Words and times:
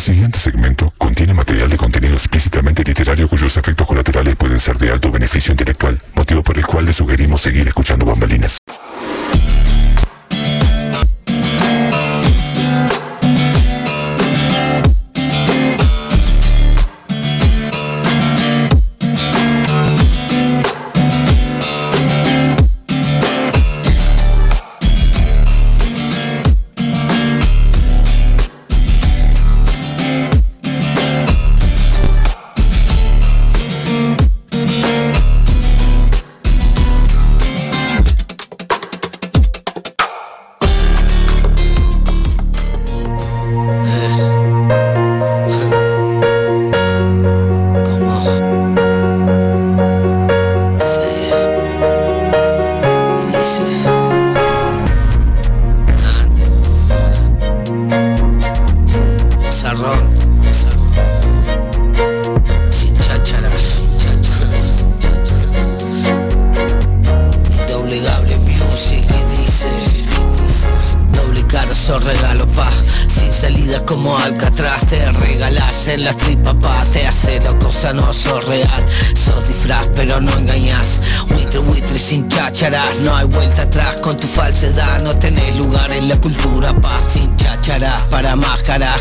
El 0.00 0.04
siguiente 0.04 0.38
segmento 0.38 0.94
contiene 0.96 1.34
material 1.34 1.68
de 1.68 1.76
contenido 1.76 2.14
explícitamente 2.14 2.82
literario 2.82 3.28
cuyos 3.28 3.54
efectos 3.58 3.86
colaterales 3.86 4.34
pueden 4.34 4.58
ser 4.58 4.78
de 4.78 4.90
alto 4.90 5.10
beneficio 5.10 5.52
intelectual, 5.52 6.00
motivo 6.14 6.42
por 6.42 6.56
el 6.56 6.64
cual 6.64 6.86
le 6.86 6.94
sugerimos 6.94 7.42
seguir 7.42 7.68
escuchando 7.68 8.06
bambalinas. 8.06 8.56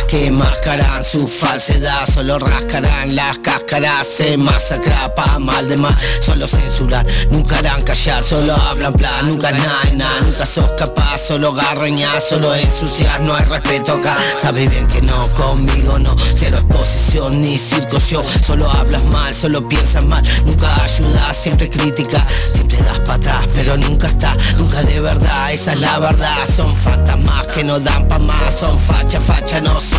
Que 0.10 0.32
mascaran 0.32 1.04
su 1.04 1.28
falsedad 1.28 2.06
Solo 2.12 2.40
rascarán 2.40 3.16
las 3.16 3.38
cáscaras 3.40 4.08
Se 4.08 4.38
masacra 4.38 5.14
pa 5.14 5.38
mal 5.40 5.68
de 5.70 5.78
mal 5.78 5.96
Solo 6.22 6.48
censurar, 6.48 7.06
nunca 7.30 7.60
harán 7.60 7.82
callar 7.84 8.24
Solo 8.24 8.56
hablan 8.56 8.94
plan, 8.94 9.28
nunca 9.30 9.52
nada, 9.52 9.84
nada 9.94 10.22
Nunca 10.22 10.46
sos 10.46 10.72
capaz, 10.74 11.20
solo 11.20 11.54
garroñar 11.54 12.20
Solo 12.22 12.56
ensuciar, 12.56 13.22
no 13.22 13.36
hay 13.36 13.46
respeto 13.46 13.94
acá. 13.94 14.18
Sabes 14.40 14.70
bien 14.70 14.88
que 14.88 15.02
no, 15.02 15.28
conmigo 15.34 16.00
no 16.00 16.16
Cero 16.36 16.58
exposición 16.58 17.42
ni 17.42 17.58
circo 17.58 17.98
yo 18.00 18.22
Solo 18.46 18.70
hablas 18.72 19.04
mal, 19.06 19.34
solo 19.34 19.68
piensas 19.68 20.06
mal 20.06 20.24
Nunca 20.46 20.84
ayudas, 20.84 21.38
siempre 21.38 21.70
crítica 21.70 22.26
Siempre 22.54 22.78
das 22.78 23.00
para 23.02 23.16
atrás, 23.16 23.50
pero 23.54 23.78
nunca 23.78 24.08
está 24.08 24.36
Nunca 24.58 24.82
de 24.84 25.00
verdad, 25.00 25.54
esa 25.54 25.74
es 25.74 25.82
la 25.82 26.00
verdad 26.00 26.36
Son 26.56 26.76
fantasmas 26.78 27.48
que 27.48 27.64
no 27.64 27.80
dan 27.80 28.08
pa' 28.08 28.20
más 28.20 28.56
Son 28.60 28.80
facha, 28.80 29.20
facha, 29.22 29.62
no 29.62 29.80
son 29.80 29.99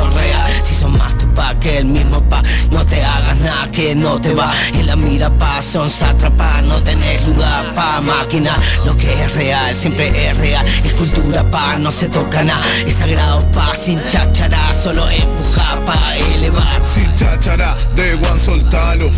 Si 0.62 0.74
son 0.74 0.96
más 0.96 1.16
tu 1.18 1.26
pa' 1.34 1.54
que 1.58 1.78
el 1.78 1.86
mismo 1.86 2.20
pa' 2.28 2.42
No 2.70 2.84
te 2.86 3.02
hagas 3.04 3.38
nada 3.40 3.70
que 3.70 3.94
no 3.94 4.20
te 4.20 4.34
va. 4.34 4.52
En 4.74 4.86
la 4.86 4.96
mira 4.96 5.30
pa' 5.38 5.60
son 5.62 5.90
sátrapas 5.90 6.62
No 6.64 6.82
tenés 6.82 7.26
lugar 7.26 7.74
pa' 7.74 8.00
máquina. 8.00 8.56
Lo 8.84 8.96
que 8.96 9.24
es 9.24 9.34
real, 9.34 9.74
siempre 9.76 10.08
es 10.28 10.36
real 10.36 10.64
Es 10.84 10.92
cultura 10.94 11.48
pa' 11.50 11.76
no 11.76 11.90
se 11.92 12.08
toca 12.08 12.42
nada. 12.42 12.64
Es 12.86 12.96
sagrado 12.96 13.50
pa' 13.50 13.74
sin 13.74 14.00
cháchara 14.10 14.72
Solo 14.74 15.08
empuja 15.10 15.78
pa' 15.84 16.16
elevar. 16.34 16.80
Sin 16.84 17.09
cháchara, 17.20 17.76
de 17.94 18.16
Juan 18.16 18.40
soltalo. 18.40 19.10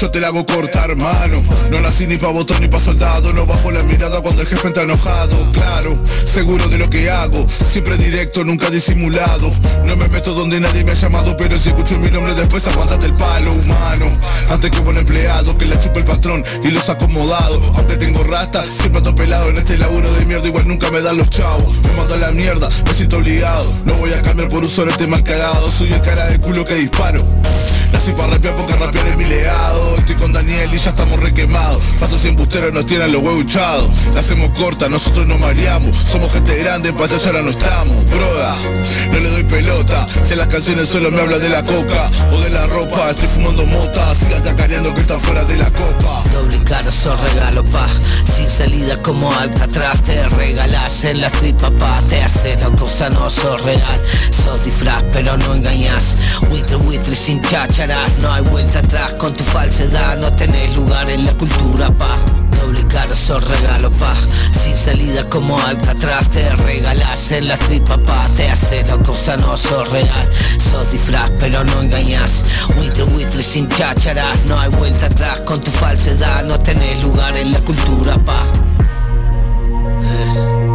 Yo 0.00 0.10
te 0.10 0.20
la 0.20 0.28
hago 0.28 0.44
cortar 0.44 0.90
hermano 0.90 1.42
No 1.70 1.80
nací 1.80 2.06
ni 2.06 2.16
pa' 2.16 2.28
botón 2.28 2.60
ni 2.60 2.66
pa' 2.66 2.80
soldado 2.80 3.32
No 3.32 3.46
bajo 3.46 3.70
la 3.70 3.82
mirada 3.84 4.20
cuando 4.20 4.42
el 4.42 4.48
jefe 4.48 4.68
está 4.68 4.82
enojado 4.82 5.36
Claro, 5.52 5.96
seguro 6.24 6.66
de 6.68 6.78
lo 6.78 6.90
que 6.90 7.08
hago 7.08 7.46
Siempre 7.70 7.96
directo, 7.96 8.42
nunca 8.42 8.68
disimulado. 8.70 9.52
No 9.84 9.96
me 9.96 10.08
meto 10.08 10.34
donde 10.34 10.58
nadie 10.58 10.82
me 10.82 10.92
ha 10.92 10.94
llamado 10.94 11.36
Pero 11.36 11.58
si 11.58 11.68
escucho 11.68 12.00
mi 12.00 12.10
nombre 12.10 12.34
después 12.34 12.66
aguantate 12.66 13.06
el 13.06 13.14
palo 13.14 13.52
humano. 13.52 14.10
Antes 14.50 14.70
que 14.70 14.80
buen 14.80 14.98
empleado 14.98 15.56
Que 15.56 15.66
la 15.66 15.78
chupe 15.78 16.00
el 16.00 16.04
patrón 16.04 16.44
y 16.64 16.70
los 16.70 16.88
acomodados 16.88 17.60
Aunque 17.76 17.96
tengo 17.96 18.24
rastas, 18.24 18.66
siempre 18.66 18.98
ando 18.98 19.14
pelado 19.14 19.50
En 19.50 19.58
este 19.58 19.78
laburo 19.78 20.12
de 20.14 20.26
mierda 20.26 20.48
igual 20.48 20.66
nunca 20.66 20.90
me 20.90 21.00
dan 21.00 21.16
los 21.16 21.30
chavos. 21.30 21.80
Me 21.82 21.92
mando 21.92 22.14
a 22.14 22.18
la 22.18 22.32
mierda, 22.32 22.68
me 22.86 22.94
siento 22.94 23.18
obligado. 23.18 23.72
No 23.84 23.94
voy 23.94 24.12
a 24.12 24.22
cambiar 24.22 24.48
por 24.48 24.64
un 24.64 24.70
solo 24.70 24.90
este 24.90 25.06
mal 25.06 25.22
cagado 25.22 25.70
Soy 25.70 25.92
el 25.92 26.00
cara 26.00 26.26
de 26.26 26.40
culo 26.40 26.64
que 26.64 26.74
disparo 26.74 27.24
Nací 27.92 28.12
para 28.12 28.34
rapear 28.34 28.54
porque 28.56 28.74
rapear 28.74 29.06
es 29.08 29.16
mi 29.16 29.24
legado. 29.24 29.96
Estoy 29.98 30.16
con 30.16 30.32
Daniel 30.32 30.70
y 30.72 30.78
ya 30.78 30.90
estamos 30.90 31.20
requemados. 31.20 31.84
Pasos 32.00 32.24
y 32.24 32.28
embusteros 32.28 32.72
nos 32.72 32.86
tienen 32.86 33.12
los 33.12 33.22
huevos 33.22 33.42
hinchados. 33.42 33.90
La 34.14 34.20
hacemos 34.20 34.50
corta, 34.50 34.88
nosotros 34.88 35.26
nos 35.26 35.38
mareamos. 35.38 35.96
Somos 35.96 36.32
gente 36.32 36.56
grande, 36.58 36.92
para 36.92 37.14
ahora 37.14 37.42
no 37.42 37.50
estamos. 37.50 38.04
Broda, 38.06 38.56
no 39.12 39.20
le 39.20 39.28
doy 39.30 39.44
pelota. 39.44 40.06
Si 40.24 40.32
en 40.32 40.38
las 40.38 40.48
canciones 40.48 40.88
solo 40.88 41.10
me 41.10 41.20
habla 41.20 41.38
de 41.38 41.48
la 41.48 41.64
coca 41.64 42.10
O 42.32 42.40
de 42.40 42.50
la 42.50 42.66
ropa, 42.66 42.81
estoy 43.12 43.28
fumando 43.28 43.64
mota 43.66 44.14
Siga 44.14 44.42
cacareando 44.42 44.92
que 44.94 45.00
están 45.00 45.20
fuera 45.20 45.44
de 45.44 45.56
la 45.56 45.70
copa. 45.70 46.22
Doble 46.32 46.58
carzo 46.64 47.16
regalo 47.16 47.62
pa. 47.64 47.86
Sin 48.24 48.48
salida 48.48 48.96
como 49.02 49.32
Alcatraz 49.34 50.02
Te 50.02 50.28
regalas 50.28 51.04
en 51.04 51.20
la 51.20 51.30
tripa 51.30 51.70
pa 51.70 52.00
Te 52.08 52.22
hace 52.22 52.56
la 52.56 52.70
cosa 52.70 53.08
no 53.10 53.30
sos 53.30 53.62
real. 53.64 54.00
Sos 54.30 54.64
disfraz 54.64 55.02
pero 55.12 55.36
no 55.36 55.54
engañas 55.54 56.16
Buitre, 56.48 56.76
buitre 56.76 57.14
sin 57.14 57.40
chácharas. 57.42 58.18
No 58.20 58.32
hay 58.32 58.42
vuelta 58.42 58.80
atrás 58.80 59.14
con 59.14 59.32
tu 59.32 59.44
falsedad 59.44 60.18
No 60.18 60.32
tenés 60.34 60.74
lugar 60.76 61.08
en 61.10 61.24
la 61.24 61.32
cultura 61.34 61.90
pa 61.96 62.41
Doble 62.60 62.86
carzo 62.86 63.40
regalo 63.40 63.90
pa. 63.90 64.14
Sin 64.52 64.76
salida 64.76 65.24
como 65.28 65.58
Alcatraz 65.60 66.28
Te 66.30 66.48
regalas 66.56 67.32
en 67.32 67.48
la 67.48 67.56
tripa 67.58 67.96
pa. 67.98 68.28
Te 68.36 68.48
hace 68.48 68.84
la 68.84 68.96
cosa 68.98 69.36
no 69.36 69.56
sos 69.56 69.90
real. 69.90 70.28
Sos 70.58 70.90
disfraz 70.90 71.30
pero 71.38 71.64
no 71.64 71.82
engañas 71.82 72.44
Buitre, 72.76 73.04
buitre 73.04 73.42
sin 73.42 73.68
chácharas. 73.68 74.44
No 74.46 74.58
hay 74.58 74.70
vuelta 74.70 75.06
atrás 75.06 75.42
con 75.42 75.60
tu 75.60 75.70
falsedad 75.70 76.44
No 76.44 76.58
tenés 76.58 77.02
lugar 77.02 77.36
en 77.36 77.52
la 77.52 77.60
cultura 77.60 78.16
pa. 78.24 78.42
¿Cómo? 80.02 80.71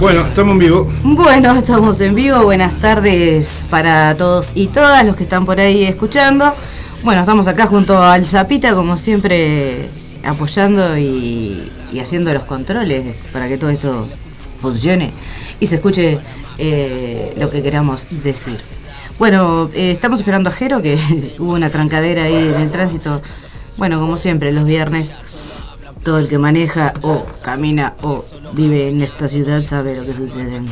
Bueno, 0.00 0.20
estamos 0.26 0.52
en 0.52 0.58
vivo. 0.58 0.92
Bueno, 1.02 1.52
estamos 1.54 2.00
en 2.00 2.14
vivo. 2.14 2.42
Buenas 2.42 2.78
tardes 2.80 3.64
para 3.70 4.14
todos 4.16 4.52
y 4.54 4.66
todas 4.66 5.04
los 5.06 5.16
que 5.16 5.22
están 5.22 5.46
por 5.46 5.58
ahí 5.58 5.84
escuchando. 5.84 6.52
Bueno, 7.02 7.20
estamos 7.20 7.48
acá 7.48 7.66
junto 7.66 8.02
al 8.02 8.26
Zapita, 8.26 8.74
como 8.74 8.96
siempre, 8.96 9.88
apoyando 10.24 10.98
y, 10.98 11.70
y 11.92 12.00
haciendo 12.00 12.32
los 12.34 12.42
controles 12.44 13.28
para 13.32 13.48
que 13.48 13.56
todo 13.56 13.70
esto 13.70 14.06
funcione 14.60 15.12
y 15.60 15.66
se 15.66 15.76
escuche 15.76 16.18
eh, 16.58 17.34
lo 17.38 17.50
que 17.50 17.62
queramos 17.62 18.06
decir. 18.22 18.58
Bueno, 19.18 19.70
eh, 19.74 19.92
estamos 19.92 20.20
esperando 20.20 20.50
a 20.50 20.52
Jero, 20.52 20.82
que 20.82 20.98
hubo 21.38 21.52
una 21.52 21.70
trancadera 21.70 22.24
ahí 22.24 22.34
en 22.54 22.60
el 22.60 22.70
tránsito 22.70 23.22
Bueno, 23.78 23.98
como 23.98 24.18
siempre, 24.18 24.52
los 24.52 24.64
viernes 24.64 25.16
todo 26.06 26.20
el 26.20 26.28
que 26.28 26.38
maneja 26.38 26.94
o 27.02 27.26
camina 27.42 27.96
o 28.02 28.24
vive 28.52 28.88
en 28.88 29.02
esta 29.02 29.26
ciudad 29.26 29.60
sabe 29.64 29.96
lo 29.96 30.06
que 30.06 30.14
sucede. 30.14 30.62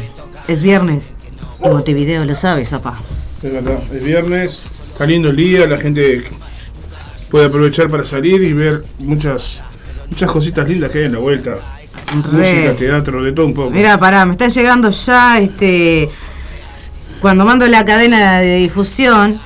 Es 0.46 0.62
viernes 0.62 1.12
y 1.60 1.68
Montevideo 1.68 2.24
lo 2.24 2.36
sabe, 2.36 2.64
zapá. 2.64 3.00
Es 3.42 3.52
verdad, 3.52 3.80
es 3.92 4.04
viernes, 4.04 4.62
está 4.92 5.06
lindo 5.06 5.30
el 5.30 5.36
día, 5.36 5.66
la 5.66 5.78
gente 5.78 6.22
puede 7.32 7.46
aprovechar 7.46 7.90
para 7.90 8.04
salir 8.04 8.44
y 8.44 8.52
ver 8.52 8.84
muchas 9.00 9.60
muchas 10.08 10.30
cositas 10.30 10.68
lindas 10.68 10.92
que 10.92 10.98
hay 10.98 11.04
en 11.06 11.12
la 11.14 11.18
vuelta. 11.18 11.56
Música, 12.14 12.74
teatro, 12.78 13.20
de 13.20 13.32
todo 13.32 13.46
un 13.46 13.54
poco. 13.54 13.70
Mira, 13.70 13.98
pará, 13.98 14.24
me 14.24 14.32
están 14.32 14.50
llegando 14.50 14.90
ya 14.92 15.40
este 15.40 16.08
cuando 17.20 17.44
mando 17.44 17.66
la 17.66 17.84
cadena 17.84 18.38
de 18.38 18.58
difusión, 18.58 19.40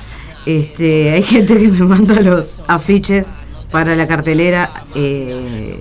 este, 0.45 1.09
hay 1.09 1.23
gente 1.23 1.57
que 1.57 1.67
me 1.67 1.83
manda 1.83 2.21
los 2.21 2.61
afiches 2.67 3.25
para 3.71 3.95
la 3.95 4.07
cartelera 4.07 4.69
eh, 4.95 5.79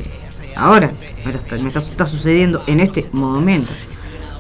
ahora, 0.57 0.91
pero 1.25 1.39
está, 1.39 1.57
me 1.57 1.69
está, 1.69 2.07
sucediendo 2.07 2.63
en 2.67 2.81
este 2.81 3.09
momento. 3.13 3.71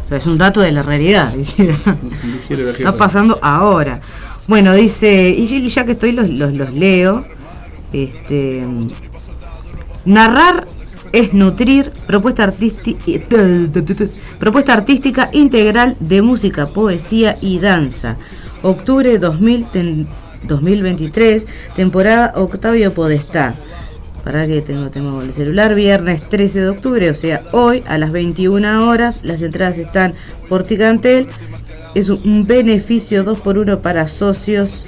O 0.05 0.09
sea, 0.09 0.19
es 0.19 0.27
un 0.27 0.39
dato 0.39 0.61
de 0.61 0.73
la 0.73 0.83
realidad. 0.83 1.35
está 2.49 2.97
pasando 2.97 3.39
ahora. 3.43 4.01
Bueno, 4.47 4.75
dice, 4.75 5.29
y 5.29 5.69
ya 5.69 5.85
que 5.85 5.93
estoy 5.93 6.13
los, 6.13 6.29
los, 6.29 6.73
leo. 6.73 7.25
Este, 7.93 8.67
narrar 10.05 10.67
es 11.13 11.33
nutrir 11.33 11.91
propuesta 12.07 12.45
artística 12.45 13.03
propuesta 14.39 14.75
artística 14.75 15.31
integral 15.33 15.97
de 16.01 16.21
música, 16.23 16.67
poesía 16.67 17.37
y 17.41 17.59
danza. 17.59 18.17
Octubre 18.63 19.19
2000, 19.19 20.07
2023, 20.45 21.47
temporada 21.75 22.33
Octavio 22.37 22.93
Podestá. 22.93 23.55
Para 24.25 24.47
que 24.47 24.61
tengo, 24.61 24.91
tengo 24.91 25.23
el 25.23 25.33
celular, 25.33 25.75
viernes 25.75 26.21
13 26.29 26.61
de 26.61 26.69
octubre, 26.69 27.11
o 27.11 27.15
sea, 27.15 27.43
hoy 27.53 27.83
a 27.87 27.97
las 27.99 28.13
21 28.13 28.89
horas. 28.89 29.21
Las 29.23 29.41
entradas 29.43 29.79
están 29.79 30.15
por 30.49 30.65
Ticantel. 30.65 31.27
Es 31.95 32.11
un 32.11 32.47
beneficio 32.47 33.25
2 33.25 33.41
por 33.41 33.59
1 33.59 33.81
para 33.81 34.07
socios. 34.07 34.87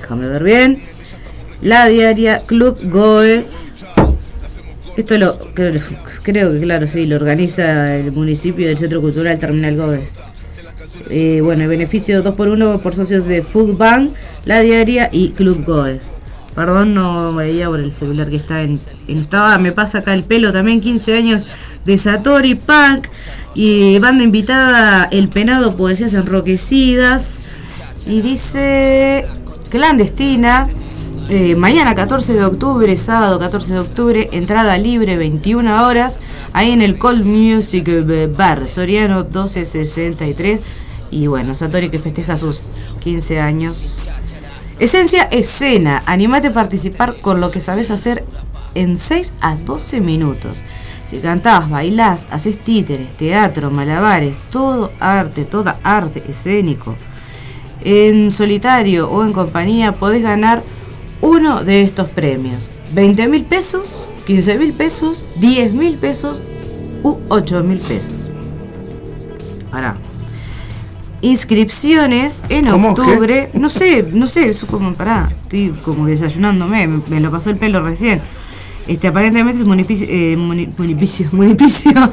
Déjame 0.00 0.28
ver 0.28 0.44
bien. 0.44 0.78
La 1.60 1.86
diaria 1.86 2.42
Club 2.46 2.78
Goes. 2.90 3.68
Esto 4.96 5.18
lo 5.18 5.38
creo, 5.54 5.80
creo 6.22 6.52
que, 6.52 6.60
claro, 6.60 6.86
sí, 6.86 7.06
lo 7.06 7.16
organiza 7.16 7.96
el 7.96 8.12
municipio 8.12 8.68
del 8.68 8.78
Centro 8.78 9.00
Cultural 9.00 9.38
Terminal 9.40 9.76
Goes. 9.76 10.14
Eh, 11.10 11.40
bueno, 11.42 11.64
el 11.64 11.68
beneficio 11.68 12.22
2 12.22 12.34
por 12.34 12.48
1 12.48 12.78
por 12.78 12.94
socios 12.94 13.26
de 13.26 13.42
Food 13.42 13.76
Bank, 13.76 14.12
La 14.44 14.60
Diaria 14.60 15.08
y 15.12 15.30
Club 15.30 15.64
Goes. 15.64 16.02
Perdón, 16.54 16.94
no 16.94 17.34
veía 17.34 17.68
por 17.68 17.80
el 17.80 17.92
celular 17.92 18.28
que 18.28 18.36
está 18.36 18.62
en, 18.62 18.78
estaba. 19.08 19.58
Me 19.58 19.72
pasa 19.72 19.98
acá 19.98 20.14
el 20.14 20.22
pelo 20.22 20.52
también, 20.52 20.80
15 20.80 21.16
años 21.16 21.46
de 21.84 21.98
Satori 21.98 22.54
Punk. 22.54 23.08
Y 23.54 23.98
banda 23.98 24.24
invitada 24.24 25.08
El 25.10 25.28
Penado, 25.28 25.76
Poesías 25.76 26.14
Enroquecidas. 26.14 27.42
Y 28.06 28.20
dice 28.20 29.26
clandestina. 29.70 30.68
Eh, 31.30 31.56
mañana 31.56 31.94
14 31.94 32.34
de 32.34 32.44
octubre, 32.44 32.94
sábado 32.98 33.38
14 33.38 33.72
de 33.72 33.78
octubre, 33.78 34.28
entrada 34.32 34.76
libre 34.76 35.16
21 35.16 35.86
horas, 35.86 36.20
ahí 36.52 36.70
en 36.70 36.82
el 36.82 36.98
Cold 36.98 37.24
Music 37.24 37.88
Bar, 38.36 38.68
Soriano 38.68 39.24
1263. 39.24 40.60
Y 41.10 41.26
bueno, 41.26 41.54
Satori 41.54 41.90
que 41.90 41.98
festeja 41.98 42.36
sus 42.36 42.62
15 43.00 43.40
años. 43.40 44.00
Esencia 44.80 45.24
escena, 45.24 46.02
animate 46.06 46.48
a 46.48 46.52
participar 46.54 47.20
con 47.20 47.40
lo 47.40 47.52
que 47.52 47.60
sabes 47.60 47.92
hacer 47.92 48.24
en 48.74 48.98
6 48.98 49.34
a 49.40 49.54
12 49.54 50.00
minutos. 50.00 50.62
Si 51.06 51.18
cantás, 51.18 51.70
bailás, 51.70 52.26
haces 52.30 52.58
títeres, 52.58 53.16
teatro, 53.16 53.70
malabares, 53.70 54.36
todo 54.50 54.90
arte, 54.98 55.44
toda 55.44 55.78
arte 55.84 56.24
escénico. 56.28 56.96
En 57.84 58.32
solitario 58.32 59.08
o 59.10 59.24
en 59.24 59.32
compañía 59.32 59.92
podés 59.92 60.22
ganar 60.22 60.62
uno 61.20 61.62
de 61.62 61.82
estos 61.82 62.08
premios. 62.08 62.68
20 62.94 63.28
mil 63.28 63.44
pesos, 63.44 64.08
15 64.26 64.58
mil 64.58 64.72
pesos, 64.72 65.24
10 65.36 65.72
mil 65.72 65.94
pesos 65.96 66.42
u 67.04 67.18
8 67.28 67.62
mil 67.62 67.78
pesos. 67.78 68.28
Pará 69.70 69.96
inscripciones 71.24 72.42
en 72.50 72.68
octubre. 72.68 73.48
No 73.54 73.70
sé, 73.70 74.06
no 74.12 74.26
sé, 74.26 74.50
eso 74.50 74.66
como 74.66 74.92
pará, 74.92 75.32
estoy 75.42 75.72
como 75.82 76.06
desayunándome, 76.06 76.86
me, 77.08 77.20
lo 77.20 77.30
pasó 77.30 77.50
el 77.50 77.56
pelo 77.56 77.82
recién. 77.82 78.20
Este 78.86 79.08
aparentemente 79.08 79.62
es 79.62 79.66
municipio 79.66 80.06
eh, 80.10 80.36
municipio 80.76 81.28
municipio. 81.32 82.10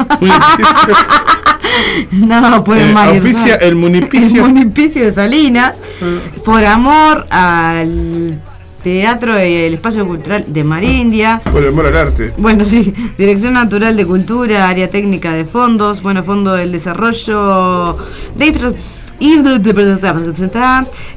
no, 2.12 2.64
puede 2.64 2.90
eh, 2.90 2.94
más. 2.94 3.10
el 3.14 3.76
municipio. 3.76 4.46
El 4.46 4.54
municipio 4.54 5.06
de 5.06 5.12
Salinas 5.12 5.82
ah. 6.02 6.20
por 6.46 6.64
amor 6.66 7.28
al 7.30 8.42
Teatro 8.82 9.38
y 9.38 9.54
el 9.54 9.74
Espacio 9.74 10.08
Cultural 10.08 10.46
de 10.48 10.64
Marindia. 10.64 11.42
Por 11.52 11.68
amor 11.68 11.88
al 11.88 11.98
arte. 11.98 12.34
Bueno, 12.38 12.64
sí. 12.64 12.94
Dirección 13.18 13.54
Natural 13.54 13.98
de 13.98 14.06
Cultura, 14.06 14.70
Área 14.70 14.90
Técnica 14.90 15.34
de 15.34 15.44
Fondos, 15.44 16.02
bueno, 16.02 16.24
Fondo 16.24 16.54
del 16.54 16.72
Desarrollo 16.72 17.98
de 18.38 18.46
Infraestructura 18.46 19.01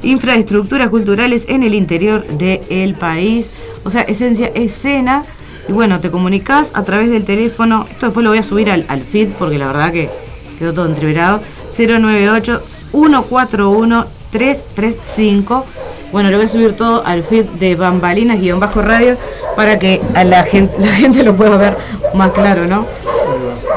infraestructuras 0.03 0.89
culturales 0.89 1.45
en 1.49 1.63
el 1.63 1.73
interior 1.73 2.25
del 2.25 2.95
país. 2.95 3.51
O 3.83 3.89
sea, 3.89 4.01
esencia 4.01 4.51
escena. 4.53 5.25
Y 5.67 5.73
bueno, 5.73 5.99
te 5.99 6.11
comunicas 6.11 6.71
a 6.75 6.83
través 6.83 7.09
del 7.09 7.25
teléfono. 7.25 7.87
Esto 7.89 8.07
después 8.07 8.23
lo 8.23 8.29
voy 8.29 8.39
a 8.39 8.43
subir 8.43 8.69
al, 8.69 8.85
al 8.87 9.01
feed 9.01 9.29
porque 9.39 9.57
la 9.57 9.67
verdad 9.67 9.91
que 9.91 10.09
quedó 10.59 10.73
todo 10.73 10.85
entreverado. 10.85 11.41
098 11.75 12.61
141 12.63 14.05
335. 14.31 15.65
Bueno, 16.11 16.29
lo 16.29 16.37
voy 16.37 16.45
a 16.45 16.49
subir 16.49 16.73
todo 16.73 17.05
al 17.05 17.23
feed 17.23 17.45
de 17.59 17.75
Bambalinas-radio 17.75 19.17
para 19.55 19.79
que 19.79 20.01
a 20.13 20.23
la 20.23 20.43
gente, 20.43 20.73
la 20.79 20.87
gente 20.87 21.23
lo 21.23 21.35
pueda 21.35 21.57
ver 21.57 21.77
más 22.13 22.31
claro, 22.31 22.67
¿no? 22.67 22.85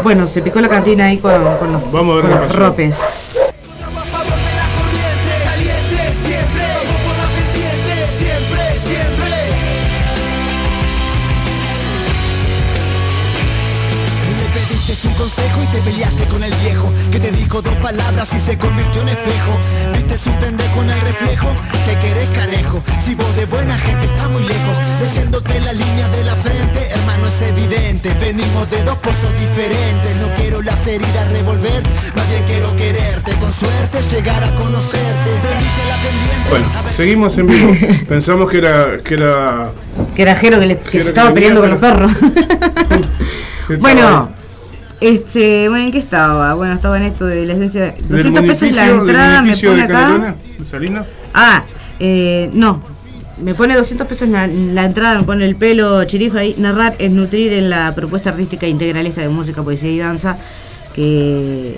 Bueno, 0.03 0.29
se 0.29 0.43
picó 0.43 0.61
la 0.61 0.69
cantina 0.69 1.07
ahí 1.07 1.19
con, 1.19 1.33
los, 1.33 1.93
Vamos 1.93 2.21
con 2.21 2.31
los 2.31 2.55
ropes. 2.55 3.48
Peleaste 15.89 16.25
con 16.27 16.43
el 16.43 16.53
viejo 16.57 16.93
que 17.11 17.19
te 17.19 17.31
dijo 17.31 17.63
dos 17.63 17.75
palabras 17.77 18.29
y 18.35 18.39
se 18.39 18.59
convirtió 18.59 19.01
en 19.03 19.09
espejo. 19.09 19.59
Viste 19.95 20.29
un 20.29 20.37
pendejo 20.39 20.83
en 20.83 20.91
el 20.91 21.01
reflejo 21.01 21.49
que 21.87 22.07
querés 22.07 22.29
carejo. 22.31 22.83
Si 23.01 23.15
vos 23.15 23.35
de 23.37 23.47
buena 23.47 23.75
gente 23.79 24.07
está 24.07 24.29
muy 24.29 24.43
lejos, 24.43 24.77
leyéndote 25.01 25.61
la 25.61 25.73
línea 25.73 26.09
de 26.09 26.25
la 26.25 26.37
frente, 26.37 26.81
hermano 26.91 27.29
es 27.29 27.41
evidente. 27.43 28.13
Venimos 28.21 28.71
de 28.71 28.85
dos 28.85 28.99
pozos 28.99 29.33
diferentes. 29.41 30.17
No 30.21 30.29
quiero 30.37 30.61
las 30.61 30.87
heridas 30.87 31.33
revolver, 31.33 31.83
más 32.15 32.29
bien 32.29 32.45
quiero 32.47 32.77
quererte. 32.77 33.33
Con 33.41 33.53
suerte 33.53 34.03
llegar 34.13 34.45
a 34.45 34.55
conocerte. 34.57 35.31
Venite 35.43 35.83
la 35.89 35.97
pendiente. 36.05 36.51
Bueno, 36.51 36.67
seguimos 36.97 37.39
en 37.39 37.47
vivo. 37.47 37.73
Pensamos 38.09 38.51
que 38.51 38.59
era 38.59 38.99
que 39.03 39.15
era 39.15 39.71
que 40.15 40.23
era 40.23 40.35
Jero 40.35 40.61
que, 40.61 40.77
que, 40.77 41.01
se 41.01 41.09
estaba 41.09 41.33
peleando 41.33 41.61
con 41.63 41.71
los 41.71 41.79
perros. 41.79 42.13
bueno, 43.81 44.38
este, 45.01 45.69
bueno, 45.69 45.85
¿en 45.85 45.93
qué 45.93 45.99
estaba? 45.99 46.55
Bueno, 46.55 46.75
estaba 46.75 46.97
en 46.97 47.05
esto 47.05 47.27
de 47.27 47.47
la 47.47 47.53
esencia. 47.53 47.95
200 48.09 48.45
pesos 48.45 48.73
la 48.73 48.89
entrada, 48.89 49.43
me 49.43 49.57
pone 49.57 49.83
acá. 49.83 50.37
Ah, 51.35 51.65
eh, 52.01 52.51
no. 52.53 52.83
Me 53.41 53.55
pone 53.55 53.77
200 53.77 54.09
pesos 54.09 54.29
la, 54.29 54.49
la 54.49 54.85
entrada, 54.85 55.21
me 55.21 55.25
pone 55.25 55.45
el 55.45 55.55
pelo 55.55 56.03
chirifa 56.05 56.41
ahí. 56.41 56.57
Narrar 56.59 56.97
es 56.99 57.13
nutrir 57.13 57.53
en 57.53 57.71
la 57.71 57.95
propuesta 57.95 58.31
artística 58.31 58.67
integralista 58.67 59.21
de 59.21 59.29
música, 59.29 59.63
poesía 59.63 59.91
y 59.91 59.99
danza. 59.99 60.37
Que, 60.93 61.77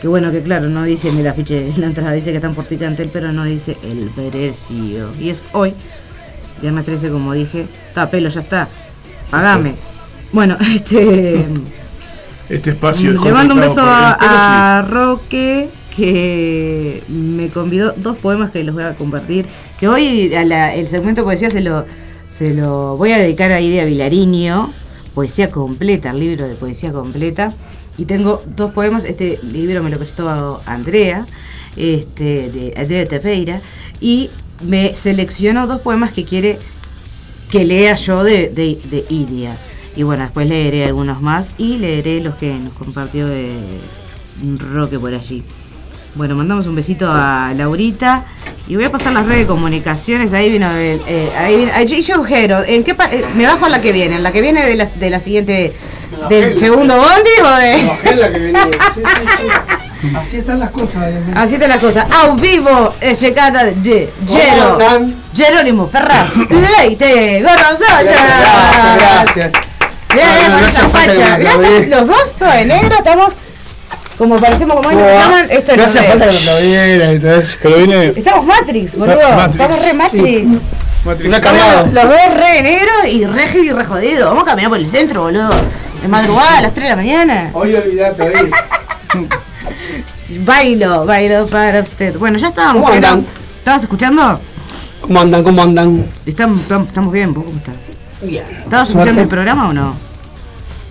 que 0.00 0.08
bueno, 0.08 0.32
que 0.32 0.40
claro, 0.40 0.70
no 0.70 0.84
dice 0.84 1.10
en 1.10 1.18
el 1.18 1.26
afiche 1.26 1.70
la 1.76 1.86
entrada, 1.86 2.12
dice 2.12 2.30
que 2.30 2.36
están 2.36 2.54
por 2.54 2.64
Ticantel, 2.64 3.10
pero 3.12 3.32
no 3.32 3.44
dice 3.44 3.76
el 3.82 4.08
precio. 4.08 5.10
Y 5.20 5.28
es 5.28 5.42
hoy, 5.52 5.74
viernes 6.62 6.86
13, 6.86 7.10
como 7.10 7.34
dije. 7.34 7.66
Está, 7.88 8.08
pelo, 8.08 8.30
ya 8.30 8.40
está. 8.40 8.66
Pagame. 9.30 9.74
Bueno, 10.32 10.56
este 10.74 11.44
este 12.48 12.70
espacio. 12.70 13.12
Le 13.12 13.32
mando 13.32 13.54
un 13.54 13.60
beso 13.60 13.82
a, 13.82 14.86
Roque 14.88 15.68
que 15.94 17.02
me 17.08 17.48
convidó 17.48 17.94
dos 17.96 18.16
poemas 18.18 18.50
que 18.50 18.62
los 18.62 18.74
voy 18.74 18.84
a 18.84 18.94
compartir. 18.94 19.46
Que 19.80 19.88
hoy 19.88 20.32
el 20.32 20.88
segmento 20.88 21.22
de 21.22 21.24
poesía 21.24 21.50
se 21.50 21.60
lo, 21.60 21.84
se 22.26 22.54
lo 22.54 22.96
voy 22.96 23.12
a 23.12 23.18
dedicar 23.18 23.52
a 23.52 23.60
Idea 23.60 23.84
Vilariño, 23.84 24.72
poesía 25.14 25.48
completa, 25.48 26.10
el 26.10 26.20
libro 26.20 26.46
de 26.46 26.54
poesía 26.54 26.92
completa. 26.92 27.52
Y 27.98 28.04
tengo 28.04 28.42
dos 28.54 28.72
poemas, 28.72 29.04
este 29.04 29.40
libro 29.42 29.82
me 29.82 29.88
lo 29.88 29.96
prestó 29.96 30.60
Andrea, 30.66 31.26
este, 31.76 32.50
de 32.50 32.74
Andrea 32.76 33.06
Tefeira, 33.06 33.62
y 34.00 34.28
me 34.62 34.94
seleccionó 34.94 35.66
dos 35.66 35.80
poemas 35.80 36.12
que 36.12 36.24
quiere 36.24 36.58
que 37.50 37.64
lea 37.64 37.94
yo 37.94 38.22
de, 38.22 38.48
de, 38.48 38.78
de 38.90 39.06
Idia. 39.08 39.56
Y 39.96 40.02
bueno, 40.02 40.24
después 40.24 40.46
leeré 40.46 40.84
algunos 40.84 41.22
más 41.22 41.48
y 41.56 41.78
leeré 41.78 42.20
los 42.20 42.34
que 42.34 42.52
nos 42.54 42.74
compartió 42.74 43.26
de 43.26 43.54
Roque 44.72 44.98
por 44.98 45.14
allí. 45.14 45.42
Bueno, 46.16 46.34
mandamos 46.34 46.66
un 46.66 46.74
besito 46.74 47.10
a 47.10 47.52
Laurita 47.54 48.24
y 48.68 48.74
voy 48.76 48.84
a 48.84 48.90
pasar 48.90 49.12
las 49.12 49.26
redes 49.26 49.40
de 49.40 49.46
comunicaciones. 49.46 50.32
Ahí 50.32 50.50
vino 50.50 50.70
el. 50.70 51.00
Eh, 51.06 51.30
ahí 51.36 51.56
vino, 51.56 51.72
ahí 51.74 51.86
yo, 52.02 52.24
Jero, 52.24 52.62
¿en 52.64 52.84
qué 52.84 52.92
eh, 53.10 53.24
¿Me 53.34 53.46
bajo 53.46 53.66
a 53.66 53.68
la 53.68 53.80
que 53.80 53.92
viene? 53.92 54.16
¿En 54.16 54.22
la 54.22 54.32
que 54.32 54.40
viene 54.40 54.64
de 54.64 54.76
la, 54.76 54.84
de 54.84 55.10
la 55.10 55.18
siguiente. 55.18 55.74
del 56.28 56.58
segundo 56.58 56.96
bondi 56.96 57.30
o 57.42 57.48
de.? 57.58 58.54
Así 60.16 60.36
están 60.36 60.60
las 60.60 60.70
cosas. 60.70 61.12
Así 61.34 61.54
está 61.54 61.68
la 61.68 61.78
cosa. 61.78 62.06
A 62.10 62.34
vivo, 62.34 62.94
es 63.00 63.20
llegada 63.20 63.64
de 63.64 64.10
Jero. 64.26 64.78
Jerónimo 65.34 65.86
Ferraz, 65.88 66.34
Leite, 66.78 67.42
Gorgonzola. 67.42 68.02
Gracias, 68.02 68.96
gracias. 68.96 69.52
No 70.16 70.88
facha. 70.88 71.38
Mirá, 71.38 71.56
los 71.88 72.08
dos, 72.08 72.32
todo 72.38 72.50
de 72.50 72.64
negro, 72.64 72.96
estamos 72.96 73.36
como 74.18 74.36
parecemos 74.36 74.76
como 74.76 74.90
ellos 74.90 75.02
nos 75.02 75.12
llaman. 75.12 75.46
Esto 75.50 75.76
no 75.76 75.84
hace 75.84 76.02
falta 76.02 76.26
que 76.26 76.32
lo 76.32 77.16
y 77.16 77.20
todo 77.20 77.40
eso. 77.40 77.58
Pero 77.62 77.76
viene 77.76 78.06
Estamos 78.16 78.46
Matrix, 78.46 78.96
boludo. 78.96 79.30
Matrix. 79.36 79.60
Estamos 79.60 79.82
re 79.82 79.92
Matrix. 79.92 80.46
Matrix. 81.04 81.26
Una 81.26 81.36
Estamos 81.36 81.40
cargado. 81.40 81.86
los 81.92 82.04
dos 82.04 82.34
re 82.34 82.62
negro 82.62 82.92
y 83.10 83.24
re 83.26 83.46
heavy, 83.46 83.70
re 83.72 83.84
jodido. 83.84 84.28
Vamos 84.28 84.42
a 84.44 84.46
caminar 84.46 84.70
por 84.70 84.78
el 84.78 84.90
centro, 84.90 85.22
boludo. 85.22 85.50
De 86.00 86.08
madrugada 86.08 86.58
a 86.58 86.62
las 86.62 86.74
3 86.74 86.84
de 86.84 86.90
la 86.90 86.96
mañana. 86.96 87.50
Hoy 87.52 87.74
olvidate, 87.74 88.22
hoy. 88.22 88.50
Bailo, 90.40 91.06
bailo 91.06 91.46
para 91.46 91.80
usted. 91.80 92.16
Bueno, 92.18 92.38
ya 92.38 92.48
estábamos. 92.48 92.82
¿Cómo 92.82 92.92
andan? 92.92 93.24
¿Estabas 93.58 93.82
escuchando? 93.82 94.40
¿Cómo 95.00 95.20
andan? 95.20 95.42
¿Cómo 95.44 95.62
andan? 95.62 96.06
Estamos, 96.26 96.60
estamos 96.62 97.12
bien, 97.12 97.32
¿vos 97.32 97.44
cómo 97.44 97.56
estás? 97.58 97.74
Bien. 98.22 98.44
¿Estabas 98.64 98.90
escuchando 98.90 99.22
el 99.22 99.28
programa 99.28 99.68
o 99.68 99.72
no? 99.72 100.05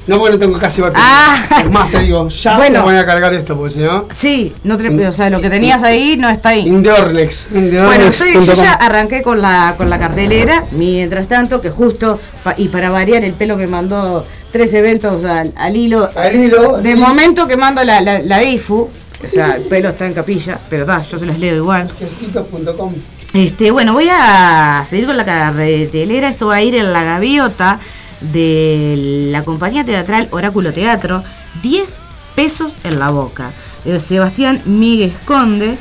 No, 0.07 0.17
porque 0.19 0.33
no 0.33 0.39
tengo 0.39 0.57
casi 0.59 0.81
batería. 0.81 1.03
Ah. 1.07 1.61
Es 1.63 1.69
más, 1.71 1.89
te 1.91 1.99
digo, 1.99 2.27
ya 2.29 2.57
Bueno. 2.57 2.81
bueno. 2.81 2.83
voy 2.83 2.95
a 2.95 3.05
cargar 3.05 3.33
esto, 3.33 3.55
porque 3.57 3.73
si 3.73 3.79
no. 3.79 4.05
Sí, 4.11 4.53
no 4.63 4.77
te- 4.77 5.07
o 5.07 5.13
sea, 5.13 5.29
lo 5.29 5.41
que 5.41 5.49
tenías 5.49 5.81
ahí 5.83 6.15
no 6.19 6.29
está 6.29 6.49
ahí. 6.49 6.67
Indeornex. 6.67 7.47
Bueno, 7.51 8.11
yo, 8.11 8.53
ya 8.53 8.73
arranqué 8.73 9.21
con 9.21 9.41
la, 9.41 9.73
con 9.77 9.89
la 9.89 9.97
cartelera, 9.99 10.63
mientras 10.71 11.27
tanto 11.27 11.59
que 11.61 11.69
justo, 11.71 12.19
y 12.57 12.67
para 12.67 12.89
variar, 12.91 13.23
el 13.23 13.33
pelo 13.33 13.57
me 13.57 13.67
mandó 13.67 14.25
tres 14.51 14.73
eventos 14.73 15.25
al, 15.25 15.51
al 15.55 15.75
hilo. 15.75 16.09
Al 16.15 16.35
hilo. 16.35 16.77
De 16.77 16.93
sí. 16.93 16.99
momento 16.99 17.47
que 17.47 17.57
mando 17.57 17.83
la, 17.83 17.99
la, 18.01 18.19
la 18.19 18.43
IFU, 18.43 18.89
o 19.23 19.27
sea, 19.27 19.55
el 19.55 19.63
pelo 19.63 19.89
está 19.89 20.05
en 20.05 20.13
capilla, 20.13 20.59
pero 20.69 20.85
da, 20.85 21.01
yo 21.03 21.17
se 21.17 21.25
los 21.25 21.39
leo 21.39 21.55
igual. 21.55 21.89
Este, 23.33 23.71
bueno, 23.71 23.93
voy 23.93 24.07
a 24.11 24.83
seguir 24.87 25.07
con 25.07 25.17
la 25.17 25.25
cartelera. 25.25 26.29
Esto 26.29 26.47
va 26.47 26.55
a 26.55 26.61
ir 26.61 26.75
en 26.75 26.93
la 26.93 27.03
gaviota 27.03 27.79
de 28.31 29.27
la 29.31 29.43
compañía 29.43 29.85
teatral 29.85 30.27
Oráculo 30.31 30.73
Teatro. 30.73 31.23
10 31.61 31.93
pesos 32.35 32.77
en 32.83 32.99
la 32.99 33.09
boca. 33.09 33.51
De 33.83 33.99
Sebastián 33.99 34.61
Miguel 34.65 35.13
Conde. 35.25 35.77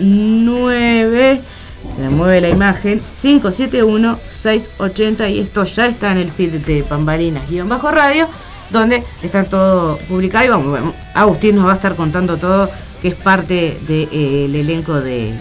se 1.96 2.02
me 2.02 2.10
mueve 2.10 2.42
la 2.42 2.50
imagen 2.50 3.00
571 3.00 4.20
680 4.26 5.30
y 5.30 5.40
esto 5.40 5.64
ya 5.64 5.86
está 5.88 6.12
en 6.12 6.18
el 6.20 6.32
feed 6.32 6.66
de 6.66 6.84
Pambalinas 6.84 7.50
guion 7.50 7.70
bajo 7.70 7.90
radio 7.92 8.28
donde 8.70 9.04
está 9.22 9.46
todo 9.46 9.98
publicado 10.10 10.46
y 10.46 10.50
vamos, 10.50 10.68
bueno, 10.68 10.94
Agustín 11.14 11.56
nos 11.56 11.68
va 11.68 11.74
a 11.74 11.76
estar 11.76 11.96
contando 11.96 12.38
todo 12.38 12.70
que 13.02 13.10
es 13.10 13.16
parte 13.16 13.78
del 13.88 14.56
elenco 14.56 15.02
de 15.02 15.34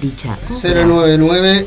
dicha 0.00 0.38
obra. 0.48 0.84
099, 0.86 1.66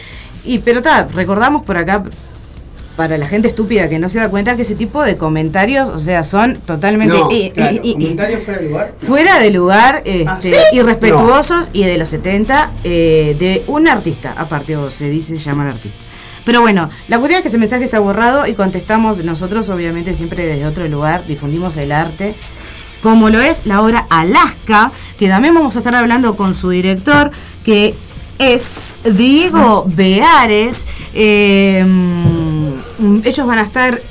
Y 0.45 0.59
pero 0.59 0.79
está, 0.79 1.05
recordamos 1.05 1.63
por 1.63 1.77
acá 1.77 2.03
para 2.95 3.17
la 3.17 3.25
gente 3.25 3.47
estúpida 3.47 3.89
que 3.89 3.97
no 3.97 4.07
se 4.07 4.19
da 4.19 4.29
cuenta 4.29 4.55
que 4.55 4.61
ese 4.61 4.75
tipo 4.75 5.03
de 5.03 5.17
comentarios, 5.17 5.89
o 5.89 5.97
sea, 5.97 6.23
son 6.23 6.55
totalmente 6.57 7.17
No, 7.17 7.27
claro, 7.27 7.81
comentarios 7.81 8.43
fuera 8.43 8.59
de 8.59 8.69
lugar. 8.69 8.93
fuera 8.99 9.39
de 9.39 9.49
lugar, 9.49 10.03
este, 10.05 10.27
¿Ah, 10.27 10.37
sí? 10.39 10.55
irrespetuosos 10.73 11.71
y 11.73 11.83
de 11.85 11.97
los 11.97 12.09
70 12.09 12.71
eh, 12.83 13.35
de 13.39 13.63
un 13.65 13.87
artista, 13.87 14.35
aparte 14.37 14.77
o 14.77 14.91
se 14.91 15.09
dice 15.09 15.37
llamar 15.39 15.69
artista. 15.69 15.97
Pero 16.45 16.61
bueno, 16.61 16.91
la 17.07 17.17
cuestión 17.17 17.39
es 17.39 17.41
que 17.41 17.47
ese 17.47 17.57
mensaje 17.57 17.83
está 17.83 17.99
borrado 17.99 18.45
y 18.45 18.53
contestamos 18.53 19.23
nosotros, 19.23 19.69
obviamente, 19.69 20.13
siempre 20.13 20.45
desde 20.45 20.67
otro 20.67 20.87
lugar, 20.87 21.25
difundimos 21.25 21.77
el 21.77 21.91
arte. 21.91 22.35
Como 23.01 23.29
lo 23.29 23.41
es 23.41 23.65
la 23.65 23.81
obra 23.81 24.05
Alaska, 24.09 24.91
que 25.17 25.27
también 25.27 25.53
vamos 25.53 25.75
a 25.75 25.79
estar 25.79 25.95
hablando 25.95 26.35
con 26.35 26.53
su 26.53 26.69
director, 26.69 27.31
que 27.63 27.95
es 28.37 28.97
Diego 29.03 29.85
Beares. 29.87 30.85
Mm, 31.13 33.21
ellos 33.23 33.47
van 33.47 33.59
a 33.59 33.63
estar 33.63 34.01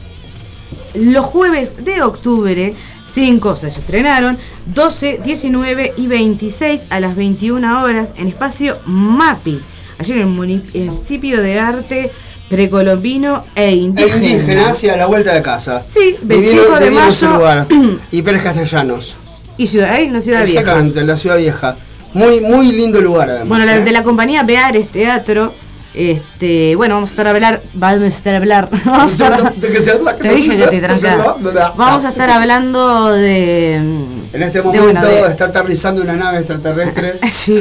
los 0.94 1.26
jueves 1.26 1.84
de 1.84 2.02
octubre, 2.02 2.74
5 3.06 3.56
se 3.56 3.68
estrenaron, 3.68 4.38
12, 4.66 5.20
19 5.24 5.94
y 5.96 6.06
26 6.06 6.86
a 6.90 7.00
las 7.00 7.16
21 7.16 7.82
horas 7.82 8.14
en 8.16 8.28
espacio 8.28 8.78
MAPI, 8.86 9.60
allí 9.98 10.12
en 10.12 10.20
el 10.20 10.26
municipio 10.26 11.42
de 11.42 11.58
arte 11.58 12.12
precolombino 12.50 13.44
e 13.54 13.66
E 13.68 13.70
indígena. 13.76 14.16
indígena 14.16 14.68
hacia 14.70 14.96
la 14.96 15.06
vuelta 15.06 15.32
de 15.32 15.40
casa. 15.40 15.84
Sí, 15.86 16.16
Divino- 16.20 16.64
25 16.68 16.80
de 16.80 16.90
mayo. 16.90 17.30
lugar. 17.32 17.66
y 18.10 18.22
Pérez 18.22 18.42
Castellanos. 18.42 19.16
Y 19.56 19.66
ciudad, 19.68 19.98
no 20.10 20.20
ciudad 20.20 20.44
vieja. 20.44 20.60
Exactamente, 20.60 21.00
en 21.00 21.06
la 21.06 21.16
ciudad 21.16 21.36
vieja. 21.36 21.76
Muy, 22.12 22.40
muy 22.40 22.72
lindo 22.72 23.00
lugar 23.00 23.30
además. 23.30 23.48
Bueno, 23.48 23.64
la- 23.64 23.76
¿eh? 23.76 23.84
de 23.84 23.92
la 23.92 24.02
compañía 24.02 24.42
Beares 24.42 24.88
Teatro. 24.88 25.54
Este, 25.92 26.76
bueno, 26.76 26.94
vamos 26.94 27.10
a 27.10 27.12
estar 27.14 27.26
a 27.26 27.30
hablar, 27.30 27.60
vamos 27.74 28.02
a 28.02 28.06
estar 28.06 28.34
a 28.34 28.36
hablar, 28.36 28.68
vamos 28.84 29.20
a 29.20 29.24
estar- 29.26 29.52
te 29.54 30.28
dije 30.34 30.56
que 30.56 30.66
te 30.68 30.80
tranca. 30.80 31.36
Vamos 31.76 32.04
a 32.04 32.08
estar 32.10 32.30
hablando 32.30 33.10
de, 33.12 33.74
En 33.74 34.42
este 34.42 34.58
de, 34.58 34.62
momento 34.64 34.84
bueno, 34.84 35.04
de- 35.04 35.26
está 35.32 35.46
aterrizando 35.46 36.00
una 36.02 36.14
nave 36.14 36.38
extraterrestre. 36.38 37.18
sí, 37.30 37.60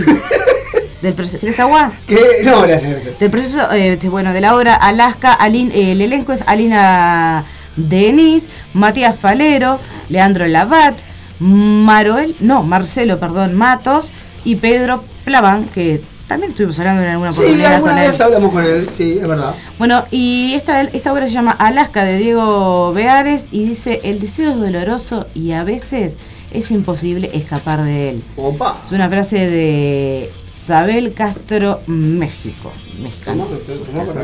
del 1.02 1.14
proceso, 1.14 1.40
¿querés 1.40 1.60
agua? 1.60 1.92
que 2.08 2.18
no, 2.44 2.62
gracias, 2.62 2.92
gracias. 2.92 3.20
Del 3.20 3.30
proceso, 3.32 3.72
eh, 3.74 3.98
bueno, 4.10 4.34
de 4.34 4.42
la 4.42 4.56
obra 4.56 4.76
Alaska, 4.76 5.38
Alin- 5.40 5.72
eh, 5.74 5.94
el 5.94 6.02
elenco 6.02 6.34
es 6.34 6.44
Alina 6.46 7.46
Denis, 7.76 8.50
Matías 8.74 9.18
Falero, 9.18 9.80
Leandro 10.10 10.46
Labat, 10.48 10.96
Maroel, 11.40 12.36
no, 12.42 12.64
Marcelo, 12.64 13.20
perdón, 13.20 13.56
Matos 13.56 14.12
y 14.44 14.56
Pedro 14.58 15.04
Plaván, 15.24 15.66
que 15.74 16.02
también 16.28 16.52
estuvimos 16.52 16.78
hablando 16.80 17.02
en 17.02 17.10
alguna 17.10 17.34
Sí, 17.34 17.40
oportunidad 17.40 17.74
alguna 17.76 17.92
con 17.94 18.02
él. 18.02 18.08
vez 18.12 18.22
hablamos 18.22 18.52
con 18.52 18.64
él, 18.66 18.90
sí, 18.92 19.18
es 19.22 19.28
verdad. 19.28 19.56
Bueno, 19.78 20.04
y 20.12 20.54
esta, 20.56 20.82
esta 20.82 21.14
obra 21.14 21.26
se 21.28 21.34
llama 21.34 21.52
Alaska 21.58 22.04
de 22.04 22.18
Diego 22.18 22.92
Beares 22.94 23.48
y 23.52 23.66
dice, 23.66 24.02
el 24.04 24.20
deseo 24.20 24.52
es 24.52 24.58
doloroso 24.58 25.28
y 25.34 25.54
a 25.54 25.64
veces 25.64 26.18
es 26.52 26.72
imposible 26.72 27.30
escapar 27.34 27.84
de 27.84 28.10
él. 28.10 28.24
Opa. 28.36 28.78
Es 28.84 28.92
una 28.92 29.08
frase 29.10 29.38
de 29.50 30.32
Sabel 30.66 31.14
Castro, 31.14 31.82
México. 31.88 32.72
Mexicano. 33.02 33.48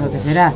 ¿Lo 0.02 0.12
que 0.12 0.20
será? 0.20 0.54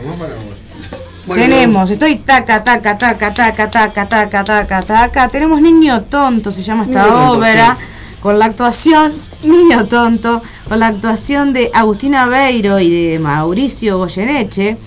Bueno, 1.26 1.44
Tenemos, 1.44 1.90
estoy 1.90 2.18
taca, 2.18 2.64
taca, 2.64 2.98
taca, 2.98 3.34
taca, 3.34 3.70
taca, 3.70 4.08
taca, 4.10 4.44
taca, 4.44 4.82
taca. 4.82 5.28
Tenemos 5.30 5.62
Niño 5.62 6.02
Tonto, 6.04 6.52
se 6.52 6.64
llama 6.64 6.84
esta 6.84 7.04
Niño 7.04 7.16
Tonto, 7.16 7.38
obra, 7.38 7.78
con 8.22 8.40
la 8.40 8.46
actuación, 8.46 9.14
Niño 9.44 9.88
Tonto, 9.88 10.42
con 10.68 10.80
la 10.80 10.88
actuación 10.88 11.54
de 11.54 11.72
Agustina 11.74 12.28
Beiro 12.28 12.80
y 12.80 12.90
de 12.90 13.20
Mauricio 13.20 13.98
Goyeneche. 13.98 14.78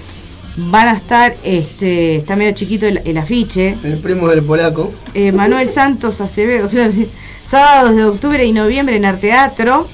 Van 0.56 0.88
a 0.88 0.92
estar, 0.92 1.34
este, 1.42 2.16
está 2.16 2.36
medio 2.36 2.52
chiquito 2.52 2.86
el, 2.86 3.00
el 3.04 3.16
afiche. 3.16 3.78
El 3.82 3.98
primo 3.98 4.28
del 4.28 4.44
polaco. 4.44 4.92
Eh, 5.14 5.32
Manuel 5.32 5.68
Santos 5.68 6.20
Acevedo, 6.20 6.68
sábados 7.44 7.96
de 7.96 8.04
octubre 8.04 8.44
y 8.44 8.52
noviembre 8.52 8.96
en 8.96 9.06
Arteatro. 9.06 9.88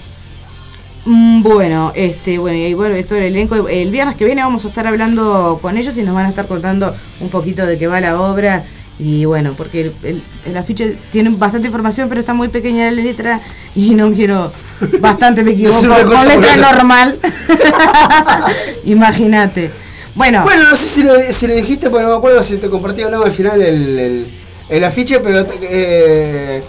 Bueno, 1.10 1.90
este, 1.94 2.36
bueno, 2.36 2.58
y 2.58 2.74
vuelve 2.74 3.02
todo 3.02 3.18
el 3.18 3.24
elenco. 3.24 3.66
El 3.66 3.90
viernes 3.90 4.14
que 4.16 4.26
viene 4.26 4.42
vamos 4.42 4.66
a 4.66 4.68
estar 4.68 4.86
hablando 4.86 5.58
con 5.62 5.78
ellos 5.78 5.96
y 5.96 6.02
nos 6.02 6.14
van 6.14 6.26
a 6.26 6.28
estar 6.28 6.46
contando 6.46 6.94
un 7.20 7.30
poquito 7.30 7.64
de 7.64 7.78
qué 7.78 7.86
va 7.86 7.98
la 8.00 8.20
obra. 8.20 8.64
Y 8.98 9.24
bueno, 9.24 9.54
porque 9.56 9.80
el, 9.82 9.92
el- 10.02 10.22
el 10.44 10.56
afiche 10.56 10.96
tiene 11.10 11.30
bastante 11.30 11.68
información, 11.68 12.08
pero 12.10 12.20
está 12.20 12.34
muy 12.34 12.48
pequeña 12.48 12.90
la 12.90 13.00
letra 13.02 13.40
y 13.74 13.94
no 13.94 14.10
quiero 14.12 14.52
bastante 15.00 15.42
me 15.44 15.52
equivoco 15.52 15.80
con 15.80 16.28
letra 16.28 16.56
normal. 16.56 17.18
Imagínate. 18.84 19.70
Bueno, 20.14 20.42
Bueno, 20.42 20.64
no 20.70 20.76
sé 20.76 20.84
si 20.88 21.02
lo, 21.04 21.14
si 21.32 21.46
lo 21.46 21.54
dijiste, 21.54 21.88
porque 21.88 22.04
no 22.04 22.10
me 22.10 22.16
acuerdo 22.18 22.42
si 22.42 22.56
te 22.58 22.68
compartí 22.68 23.04
o 23.04 23.10
no 23.10 23.22
al 23.22 23.30
final 23.32 23.62
el, 23.62 23.98
el, 23.98 24.26
el 24.68 24.84
afiche, 24.84 25.20
pero 25.20 25.46
eh, 25.62 26.62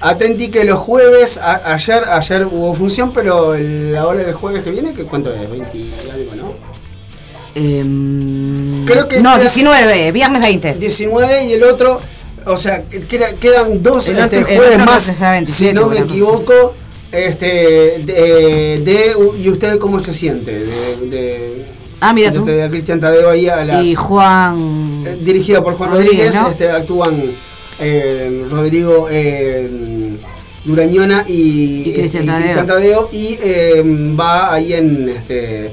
atentí 0.00 0.48
que 0.48 0.64
los 0.64 0.78
jueves, 0.78 1.38
a- 1.38 1.72
ayer 1.74 2.04
ayer 2.08 2.46
hubo 2.46 2.74
función, 2.74 3.12
pero 3.12 3.54
el- 3.54 3.92
la 3.92 4.06
hora 4.06 4.20
del 4.20 4.34
jueves 4.34 4.62
que 4.62 4.70
viene, 4.70 4.92
que 4.92 5.04
¿cuánto 5.04 5.32
es? 5.32 5.50
20 5.50 5.76
y 5.76 5.92
algo, 6.12 6.34
¿no? 6.34 6.52
em, 7.54 8.84
Creo 8.84 9.08
que 9.08 9.20
no, 9.20 9.30
queda- 9.34 9.40
19, 9.40 10.12
viernes 10.12 10.42
20. 10.42 10.74
19 10.74 11.44
y 11.46 11.52
el 11.54 11.62
otro, 11.64 12.00
o 12.44 12.56
sea, 12.56 12.82
que- 12.84 13.00
queda- 13.00 13.32
quedan 13.34 13.82
dos 13.82 14.08
El 14.08 14.18
este, 14.18 14.38
otro- 14.38 14.50
el 14.50 14.56
jueves 14.58 14.74
otro 14.74 14.86
más, 14.92 15.02
creo 15.04 15.12
que 15.14 15.18
sea 15.18 15.32
27, 15.32 15.68
si 15.70 15.74
no 15.74 15.80
me 15.82 15.86
una 15.86 16.00
cosa 16.02 16.12
equivoco, 16.12 16.74
este, 17.12 17.46
de, 18.04 18.80
de- 18.84 19.16
¿y 19.38 19.48
usted 19.48 19.78
cómo 19.78 20.00
se 20.00 20.12
siente? 20.12 20.60
De, 20.60 20.96
de, 21.08 21.64
Ah, 22.00 22.12
mira 22.12 22.30
de- 22.30 22.38
tú. 22.38 22.44
de 22.44 22.68
Cristian 22.68 23.00
Tadeo 23.00 23.30
ahí 23.30 23.48
a 23.48 23.64
las... 23.64 23.82
Y 23.84 23.94
Juan. 23.94 25.04
Eh, 25.06 25.18
dirigida 25.22 25.62
por 25.62 25.74
Juan 25.76 25.90
Rodríguez, 25.92 26.16
Rodríguez, 26.34 26.34
¿no? 26.42 26.50
este, 26.50 26.70
actúan 26.70 27.22
eh, 27.78 28.46
Rodrigo 28.50 29.08
eh, 29.10 30.16
Durañona 30.64 31.24
y, 31.26 31.90
Y 31.90 31.92
Cristian 31.94 32.26
Tadeo. 32.26 32.42
Cristian 32.42 32.66
Tadeo 32.66 33.08
y 33.12 33.38
eh, 33.42 34.14
va 34.18 34.52
ahí 34.52 34.72
en 34.72 35.08
este 35.08 35.70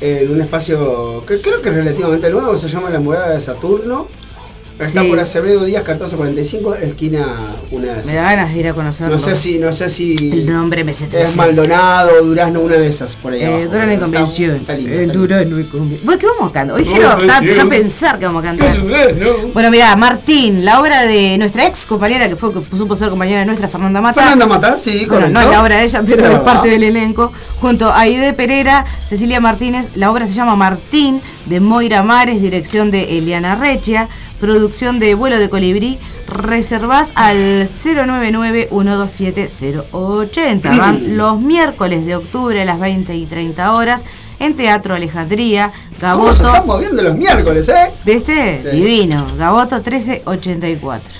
en 0.00 0.30
un 0.30 0.40
espacio 0.40 1.22
que 1.26 1.42
creo 1.42 1.60
que 1.60 1.68
es 1.68 1.74
relativamente 1.74 2.30
nuevo, 2.30 2.56
se 2.56 2.68
llama 2.68 2.88
La 2.88 3.00
Morada 3.00 3.34
de 3.34 3.40
Saturno. 3.40 4.08
Está 4.80 5.02
Sí. 5.02 5.08
por 5.08 5.20
Acevedo 5.20 5.64
Díaz 5.64 5.84
1445, 5.84 6.74
esquina 6.76 7.36
una 7.70 7.86
de 7.94 8.04
Me 8.04 8.14
da 8.14 8.20
esas. 8.32 8.36
ganas 8.36 8.54
de 8.54 8.60
ir 8.60 8.68
a 8.68 8.72
conocerlo. 8.74 9.14
No 9.16 9.20
sé 9.22 9.36
si, 9.36 9.58
no 9.58 9.72
sé 9.72 9.88
si 9.90 10.16
El 10.32 10.46
nombre 10.50 10.84
me 10.84 10.94
se 10.94 11.06
es 11.20 11.36
Maldonado 11.36 12.24
Durazno, 12.24 12.60
una 12.60 12.76
de 12.76 12.88
esas 12.88 13.14
por 13.16 13.32
ahí. 13.32 13.42
Eh. 13.42 13.68
Durano 13.70 13.92
y 13.92 13.98
Convención. 13.98 14.56
está 14.56 14.74
lindo. 14.74 15.12
Durano 15.14 15.58
y 15.60 15.64
Convención. 15.64 16.00
Bueno, 16.04 16.18
¿qué 16.18 16.26
vamos 16.26 16.50
a 16.50 16.52
cantar? 16.52 16.76
Hoy 16.76 16.84
quiero 16.84 17.16
no, 17.18 17.68
pensar 17.68 18.18
que 18.18 18.24
vamos 18.26 18.42
a 18.42 18.46
cantar. 18.46 18.78
Bueno, 19.52 19.70
mira, 19.70 19.94
Martín, 19.96 20.64
la 20.64 20.80
obra 20.80 21.02
de 21.02 21.36
nuestra 21.38 21.66
ex 21.66 21.84
compañera 21.86 22.28
que 22.28 22.36
fue 22.36 22.52
que 22.52 22.60
supo 22.76 22.96
ser 22.96 23.10
compañera 23.10 23.40
de 23.40 23.46
nuestra 23.46 23.68
Fernanda 23.68 24.00
Mata. 24.00 24.20
Fernanda 24.20 24.46
Mata, 24.46 24.78
sí, 24.78 25.04
Bueno, 25.06 25.26
correcto. 25.26 25.32
no 25.34 25.40
es 25.40 25.50
la 25.50 25.62
obra 25.62 25.76
de 25.78 25.84
ella, 25.84 26.02
pero 26.06 26.26
es 26.32 26.40
parte 26.40 26.68
del 26.68 26.82
elenco. 26.84 27.32
Junto 27.60 27.90
a 27.90 28.00
Aide 28.00 28.32
Pereira, 28.32 28.86
Cecilia 29.06 29.40
Martínez, 29.40 29.90
la 29.94 30.10
obra 30.10 30.26
se 30.26 30.32
llama 30.32 30.56
Martín, 30.56 31.20
de 31.46 31.60
Moira 31.60 32.02
Mares, 32.02 32.40
dirección 32.40 32.90
de 32.90 33.18
Eliana 33.18 33.54
Rechia, 33.56 34.08
producción 34.40 34.98
de 34.98 35.14
Vuelo 35.14 35.38
de 35.38 35.48
Colibrí. 35.50 35.98
Reservás 36.26 37.12
al 37.14 37.68
099-127-080. 37.68 40.62
Van 40.78 41.16
los 41.16 41.40
miércoles 41.40 42.06
de 42.06 42.16
octubre 42.16 42.60
a 42.60 42.64
las 42.64 42.80
20 42.80 43.14
y 43.14 43.26
30 43.26 43.72
horas 43.74 44.04
en 44.38 44.54
Teatro 44.54 44.94
Alejandría, 44.94 45.70
¿Cómo 46.00 46.32
se 46.32 46.42
Gaboto. 46.42 46.46
están 46.46 46.66
moviendo 46.66 47.02
los 47.02 47.14
miércoles, 47.16 47.68
eh? 47.68 47.90
¿Viste? 48.06 48.60
Sí. 48.62 48.70
Divino. 48.76 49.26
Gaboto 49.36 49.76
1384. 49.76 51.10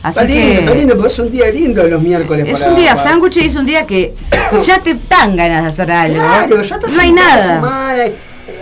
Así 0.00 0.20
Está 0.20 0.32
lindo, 0.32 0.46
que. 0.46 0.58
está 0.60 0.74
lindo, 0.74 0.94
porque 0.96 1.12
es 1.12 1.18
un 1.18 1.30
día 1.30 1.50
lindo 1.50 1.86
los 1.86 2.00
miércoles. 2.00 2.48
Es 2.48 2.60
para- 2.60 2.70
un 2.70 2.76
día 2.78 2.94
para- 2.94 3.10
sándwich 3.10 3.36
y 3.36 3.40
es 3.40 3.56
un 3.56 3.66
día 3.66 3.84
que 3.86 4.14
ya 4.64 4.78
te 4.78 4.96
dan 5.10 5.36
ganas 5.36 5.64
de 5.64 5.68
hacer 5.68 5.90
algo. 5.92 6.14
Claro, 6.14 6.62
ya 6.62 6.74
estás 6.76 6.92
no 6.92 7.00
hay 7.02 7.12
nada. 7.12 7.44
semana, 7.56 8.04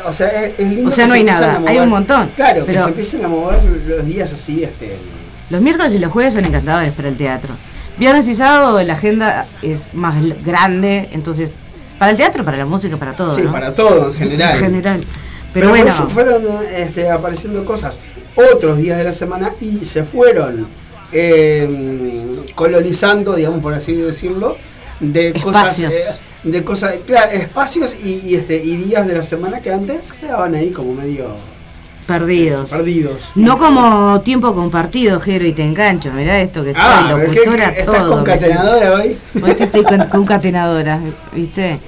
o 0.07 0.13
sea, 0.13 0.29
es, 0.45 0.59
es 0.59 0.69
lindo 0.69 0.89
O 0.89 0.91
sea, 0.91 1.05
que 1.05 1.09
no 1.09 1.15
hay 1.15 1.25
nada, 1.25 1.63
hay 1.67 1.79
un 1.79 1.89
montón, 1.89 2.31
Claro, 2.37 2.61
que 2.65 2.73
pero- 2.73 2.83
se 2.85 2.89
empiecen 2.91 3.25
a 3.25 3.29
mover 3.29 3.59
los 3.87 4.05
días 4.07 4.33
así, 4.33 4.63
este. 4.65 4.97
Los 5.51 5.61
miércoles 5.63 5.95
y 5.95 5.99
los 5.99 6.11
jueves 6.13 6.35
son 6.35 6.45
encantadores 6.45 6.93
para 6.93 7.09
el 7.09 7.17
teatro. 7.17 7.55
Viernes 7.99 8.27
y 8.29 8.35
sábado 8.35 8.83
la 8.83 8.93
agenda 8.95 9.47
es 9.63 9.95
más 9.95 10.15
grande, 10.45 11.09
entonces 11.13 11.51
para 11.99 12.11
el 12.11 12.17
teatro, 12.17 12.45
para 12.45 12.59
la 12.59 12.67
música, 12.67 12.97
para 12.97 13.15
todo. 13.15 13.35
sí, 13.35 13.43
¿no? 13.43 13.53
para 13.53 13.75
todo 13.75 14.09
en 14.09 14.15
general. 14.15 14.55
En 14.55 14.61
general. 14.61 15.01
Pero, 15.01 15.11
Pero, 15.55 15.69
por 15.69 15.79
bueno, 15.79 15.91
eso 15.95 16.09
fueron 16.09 16.43
este, 16.75 17.09
apareciendo 17.11 17.65
cosas 17.65 17.99
otros 18.53 18.77
días 18.77 18.99
de 18.99 19.05
la 19.05 19.13
semana 19.13 19.51
y 19.63 19.85
se 19.87 20.03
fueron 20.05 20.67
eh, 21.13 22.45
colonizando, 22.55 23.35
digamos 23.35 23.61
por 23.63 23.73
así 23.75 23.95
decirlo, 23.95 24.57
de 25.01 25.29
Espacios. 25.29 25.95
cosas. 25.95 26.17
eh, 26.17 26.21
de 26.47 26.65
cosas, 26.65 26.95
claro, 27.07 27.31
espacios 27.33 27.95
y, 28.05 28.21
y, 28.25 28.35
este, 28.37 28.57
y 28.63 28.77
días 28.77 29.07
de 29.07 29.15
la 29.15 29.23
semana 29.23 29.61
que 29.61 29.73
antes 29.73 30.13
quedaban 30.13 30.55
ahí 30.55 30.71
como 30.71 30.95
medio 30.95 31.27
perdidos. 32.07 32.71
perdidos. 32.71 33.31
No 33.35 33.59
como 33.59 34.21
tiempo 34.21 34.55
compartido, 34.55 35.19
Jero, 35.19 35.45
y 35.45 35.53
te 35.53 35.65
engancho. 35.65 36.13
Mirá 36.13 36.41
esto 36.41 36.63
que 36.63 36.71
estoy 36.71 36.85
Ah, 36.87 37.17
es 37.21 37.31
que- 37.31 37.35
locutora 37.39 37.75
que 37.75 37.83
todo. 37.83 37.95
estás 37.95 38.09
concatenadora 38.09 38.93
hoy. 38.95 39.17
Hoy 39.43 39.51
estoy 39.59 39.83
con- 39.83 40.05
concatenadora, 40.09 41.01
¿viste? 41.35 41.81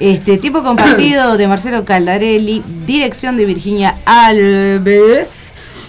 Este, 0.00 0.38
tiempo 0.38 0.62
compartido 0.62 1.36
de 1.36 1.46
Marcelo 1.48 1.84
Caldarelli, 1.84 2.62
dirección 2.86 3.36
de 3.36 3.44
Virginia 3.44 3.96
Alves. 4.06 5.28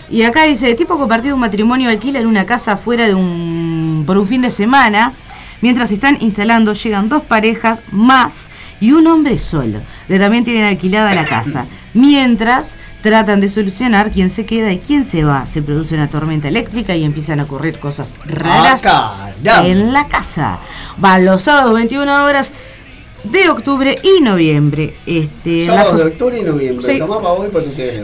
Y 0.09 0.23
acá 0.23 0.43
dice, 0.43 0.73
tipo 0.75 0.97
compartido 0.97 1.35
un 1.35 1.41
matrimonio 1.41 1.89
alquila 1.89 2.19
en 2.19 2.27
una 2.27 2.45
casa 2.45 2.77
fuera 2.77 3.07
de 3.07 3.13
un 3.13 4.03
por 4.05 4.17
un 4.17 4.27
fin 4.27 4.41
de 4.41 4.49
semana. 4.49 5.13
Mientras 5.61 5.89
se 5.89 5.95
están 5.95 6.17
instalando, 6.21 6.73
llegan 6.73 7.09
dos 7.09 7.23
parejas 7.23 7.81
más 7.91 8.47
y 8.79 8.91
un 8.91 9.07
hombre 9.07 9.39
solo. 9.39 9.79
Que 10.07 10.19
también 10.19 10.43
tienen 10.43 10.63
alquilada 10.65 11.15
la 11.15 11.25
casa. 11.25 11.65
Mientras 11.93 12.75
tratan 13.01 13.39
de 13.41 13.49
solucionar 13.49 14.11
quién 14.11 14.29
se 14.29 14.45
queda 14.45 14.71
y 14.71 14.79
quién 14.79 15.03
se 15.05 15.23
va. 15.23 15.47
Se 15.47 15.61
produce 15.61 15.95
una 15.95 16.09
tormenta 16.09 16.47
eléctrica 16.47 16.95
y 16.95 17.03
empiezan 17.03 17.39
a 17.39 17.43
ocurrir 17.43 17.79
cosas 17.79 18.13
raras 18.25 18.81
Ah, 18.85 19.31
en 19.63 19.93
la 19.93 20.07
casa. 20.07 20.59
Van 20.97 21.25
los 21.25 21.43
sábados 21.43 21.73
21 21.73 22.23
horas 22.25 22.51
de 23.23 23.49
octubre 23.49 23.95
y 24.03 24.21
noviembre. 24.21 24.93
Este, 25.05 25.65
Sábado 25.65 25.97
de 25.97 26.03
octubre 26.05 26.39
y 26.39 26.43
noviembre. 26.43 26.85
Sí. 26.85 27.01
Hoy 27.01 27.49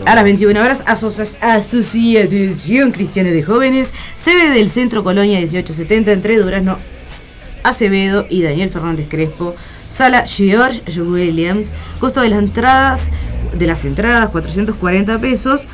a 0.06 0.14
las 0.14 0.24
21 0.24 0.60
horas, 0.60 0.82
Asocia- 0.86 1.38
Asociación 1.40 2.90
Cristiana 2.92 3.30
de 3.30 3.42
Jóvenes, 3.42 3.92
sede 4.16 4.50
del 4.50 4.70
Centro 4.70 5.04
Colonia 5.04 5.38
1870 5.38 6.12
entre 6.12 6.38
Durazno 6.38 6.78
Acevedo 7.64 8.26
y 8.30 8.42
Daniel 8.42 8.70
Fernández 8.70 9.06
Crespo. 9.08 9.54
Sala 9.88 10.24
George 10.26 10.82
Williams. 11.00 11.72
Costo 12.00 12.20
de 12.20 12.28
las 12.28 12.38
entradas, 12.40 13.10
de 13.56 13.66
las 13.66 13.84
entradas, 13.84 14.30
440 14.30 15.18
pesos. 15.18 15.66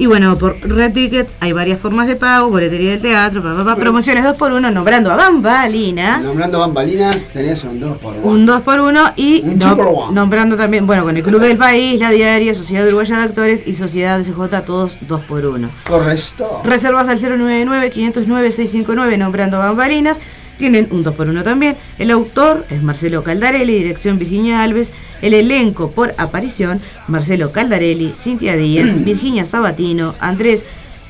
Y 0.00 0.06
bueno, 0.06 0.38
por 0.38 0.56
Red 0.60 0.92
Tickets 0.92 1.34
hay 1.40 1.50
varias 1.52 1.80
formas 1.80 2.06
de 2.06 2.14
pago, 2.14 2.50
boletería 2.50 2.92
del 2.92 3.00
teatro, 3.00 3.42
pa, 3.42 3.56
pa, 3.56 3.64
pa, 3.64 3.74
promociones 3.74 4.24
2x1, 4.24 4.72
nombrando 4.72 5.10
a 5.10 5.16
Bambalinas. 5.16 6.22
Nombrando 6.22 6.60
bambalinas, 6.60 7.26
tenés 7.32 7.64
un 7.64 7.80
2 7.80 7.98
por 7.98 8.14
Un 8.22 8.46
2x1 8.46 9.14
y 9.16 9.40
Un 9.42 9.58
no- 9.58 10.12
nombrando 10.12 10.56
también, 10.56 10.86
bueno, 10.86 11.02
con 11.02 11.16
el 11.16 11.24
Club 11.24 11.40
del 11.40 11.56
País, 11.58 11.98
La 11.98 12.10
Diaria, 12.10 12.54
Sociedad 12.54 12.86
Uruguaya 12.86 13.16
de 13.18 13.22
Actores 13.24 13.64
y 13.66 13.74
Sociedad 13.74 14.22
CJ, 14.22 14.62
todos 14.64 14.98
2x1. 15.08 15.68
Correcto. 15.88 16.60
Reservas 16.64 17.08
al 17.08 17.18
099-509-659, 17.18 19.18
nombrando 19.18 19.58
Bambalinas. 19.58 20.20
Tienen 20.58 20.88
un 20.90 21.04
2x1 21.04 21.44
también. 21.44 21.76
El 21.98 22.10
autor 22.10 22.66
es 22.70 22.82
Marcelo 22.82 23.22
Caldarelli, 23.22 23.74
dirección 23.78 24.18
Virginia 24.18 24.62
Alves. 24.62 24.90
El 25.22 25.34
elenco 25.34 25.90
por 25.90 26.14
aparición, 26.16 26.80
Marcelo 27.08 27.50
Caldarelli, 27.50 28.12
Cintia 28.16 28.56
Díaz, 28.56 28.90
Virginia 29.04 29.44
Sabatino, 29.44 30.14
Andrés 30.20 30.64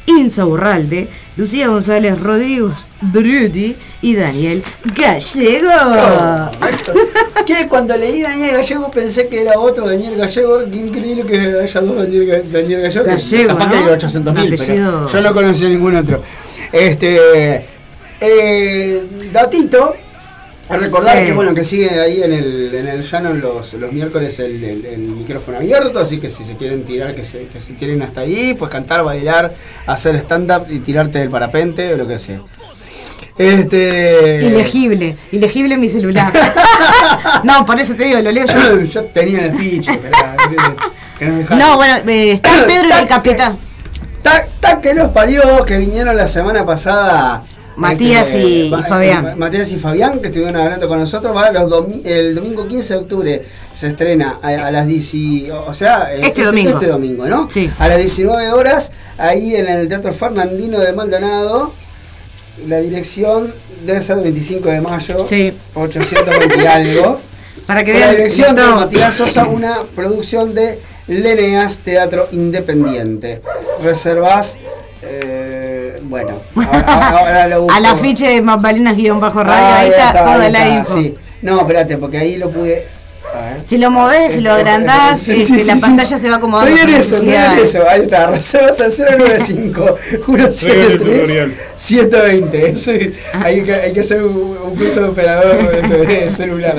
Insaurralde, 0.06 1.08
Lucía 1.37 1.68
González, 1.68 2.18
Rodrigo 2.18 2.72
Bruti 3.02 3.76
y 4.00 4.14
Daniel 4.14 4.62
Gallego. 4.96 5.68
Que 7.46 7.66
cuando 7.68 7.96
leí 7.96 8.22
Daniel 8.22 8.56
Gallego 8.56 8.90
pensé 8.90 9.28
que 9.28 9.42
era 9.42 9.58
otro 9.58 9.87
Daniel 9.87 10.16
Gallego. 10.16 10.61
Qué 10.70 10.76
increíble 10.76 11.24
que 11.24 11.61
haya 11.61 11.80
dos 11.82 11.96
Daniel, 11.96 12.42
Daniel 12.50 12.82
Gallego. 12.82 13.04
que 13.04 13.11
Gallego, 13.11 13.48
capaz 13.48 13.64
¿no? 13.66 13.70
que 13.70 13.76
hay 13.76 13.84
800 13.84 14.34
mil, 14.34 14.54
Apellido. 14.54 14.66
pero 14.66 15.08
yo 15.12 15.20
no 15.20 15.34
conocía 15.34 15.68
ningún 15.68 15.96
otro. 15.96 16.22
Este. 16.72 17.77
Eh, 18.20 19.04
datito. 19.33 19.94
A 20.70 20.76
recordar 20.76 21.20
Sí. 21.20 21.24
que 21.24 21.33
bueno 21.33 21.54
que 21.54 21.64
sigue 21.64 21.98
ahí 21.98 22.22
en 22.22 22.31
el, 22.31 22.74
en 22.74 22.88
el 22.88 23.02
llano 23.02 23.33
los, 23.33 23.72
los 23.72 23.90
miércoles 23.90 24.38
el, 24.38 24.62
el- 24.62 24.85
el 24.85 24.98
micrófono 24.98 25.57
abierto, 25.57 25.98
así 25.98 26.18
que 26.20 26.28
si 26.28 26.44
se 26.44 26.57
quieren 26.57 26.85
tirar, 26.85 27.14
que 27.14 27.24
se, 27.24 27.46
que 27.46 27.59
se 27.59 27.72
tiren 27.72 28.02
hasta 28.02 28.20
ahí, 28.20 28.52
pues 28.59 28.70
cantar, 28.70 29.02
bailar, 29.02 29.54
hacer 29.87 30.16
stand-up 30.16 30.66
y 30.68 30.81
tirarte 30.81 31.20
del 31.20 31.31
parapente 31.31 31.94
o 31.94 31.96
lo 31.96 32.07
que 32.07 32.18
sea. 32.18 32.40
Este. 33.38 34.40
Ilegible, 34.44 35.16
ilegible 35.33 35.76
mi 35.78 35.88
celular. 35.88 36.33
no, 37.44 37.64
por 37.64 37.78
eso 37.81 37.94
te 37.94 38.04
digo, 38.04 38.20
lo 38.20 38.31
leo 38.31 38.44
yo. 38.46 38.81
Yo 38.83 39.04
tenía 39.04 39.46
el 39.46 39.52
esperá, 39.54 40.37
que 41.18 41.26
no. 41.26 41.44
No, 41.57 41.76
bueno, 41.76 41.94
eh, 42.11 42.33
está 42.33 42.50
Pedro 42.66 42.88
y 42.90 43.02
el 43.02 43.09
capitán. 43.09 43.57
Ta, 44.22 44.46
ta 44.61 44.81
que 44.83 44.92
los 44.92 45.09
parió 45.12 45.64
que 45.64 45.78
vinieron 45.78 46.14
la 46.16 46.26
semana 46.26 46.66
pasada. 46.66 47.42
Matías 47.78 48.26
este, 48.28 48.42
y- 48.44 48.66
y 48.66 48.70
va- 48.70 48.82
Fabián. 48.82 49.22
Ma- 49.24 49.36
Matías 49.36 49.70
y 49.72 49.76
Fabián, 49.76 50.20
que 50.20 50.26
estuvieron 50.28 50.56
hablando 50.56 50.88
con 50.88 50.98
nosotros, 50.98 51.34
va 51.36 51.50
los 51.52 51.70
domi- 51.70 52.02
el 52.04 52.34
domingo 52.34 52.66
15 52.66 52.94
de 52.94 53.00
octubre 53.00 53.42
se 53.74 53.88
estrena 53.88 54.38
a, 54.42 54.48
a 54.48 54.70
las 54.70 54.86
10, 54.86 55.14
y- 55.14 55.50
o 55.50 55.72
sea, 55.72 56.12
eh, 56.12 56.20
Este 56.24 56.44
domingo. 56.44 56.70
Este 56.70 56.86
domingo, 56.88 57.26
¿no? 57.26 57.48
Sí. 57.50 57.70
A 57.78 57.88
las 57.88 57.98
19 57.98 58.50
horas, 58.50 58.90
ahí 59.16 59.54
en 59.56 59.68
el 59.68 59.88
Teatro 59.88 60.12
Fernandino 60.12 60.78
de 60.80 60.92
Maldonado. 60.92 61.72
La 62.66 62.78
dirección 62.80 63.54
debe 63.86 64.02
ser 64.02 64.16
25 64.20 64.68
de 64.68 64.80
mayo. 64.80 65.24
Sí. 65.24 65.52
820 65.74 66.56
y 66.62 66.66
algo. 66.66 67.20
Para 67.66 67.84
que 67.84 67.92
Con 67.92 68.00
la 68.00 68.06
vean. 68.06 68.16
dirección 68.16 68.54
de. 68.56 68.62
Matías 68.66 69.14
Sosa, 69.14 69.46
una 69.46 69.78
producción 69.94 70.54
de 70.54 70.80
Leneas 71.06 71.78
Teatro 71.78 72.26
Independiente. 72.32 73.40
Reservas, 73.82 74.56
eh, 75.02 75.67
bueno, 76.02 76.40
ahora, 76.56 77.08
ahora 77.18 77.48
lo 77.48 77.62
busco. 77.62 77.76
Al 77.76 77.87
afiche 77.87 78.26
de 78.28 78.40
Bambalinas 78.40 78.96
guion 78.96 79.20
bajo 79.20 79.42
radio, 79.42 79.64
Ah, 79.64 79.78
ahí 79.80 79.88
está 79.88 80.12
toda 80.12 80.42
ahí 80.42 80.52
la 80.52 80.68
info. 80.68 80.94
sí. 80.94 81.14
No, 81.42 81.61
espérate, 81.61 81.96
porque 81.98 82.18
ahí 82.18 82.37
lo 82.37 82.50
pude. 82.50 82.87
Si 83.62 83.76
lo 83.76 83.90
movés, 83.90 84.32
si 84.32 84.40
lo 84.40 84.52
agrandás, 84.52 85.18
Sí, 85.20 85.34
sí, 85.34 85.42
este, 85.42 85.58
sí, 85.58 85.64
la 85.66 85.76
pantalla 85.76 86.16
se 86.16 86.30
va 86.30 86.37
acomodando. 86.37 86.74
Estoy 86.74 86.94
en 86.94 87.00
eso, 87.00 87.16
en 87.18 87.62
eso. 87.62 87.88
Ahí 87.88 88.00
está, 88.02 88.30
reservas 88.30 88.80
al 88.80 88.90
095 89.18 89.96
173 90.24 90.98
tutorial. 90.98 91.54
120. 91.76 92.76
Sí, 92.76 93.12
hay, 93.34 93.62
que, 93.62 93.74
hay 93.74 93.92
que 93.92 94.00
hacer 94.00 94.22
un, 94.22 94.56
un 94.64 94.76
curso 94.76 95.02
de 95.02 95.08
operador 95.08 95.70
de, 95.88 96.06
de 96.06 96.30
celular. 96.30 96.76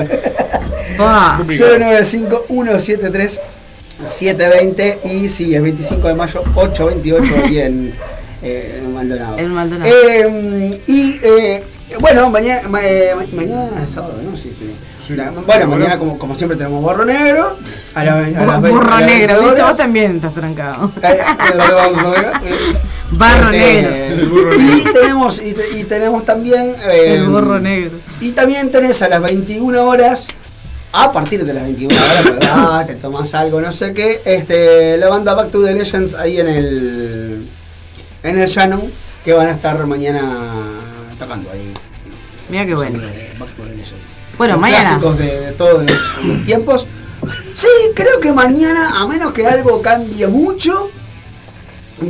Buah. 0.98 1.38
095 1.46 2.46
173 2.48 3.40
720 4.06 4.98
y 5.04 5.28
sí, 5.28 5.54
el 5.54 5.62
25 5.62 6.08
de 6.08 6.14
mayo 6.14 6.42
828 6.56 7.34
ahí 7.44 7.58
en, 7.60 7.94
eh, 8.42 8.80
en 8.82 8.94
Maldonado. 8.94 9.38
En 9.38 9.48
Maldonado. 9.54 9.90
Eh, 9.92 10.80
y 10.86 11.20
eh, 11.22 11.64
bueno, 12.00 12.30
mañana, 12.30 12.68
ma- 12.68 12.84
eh, 12.84 13.12
ma- 13.16 13.26
mañana 13.32 13.82
es 13.84 13.90
sábado, 13.90 14.16
¿no? 14.22 14.36
Sí, 14.36 14.54
sí. 14.58 14.74
Sí. 15.06 15.14
La- 15.16 15.30
bueno, 15.30 15.66
mañana 15.66 15.98
como, 15.98 16.16
como 16.18 16.36
siempre 16.36 16.56
tenemos 16.56 16.80
borro 16.82 17.04
negro. 17.04 17.56
A 17.94 18.04
la, 18.04 18.12
a 18.18 18.20
las 18.20 18.30
Bu- 18.32 18.60
20 18.62 18.70
Burro 18.70 18.92
a 18.94 19.00
las 19.00 19.10
negro, 19.10 19.26
20 19.34 19.34
¿viste? 19.44 19.50
horas. 19.62 19.68
Vos 19.68 19.76
también 19.76 20.16
estás 20.16 20.34
trancado. 20.34 20.92
Vamos 21.58 22.04
a 22.04 22.10
ver. 22.10 22.32
Barro 23.10 23.50
negro. 23.50 23.94
El 23.94 24.78
Y 24.78 24.84
tenemos, 24.92 25.42
y, 25.44 25.52
te- 25.52 25.78
y 25.78 25.84
tenemos 25.84 26.24
también. 26.24 26.76
eh, 26.88 27.14
El 27.16 27.28
burro 27.28 27.58
negro. 27.58 27.98
y 28.20 28.30
también 28.32 28.70
tenés 28.70 29.02
a 29.02 29.08
las 29.08 29.20
21 29.20 29.82
horas, 29.84 30.28
a 30.92 31.10
partir 31.12 31.44
de 31.44 31.54
las 31.54 31.64
21 31.64 31.94
horas, 31.96 32.24
¿verdad? 32.24 32.86
te 32.86 32.94
tomas 32.94 33.34
algo, 33.34 33.60
no 33.60 33.72
sé 33.72 33.92
qué, 33.94 34.20
este, 34.24 34.96
la 34.96 35.08
banda 35.08 35.34
Back 35.34 35.50
to 35.50 35.64
the 35.64 35.72
Legends 35.74 36.14
ahí 36.14 36.38
en 36.38 36.48
el 36.48 37.48
en 38.22 38.38
el 38.38 38.48
Shannon, 38.48 38.82
que 39.24 39.32
van 39.32 39.48
a 39.48 39.52
estar 39.52 39.84
mañana 39.86 40.52
tocando 41.18 41.50
ahí. 41.50 41.72
Mira 42.48 42.66
qué 42.66 42.74
bueno. 42.74 42.98
Eh. 43.02 43.32
Bueno, 44.38 44.54
Los 44.54 44.60
mañana. 44.60 44.88
Clásicos 44.90 45.18
de, 45.18 45.40
de 45.40 45.52
todos 45.52 45.84
los, 45.84 46.24
los 46.24 46.44
tiempos. 46.44 46.86
Sí, 47.54 47.66
creo 47.94 48.18
que 48.20 48.32
mañana, 48.32 49.00
a 49.00 49.06
menos 49.06 49.32
que 49.32 49.46
algo 49.46 49.82
cambie 49.82 50.26
mucho, 50.26 50.90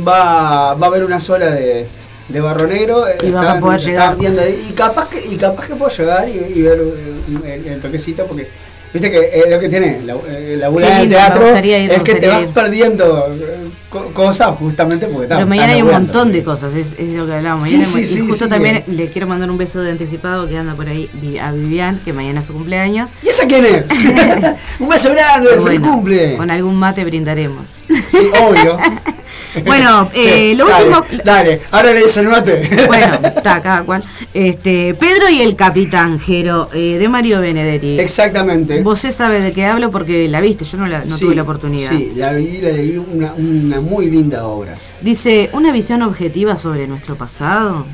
va, 0.07 0.73
va 0.73 0.85
a 0.87 0.89
haber 0.89 1.03
una 1.03 1.19
sola 1.19 1.47
de, 1.51 1.87
de 2.29 2.39
Barro 2.41 2.67
Negro. 2.67 3.05
Y 3.21 3.31
vas 3.31 3.47
a 3.47 3.59
poder 3.59 3.81
llegar. 3.81 4.15
viendo 4.17 4.41
ahí, 4.41 4.67
y 4.69 4.73
capaz 4.73 5.09
que 5.09 5.25
y 5.25 5.35
capaz 5.37 5.67
que 5.67 5.75
puedo 5.75 5.91
llegar 5.91 6.27
y, 6.29 6.59
y 6.59 6.61
ver 6.61 6.79
el, 6.79 7.43
el- 7.45 7.67
el 7.67 7.81
toquecito 7.81 8.25
porque 8.25 8.49
viste 8.93 9.09
que 9.11 9.17
eh, 9.19 9.43
lo 9.49 9.59
que 9.59 9.69
tiene 9.69 10.01
la, 10.05 10.13
eh, 10.27 10.57
la 10.59 10.69
lindo, 10.69 10.79
me 10.79 11.07
teatro 11.07 11.57
ir, 11.59 11.91
es 11.91 12.03
que 12.03 12.15
te 12.15 12.27
vas 12.27 12.41
ir. 12.43 12.47
perdiendo 12.49 13.27
eh, 13.33 13.69
co- 13.89 14.07
cosas 14.13 14.55
justamente 14.57 15.07
porque 15.07 15.27
Pero 15.27 15.39
están- 15.39 15.49
mañana 15.49 15.73
hay 15.73 15.81
un 15.81 15.91
montón 15.91 16.31
de 16.31 16.43
cosas, 16.43 16.75
es, 16.75 16.87
es 16.97 17.09
lo 17.13 17.25
que 17.25 17.33
hablábamos. 17.33 17.67
Sí, 17.67 17.77
Mañana 17.77 17.91
sí, 18.05 18.19
y 18.19 18.27
justo 18.27 18.47
también 18.49 18.83
le 18.87 19.07
quiero 19.07 19.27
mandar 19.27 19.49
un 19.49 19.57
beso 19.57 19.79
de 19.81 19.91
anticipado 19.91 20.47
que 20.49 20.57
anda 20.57 20.73
por 20.75 20.87
ahí 20.87 21.09
a 21.41 21.51
Vivian, 21.51 21.99
que 22.03 22.13
mañana 22.13 22.39
es 22.41 22.45
su 22.45 22.53
cumpleaños. 22.53 23.11
¿Y 23.21 23.29
esa 23.29 23.45
quién 23.47 23.65
es? 23.65 23.85
un 24.79 24.89
beso 24.89 25.09
grande, 25.11 25.49
feliz 25.63 25.79
Bueno, 25.79 25.91
cumple. 25.93 26.37
Con 26.37 26.51
algún 26.51 26.75
mate 26.77 27.03
brindaremos. 27.05 27.67
Sí, 28.09 28.29
obvio. 28.41 28.77
Bueno, 29.65 30.09
eh, 30.15 30.53
lo 30.55 30.65
dale, 30.67 30.85
último- 30.89 31.23
Dale, 31.23 31.61
ahora 31.71 31.93
le 31.93 32.03
dice 32.05 32.21
el 32.21 32.27
mate. 32.27 32.69
Bueno, 32.87 33.19
está 33.23 33.61
cada 33.61 33.83
cual. 33.83 34.03
Este, 34.33 34.93
Pedro 34.95 35.29
y 35.29 35.41
el 35.41 35.55
Capitán 35.55 36.19
Jero, 36.19 36.69
eh, 36.73 36.97
de 36.99 37.09
Mario 37.09 37.41
Benedetti. 37.41 37.99
Exactamente. 37.99 38.81
Vos 38.81 38.99
sabe 38.99 39.41
de 39.41 39.51
qué 39.53 39.65
hablo 39.65 39.91
porque 39.91 40.27
la 40.27 40.41
viste, 40.41 40.65
yo 40.65 40.77
no, 40.77 40.87
la, 40.87 41.03
no 41.05 41.15
Sí, 41.17 41.25
tuve 41.25 41.35
la 41.35 41.41
oportunidad. 41.43 41.89
Sí, 41.91 42.11
la 42.15 42.33
vi, 42.33 42.59
la 42.61 42.69
leí, 42.69 42.97
una, 42.97 43.33
una 43.33 43.81
muy 43.81 44.09
linda 44.09 44.45
obra. 44.45 44.75
Dice, 45.01 45.49
una 45.53 45.71
visión 45.71 46.01
objetiva 46.01 46.57
sobre 46.57 46.87
nuestro 46.87 47.15
pasado. 47.15 47.85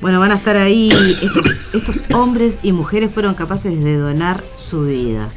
Bueno, 0.00 0.20
van 0.20 0.30
a 0.30 0.36
estar 0.36 0.56
ahí, 0.56 0.90
estos, 1.22 1.46
estos 1.74 2.14
hombres 2.14 2.58
y 2.62 2.70
mujeres 2.72 3.10
fueron 3.12 3.34
capaces 3.34 3.82
de 3.82 3.96
donar 3.96 4.44
su 4.56 4.82
vida. 4.84 5.28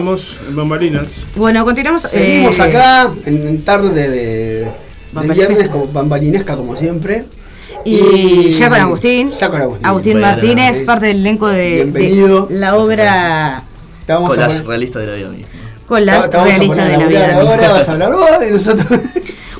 continuamos 0.00 0.38
en 0.48 0.56
Bambalinas. 0.56 1.08
Bueno, 1.36 1.64
continuamos. 1.64 2.02
Seguimos 2.02 2.58
eh, 2.58 2.62
acá 2.62 3.10
en, 3.26 3.62
tarde 3.62 3.92
de, 3.92 4.08
de 4.08 4.68
Bambalinesca. 5.12 5.48
viernes, 5.48 5.68
como 5.70 5.86
bambalinesca 5.88 6.56
como 6.56 6.76
siempre. 6.76 7.24
Y, 7.84 8.50
ya 8.50 8.68
con 8.70 8.80
Agustín. 8.80 9.32
Ya 9.38 9.48
con 9.50 9.60
Agustín. 9.60 9.86
Agustín 9.86 10.12
Bueno, 10.14 10.26
Martínez, 10.26 10.84
parte 10.86 11.06
del 11.06 11.18
elenco 11.18 11.48
de, 11.48 11.84
de 11.86 12.46
la 12.50 12.76
obra 12.76 13.62
Te 14.06 14.12
vamos 14.12 14.32
a 14.32 14.34
Collage 14.36 14.56
poner- 14.60 14.66
realista 14.68 14.98
de 15.00 15.06
la 15.06 15.14
vida 15.14 15.28
misma. 15.28 15.48
Collage 15.86 16.28
te 16.28 16.36
vamos 16.36 16.52
a 16.52 16.56
realista 16.56 16.74
poner 16.76 16.90
de 16.90 16.98
la 16.98 17.06
vida. 17.06 17.40
Ahora 17.40 17.72
vas 17.72 17.88
a 17.88 17.92
hablar 17.92 18.12
vos 18.14 18.28
y 18.48 18.52
nosotros. 18.52 18.86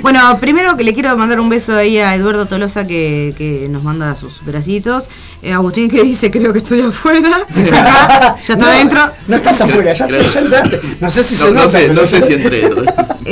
Bueno, 0.00 0.38
primero 0.40 0.78
que 0.78 0.82
le 0.82 0.94
quiero 0.94 1.14
mandar 1.18 1.40
un 1.40 1.50
beso 1.50 1.76
ahí 1.76 1.98
a 1.98 2.14
Eduardo 2.14 2.46
Tolosa 2.46 2.86
que, 2.86 3.34
que 3.36 3.68
nos 3.68 3.82
manda 3.82 4.16
sus 4.16 4.42
bracitos. 4.46 5.10
Eh, 5.42 5.52
Agustín 5.52 5.88
que 5.88 6.02
dice 6.02 6.30
creo 6.30 6.52
que 6.52 6.58
estoy 6.58 6.80
afuera. 6.82 7.30
Ya 7.54 7.62
está 7.64 7.80
acá, 7.80 8.36
ya 8.46 8.54
está 8.54 8.56
No, 8.56 8.66
adentro. 8.66 9.00
No 9.26 9.36
estás 9.36 9.60
afuera, 9.62 9.92
ya, 9.94 10.06
entraste. 10.06 10.80
No 11.00 11.08
sé 11.10 11.22
si 11.24 11.34
No, 11.34 11.40
se 11.40 11.46
no 11.46 11.52
nota. 11.54 11.68
sé, 11.68 11.78
pero- 11.80 11.94
no 11.94 12.06
sé 12.06 12.22
si 12.22 12.32
entré. 12.34 12.70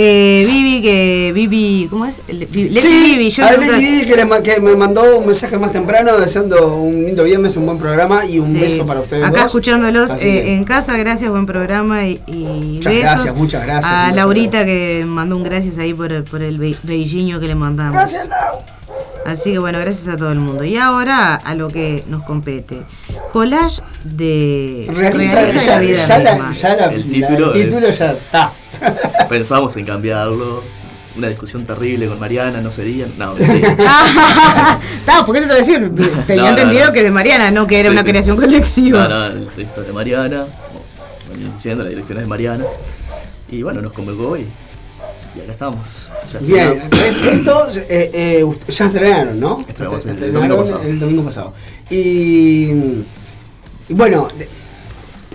Eh, 0.01 0.45
Vivi 0.47 0.83
que 0.83 1.33
Vivi, 1.35 1.89
¿cómo 1.91 2.05
es? 2.05 2.21
Leti 2.29 2.69
Sí, 2.79 2.89
Vivi, 3.17 3.31
yo 3.31 3.45
a 3.47 3.53
nunca- 3.53 3.67
Leti 3.79 3.85
Vivi 3.85 4.07
que, 4.07 4.17
le 4.17 4.43
que 4.43 4.61
me 4.61 4.77
mandó 4.77 5.17
un 5.19 5.27
mensaje 5.27 5.59
más 5.59 5.73
temprano 5.73 6.17
deseando 6.19 6.75
un 6.77 7.07
lindo 7.07 7.25
viernes, 7.25 7.57
un 7.57 7.65
buen 7.67 7.79
programa 7.79 8.25
y 8.25 8.39
un 8.39 8.53
Sí. 8.53 8.59
beso 8.59 8.87
para 8.87 9.01
ustedes 9.01 9.25
Acá 9.25 9.39
dos. 9.39 9.47
escuchándolos 9.47 10.13
eh, 10.21 10.53
en 10.55 10.65
casa, 10.65 10.97
gracias, 10.99 11.31
buen 11.31 11.47
programa 11.47 12.07
y, 12.07 12.21
y 12.27 12.35
Muchas 12.77 12.93
besos. 12.93 13.03
gracias, 13.11 13.35
muchas 13.35 13.63
gracias, 13.65 13.93
A 13.93 14.13
Laurita 14.13 14.65
que 14.67 15.05
mandó 15.07 15.37
un 15.37 15.43
gracias 15.43 15.79
ahí 15.79 15.95
por, 15.95 16.23
por 16.25 16.43
el 16.43 16.59
be- 16.59 16.77
beijinho 16.85 17.41
que 17.41 17.49
le 17.49 17.55
mandamos. 17.57 17.95
Gracias, 17.95 18.29
Lau. 18.29 18.61
Así 19.29 19.53
que 19.53 19.59
bueno, 19.59 19.79
gracias 19.79 20.09
a 20.09 20.17
todo 20.17 20.33
el 20.33 20.39
mundo. 20.39 20.65
Y 20.65 20.77
ahora 20.79 21.35
a 21.35 21.55
lo 21.55 21.69
que 21.69 22.03
nos 22.09 22.23
compete. 22.23 22.83
Collage 23.33 23.83
de 24.05 24.87
Realista, 24.91 25.35
realista 25.35 25.61
de 25.61 25.67
ya, 25.67 25.75
la 25.75 25.81
vida 25.81 26.07
ya 26.07 26.19
la- 26.19 26.33
misma. 26.35 26.53
ya 26.55 26.77
la- 26.77 26.85
El 26.87 27.01
la- 27.01 27.13
título 27.29 27.53
el 27.55 27.63
título 27.69 27.87
es- 27.89 27.99
ya 27.99 28.13
está. 28.13 28.53
Pensamos 29.29 29.77
en 29.77 29.85
cambiarlo. 29.85 30.63
Una 31.17 31.27
discusión 31.29 31.67
terrible 31.67 32.07
con 32.07 32.19
Mariana, 32.21 32.61
no 32.61 32.71
serían. 32.71 33.13
No. 33.19 33.35
Está, 33.37 35.25
porque 35.27 35.41
eso 35.41 35.49
te 35.49 35.55
voy 35.55 35.63
a 35.63 35.67
decir. 35.67 35.93
Tenía 36.27 36.43
No, 36.45 36.51
no, 36.53 36.57
entendido 36.57 36.87
no. 36.87 36.93
que 36.93 37.03
de 37.03 37.11
Mariana, 37.11 37.51
no 37.51 37.67
que 37.67 37.81
era 37.81 37.89
Sí, 37.89 37.93
una 37.93 38.03
sí. 38.03 38.09
creación 38.09 38.37
colectiva. 38.37 39.09
No, 39.09 39.19
no, 39.19 39.27
el 39.27 39.49
texto 39.49 39.83
de 39.83 39.93
Mariana. 39.93 40.45
Bueno, 41.29 41.53
diciendo 41.55 41.83
la 41.83 41.91
dirección 41.91 42.19
es 42.19 42.25
de 42.25 42.29
Mariana. 42.29 42.65
Y 43.51 43.63
bueno, 43.63 43.81
nos 43.83 43.93
convocó 43.93 44.37
y, 44.37 44.47
y 45.37 45.41
acá 45.41 45.53
estamos. 45.53 46.11
Ya 46.33 46.39
Bien, 46.41 46.83
esto 47.33 47.69
eh, 47.89 48.11
eh, 48.15 48.47
ya 48.69 48.87
estrenaron, 48.87 49.39
¿no? 49.41 49.59
Estrenamos 49.69 50.07
el 50.07 50.13
Estrenaron 50.13 50.35
domingo 50.49 50.57
pasado. 50.65 50.83
El 50.83 51.01
domingo 51.01 51.23
pasado. 51.25 51.55
Y, 51.91 52.71
y 53.89 53.95
bueno, 53.95 54.29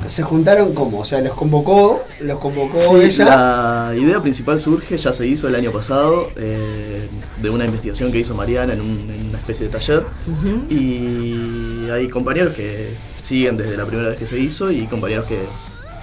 se 0.06 0.22
juntaron 0.24 0.74
como, 0.74 1.00
o 1.00 1.06
sea, 1.06 1.22
los 1.22 1.34
convocó, 1.34 2.04
los 2.20 2.38
convocó 2.40 2.78
Sí, 2.78 2.96
ella. 2.96 3.26
la 3.26 3.96
idea 3.96 4.20
principal 4.22 4.60
surge, 4.60 4.98
ya 4.98 5.14
se 5.14 5.26
hizo 5.26 5.48
el 5.48 5.56
año 5.56 5.72
pasado, 5.72 6.28
eh, 6.36 7.08
de 7.42 7.50
una 7.50 7.66
investigación 7.66 8.12
que 8.12 8.20
hizo 8.20 8.36
Mariana 8.36 8.74
en, 8.74 8.82
un- 8.82 9.10
en 9.10 9.30
una 9.30 9.38
especie 9.38 9.68
de 9.68 9.72
taller. 9.72 10.04
Y 10.70 11.90
hay 11.90 12.10
compañeros 12.10 12.54
que 12.54 12.96
siguen 13.18 13.56
desde 13.58 13.78
la 13.78 13.86
primera 13.86 14.10
vez 14.10 14.18
que 14.18 14.28
se 14.28 14.38
hizo 14.40 14.72
y 14.72 14.86
compañeros 14.88 15.26
que 15.26 15.40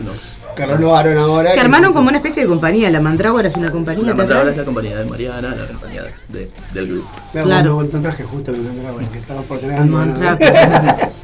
nos... 0.04 0.28
Que 0.56 0.66
renovaron 0.66 1.16
ahora. 1.18 1.52
Que 1.52 1.60
armaron 1.60 1.92
como 1.92 2.08
una 2.08 2.18
especie 2.18 2.42
de 2.42 2.48
compañía. 2.48 2.90
La 2.90 3.00
Mandrágora 3.00 3.48
es 3.48 3.56
una 3.56 3.70
compañía 3.70 4.06
La 4.08 4.14
Mandrágora 4.14 4.50
es 4.50 4.56
la 4.56 4.64
compañía 4.64 4.96
de 4.98 5.04
Mariana, 5.04 5.54
la 5.54 5.66
compañía 5.66 6.02
de- 6.28 6.50
del 6.74 6.86
grupo. 6.88 7.08
Claro. 7.32 7.46
claro. 7.46 7.76
un 7.78 8.02
traje 8.02 8.24
justo 8.24 8.52
que 8.52 8.58
encontraba, 8.58 8.98
que 9.12 9.18
estaba 9.18 9.42
por 9.42 9.58
tener 9.58 9.80
El 9.80 9.86
Mandrágora. 9.86 11.10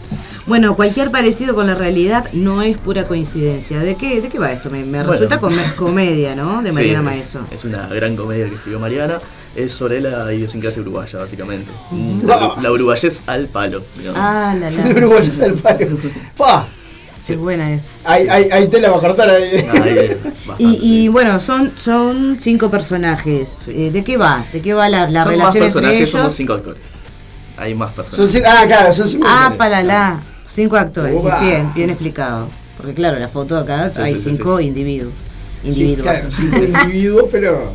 Bueno, 0.46 0.76
cualquier 0.76 1.10
parecido 1.10 1.56
con 1.56 1.66
la 1.66 1.74
realidad 1.74 2.26
no 2.32 2.62
es 2.62 2.76
pura 2.78 3.08
coincidencia. 3.08 3.80
¿De 3.80 3.96
qué, 3.96 4.20
de 4.20 4.28
qué 4.28 4.38
va 4.38 4.52
esto? 4.52 4.70
Me, 4.70 4.84
me 4.84 4.98
Bueno. 4.98 5.12
resulta 5.14 5.40
come- 5.40 5.74
comedia, 5.74 6.36
¿no? 6.36 6.62
De 6.62 6.68
Sí, 6.70 6.76
Mariana 6.76 7.00
es- 7.00 7.04
Maeso. 7.34 7.40
Es 7.50 7.64
una 7.64 7.88
gran 7.88 8.14
comedia 8.14 8.48
que 8.48 8.54
escribió 8.54 8.78
Mariana. 8.78 9.18
Es 9.56 9.72
sobre 9.72 10.00
la 10.00 10.32
idiosincrasia 10.32 10.82
uruguaya, 10.82 11.18
básicamente. 11.18 11.72
Ujú. 11.90 12.24
La, 12.28 12.54
la 12.62 12.70
uruguayés 12.70 13.22
al 13.26 13.48
palo. 13.48 13.82
digamos. 13.98 14.20
Ah, 14.22 14.54
la 14.56 14.70
la. 14.70 14.88
Uruguayos 14.96 15.40
al 15.40 15.54
palo. 15.54 15.98
Pa, 17.26 17.32
Qué 17.32 17.36
buena 17.36 17.72
es. 17.72 17.92
Hay, 18.04 18.28
hay, 18.28 18.50
hay 18.50 18.68
tela 18.68 18.88
para 18.88 19.00
cortar 19.08 19.30
ahí. 19.30 19.50
eh, 19.52 20.16
Y, 20.58 21.04
y 21.04 21.08
bueno, 21.08 21.38
son, 21.40 21.72
son 21.76 22.38
cinco 22.40 22.70
personajes. 22.70 23.68
Eh, 23.68 23.90
¿De 23.92 24.02
qué 24.04 24.16
va? 24.16 24.46
¿De 24.52 24.60
qué 24.62 24.72
va 24.74 24.88
la, 24.88 25.08
la 25.10 25.22
Son 25.24 25.36
más 25.36 25.54
relación 25.54 25.64
entre 25.64 25.80
personajes, 25.80 26.10
somos 26.10 26.24
ellos? 26.26 26.34
cinco 26.36 26.52
actores. 26.54 26.82
Hay 27.58 27.74
más 27.74 27.88
Son 27.94 27.96
personajes. 28.04 28.32
cinco- 28.32 28.48
ah, 28.50 28.64
claro, 28.66 28.92
son 28.92 29.08
cinco 29.08 29.26
Ah, 29.28 29.34
mujeres. 29.50 29.58
para 29.58 29.82
la. 29.82 30.20
Cinco 30.48 30.76
actores. 30.76 31.14
Bien, 31.42 31.72
bien 31.74 31.90
explicado. 31.90 32.48
Porque 32.76 32.94
claro, 32.94 33.18
la 33.18 33.28
foto 33.28 33.56
acá 33.58 33.90
Sí, 33.90 34.00
hay 34.00 34.14
sí, 34.14 34.20
sí, 34.22 34.34
cinco 34.36 34.60
individuos. 34.60 35.12
Sí, 35.62 35.68
Individuos. 35.68 36.02
claro, 36.02 36.28
cinco 36.30 36.56
individuos, 36.84 37.24
pero. 37.32 37.72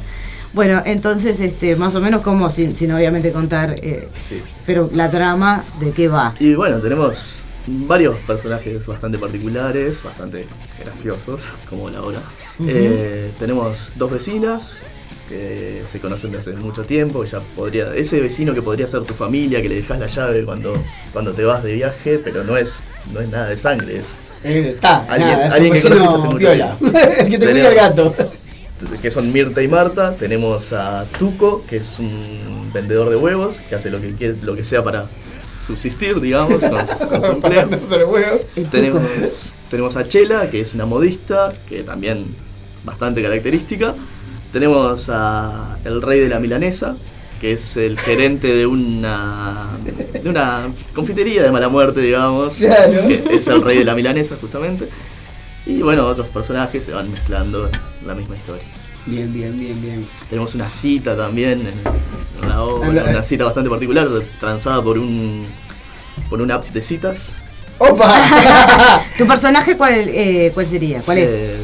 Bueno, 0.54 0.82
entonces, 0.86 1.40
este, 1.40 1.76
más 1.76 1.96
o 1.96 2.02
menos 2.02 2.22
como, 2.22 2.50
sin, 2.50 2.76
sin 2.76 2.92
obviamente 2.92 3.32
contar, 3.32 3.76
eh, 3.82 4.08
Sí. 4.20 4.42
pero 4.66 4.90
la 4.94 5.10
trama, 5.10 5.64
¿de 5.80 5.92
qué 5.92 6.08
va? 6.08 6.34
Y 6.40 6.54
bueno, 6.56 6.78
tenemos 6.80 7.44
varios 7.68 8.18
personajes 8.20 8.86
bastante 8.86 9.18
particulares, 9.18 10.04
bastante 10.04 10.48
graciosos, 10.84 11.54
como 11.70 11.90
la 11.90 12.02
hora. 12.02 12.22
Eh, 12.66 13.32
tenemos 13.40 13.94
dos 13.96 14.12
vecinas 14.12 14.88
que 15.30 15.82
se 15.90 16.00
conocen 16.00 16.32
desde 16.32 16.52
hace 16.52 16.62
mucho 16.62 16.84
tiempo, 16.84 17.24
ya 17.24 17.40
podría, 17.56 17.96
ese 17.96 18.20
vecino 18.20 18.54
que 18.54 18.62
podría 18.62 18.86
ser 18.86 19.04
tu 19.04 19.14
familia, 19.14 19.62
que 19.62 19.70
le 19.70 19.76
dejas 19.76 19.98
la 20.00 20.08
llave 20.08 20.44
cuando, 20.44 20.74
cuando 21.14 21.32
te 21.32 21.46
vas 21.46 21.64
de 21.64 21.74
viaje, 21.74 22.20
pero 22.22 22.44
no 22.44 22.58
es, 22.58 22.82
no 23.14 23.22
es 23.22 23.30
nada 23.30 23.48
de 23.48 23.58
sangre, 23.58 24.00
es 24.00 24.14
Eh, 24.44 24.72
está, 24.76 25.04
alguien, 25.04 25.30
nada, 25.30 25.48
es 25.48 25.54
alguien 25.54 25.74
que 25.74 25.82
conociste 25.82 26.16
hace 26.16 26.28
mucho 26.28 26.38
tiempo. 26.38 27.00
El 27.18 27.30
que 27.30 27.38
te 27.38 27.52
cuida 27.52 27.70
el 27.70 27.76
gato. 27.76 28.16
Que 29.02 29.12
son 29.12 29.32
Mirta 29.32 29.62
y 29.62 29.68
Marta, 29.68 30.16
tenemos 30.16 30.74
a 30.74 31.06
Tuco, 31.20 31.64
que 31.68 31.78
es 31.78 32.00
un 32.00 32.72
vendedor 32.74 33.12
de 33.12 33.16
huevos, 33.16 33.62
que 33.70 33.76
hace 33.76 33.92
lo 33.92 34.02
que 34.02 34.14
quiere, 34.14 34.36
lo 34.42 34.56
que 34.56 34.64
sea 34.64 34.84
para 34.84 35.06
subsistir, 35.66 36.20
digamos, 36.20 36.64
con 36.64 36.86
su, 36.86 36.98
con 36.98 37.22
su 37.22 37.32
empleo. 37.32 37.70
Tenemos, 38.72 39.54
tenemos 39.70 39.96
a 39.96 40.08
Chela, 40.08 40.50
que 40.50 40.62
es 40.62 40.74
una 40.74 40.86
modista, 40.86 41.54
que 41.70 41.84
también 41.84 42.26
bastante 42.84 43.22
característica. 43.22 43.96
Tenemos 44.52 45.10
a 45.10 45.78
el 45.86 46.02
rey 46.02 46.20
de 46.20 46.30
la 46.30 46.40
milanesa, 46.40 46.98
que 47.40 47.54
es 47.54 47.78
el 47.78 47.98
gerente 47.98 48.54
de 48.54 48.66
una 48.66 49.70
de 50.22 50.30
una 50.30 50.70
confitería 50.94 51.44
de 51.44 51.52
mala 51.52 51.70
muerte, 51.70 52.02
digamos. 52.02 52.56
Claro. 52.56 53.08
Que 53.08 53.24
es 53.36 53.48
el 53.48 53.62
rey 53.62 53.78
de 53.78 53.86
la 53.86 53.96
milanesa, 53.96 54.36
justamente. 54.40 54.90
Y 55.66 55.82
bueno, 55.82 56.08
otros 56.08 56.28
personajes 56.30 56.84
se 56.84 56.92
van 56.92 57.10
mezclando 57.12 57.70
en 58.02 58.08
la 58.08 58.16
misma 58.16 58.36
historia. 58.36 58.64
Bien, 59.06 59.34
bien, 59.34 59.58
bien, 59.60 59.82
bien. 59.82 60.08
Tenemos 60.30 60.54
una 60.56 60.70
cita 60.70 61.16
también 61.18 61.62
en, 61.62 61.74
en 62.44 62.50
la 62.50 62.62
obra, 62.64 62.88
En 63.04 63.10
una 63.10 63.24
cita 63.24 63.46
bastante 63.46 63.70
particular, 63.70 64.08
transada 64.40 64.82
por 64.82 64.98
un 64.98 65.48
por 66.30 66.42
una 66.42 66.56
app 66.56 66.68
de 66.70 66.82
citas. 66.82 67.36
¡Opa! 67.78 69.04
¿Tu 69.18 69.26
personaje 69.28 69.76
cuál, 69.76 69.94
eh, 69.96 70.52
cuál 70.54 70.68
sería? 70.68 71.02
¿Cuál 71.02 71.18
es? 71.18 71.30
Eh, 71.32 71.58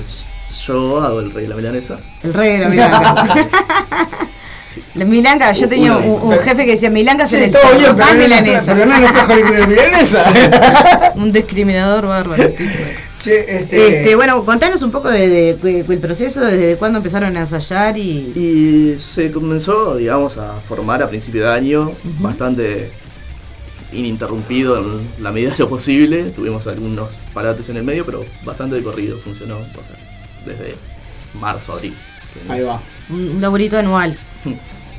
yo 0.66 1.00
hago 1.02 1.20
el 1.20 1.32
rey 1.32 1.44
de 1.44 1.50
la 1.50 1.56
milanesa. 1.56 2.00
El 2.24 2.34
rey 2.34 2.58
de 2.58 2.60
la 2.60 2.70
milanga. 2.70 3.36
La 4.94 5.06
milanga, 5.06 5.52
yo 5.54 5.68
tenía 5.68 5.98
un, 5.98 6.22
un 6.22 6.40
jefe 6.40 6.64
que 6.66 6.72
decía 6.74 6.92
milangas 6.92 7.34
en 7.34 7.40
Sí, 7.40 7.46
el 7.46 7.52
todo 7.52 7.80
bien, 7.80 7.96
pero 7.98 8.14
milanesa. 8.14 8.74
pero 8.76 8.86
no 8.86 9.00
nos 9.00 9.12
trajo 9.12 9.36
ninguna 9.36 9.66
milanesa. 9.66 11.14
un 11.16 11.32
discriminador 11.32 12.06
bárbaro. 12.06 12.52
Che, 13.28 13.60
este. 13.60 13.88
Este, 14.00 14.16
bueno, 14.16 14.44
contanos 14.46 14.82
un 14.82 14.92
poco 14.92 15.10
de, 15.10 15.28
de- 15.28 15.54
de- 15.56 15.80
el 15.94 16.00
proceso, 16.00 16.40
desde 16.42 16.78
cuándo 16.78 16.98
empezaron 16.98 17.36
a 17.36 17.42
ensayar 17.42 17.98
y... 17.98 18.32
Y 18.36 19.00
se 19.00 19.32
comenzó, 19.32 19.96
digamos, 19.98 20.38
a 20.38 20.54
formar 20.62 21.04
a 21.04 21.10
principio 21.10 21.44
de 21.44 21.50
año, 21.52 21.92
bastante 22.20 22.90
ininterrumpido 23.92 24.78
en 24.80 25.24
la 25.24 25.32
medida 25.32 25.52
de 25.52 25.58
lo 25.60 25.70
posible. 25.70 26.24
Tuvimos 26.32 26.68
algunos 26.68 27.18
parates 27.34 27.70
en 27.70 27.78
el 27.78 27.84
medio, 27.84 28.06
pero 28.06 28.26
bastante 28.46 28.76
de 28.76 28.84
corrido 28.84 29.18
funcionó, 29.18 29.58
o 29.58 29.84
sea, 29.84 29.96
desde 30.46 30.76
marzo, 31.40 31.74
abril. 31.74 31.96
Ahí 32.50 32.62
va. 32.62 32.82
Un, 33.10 33.30
un 33.30 33.42
laburito 33.42 33.78
anual. 33.78 34.18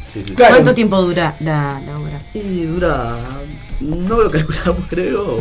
Sí, 0.09 0.21
sí, 0.23 0.29
sí. 0.29 0.35
¿Cuánto 0.35 0.75
tiempo 0.75 1.01
dura 1.03 1.35
la, 1.41 1.81
la 1.85 1.99
obra? 1.99 2.21
Y 2.35 2.63
dura, 2.65 3.17
no 3.81 4.23
lo 4.23 4.31
calculamos 4.31 4.85
creo, 4.89 5.39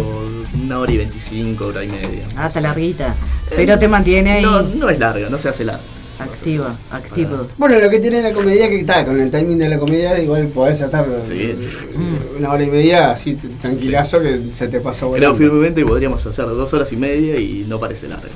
una 0.61 0.79
hora 0.79 0.91
y 0.91 0.97
veinticinco, 0.97 1.67
hora 1.67 1.83
y 1.83 1.87
media. 1.87 2.25
Ah, 2.35 2.47
está 2.47 2.59
larguita. 2.61 3.15
Pero 3.55 3.79
te 3.79 3.87
mantiene 3.87 4.31
ahí 4.33 4.43
No, 4.43 4.61
no 4.61 4.89
es 4.89 4.99
larga, 4.99 5.29
no 5.29 5.39
se 5.39 5.49
hace 5.49 5.63
larga. 5.63 5.83
activa, 6.19 6.75
activo. 6.91 7.47
Bueno, 7.57 7.79
lo 7.79 7.89
que 7.89 7.99
tiene 7.99 8.21
la 8.21 8.33
comedia 8.33 8.67
que 8.67 8.79
está, 8.81 9.05
con 9.05 9.19
el 9.21 9.29
timing 9.31 9.57
de 9.59 9.69
la 9.69 9.77
comedia, 9.79 10.19
igual 10.19 10.47
podés 10.47 10.81
estar 10.81 11.05
Sí. 11.23 11.53
una 12.37 12.51
hora 12.51 12.63
y 12.63 12.67
media 12.67 13.11
así 13.11 13.35
tranquilazo 13.61 14.19
que 14.19 14.41
se 14.51 14.67
te 14.67 14.79
pasa 14.81 15.01
Creo 15.01 15.09
volando. 15.11 15.35
firmemente 15.35 15.81
que 15.81 15.87
podríamos 15.87 16.25
hacer 16.25 16.45
dos 16.45 16.73
horas 16.73 16.91
y 16.91 16.97
media 16.97 17.39
y 17.39 17.65
no 17.69 17.79
parece 17.79 18.07
larga. 18.09 18.29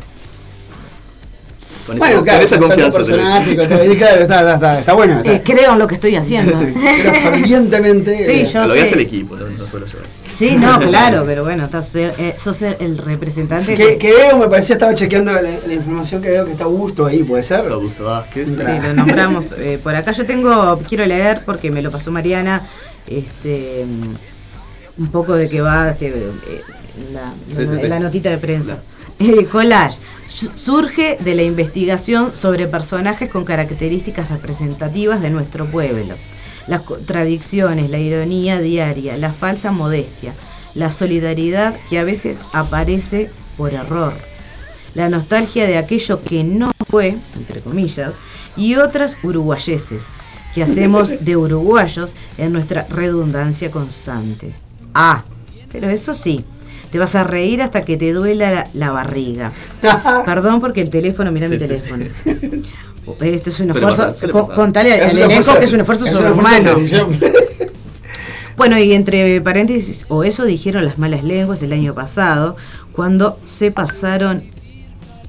Con, 1.85 1.97
Bueno, 1.97 2.15
esa, 2.15 2.23
claro, 2.23 2.39
con 2.39 2.45
esa 2.45 2.59
confianza. 2.59 3.01
claro, 3.03 3.91
está, 3.91 4.19
está, 4.19 4.53
está, 4.55 4.79
está 4.79 4.93
bueno. 4.93 5.17
está. 5.19 5.33
Eh, 5.33 5.41
creo 5.43 5.73
en 5.73 5.79
lo 5.79 5.87
que 5.87 5.95
estoy 5.95 6.15
haciendo. 6.15 6.57
Fervientemente. 7.23 8.25
Sí, 8.25 8.41
eh, 8.41 8.49
yo 8.53 8.65
lo 8.67 8.73
que 8.73 8.81
hace 8.81 8.95
el 8.95 9.01
equipo, 9.01 9.35
no, 9.35 9.47
no 9.47 9.67
solo 9.67 9.85
yo. 9.85 9.97
Sí, 10.35 10.57
no, 10.57 10.79
claro, 10.89 11.23
pero 11.25 11.43
bueno, 11.43 11.65
estás, 11.65 11.95
eh, 11.95 12.35
sos 12.37 12.61
el, 12.61 12.97
representante. 12.97 13.75
Que, 13.75 13.97
que 13.97 14.11
veo, 14.13 14.37
me 14.37 14.47
parecía, 14.47 14.75
estaba 14.75 14.93
chequeando 14.93 15.31
la, 15.31 15.41
la 15.41 15.73
información 15.73 16.21
que 16.21 16.29
veo 16.29 16.45
que 16.45 16.51
está 16.51 16.63
Augusto 16.65 17.05
ahí, 17.05 17.23
¿puede 17.23 17.43
ser? 17.43 17.65
Augusto 17.71 18.05
Vázquez. 18.05 18.49
Sí, 18.49 18.55
lo 18.57 18.93
nombramos 18.93 19.45
eh, 19.57 19.79
por 19.81 19.95
acá. 19.95 20.11
Yo 20.11 20.25
tengo, 20.25 20.79
quiero 20.87 21.05
leer 21.05 21.41
porque 21.45 21.71
me 21.71 21.81
lo 21.81 21.91
pasó 21.91 22.11
Mariana, 22.11 22.61
este, 23.07 23.85
un 24.97 25.07
poco 25.11 25.33
de 25.33 25.49
que 25.49 25.61
va 25.61 25.89
este, 25.91 26.07
eh, 26.07 26.61
la, 27.13 27.33
Sí, 27.49 27.61
la- 27.65 27.67
sí, 27.67 27.79
sí. 27.79 27.87
la 27.87 27.99
notita 27.99 28.29
de 28.29 28.37
prensa. 28.37 28.77
Eh, 29.41 29.45
collage 29.45 29.99
Su- 30.25 30.49
surge 30.55 31.17
de 31.19 31.35
la 31.35 31.43
investigación 31.43 32.35
sobre 32.35 32.67
personajes 32.67 33.29
con 33.29 33.45
características 33.45 34.29
representativas 34.29 35.21
de 35.21 35.29
nuestro 35.29 35.65
pueblo. 35.65 36.15
Las 36.67 36.81
contradicciones, 36.81 37.89
la 37.89 37.99
ironía 37.99 38.59
diaria, 38.59 39.17
la 39.17 39.33
falsa 39.33 39.71
modestia, 39.71 40.33
la 40.73 40.89
solidaridad 40.89 41.75
que 41.89 41.99
a 41.99 42.03
veces 42.03 42.41
aparece 42.53 43.29
por 43.57 43.73
error 43.73 44.13
la 44.93 45.09
nostalgia 45.09 45.67
de 45.67 45.77
aquello 45.77 46.21
que 46.23 46.43
no 46.43 46.71
fue, 46.89 47.15
entre 47.35 47.61
comillas, 47.61 48.15
y 48.57 48.75
otras 48.75 49.15
uruguayeses 49.23 50.07
que 50.53 50.63
hacemos 50.63 51.13
de 51.21 51.37
uruguayos 51.37 52.13
en 52.37 52.51
nuestra 52.51 52.85
redundancia 52.89 53.71
constante. 53.71 54.53
Ah, 54.93 55.23
pero 55.71 55.89
eso 55.89 56.13
sí, 56.13 56.43
te 56.91 56.99
vas 56.99 57.15
a 57.15 57.23
reír 57.23 57.61
hasta 57.61 57.81
que 57.81 57.97
te 57.97 58.13
duela 58.13 58.51
la, 58.51 58.67
la 58.73 58.91
barriga. 58.91 59.51
Perdón 60.25 60.59
porque 60.61 60.81
el 60.81 60.89
teléfono, 60.89 61.31
mira 61.31 61.47
mi 61.47 61.57
Sí, 61.57 61.61
sí, 61.61 61.67
teléfono. 61.67 62.05
Esto 63.21 63.49
es 63.49 63.59
un 63.59 63.69
esfuerzo, 63.71 64.13
contale 64.53 64.93
al 64.93 65.17
elenco 65.17 65.57
que 65.57 65.65
es 65.65 65.73
un 65.73 65.79
esfuerzo 65.81 66.05
sobrehumano. 66.05 66.77
Bueno, 68.57 68.77
y 68.77 68.93
entre 68.93 69.41
paréntesis, 69.41 70.05
o 70.07 70.23
eso 70.23 70.45
dijeron 70.45 70.85
las 70.85 70.99
malas 70.99 71.23
lenguas 71.23 71.63
el 71.63 71.73
año 71.73 71.95
pasado, 71.95 72.55
cuando 72.91 73.39
se 73.43 73.71
pasaron 73.71 74.43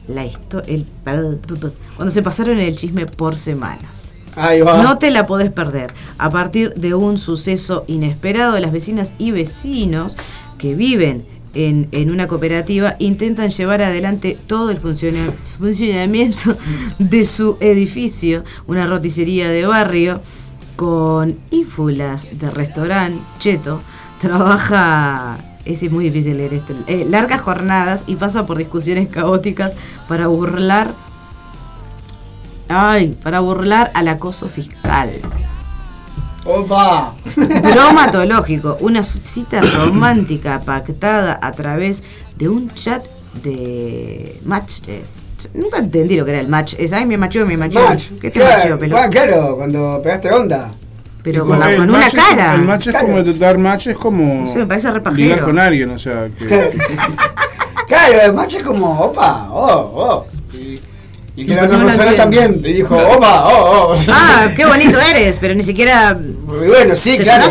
la 0.06 0.24
el 0.24 0.86
cuando 1.96 2.10
se 2.10 2.22
pasaron 2.22 2.58
el 2.58 2.76
chisme 2.76 3.06
por 3.06 3.36
semanas. 3.36 4.16
Ahí 4.36 4.60
va. 4.60 4.82
No 4.82 4.98
te 4.98 5.10
la 5.10 5.26
podés 5.26 5.50
perder. 5.50 5.94
A 6.18 6.28
partir 6.30 6.74
de 6.74 6.94
un 6.94 7.16
suceso 7.16 7.84
inesperado, 7.86 8.58
las 8.58 8.72
vecinas 8.72 9.14
y 9.18 9.30
vecinos 9.30 10.18
que 10.58 10.74
viven 10.74 11.24
en, 11.54 11.88
en 11.92 12.10
una 12.10 12.28
cooperativa 12.28 12.96
intentan 12.98 13.50
llevar 13.50 13.82
adelante 13.82 14.38
todo 14.46 14.70
el 14.70 14.78
funciona- 14.78 15.30
funcionamiento 15.58 16.56
de 16.98 17.24
su 17.24 17.56
edificio, 17.60 18.44
una 18.66 18.86
roticería 18.86 19.48
de 19.48 19.66
barrio 19.66 20.20
con 20.76 21.38
ínfulas 21.50 22.26
de 22.38 22.50
restaurante 22.50 23.18
cheto. 23.38 23.80
Trabaja, 24.20 25.38
es 25.64 25.90
muy 25.90 26.04
difícil 26.04 26.36
leer 26.38 26.54
esto, 26.54 26.74
eh, 26.86 27.06
largas 27.08 27.40
jornadas 27.40 28.04
y 28.06 28.16
pasa 28.16 28.46
por 28.46 28.56
discusiones 28.58 29.08
caóticas 29.08 29.74
para 30.08 30.28
burlar 30.28 30.94
Ay, 32.68 33.14
para 33.22 33.40
burlar 33.40 33.90
al 33.92 34.08
acoso 34.08 34.48
fiscal. 34.48 35.10
¡Opa! 36.44 37.14
Bromatológico, 37.36 38.76
una 38.80 39.04
cita 39.04 39.60
romántica 39.60 40.60
pactada 40.64 41.38
a 41.40 41.52
través 41.52 42.02
de 42.36 42.48
un 42.48 42.68
chat 42.70 43.06
de 43.42 44.38
matches. 44.44 45.22
Nunca 45.54 45.78
entendí 45.78 46.16
lo 46.16 46.24
que 46.24 46.32
era 46.32 46.40
el 46.40 46.48
match. 46.48 46.74
Es, 46.78 46.92
ay, 46.92 47.06
me 47.06 47.16
macheó, 47.16 47.46
me 47.46 47.56
macheó. 47.56 47.82
Match. 47.88 48.06
¿Qué 48.20 48.30
te 48.30 48.40
claro, 48.40 48.58
macheó, 48.58 48.78
pelo? 48.78 48.96
ah, 48.98 49.08
claro, 49.08 49.56
cuando 49.56 50.00
pegaste 50.02 50.30
onda. 50.32 50.70
Pero 51.22 51.46
con, 51.46 51.58
la- 51.60 51.70
el 51.70 51.76
con 51.78 51.88
una 51.90 51.98
match 52.00 52.14
es- 52.14 52.24
cara. 52.24 52.54
El 52.54 52.62
match 52.62 52.86
es 52.88 52.94
como 52.96 53.22
dar 53.22 53.58
match, 53.58 53.86
es 53.88 53.96
como. 53.96 54.46
Sí, 54.46 54.58
me 54.58 54.66
parece 54.66 54.90
re 54.90 55.00
pajero. 55.00 55.22
ligar 55.22 55.44
con 55.44 55.58
alguien, 55.58 55.90
o 55.90 55.98
sea. 55.98 56.28
Que, 56.36 56.70
Claro, 57.86 58.20
el 58.24 58.32
macho 58.32 58.56
es 58.58 58.64
como, 58.64 58.98
opa, 59.00 59.48
oh, 59.50 59.92
oh. 59.94 60.26
Y, 61.34 61.42
y 61.42 61.46
que 61.46 61.54
la 61.54 61.64
otra 61.64 61.82
persona 61.82 62.14
también 62.14 62.60
te 62.60 62.68
dijo, 62.68 62.94
opa, 62.94 63.46
oh, 63.48 63.92
oh. 63.92 63.96
Ah, 64.10 64.50
qué 64.56 64.66
bonito 64.66 64.98
eres, 65.00 65.38
pero 65.40 65.54
ni 65.54 65.62
siquiera. 65.62 66.18
Y 66.20 66.66
bueno, 66.66 66.94
sí, 66.94 67.16
¿Te 67.16 67.22
claro. 67.24 67.46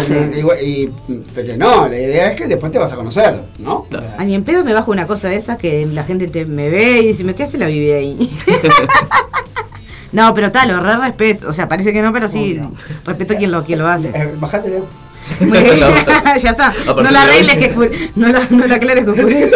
y- 0.61 0.83
y- 0.83 0.89
pero 1.33 1.57
no, 1.57 1.87
la 1.87 1.95
idea 1.99 2.31
es 2.31 2.35
que 2.39 2.47
después 2.47 2.71
te 2.71 2.77
vas 2.77 2.93
a 2.93 2.95
conocer, 2.95 3.39
¿no? 3.57 3.87
A 4.17 4.23
ni 4.23 4.35
en 4.35 4.43
pedo 4.43 4.63
me 4.63 4.73
bajo 4.73 4.91
una 4.91 5.07
cosa 5.07 5.29
de 5.29 5.35
esas 5.37 5.57
que 5.57 5.87
la 5.87 6.03
gente 6.03 6.27
te, 6.27 6.45
me 6.45 6.69
ve 6.69 6.99
y 6.99 7.07
dice, 7.07 7.23
¿me 7.23 7.33
qué 7.33 7.43
hace 7.43 7.57
la 7.57 7.65
vive 7.67 7.95
ahí? 7.95 8.31
no, 10.11 10.33
pero 10.35 10.51
tal, 10.51 10.69
lo 10.69 10.79
re 10.79 10.97
respeto. 10.97 11.49
O 11.49 11.53
sea, 11.53 11.67
parece 11.67 11.91
que 11.93 12.01
no, 12.03 12.13
pero 12.13 12.29
sí, 12.29 12.61
respeto 13.05 13.33
a 13.33 13.37
quien 13.37 13.49
lo, 13.51 13.63
quien 13.63 13.79
lo 13.79 13.87
hace. 13.87 14.09
Eh, 14.09 14.35
bajate, 14.39 14.69
Leo. 14.69 14.85
Ya 16.41 16.49
está. 16.51 16.73
No 16.85 17.01
la 17.09 17.21
arregles 17.23 17.55
que 17.57 18.09
no 18.15 18.27
la, 18.27 18.47
no 18.49 18.65
la 18.67 18.75
aclares 18.75 19.05
que 19.05 19.09
oscurece. 19.11 19.55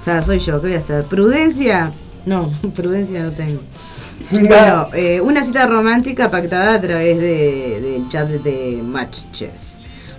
o 0.00 0.04
sea, 0.04 0.22
soy 0.22 0.38
yo, 0.38 0.60
¿qué 0.60 0.66
voy 0.68 0.76
a 0.76 0.78
hacer? 0.78 1.04
¿Prudencia? 1.04 1.90
No, 2.26 2.50
prudencia 2.76 3.22
no 3.22 3.30
tengo. 3.32 3.60
Bueno, 4.30 4.88
eh, 4.94 5.20
una 5.20 5.44
cita 5.44 5.66
romántica 5.66 6.30
pactada 6.30 6.74
a 6.74 6.80
través 6.80 7.18
de, 7.18 7.80
del 7.80 8.08
chat 8.08 8.28
de 8.28 8.80
Matches. 8.82 9.74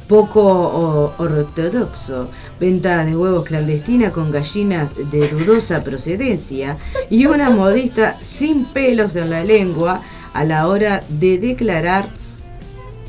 Poco 0.07 0.41
o- 0.43 1.13
ortodoxo, 1.17 2.29
venta 2.59 3.03
de 3.03 3.15
huevos 3.15 3.45
clandestina 3.45 4.11
con 4.11 4.31
gallinas 4.31 4.91
de 5.11 5.27
dudosa 5.29 5.83
procedencia 5.83 6.77
y 7.09 7.25
una 7.25 7.49
modista 7.49 8.15
sin 8.21 8.65
pelos 8.65 9.15
en 9.15 9.31
la 9.31 9.43
lengua 9.43 10.01
a 10.33 10.43
la 10.43 10.67
hora 10.67 11.01
de 11.09 11.39
declarar 11.39 12.09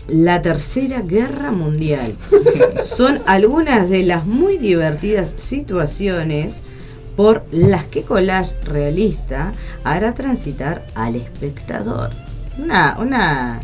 la 0.08 0.40
Tercera 0.40 1.02
Guerra 1.02 1.50
Mundial. 1.50 2.14
Son 2.84 3.20
algunas 3.26 3.90
de 3.90 4.04
las 4.04 4.24
muy 4.24 4.56
divertidas 4.56 5.34
situaciones 5.36 6.62
por 7.16 7.44
las 7.50 7.84
que 7.84 8.02
Collage 8.02 8.54
Realista 8.64 9.52
hará 9.84 10.14
transitar 10.14 10.86
al 10.94 11.16
espectador. 11.16 12.10
Una, 12.58 12.96
una, 12.98 13.60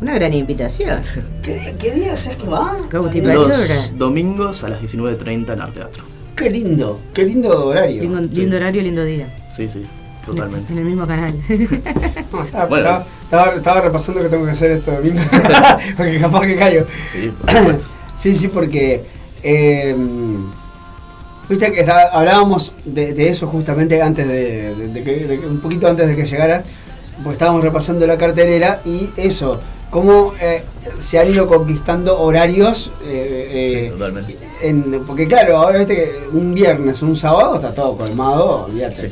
una 0.00 0.14
gran 0.14 0.32
invitación. 0.34 1.00
¿Qué, 1.42 1.54
día- 1.54 1.78
qué 1.78 1.90
días 1.92 2.26
es 2.26 2.36
que 2.36 2.46
van? 2.46 2.88
Cautivatora. 2.88 3.56
Los 3.58 3.98
domingos 3.98 4.62
a 4.64 4.68
las 4.68 4.80
19.30 4.82 5.52
en 5.52 5.60
Arte 5.60 5.80
Teatro. 5.80 6.04
Qué 6.36 6.48
lindo, 6.48 6.98
qué 7.12 7.24
lindo 7.24 7.66
horario. 7.66 8.02
Lindo, 8.02 8.20
lindo 8.20 8.56
horario, 8.56 8.82
lindo 8.82 9.04
día. 9.04 9.36
Sí, 9.54 9.68
sí, 9.68 9.82
totalmente. 10.24 10.72
En 10.72 10.78
el 10.78 10.84
mismo 10.86 11.06
canal. 11.06 11.34
No, 12.32 12.44
estaba, 12.44 12.66
Bueno. 12.66 12.84
estaba- 12.88 13.04
estaba- 13.24 13.54
estaba 13.56 13.80
repasando 13.82 14.22
que 14.22 14.28
tengo 14.28 14.44
que 14.46 14.50
hacer 14.52 14.70
este 14.72 14.90
domingo. 14.90 15.20
porque 15.96 16.18
capaz 16.18 16.40
que 16.46 16.56
caigo. 16.56 16.86
Sí, 17.12 17.30
por 17.40 17.50
supuesto. 17.50 17.84
Sí, 18.18 18.34
sí, 18.34 18.48
porque. 18.48 19.04
eh, 19.42 19.94
Viste 21.50 21.72
que 21.72 21.80
está- 21.80 22.08
hablábamos 22.12 22.72
de, 22.84 23.12
de 23.12 23.28
eso 23.28 23.46
justamente 23.48 24.00
antes 24.00 24.26
de, 24.26 24.74
de- 24.74 24.88
de 24.88 25.02
que, 25.04 25.26
de 25.26 25.40
que- 25.40 25.46
un 25.46 25.60
poquito 25.60 25.86
antes 25.88 26.06
de 26.08 26.16
que 26.16 26.24
llegara, 26.24 26.62
porque 27.22 27.34
estábamos 27.34 27.62
repasando 27.62 28.06
la 28.06 28.16
cartelera 28.16 28.80
y 28.86 29.10
eso, 29.16 29.60
cómo 29.90 30.32
eh, 30.40 30.62
se 31.00 31.18
han 31.18 31.28
ido 31.28 31.46
conquistando 31.48 32.18
horarios. 32.20 32.92
eh, 33.04 33.48
Sí, 33.50 33.78
eh, 33.86 33.90
totalmente. 33.90 34.36
en- 34.62 35.04
porque 35.06 35.26
claro, 35.26 35.56
ahora 35.58 35.78
viste 35.78 35.96
que 35.96 36.12
un 36.32 36.54
viernes, 36.54 37.02
un 37.02 37.16
sábado 37.16 37.56
está 37.56 37.74
todo 37.74 37.96
colmado, 37.96 38.66
olvídate. 38.66 39.10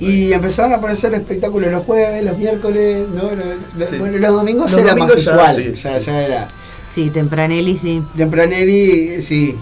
Y 0.00 0.32
empezaron 0.32 0.72
a 0.72 0.76
aparecer 0.76 1.12
espectáculos 1.14 1.72
los 1.72 1.84
jueves, 1.84 2.22
los 2.24 2.38
miércoles, 2.38 3.08
¿no? 3.12 3.22
Los, 3.30 3.46
los- 3.78 3.88
Sí. 3.88 3.96
bueno, 3.96 4.16
los 4.18 4.32
domingos 4.32 4.70
Los 4.70 4.80
era 4.80 4.90
domingos 4.90 5.16
más 5.16 5.20
usual, 5.26 5.56
sí, 5.56 5.72
ya, 5.82 5.98
sí. 6.00 6.06
ya 6.06 6.22
era. 6.22 6.48
Sí, 6.90 7.10
tempranelli, 7.10 7.76
sí. 7.76 8.02
Tempranelli, 8.16 9.20
sí. 9.22 9.56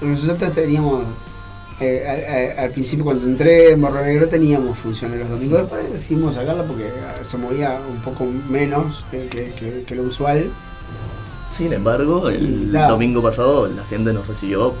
Nosotros 0.00 0.52
teníamos, 0.52 1.04
eh, 1.80 2.54
al, 2.58 2.70
principio 2.70 3.04
cuando 3.04 3.26
entré 3.26 3.72
en 3.72 3.80
Morro 3.80 4.02
Negro 4.02 4.28
teníamos 4.28 4.78
funciones 4.78 5.18
los 5.20 5.28
domingos, 5.28 5.60
después 5.60 5.92
decidimos 5.92 6.34
sacarla 6.34 6.62
porque 6.64 6.84
ah, 7.06 7.22
se 7.24 7.36
movía 7.36 7.78
un 7.90 7.98
poco 8.00 8.26
menos 8.48 9.04
que, 9.10 9.26
que- 9.26 9.50
que- 9.52 9.82
que 9.86 9.94
lo 9.94 10.04
usual. 10.04 10.48
Sin 11.50 11.72
embargo, 11.72 12.28
el 12.28 12.72
domingo 12.72 13.22
pasado 13.22 13.68
la 13.68 13.84
gente 13.84 14.12
nos 14.12 14.26
recibió 14.26 14.74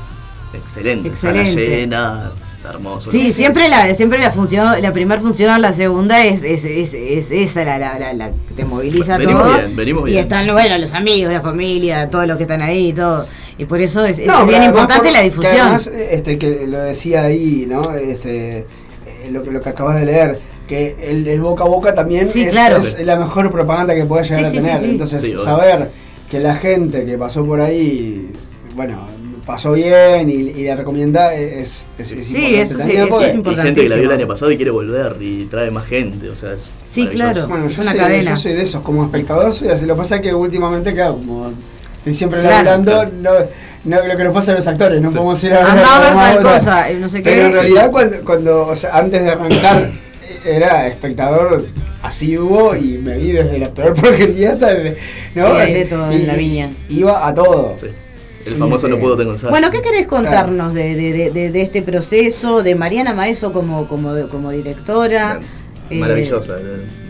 excelente. 0.52 1.14
Sala 1.16 1.42
Excelente. 1.42 1.76
llena, 1.80 2.30
hermoso. 2.68 3.10
Sí, 3.12 3.32
siempre 3.32 3.68
la, 3.68 3.94
siempre 3.94 4.18
la 4.18 4.30
función, 4.32 4.80
la 4.82 4.92
primera 4.92 5.20
función, 5.20 5.62
la 5.62 5.72
segunda 5.72 6.24
es, 6.24 6.42
es, 6.42 6.64
es, 6.64 6.92
es 6.94 7.30
esa 7.30 7.64
la, 7.64 7.78
la, 7.78 7.98
la, 7.98 8.12
la 8.14 8.30
que 8.30 8.54
te 8.56 8.64
moviliza 8.64 9.16
Venimos 9.16 9.42
todo. 9.44 9.58
bien, 9.58 9.76
venimos 9.76 10.08
Y 10.08 10.12
bien. 10.12 10.24
están, 10.24 10.46
bueno, 10.52 10.76
los 10.78 10.92
amigos, 10.92 11.32
la 11.32 11.40
familia, 11.40 12.10
todos 12.10 12.26
los 12.26 12.36
que 12.36 12.42
están 12.44 12.62
ahí 12.62 12.88
y 12.88 12.92
todo. 12.92 13.26
Y 13.58 13.64
por 13.64 13.80
eso 13.80 14.04
es, 14.04 14.18
es 14.18 14.26
No, 14.26 14.46
bien 14.46 14.62
importante 14.62 15.04
por- 15.04 15.12
la 15.12 15.18
que 15.20 15.24
difusión. 15.24 15.54
además, 15.60 15.86
este, 16.10 16.38
que 16.38 16.66
lo 16.66 16.78
decía 16.78 17.22
ahí, 17.24 17.66
¿no? 17.68 17.94
Este, 17.94 18.58
eh, 18.58 18.64
lo, 19.32 19.42
que- 19.42 19.50
lo 19.50 19.60
que 19.60 19.68
acabas 19.70 19.98
de 19.98 20.06
leer, 20.06 20.38
que 20.68 20.96
el, 21.00 21.26
el 21.26 21.40
boca 21.40 21.64
a 21.64 21.68
boca 21.68 21.94
también 21.94 22.26
Sí, 22.26 22.42
es, 22.42 22.50
claro. 22.52 22.76
es 22.76 23.02
la 23.04 23.16
mejor 23.16 23.50
propaganda 23.50 23.94
que 23.94 24.04
puedes 24.04 24.28
llegar 24.28 24.44
Sí, 24.44 24.48
a 24.48 24.50
sí, 24.50 24.56
sí, 24.58 24.62
tener. 24.64 24.80
sí. 24.82 24.90
Entonces, 24.90 25.40
saber 25.42 25.90
que 26.30 26.40
la 26.40 26.54
gente 26.56 27.04
que 27.06 27.16
pasó 27.16 27.46
por 27.46 27.60
ahí, 27.60 28.30
bueno, 28.74 28.98
pasó 29.46 29.72
bien 29.72 30.28
y, 30.28 30.32
y 30.34 30.64
la 30.64 30.74
recomienda 30.74 31.32
es, 31.32 31.84
es, 31.98 32.10
es 32.12 32.26
Sí, 32.26 32.56
importante 32.56 32.60
eso 32.62 32.78
sí, 32.78 32.82
es- 32.82 32.88
es 32.88 33.34
Y 33.36 33.54
gente 33.54 33.82
que 33.82 33.88
la 33.88 33.96
vio 33.96 34.04
el 34.10 34.16
año 34.18 34.26
pasado 34.26 34.50
y 34.50 34.56
quiere 34.56 34.72
volver 34.72 35.16
y 35.20 35.44
trae 35.44 35.70
más 35.70 35.86
gente, 35.86 36.28
o 36.28 36.34
sea, 36.34 36.52
es 36.52 36.70
Sí, 36.86 37.06
claro. 37.06 37.46
Bueno, 37.48 37.66
Es 37.68 37.76
yo 37.76 37.82
una 37.82 37.92
soy, 37.92 38.00
cadena. 38.00 38.30
yo 38.32 38.36
soy 38.36 38.52
de 38.54 38.62
esos, 38.62 38.82
como 38.82 39.04
espectador 39.04 39.54
soy 39.54 39.68
así. 39.68 39.86
Lo 39.86 39.94
que 39.94 39.98
pasa 39.98 40.16
es 40.16 40.22
que 40.22 40.34
últimamente, 40.34 40.92
claro, 40.92 41.14
como 41.14 41.52
estoy 42.06 42.14
siempre 42.14 42.40
Claro. 42.40 42.64
laburando, 42.80 43.12
no, 43.20 43.30
no, 43.84 44.06
lo 44.06 44.16
que 44.16 44.22
nos 44.24 44.32
pasa 44.32 44.52
a 44.52 44.54
los 44.54 44.66
actores, 44.68 45.02
no 45.02 45.10
Sí. 45.10 45.16
podemos 45.16 45.42
ir 45.42 45.54
a 45.54 45.58
ver. 45.58 45.66
Andá 45.66 46.14
tal 46.14 46.42
cosa, 46.42 46.88
eh, 46.90 46.94
no 47.00 47.08
sé 47.08 47.20
qué. 47.22 47.30
Pero 47.30 47.46
en 47.46 47.52
realidad, 47.52 47.90
cuando, 47.90 48.16
cuando 48.24 48.66
o 48.68 48.76
sea, 48.76 48.96
antes 48.96 49.24
de 49.24 49.30
arrancar, 49.30 49.90
era 50.44 50.86
espectador 50.86 51.66
asiduo 52.02 52.76
y 52.76 52.98
me 52.98 53.16
vi 53.16 53.32
desde 53.32 53.58
la 53.58 53.70
peor 53.70 53.94
porquería 54.00 54.52
hasta 54.52 54.70
el. 54.70 54.96
¿no? 55.34 55.66
Sí, 55.66 55.84
todo 55.88 56.10
en 56.12 56.26
la 56.28 56.34
viña. 56.34 56.70
Iba 56.88 57.26
a 57.26 57.34
todo. 57.34 57.74
Sí. 57.80 57.88
El 58.46 58.54
famoso 58.56 58.86
no 58.86 58.94
eh, 58.96 59.00
puedo 59.00 59.20
ensayo. 59.20 59.50
Bueno, 59.50 59.72
¿qué 59.72 59.82
querés 59.82 60.06
contarnos 60.06 60.72
de, 60.72 60.94
de, 60.94 61.12
de, 61.12 61.30
de- 61.32 61.50
de 61.50 61.62
este 61.62 61.82
proceso, 61.82 62.62
de 62.62 62.76
Mariana 62.76 63.12
Maeso 63.12 63.52
como, 63.52 63.88
como, 63.88 64.14
como 64.28 64.52
directora? 64.52 65.40
Eh, 65.42 65.44
Maravillosa, 65.90 66.56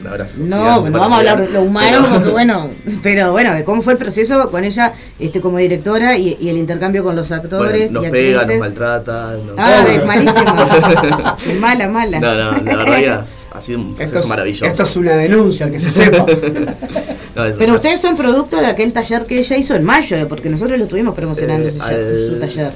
un 0.00 0.06
abrazo. 0.06 0.40
No, 0.42 0.82
vamos 0.82 1.12
a 1.12 1.16
hablar 1.16 1.48
lo 1.50 1.62
humano, 1.62 2.06
porque 2.12 2.30
bueno, 2.30 2.70
pero 3.02 3.32
bueno, 3.32 3.54
de 3.54 3.64
cómo 3.64 3.82
fue 3.82 3.94
el 3.94 3.98
proceso 3.98 4.50
con 4.50 4.64
ella 4.64 4.92
este 5.18 5.40
como 5.40 5.58
directora 5.58 6.16
y, 6.16 6.36
y 6.40 6.48
el 6.50 6.56
intercambio 6.58 7.02
con 7.02 7.16
los 7.16 7.32
actores 7.32 7.92
Bueno, 7.92 8.00
nos 8.02 8.08
y 8.08 8.10
pega, 8.12 8.44
nos 8.46 8.58
maltrata. 8.58 9.32
nos- 9.32 9.58
Ah, 9.58 9.84
es 9.88 10.04
malísimo. 10.06 10.54
mala, 11.60 11.88
mala. 11.88 12.20
No, 12.20 12.34
no, 12.34 12.50
la 12.62 12.76
verdad 12.76 12.98
que 12.98 13.08
ha, 13.56 13.60
sido 13.60 13.78
un 13.80 13.94
proceso 13.94 14.16
Esto 14.16 14.28
maravilloso. 14.28 14.66
esto 14.66 14.82
es 14.82 14.96
una 14.96 15.16
denuncia, 15.16 15.70
que 15.70 15.80
se 15.80 15.90
sepa. 15.90 16.26
No, 17.36 17.42
Pero 17.58 17.72
es- 17.72 17.76
ustedes 17.84 18.00
son 18.00 18.16
producto 18.16 18.56
de 18.58 18.64
aquel 18.64 18.94
taller 18.94 19.26
que 19.26 19.38
ella 19.38 19.58
hizo 19.58 19.74
en 19.74 19.84
mayo, 19.84 20.16
eh, 20.16 20.24
porque 20.24 20.48
nosotros 20.48 20.78
lo 20.78 20.84
estuvimos 20.84 21.14
promocionando 21.14 21.68
Eh, 21.68 21.72
su, 21.76 21.82
al- 21.82 22.26
su 22.30 22.40
taller. 22.40 22.72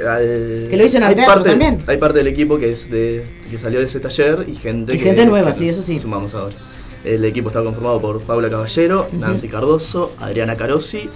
Al- 0.00 0.66
Que 0.70 0.76
lo 0.76 0.84
hizo 0.84 0.96
en 0.96 1.04
hay 1.04 1.14
parte- 1.14 1.50
también. 1.50 1.78
Hay 1.86 1.96
parte 1.98 2.18
del 2.18 2.26
equipo 2.28 2.58
que 2.58 2.70
es 2.70 2.90
de 2.90 3.24
que 3.50 3.58
salió 3.58 3.78
de 3.80 3.86
ese 3.86 4.00
taller 4.00 4.44
y 4.48 4.54
gente 4.54 4.94
Y 4.94 4.98
que 4.98 5.04
gente 5.04 5.26
nueva, 5.26 5.52
que 5.52 5.58
sí, 5.58 5.68
eso 5.68 5.82
sí. 5.82 6.00
Sumamos 6.00 6.34
ahora. 6.34 6.54
El 7.04 7.24
equipo 7.24 7.48
está 7.48 7.62
conformado 7.62 8.00
por 8.00 8.20
Paula 8.22 8.48
Caballero, 8.48 9.06
Nancy 9.12 9.48
Cardoso, 9.48 10.12
Adriana 10.20 10.56
Carosi, 10.56 11.08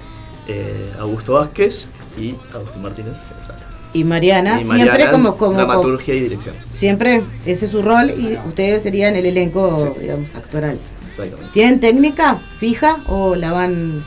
eh, 0.47 0.93
Augusto 0.99 1.33
Vázquez 1.35 1.89
y 2.19 2.35
Agustín 2.55 2.83
Martínez. 2.83 3.17
Y 3.95 4.05
Mariana, 4.05 4.61
Y 4.61 4.65
siempre 4.67 4.87
Mariana, 4.87 5.11
como, 5.13 5.37
como, 5.37 5.39
como- 5.39 5.57
dramaturgia 5.57 6.15
y 6.15 6.21
dirección. 6.21 6.55
siempre 6.75 7.23
ese 7.47 7.65
es 7.65 7.71
su 7.71 7.81
rol 7.81 8.11
y 8.11 8.37
ustedes 8.47 8.83
serían 8.83 9.17
el 9.17 9.25
elenco, 9.25 9.97
digamos, 9.99 10.29
actoral. 10.37 10.79
Exactamente. 11.09 11.53
¿Tienen 11.55 11.81
técnica 11.81 12.39
fija 12.61 12.99
o 13.07 13.35
la 13.35 13.53
van 13.53 14.05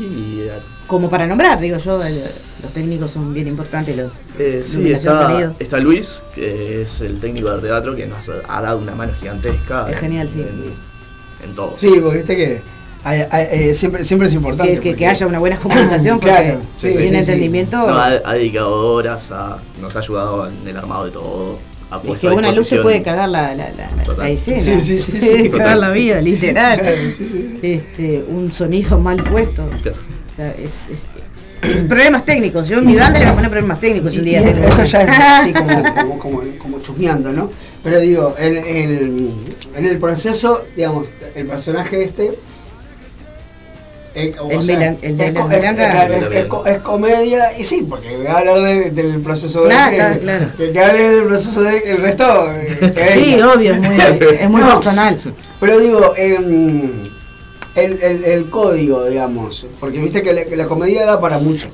Y, 0.00 0.40
eh, 0.40 0.50
como 0.92 1.08
para 1.08 1.26
nombrar? 1.26 1.58
Digo 1.58 1.78
yo, 1.78 2.04
el- 2.04 2.12
los 2.14 2.72
técnicos 2.74 3.10
son 3.10 3.32
bien 3.32 3.48
importantes, 3.48 3.96
los 3.96 4.12
Eh, 4.38 4.60
sí, 4.62 4.92
está, 4.92 5.78
Luis, 5.78 6.22
que 6.34 6.82
es 6.82 7.00
el 7.00 7.18
técnico 7.18 7.50
de 7.56 7.62
teatro, 7.66 7.96
que 7.96 8.06
nos 8.06 8.28
ha 8.28 8.60
dado 8.60 8.78
una 8.78 8.94
mano 8.94 9.12
gigantesca. 9.18 9.88
Es 9.90 9.98
genial, 9.98 10.28
sí. 10.28 10.40
En, 10.40 11.48
en 11.48 11.54
todo. 11.56 11.74
Sí, 11.78 11.88
porque 12.02 12.18
viste 12.18 12.36
que 12.36 12.60
hay- 13.04 13.24
hay- 13.30 13.48
eh, 13.70 13.74
siempre, 13.74 14.04
siempre 14.04 14.28
es 14.28 14.34
importante. 14.34 14.78
Que, 14.80 14.94
que- 14.94 15.06
haya 15.06 15.26
una 15.26 15.38
buena 15.38 15.56
comunicación, 15.62 16.20
porque 16.20 16.34
Claro, 16.36 16.60
sí, 16.76 16.92
sí, 16.92 17.04
sí. 17.08 17.14
entendimiento. 17.16 17.76
No, 17.78 17.94
ha, 17.96 18.06
ha 18.22 18.34
dedicado 18.34 18.92
horas, 18.94 19.32
a- 19.32 19.56
nos 19.80 19.96
ha 19.96 20.00
ayudado 20.00 20.46
en 20.46 20.68
el 20.68 20.76
armado 20.76 21.06
de 21.06 21.10
todo. 21.10 21.58
Es 22.04 22.18
que 22.20 22.28
a 22.28 22.32
una 22.34 22.52
luz 22.52 22.66
se 22.68 22.78
puede 22.78 23.02
cagar 23.02 23.28
la, 23.30 23.54
la, 23.54 23.68
escena. 24.28 24.62
Sí, 24.62 24.80
sí, 24.80 24.98
sí, 24.98 25.20
sí, 25.20 25.50
cagar 25.56 25.78
la 25.78 25.90
vida, 25.90 26.20
literal. 26.20 26.78
Claro, 26.80 26.96
sí, 27.16 27.28
sí. 27.30 27.58
Este, 27.62 28.24
un 28.28 28.52
sonido 28.52 28.98
mal 28.98 29.22
puesto. 29.22 29.68
Claro. 29.82 29.96
O 30.32 30.36
sea, 30.36 30.50
es, 30.52 30.74
es- 30.90 31.06
problemas 31.88 32.24
técnicos. 32.24 32.66
Yo 32.68 32.78
en 32.78 32.86
mi 32.86 32.96
banda 32.96 33.18
le 33.18 33.24
voy 33.26 33.32
a 33.32 33.34
poner 33.36 33.50
problemas 33.50 33.80
técnicos 33.80 34.14
Y- 34.14 34.18
un 34.18 34.26
y 34.26 34.30
día. 34.30 34.40
esto, 34.40 34.82
ya 34.84 35.02
es 35.02 35.10
así 35.20 35.52
como, 35.52 35.84
como, 35.94 36.18
como, 36.18 36.42
como 36.58 36.80
chusmeando, 36.80 37.30
¿no? 37.30 37.50
Pero 37.84 38.00
digo, 38.00 38.34
en, 38.38 38.56
en- 38.56 39.30
en 39.76 39.86
el 39.86 39.98
proceso, 39.98 40.64
digamos, 40.76 41.06
el 41.34 41.46
personaje 41.46 42.02
este 42.04 42.30
eh, 44.14 44.30
de 44.32 44.54
es, 46.66 46.78
comedia, 46.82 47.50
y 47.58 47.64
sí, 47.64 47.86
porque 47.88 48.14
voy 48.16 48.26
a 48.26 48.38
hablar 48.38 48.60
de- 48.60 48.90
del 48.90 49.20
proceso 49.22 49.64
Claro, 49.64 49.90
de. 49.90 49.96
claro, 49.96 50.18
claro. 50.20 50.46
Que, 50.56 50.70
que 50.70 50.80
hable 50.80 51.10
del 51.10 51.24
proceso 51.24 51.62
de. 51.62 51.78
El 51.78 51.96
resto. 52.02 52.52
eh, 52.52 52.92
que 52.94 53.06
Sí, 53.22 53.40
obvio, 53.40 53.72
es 53.72 53.80
muy, 53.80 53.96
es 54.40 54.50
muy 54.50 54.62
personal. 54.70 55.18
Pero 55.60 55.78
digo, 55.78 56.12
em, 56.16 57.08
el, 57.74 58.02
el, 58.02 58.24
el 58.24 58.50
código, 58.50 59.04
digamos, 59.06 59.66
porque 59.80 59.98
viste 59.98 60.22
que 60.22 60.32
la, 60.32 60.44
que 60.44 60.56
la 60.56 60.66
comedia 60.66 61.04
da 61.06 61.20
para 61.20 61.38
mucho. 61.38 61.68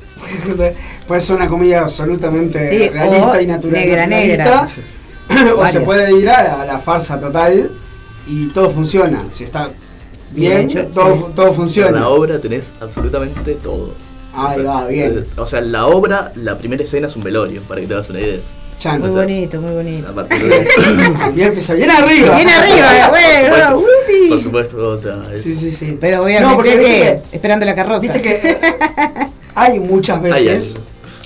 puede 1.08 1.20
ser 1.20 1.36
una 1.36 1.48
comedia 1.48 1.80
absolutamente 1.82 2.68
Sí, 2.68 2.88
realista 2.88 3.32
o 3.32 3.40
y 3.40 3.46
natural. 3.46 3.72
negra, 3.80 4.06
naturalista, 4.06 4.68
negra. 5.28 5.54
o 5.56 5.66
se 5.68 5.80
puede 5.80 6.12
ir 6.18 6.28
a, 6.30 6.62
a 6.62 6.66
la 6.66 6.78
farsa 6.78 7.18
total 7.20 7.70
y 8.26 8.46
todo 8.48 8.70
funciona. 8.70 9.24
Si 9.30 9.44
está 9.44 9.68
bien, 10.32 10.66
Bien 10.66 10.82
hecho, 10.82 10.86
todo, 10.94 11.16
sí. 11.16 11.24
todo 11.34 11.48
En 11.48 11.54
funciona. 11.54 12.00
la 12.00 12.08
obra 12.08 12.38
tenés 12.38 12.72
absolutamente 12.80 13.54
todo. 13.54 13.92
Ahí 14.34 14.62
va, 14.62 14.86
bien. 14.86 15.24
O 15.36 15.46
sea, 15.46 15.60
la 15.60 15.86
obra, 15.86 16.32
la 16.36 16.58
primera 16.58 16.82
escena 16.84 17.06
es 17.08 17.16
un 17.16 17.22
velorio, 17.24 17.60
para 17.66 17.80
que 17.80 17.86
te 17.88 17.94
hagas 17.94 18.10
una 18.10 18.20
idea. 18.20 18.38
Chan. 18.78 19.00
Muy 19.00 19.08
O 19.08 19.12
sea, 19.12 19.22
bonito, 19.22 19.60
muy 19.60 19.72
bonito. 19.72 20.08
A 20.08 20.14
partir 20.14 20.38
de 20.42 20.66
Bien 21.34 21.48
empezó, 21.48 21.74
bien 21.74 21.90
arriba. 21.90 22.34
Bien 22.36 22.48
arriba, 22.48 23.08
güey, 23.10 24.28
Por 24.28 24.40
supuesto, 24.42 24.76
o 24.90 24.98
sea, 24.98 25.24
es, 25.34 25.42
Sí, 25.42 25.54
sí, 25.56 25.72
sí. 25.72 25.96
Pero 26.00 26.18
No, 26.18 26.22
obviamente 26.24 26.54
porque 26.54 26.76
viste 26.76 26.92
que, 27.30 27.36
esperando 27.36 27.66
la 27.66 27.74
carroza. 27.74 28.00
Viste 28.00 28.22
que 28.22 28.56
hay 29.54 29.80
muchas 29.80 30.22
Hay 30.22 30.30
veces, 30.32 30.74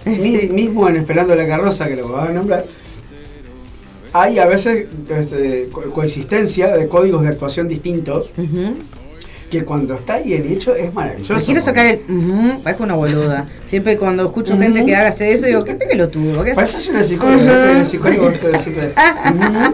mi- 0.05 0.17
Sí. 0.41 0.49
mismo 0.51 0.89
en 0.89 0.97
Esperando 0.97 1.35
la 1.35 1.47
carroza, 1.47 1.87
que 1.89 1.97
lo 1.97 2.09
vas 2.09 2.29
a 2.31 2.33
nombrar, 2.33 2.65
hay 4.15 4.39
a 4.39 4.47
veces 4.47 4.87
este, 5.09 5.69
co- 5.73 5.91
coexistencia 5.93 6.77
de 6.77 6.89
códigos 6.89 7.23
de 7.23 7.29
actuación 7.29 7.69
distintos 7.69 8.27
Ujú. 8.37 8.75
Que 9.53 9.65
cuando 9.67 9.95
está 9.97 10.19
bien 10.19 10.51
hecho 10.51 10.75
es 10.75 10.95
maravilloso. 10.95 11.35
Me 11.35 11.41
quiero 11.43 11.61
sacar 11.61 11.85
el. 11.85 12.01
parezco 12.65 12.85
una 12.85 12.95
boluda. 12.95 13.47
Siempre 13.67 13.99
cuando 13.99 14.25
escucho 14.25 14.57
gente 14.59 14.83
que 14.87 14.97
haga 14.97 15.11
eso, 15.11 15.45
digo, 15.47 15.63
¿qué 15.63 15.75
pelotudo? 15.75 16.43
¿Qué 16.43 16.55
Pareces 16.55 16.89
una 16.89 17.03
psicóloga, 17.03 17.73
una 17.73 17.85
psicóloga. 17.85 18.33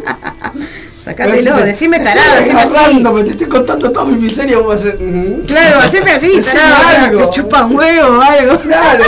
Sacátelo, 1.04 1.52
Parece- 1.52 1.66
decime 1.66 1.98
te 1.98 2.04
tarado, 2.04 2.20
estoy 2.26 2.42
decime 2.44 2.60
así. 2.60 2.74
agarrando, 2.76 3.12
me 3.14 3.24
te 3.24 3.30
estoy 3.30 3.46
contando 3.46 3.90
toda 3.92 4.04
mi 4.06 4.16
miseria, 4.20 4.58
vos 4.58 4.66
vas 4.66 4.84
a 4.84 4.88
hacer. 4.88 5.00
ujú. 5.00 5.42
Claro, 5.46 5.78
haceme 5.78 6.10
así, 6.10 6.26
Decime 6.26 6.42
tarado, 6.60 7.04
algo. 7.06 7.28
te 7.28 7.30
chupa 7.36 7.64
un 7.64 7.76
huevo 7.76 8.18
o 8.18 8.20
algo. 8.20 8.60
Claro, 8.60 9.04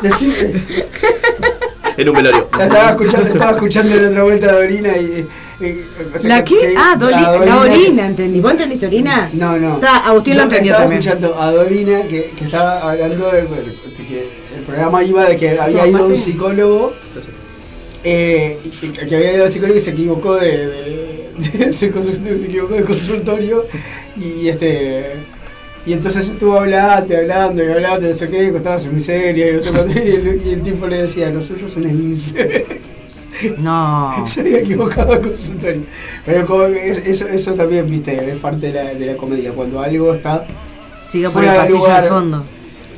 decime. 0.00 0.34
en 1.96 2.08
un 2.08 2.16
velorio. 2.16 2.48
La 2.58 2.64
estaba 2.64 2.90
escuchando, 2.90 3.28
estaba 3.28 3.50
escuchando 3.52 3.94
en 3.94 4.04
otra 4.06 4.22
vuelta 4.24 4.46
de 4.52 4.58
orina 4.64 4.96
y. 4.96 5.28
o 6.14 6.18
sea, 6.18 6.28
¿La 6.28 6.44
que- 6.44 6.54
qué? 6.54 6.60
que- 6.68 6.74
Ah, 6.76 6.96
Doli- 6.98 7.12
la 7.12 7.32
Dolina 7.32 7.54
que- 7.62 7.68
orina, 7.70 8.06
entendí. 8.06 8.40
¿Vos 8.40 8.50
entendiste 8.52 8.86
orina? 8.86 9.30
No, 9.32 9.58
no. 9.58 9.74
Está, 9.74 9.96
Agustín 10.06 10.36
lo 10.36 10.42
entendió 10.44 10.72
estaba 10.72 10.80
también. 10.90 11.00
escuchando 11.02 11.40
a 11.40 11.52
Dolina 11.52 12.02
que, 12.08 12.30
que 12.36 12.44
estaba 12.44 12.90
hablando 12.90 13.30
de, 13.30 13.42
de 13.42 14.06
que 14.08 14.28
el 14.56 14.62
programa 14.66 15.02
iba 15.04 15.24
de 15.28 15.36
que 15.36 15.50
había 15.58 15.86
ido 15.86 16.06
un 16.06 16.16
psicólogo. 16.16 16.92
eh, 18.04 18.58
y 18.64 18.68
que, 18.90 19.06
que 19.06 19.14
había 19.16 19.32
ido 19.34 19.44
al 19.44 19.50
psicólogo 19.52 19.78
y 19.78 19.80
se 19.80 19.90
equivocó 19.92 20.34
de, 20.36 20.66
de- 20.68 21.12
de- 21.58 21.72
se 21.74 21.90
consultorio, 21.90 22.38
se 22.38 22.44
equivocó 22.46 22.74
de 22.74 22.82
consultorio 22.82 23.64
y 24.16 24.48
este 24.48 25.12
y 25.86 25.92
entonces 25.94 26.28
estuvo 26.28 26.58
hablando, 26.58 27.16
hablando 27.16 27.64
y 27.64 27.68
hablando, 27.70 28.06
no 28.08 28.14
sé 28.14 28.28
qué, 28.28 28.52
contaba 28.52 28.78
su 28.78 28.88
miseria 28.92 29.50
y 29.50 29.54
no 29.54 29.60
sé 29.60 29.70
cuánto, 29.70 29.98
y 29.98 30.10
el, 30.10 30.42
y 30.46 30.50
el 30.50 30.62
tipo 30.62 30.86
le 30.86 31.02
decía, 31.02 31.28
lo 31.30 31.42
suyo 31.42 31.66
es 31.66 31.76
un 31.76 31.86
esguince. 31.86 32.66
No. 33.58 34.24
Se 34.26 34.40
había 34.40 34.60
equivocado 34.60 35.14
el 35.14 35.20
consultorio. 35.20 35.82
Pero 36.26 36.46
como 36.46 36.66
que 36.68 36.90
es- 36.90 37.06
eso, 37.06 37.26
eso 37.28 37.54
también, 37.54 37.88
viste, 37.90 38.30
es 38.30 38.36
parte 38.38 38.70
de 38.70 38.72
la, 38.72 38.94
de 38.94 39.06
la 39.06 39.16
comedia. 39.16 39.52
Cuando 39.52 39.80
algo 39.80 40.14
está 40.14 40.44
Siga 41.04 41.30
por 41.30 41.42
fuera 41.42 41.52
el 41.52 41.56
de 41.56 41.62
pasillo 41.62 41.78
lugar, 41.78 42.02
al 42.04 42.08
fondo. 42.08 42.44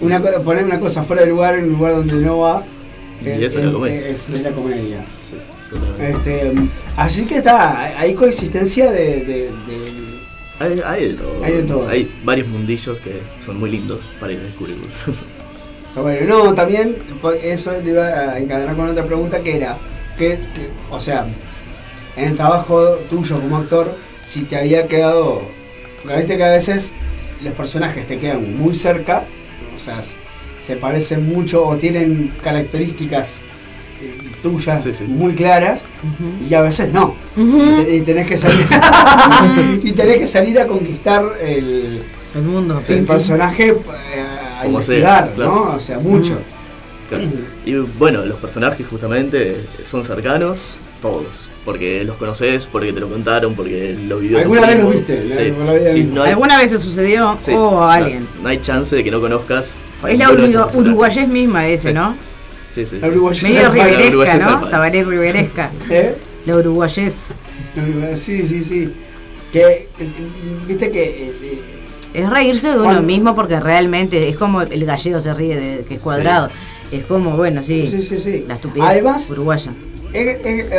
Una, 0.01 0.20
poner 0.20 0.64
una 0.64 0.78
cosa 0.80 1.03
fuera 1.05 1.22
de 1.22 1.28
lugar 1.28 1.55
en 1.59 1.64
un 1.64 1.70
lugar 1.72 1.95
donde 1.95 2.14
no 2.16 2.38
va. 2.40 2.62
Y 3.24 3.28
eh, 3.28 3.47
eso 3.47 3.59
es 3.61 3.64
la 3.66 3.72
comedia. 3.72 4.09
Es, 4.09 4.28
es 4.28 4.42
la 4.42 4.51
comedia. 4.51 5.05
Sí. 5.28 5.36
Este, 6.03 6.53
así 6.97 7.24
que 7.24 7.36
está, 7.38 7.99
hay 7.99 8.14
coexistencia 8.14 8.90
de, 8.92 9.20
de- 9.24 9.51
de- 9.51 10.14
Hay, 10.61 10.80
hay 10.84 11.09
de 11.09 11.14
todo. 11.14 11.45
Hay 11.45 11.53
de 11.53 11.62
todo. 11.62 11.88
Hay 11.88 12.11
varios 12.24 12.49
mundillos 12.49 12.99
que 12.99 13.20
son 13.45 13.59
muy 13.59 13.70
lindos 13.70 14.01
para 14.20 14.32
ir 14.32 14.40
a 14.40 14.42
descubrirlos. 14.42 14.92
Bueno, 15.97 16.26
no, 16.45 16.55
también 16.55 16.97
eso 17.42 17.70
le 17.84 17.90
iba 17.92 18.05
a 18.09 18.38
encadenar 18.38 18.74
con 18.74 18.88
otra 18.90 19.05
pregunta 19.05 19.38
que 19.40 19.57
era, 19.59 19.76
que, 20.19 20.39
que, 20.55 20.71
o 20.91 21.01
sea, 21.01 21.27
en 22.17 22.29
el 22.29 22.37
trabajo 22.37 22.97
tuyo 23.11 23.37
como 23.41 23.57
actor, 23.59 23.93
si 24.27 24.43
te 24.43 24.57
había 24.57 24.87
quedado, 24.87 25.43
porque 26.03 26.19
viste 26.19 26.37
que 26.37 26.45
a 26.45 26.51
veces 26.51 26.93
los 27.43 27.55
personajes 27.55 28.07
te 28.07 28.19
quedan 28.19 28.57
muy 28.59 28.75
cerca, 28.75 29.25
o 29.77 29.79
sea, 29.79 30.01
se 30.61 30.77
parecen 30.77 31.27
mucho 31.29 31.67
o 31.67 31.77
tienen 31.77 32.33
características 32.43 33.39
eh, 34.01 34.15
tuyas 34.43 34.83
Sí, 34.83 34.95
sí, 34.95 35.05
sí. 35.07 35.12
muy 35.12 35.35
claras 35.35 35.85
y 36.49 36.55
a 36.55 36.62
veces 36.62 36.93
no. 36.93 37.15
Y 37.37 38.01
tenés 38.01 38.27
que 38.27 38.37
salir 38.37 38.67
y 39.83 39.93
tenés 39.93 40.19
que 40.19 40.27
salir 40.27 40.59
a 40.59 40.67
conquistar 40.67 41.25
el, 41.43 42.03
El 42.35 42.43
mundo. 42.43 42.81
el 42.89 43.05
personaje 43.05 43.69
eh, 43.69 43.75
a 44.57 44.61
sea, 44.61 44.67
investigar, 44.67 45.33
claro. 45.35 45.51
¿no? 45.55 45.77
O 45.77 45.81
sea, 45.81 45.99
mucho. 45.99 46.39
Claro. 47.09 47.25
Y 47.67 47.75
bueno, 47.99 48.25
los 48.25 48.39
personajes 48.39 48.87
justamente 48.87 49.57
son 49.87 50.05
cercanos, 50.05 50.77
todos. 51.03 51.51
Porque 51.65 52.05
los 52.05 52.17
conoces, 52.17 52.67
porque 52.67 52.93
te 52.93 53.01
lo 53.01 53.09
contaron, 53.09 53.55
porque 53.55 53.97
lo 54.07 54.19
vivió. 54.19 54.39
¿Alguna 54.39 54.67
vez 54.67 54.79
lo 54.81 54.91
viste? 54.91 55.33
Sí. 55.35 55.43
¿Alguna 55.45 55.73
vez 55.73 55.93
Sí, 55.93 56.01
viste? 56.01 56.15
no 56.15 56.23
hay, 56.23 56.31
¿Alguna 56.33 56.59
vez 56.59 56.71
te 56.73 56.79
sucedió? 56.79 57.37
sí, 57.41 57.53
o 57.53 57.71
no- 57.71 57.83
a 57.91 57.95
alguien. 57.95 58.27
No, 58.43 58.49
hay 58.51 58.61
chance 58.61 58.95
de 58.97 59.03
que 59.05 59.11
no 59.11 59.21
conozcas. 59.21 59.79
Es 60.07 60.19
la 60.19 60.27
ninguno 60.27 60.35
de 60.43 60.45
estos 60.45 60.45
uru- 60.45 60.51
personajes. 60.67 60.77
uruguayés 60.77 61.29
misma 61.29 61.67
ese, 61.69 61.89
Sí. 61.89 61.95
¿no? 61.95 62.15
Sí, 62.75 62.85
sí, 62.87 62.99
La 63.01 63.07
sí. 63.07 63.13
uruguayesa 63.13 63.47
Medio. 63.49 63.63
La 63.63 63.71
riveresca, 64.11 64.51
¿no? 64.51 64.69
Tabaré 64.69 65.05
riveresca. 65.05 65.71
¿Eh? 65.91 66.17
La 66.45 66.57
uruguayés. 66.57 67.15
Sí, 68.17 68.47
sí, 68.47 68.63
sí. 68.65 68.93
Que, 69.53 69.61
eh, 69.63 69.87
viste 70.67 70.91
que... 70.91 71.03
eh, 71.05 71.33
eh, 71.43 71.59
Es 72.13 72.29
reírse 72.31 72.69
de 72.71 72.79
uno 72.79 73.01
mismo 73.01 73.35
porque 73.35 73.59
realmente 73.59 74.29
es 74.29 74.37
como 74.37 74.61
el 74.63 74.85
gallego 74.85 75.21
se 75.21 75.33
ríe 75.33 75.57
de 75.57 75.85
que 75.85 75.95
es 75.95 76.01
cuadrado. 76.01 76.51
Es 76.99 77.07
como, 77.07 77.36
bueno, 77.36 77.62
sí, 77.62 77.88
Sí, 77.90 78.03
sí, 78.03 78.18
sí. 78.18 78.45
la 78.47 78.55
estupidez 78.55 78.88
Además- 78.88 79.30
uruguaya. 79.30 79.72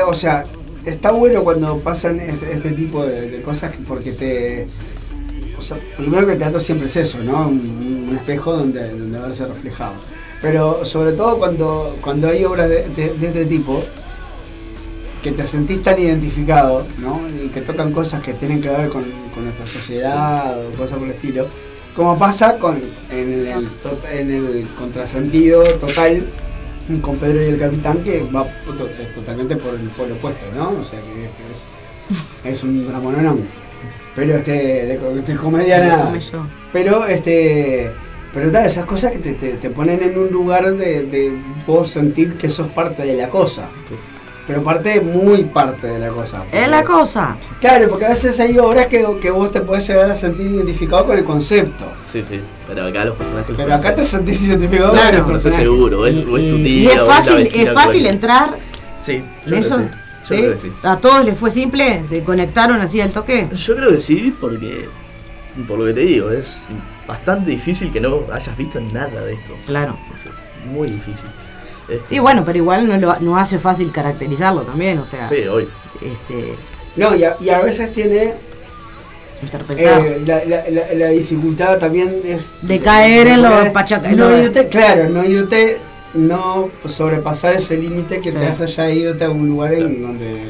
o 0.07 0.13
sea, 0.13 0.45
está 0.85 1.11
bueno 1.11 1.43
cuando 1.43 1.77
pasan 1.79 2.19
este, 2.19 2.53
este 2.53 2.71
tipo 2.71 3.03
de, 3.05 3.29
de 3.29 3.41
cosas 3.41 3.73
porque 3.87 4.11
te... 4.11 4.67
O 5.57 5.61
sea, 5.61 5.77
primero 5.97 6.25
que 6.27 6.33
el 6.33 6.37
teatro 6.39 6.59
siempre 6.59 6.87
es 6.87 6.95
eso, 6.97 7.17
¿no? 7.19 7.47
Un, 7.47 8.07
un 8.09 8.15
espejo 8.17 8.53
donde, 8.53 8.89
donde 8.89 9.19
verse 9.19 9.45
reflejado. 9.45 9.93
Pero 10.41 10.83
sobre 10.85 11.13
todo 11.13 11.37
cuando, 11.37 11.95
cuando 12.01 12.27
hay 12.27 12.43
obras 12.45 12.69
de, 12.69 12.87
de- 12.89 13.13
de 13.17 13.27
este 13.27 13.45
tipo, 13.45 13.81
que 15.23 15.31
te 15.31 15.47
sentís 15.47 15.81
tan 15.81 15.97
identificado, 15.99 16.85
¿no? 16.99 17.21
Y 17.43 17.47
que 17.49 17.61
tocan 17.61 17.91
cosas 17.91 18.21
que 18.21 18.33
tienen 18.33 18.61
que 18.61 18.69
ver 18.69 18.89
con, 18.89 19.03
con 19.33 19.45
nuestra 19.45 19.65
sociedad 19.65 20.55
o 20.59 20.71
cosas 20.77 20.99
por 20.99 21.07
el 21.07 21.13
estilo. 21.15 21.47
Como 21.95 22.17
pasa 22.19 22.57
con, 22.57 22.75
en, 23.11 23.47
el, 23.47 23.69
to- 23.69 23.99
en 24.11 24.29
el 24.31 24.67
contrasentido 24.77 25.63
total 25.75 26.23
con 27.01 27.17
Pedro 27.17 27.41
y 27.41 27.45
el 27.45 27.59
Capitán, 27.59 27.99
que 28.03 28.21
va 28.35 28.43
eh, 28.43 29.11
totalmente 29.15 29.55
por 29.55 29.73
el 29.73 29.87
polo 29.89 30.15
opuesto, 30.15 30.45
¿no? 30.55 30.69
O 30.71 30.83
sea 30.83 30.99
que, 30.99 31.13
que 32.43 32.51
es, 32.51 32.57
es 32.57 32.63
un 32.63 32.85
dramononón. 32.87 33.39
Pero 34.15 34.37
este, 34.37 34.51
de, 34.51 35.21
de 35.21 35.35
comedia 35.35 35.79
nada. 35.89 36.11
Pero 36.73 37.05
este. 37.07 37.89
Pero 38.33 38.51
tal, 38.51 38.65
esas 38.65 38.85
cosas 38.85 39.13
que 39.13 39.19
te, 39.19 39.33
te- 39.33 39.53
te 39.53 39.69
ponen 39.69 40.01
en 40.03 40.17
un 40.19 40.29
lugar 40.29 40.73
de, 40.75 41.03
de 41.03 41.31
vos 41.65 41.89
sentir 41.89 42.33
que 42.33 42.49
sos 42.49 42.67
parte 42.71 43.03
de 43.03 43.15
la 43.15 43.29
cosa. 43.29 43.67
Pero 44.47 44.61
parte, 44.63 45.01
muy 45.01 45.43
parte 45.45 45.87
de 45.87 45.97
la 45.99 46.09
cosa. 46.09 46.43
Es 46.51 46.67
la 46.69 46.83
cosa. 46.83 47.35
Claro, 47.59 47.89
porque 47.89 48.05
a 48.05 48.09
veces 48.09 48.39
hay 48.39 48.57
obras 48.59 48.85
que, 48.87 49.03
que 49.19 49.31
vos 49.31 49.51
te 49.51 49.61
podés 49.61 49.87
llegar 49.87 50.09
a 50.11 50.13
sentir 50.15 50.45
identificado 50.51 51.05
con 51.07 51.17
el 51.17 51.23
concepto. 51.23 51.85
Sí, 52.05 52.23
sí. 52.27 52.39
Pero 52.67 52.85
acá 52.85 53.05
los 53.05 53.15
personajes 53.15 53.49
los 53.49 53.57
Pero 53.57 53.73
acá 53.73 53.95
te 53.95 54.05
sentís 54.05 54.43
identificado 54.43 54.91
Claro. 54.91 55.23
con 55.23 55.25
el 55.27 55.31
personaje. 55.41 55.63
seguro. 55.63 56.05
Es, 56.05 56.15
o 56.27 56.37
es 56.37 56.47
tu 56.47 56.55
Y- 56.57 56.63
tía, 56.63 56.83
y 56.93 56.95
es 56.95 57.01
fácil, 57.03 57.37
es 57.37 57.73
fácil 57.73 58.05
entrar 58.05 58.49
Sí, 59.01 59.23
yo 59.47 59.55
en 59.55 59.63
creo 59.63 59.71
eso. 59.73 59.77
que 59.81 59.83
sí. 59.83 59.89
Yo 60.29 60.35
¿Sí? 60.35 60.41
creo 60.41 60.51
que 60.53 60.57
sí. 60.59 60.71
¿A 60.83 60.97
todos 60.97 61.25
les 61.25 61.37
fue 61.37 61.49
simple? 61.51 62.03
¿Se 62.07 62.23
conectaron 62.23 62.79
así 62.81 63.01
al 63.01 63.11
toque? 63.11 63.47
Yo 63.51 63.75
creo 63.75 63.89
que 63.91 63.99
sí, 63.99 64.35
porque, 64.39 64.87
por 65.67 65.79
lo 65.79 65.85
que 65.85 65.93
te 65.93 65.99
digo, 66.01 66.29
es 66.31 66.67
bastante 67.07 67.49
difícil 67.51 67.91
que 67.91 67.99
no 67.99 68.19
hayas 68.31 68.55
visto 68.57 68.79
nada 68.93 69.21
de 69.23 69.33
esto. 69.33 69.53
Claro. 69.65 69.95
Es, 70.13 70.21
es 70.25 70.71
muy 70.71 70.89
difícil. 70.89 71.25
Este, 71.89 72.07
Sí, 72.09 72.19
bueno, 72.19 72.43
pero 72.45 72.57
igual 72.57 72.87
no, 72.87 72.97
lo, 72.97 73.15
no 73.19 73.37
hace 73.37 73.59
fácil 73.59 73.91
caracterizarlo 73.91 74.61
también, 74.61 74.97
o 74.99 75.05
sea, 75.05 75.27
Sí, 75.27 75.41
hoy. 75.47 75.67
este, 76.01 76.53
No, 76.95 77.15
y 77.15 77.23
a, 77.23 77.35
y 77.39 77.49
a 77.49 77.59
veces 77.61 77.93
tiene 77.93 78.33
interpretar. 79.43 80.05
eh, 80.05 80.21
la, 80.25 80.45
la, 80.45 80.63
la, 80.69 80.93
la 80.95 81.07
dificultad 81.09 81.77
también 81.77 82.09
es 82.25 82.55
De 82.61 82.79
caer 82.79 83.27
en 83.27 83.41
los 83.41 83.51
poder- 83.51 83.73
pachaca- 83.73 84.11
No 84.11 84.35
irte, 84.37 84.67
claro, 84.67 85.09
no 85.09 85.23
irte, 85.23 85.77
no 86.13 86.69
sobrepasar 86.87 87.55
ese 87.55 87.77
límite 87.77 88.19
que 88.21 88.31
Sí. 88.31 88.37
te 88.37 88.47
hace 88.47 88.67
ya 88.67 88.89
irte 88.89 89.25
a 89.25 89.29
un 89.29 89.47
lugar 89.47 89.73
en 89.73 90.01
donde 90.01 90.41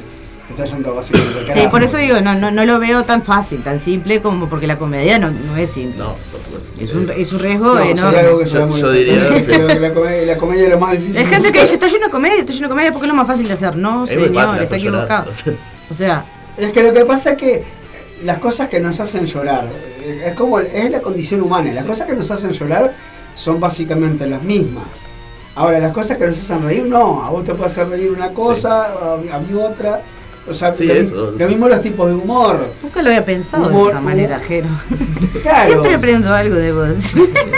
Está 0.49 0.65
yendo 0.65 0.93
básicamente 0.93 1.51
al 1.51 1.59
Sí, 1.59 1.67
por 1.69 1.81
eso 1.83 1.97
digo, 1.97 2.21
no, 2.21 2.35
no, 2.35 2.51
no 2.51 2.65
lo 2.65 2.79
veo 2.79 3.03
tan 3.03 3.23
fácil, 3.23 3.61
tan 3.63 3.79
simple 3.79 4.21
como 4.21 4.47
porque 4.47 4.67
la 4.67 4.77
comedia 4.77 5.17
no, 5.17 5.31
no 5.31 5.57
es 5.57 5.71
simple. 5.71 5.97
No, 5.97 6.13
por 6.31 6.41
supuesto. 6.43 6.69
Es 6.81 6.93
un, 6.93 7.09
es 7.09 7.31
un 7.33 7.39
riesgo 7.39 7.73
No, 7.75 7.79
enorme. 7.81 8.19
algo 8.19 8.39
que 8.39 8.45
Yo- 8.45 8.91
diría, 8.91 9.27
sí. 9.39 9.45
Que 9.47 9.79
la, 9.79 9.93
comedia, 9.93 10.25
la 10.27 10.37
comedia 10.37 10.63
es 10.65 10.69
lo 10.69 10.79
más 10.79 10.91
difícil. 10.91 11.17
Hay 11.17 11.25
gente 11.25 11.51
que 11.51 11.61
dice, 11.61 11.73
está 11.73 11.87
lleno 11.87 12.05
de 12.05 12.11
comedia, 12.11 12.35
está 12.39 12.53
lleno 12.53 12.67
de 12.67 12.69
comedia 12.69 12.91
porque 12.91 13.05
es 13.07 13.09
lo 13.09 13.15
más 13.15 13.27
fácil 13.27 13.47
de 13.47 13.53
hacer. 13.53 13.75
No, 13.75 14.03
Es 14.03 14.11
señor, 14.11 14.33
fácil 14.33 14.61
está 14.63 14.75
equivocado. 14.77 15.31
o 15.31 15.33
sea. 15.33 15.53
O 15.89 15.93
sea, 15.95 16.25
Es 16.57 16.71
que 16.71 16.83
lo 16.83 16.93
que 16.93 17.05
pasa 17.05 17.31
es 17.31 17.37
que 17.37 17.63
las 18.23 18.37
cosas 18.39 18.69
que 18.69 18.79
nos 18.79 18.99
hacen 18.99 19.25
llorar, 19.25 19.67
es 20.25 20.33
como 20.35 20.59
es 20.59 20.91
la 20.91 21.01
condición 21.01 21.41
humana, 21.41 21.71
las 21.73 21.85
cosas 21.85 22.05
que 22.07 22.13
nos 22.15 22.29
hacen 22.29 22.51
llorar 22.51 22.93
son 23.35 23.59
básicamente 23.59 24.27
las 24.27 24.43
mismas. 24.43 24.83
Ahora, 25.55 25.79
las 25.79 25.93
cosas 25.93 26.17
que 26.17 26.27
nos 26.27 26.37
hacen 26.37 26.59
reír, 26.65 26.85
no, 26.85 27.23
a 27.23 27.29
vos 27.29 27.45
te 27.45 27.53
puede 27.53 27.65
hacer 27.67 27.87
reír 27.89 28.11
una 28.11 28.29
cosa, 28.29 28.85
a, 29.13 29.17
mí- 29.17 29.29
a 29.31 29.39
mí 29.39 29.53
otra. 29.59 30.01
O 30.47 30.53
sea, 30.53 30.73
Sí, 30.73 30.89
eso. 30.89 31.33
lo 31.37 31.47
mismo 31.47 31.67
los 31.67 31.81
tipos 31.81 32.07
de 32.07 32.15
humor. 32.15 32.57
nunca 32.83 33.01
lo 33.01 33.07
había 33.09 33.25
pensado 33.25 33.67
de 33.67 33.89
esa 33.89 33.99
manera, 34.01 34.39
Jero. 34.39 34.67
Claro, 35.41 35.67
Siempre 35.67 35.93
aprendo 35.95 36.33
algo 36.33 36.55
de 36.55 36.71
vos. 36.71 36.87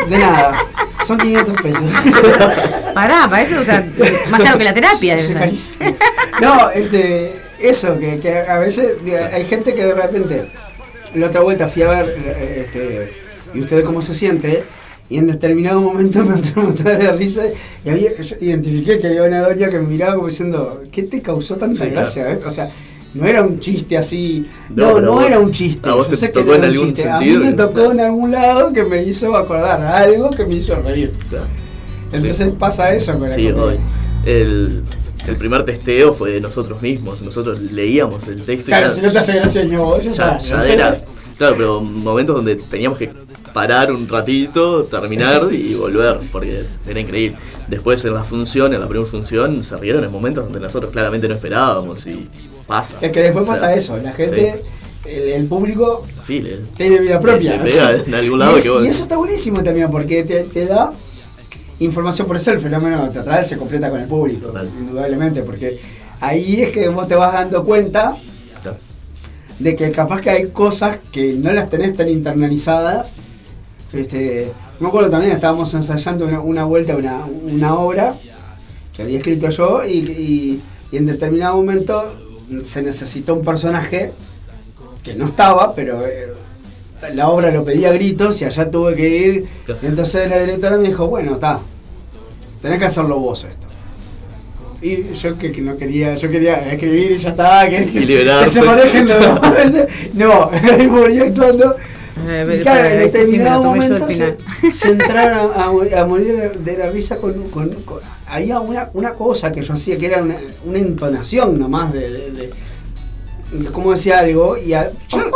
de 0.10 0.18
nada. 0.18 0.58
Son 1.06 1.18
500 1.18 1.62
pesos. 1.62 1.84
Pará, 2.94 3.28
para 3.30 3.42
eso, 3.44 3.60
o 3.60 3.64
sea, 3.64 3.86
más 4.30 4.42
caro 4.42 4.58
que 4.58 4.64
la 4.64 4.74
terapia. 4.74 5.16
Es 5.16 5.30
carísimo. 5.32 5.96
No, 6.42 6.70
este, 6.72 7.34
eso, 7.60 7.98
que, 8.00 8.20
que 8.20 8.40
a 8.40 8.58
veces 8.60 8.94
hay 9.34 9.46
gente 9.46 9.74
que 9.74 9.86
de 9.86 9.94
repente, 9.94 10.46
la 11.14 11.28
otra 11.28 11.42
vuelta 11.42 11.68
fui 11.68 11.84
a 11.84 11.90
ver, 11.90 12.16
eh, 12.26 12.66
este, 12.68 13.14
y 13.54 13.62
usted 13.62 13.84
cómo 13.86 14.02
se 14.02 14.14
siente, 14.14 14.64
y 15.10 15.18
en 15.18 15.28
determinado 15.28 15.80
momento 15.82 16.24
me 16.26 16.36
entró 16.36 16.64
un 16.68 16.76
de 16.76 17.12
risa, 17.14 17.44
y 17.86 17.90
había, 17.90 18.12
yo 18.22 18.36
identifiqué 18.42 19.00
que 19.00 19.08
había 19.08 19.24
una 19.24 19.42
doña 19.42 19.70
que 19.70 19.80
me 19.80 19.88
miraba 19.88 20.16
como 20.16 20.28
diciendo, 20.28 20.82
¿qué 20.92 21.04
te 21.04 21.22
causó 21.22 21.56
tanta 21.56 21.86
Sí, 21.86 21.92
gracia? 21.92 22.32
eh? 22.32 22.40
O 22.46 22.52
sea, 22.52 22.70
no 23.14 23.26
era 23.26 23.42
un 23.42 23.60
chiste 23.60 23.98
así, 23.98 24.46
No, 24.70 24.88
no, 24.90 24.94
pero 24.96 25.06
no, 25.06 25.12
vos- 25.14 25.26
era 25.26 25.40
un 25.40 25.52
chiste. 25.52 25.90
a 25.90 25.94
vos 25.94 26.10
yo 26.10 26.18
te 26.18 26.28
tocó 26.28 26.54
en 26.56 26.64
algún 26.66 26.88
chiste. 26.94 27.10
A 27.10 27.20
mí 27.20 27.26
sentido 27.26 27.44
me 27.52 27.54
tocó 27.54 27.92
en 27.92 28.00
algún 28.02 28.32
lado 28.32 28.74
que 28.74 28.84
me 28.84 29.02
hizo 29.04 29.36
acordar 29.36 29.82
algo 29.82 30.30
que 30.30 30.46
me 30.46 30.56
hizo 30.56 30.76
reír. 30.76 31.12
Claro. 31.30 31.46
Entonces 32.12 32.54
pasa 32.60 32.94
eso 32.94 33.14
con 33.18 33.30
la 33.30 33.36
Sí, 33.36 33.48
hoy. 33.50 33.76
El, 34.26 34.84
el 35.28 35.36
primer 35.38 35.64
testeo 35.66 36.14
fue 36.14 36.32
de 36.34 36.42
nosotros 36.42 36.82
mismos. 36.82 37.22
Nosotros 37.22 37.72
leíamos 37.72 38.28
el 38.28 38.44
texto 38.44 38.68
Claro, 38.68 38.88
y 38.88 38.90
si 38.90 39.02
no 39.02 39.12
te 39.12 39.20
hace 39.20 39.34
gracia, 39.36 39.64
no, 39.66 40.00
ya, 40.00 40.12
ya, 40.12 40.38
ya 40.38 40.66
era. 40.68 41.02
Claro, 41.38 41.56
pero 41.58 41.82
momentos 41.82 42.36
donde 42.36 42.56
teníamos 42.56 42.98
que 42.98 43.12
parar 43.54 43.92
un 43.92 44.08
ratito, 44.08 44.84
terminar 44.84 45.48
y 45.52 45.74
volver, 45.76 46.20
porque 46.32 46.64
era 46.88 47.00
increíble. 47.00 47.38
Después 47.68 48.04
en 48.06 48.14
la 48.14 48.24
función, 48.24 48.74
en 48.74 48.80
la 48.82 48.88
primera 48.88 49.10
función, 49.10 49.64
se 49.64 49.78
rieron 49.78 50.04
en 50.04 50.12
momentos 50.12 50.44
donde 50.46 50.60
nosotros 50.60 50.92
claramente 50.92 51.28
no 51.28 51.36
esperábamos 51.36 52.06
y 52.08 52.28
pasa. 52.66 52.98
Es 53.02 53.12
que 53.12 53.22
después 53.22 53.44
O 53.44 53.54
sea, 53.54 53.62
pasa 53.62 53.74
eso, 53.76 53.98
la 53.98 54.12
gente, 54.14 54.64
el, 55.06 55.22
el 55.30 55.46
público 55.48 56.04
Sí, 56.26 56.40
le- 56.42 56.58
tiene 56.76 57.00
vida 57.00 57.20
propia. 57.20 57.58
Le 57.58 57.64
pega 57.72 57.94
en 57.96 58.14
algún 58.16 58.40
lado 58.40 58.56
y, 58.56 58.58
es- 58.58 58.64
que 58.64 58.70
vos- 58.70 58.84
y 58.84 58.88
eso 58.88 59.04
está 59.04 59.18
buenísimo 59.18 59.64
también 59.64 59.92
porque 59.92 60.24
te, 60.24 60.44
te 60.46 60.66
da 60.66 60.92
información 61.80 62.26
por 62.28 62.36
eso 62.38 62.52
el 62.52 62.60
fenómeno 62.60 63.10
teatral 63.12 63.46
se 63.46 63.58
completa 63.58 63.90
con 63.90 64.00
el 64.00 64.08
público, 64.08 64.48
Total. 64.48 64.70
indudablemente, 64.80 65.44
porque 65.44 65.80
ahí 66.20 66.62
es 66.64 66.72
que 66.72 66.90
vos 66.90 67.08
te 67.08 67.16
vas 67.16 67.34
dando 67.34 67.64
cuenta. 67.64 68.18
De 69.60 69.76
que 69.76 69.92
capaz 69.92 70.22
que 70.22 70.30
hay 70.30 70.48
cosas 70.50 71.00
que 71.12 71.34
no 71.34 71.52
las 71.52 71.70
tenés 71.70 71.96
tan 71.96 72.10
internalizadas. 72.10 73.14
Este, 73.94 74.52
me 74.80 74.88
acuerdo 74.90 75.10
también, 75.10 75.32
estábamos 75.34 75.74
ensayando 75.74 76.26
una, 76.26 76.40
una 76.42 76.66
vuelta, 76.66 76.96
una, 76.96 77.26
una 77.26 77.76
obra 77.80 78.16
que 78.96 79.04
había 79.04 79.18
escrito 79.18 79.50
yo 79.50 79.84
y, 79.86 79.98
y- 80.00 80.62
y 80.92 80.98
en 80.98 81.06
determinado 81.06 81.58
momento 81.58 82.16
se 82.64 82.82
necesitó 82.82 83.34
un 83.36 83.44
personaje 83.44 84.12
que 85.04 85.16
no 85.16 85.28
estaba, 85.28 85.76
pero 85.76 86.06
eh, 86.06 86.28
la 87.14 87.30
obra 87.30 87.52
lo 87.52 87.64
pedía 87.66 87.90
a 87.90 87.94
gritos 87.94 88.42
y 88.42 88.46
allá 88.46 88.72
tuve 88.72 88.96
que 88.96 89.10
ir. 89.10 89.48
Y 89.82 89.86
entonces 89.86 90.30
la 90.30 90.40
directora 90.40 90.78
me 90.78 90.88
dijo, 90.88 91.08
bueno, 91.08 91.34
está, 91.36 91.60
tenés 92.62 92.80
que 92.80 92.86
hacerlo 92.86 93.20
vos 93.20 93.44
esto. 93.44 93.67
Y 94.82 95.12
yo 95.14 95.38
que, 95.38 95.52
que 95.52 95.62
no 95.62 95.76
quería, 95.78 96.14
yo 96.16 96.30
quería 96.30 96.72
escribir 96.72 97.12
y 97.14 97.18
ya 97.18 97.30
está, 97.30 97.68
que, 97.68 97.82
Y 97.84 97.88
que 98.06 98.48
se 98.48 98.62
manejen 98.62 99.08
los 99.08 99.20
dos. 99.42 99.42
No, 100.14 100.50
ahí 100.52 100.88
moría 100.88 101.24
actuando. 101.24 101.76
Eh, 102.28 102.58
Y 102.60 102.62
claro, 102.64 102.86
en 102.88 102.92
sí 102.92 102.98
determinado 103.06 103.62
al 103.62 103.68
momento 103.68 104.10
se, 104.10 104.38
se 104.74 104.90
entraron 104.90 105.52
a, 105.56 105.66
a 105.66 105.72
morir- 105.72 105.96
a 105.96 106.06
morir 106.06 106.52
de 106.60 106.78
la 106.78 106.90
risa 106.90 107.18
con, 107.18 107.34
con, 107.50 107.70
con- 107.84 108.00
había 108.28 108.60
una, 108.60 108.90
una 108.94 109.12
cosa 109.14 109.52
que 109.52 109.62
yo 109.62 109.74
hacía 109.74 109.98
que 109.98 110.08
era 110.08 110.22
una, 110.24 110.36
una 110.66 110.80
entonación 110.80 111.54
nomás 111.56 111.94
de, 111.94 112.10
de, 112.12 112.32
de- 112.32 112.50
de 113.52 113.66
cómo 113.72 113.92
decía 113.92 114.20
algo 114.20 114.58
y 114.58 114.74
a- 114.74 114.92
yo- 115.10 115.32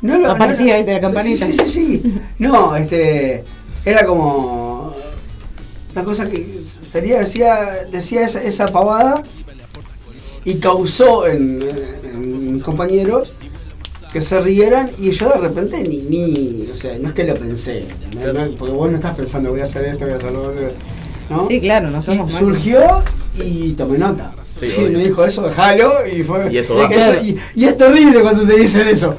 no 0.00 0.18
lo- 0.18 0.30
Aparecía, 0.32 0.72
no 0.72 0.76
¿viste? 0.78 0.92
la 0.94 1.00
campanita. 1.00 1.46
Sí, 1.46 1.52
sí, 1.52 1.58
sí, 1.66 2.00
sí. 2.02 2.20
No, 2.38 2.74
este 2.76 3.44
era 3.84 4.04
como 4.04 4.94
una 5.94 6.04
cosa 6.04 6.28
que 6.28 6.44
sería 6.92 7.18
decía 7.20 7.86
decía 7.90 8.20
esa, 8.22 8.42
esa 8.42 8.66
pavada 8.66 9.22
y 10.44 10.54
causó 10.56 11.26
en, 11.26 11.60
en 12.04 12.54
mis 12.54 12.62
compañeros 12.62 13.32
que 14.12 14.20
se 14.20 14.38
rieran 14.40 14.90
y 14.98 15.10
yo 15.12 15.28
de 15.30 15.38
repente 15.38 15.82
ni, 15.88 15.98
ni 16.02 16.68
o 16.70 16.76
sea, 16.76 16.98
no 16.98 17.08
es 17.08 17.14
que 17.14 17.24
lo 17.24 17.34
pensé, 17.34 17.86
no- 18.22 18.32
no- 18.32 18.50
porque 18.56 18.74
vos 18.74 18.90
no 18.90 18.96
estás 18.96 19.14
pensando 19.16 19.50
voy 19.50 19.60
a 19.60 19.64
hacer 19.64 19.86
esto, 19.86 20.04
voy 20.04 20.12
a 20.14 20.16
hacer 20.16 20.32
lo 20.32 20.42
otro, 20.42 20.70
¿no? 21.30 21.46
Sí, 21.48 21.60
claro, 21.60 21.90
no 21.90 22.00
Y 22.00 22.02
somos 22.02 22.30
máquinas. 22.32 22.38
surgió 22.40 23.02
y 23.42 23.72
tomé 23.72 23.96
nota. 23.98 24.32
Sí, 24.66 24.80
me 24.82 25.04
dijo 25.04 25.24
eso, 25.24 25.42
déjalo 25.48 26.06
y 26.06 26.22
fue. 26.22 26.52
Y 26.52 26.58
eso 26.58 26.74
Sí, 26.74 26.80
va. 26.80 26.94
eso- 26.94 27.14
y, 27.22 27.38
y 27.54 27.64
es 27.66 27.76
terrible 27.76 28.20
cuando 28.20 28.44
te 28.46 28.54
dicen 28.58 28.86
eso. 28.88 29.16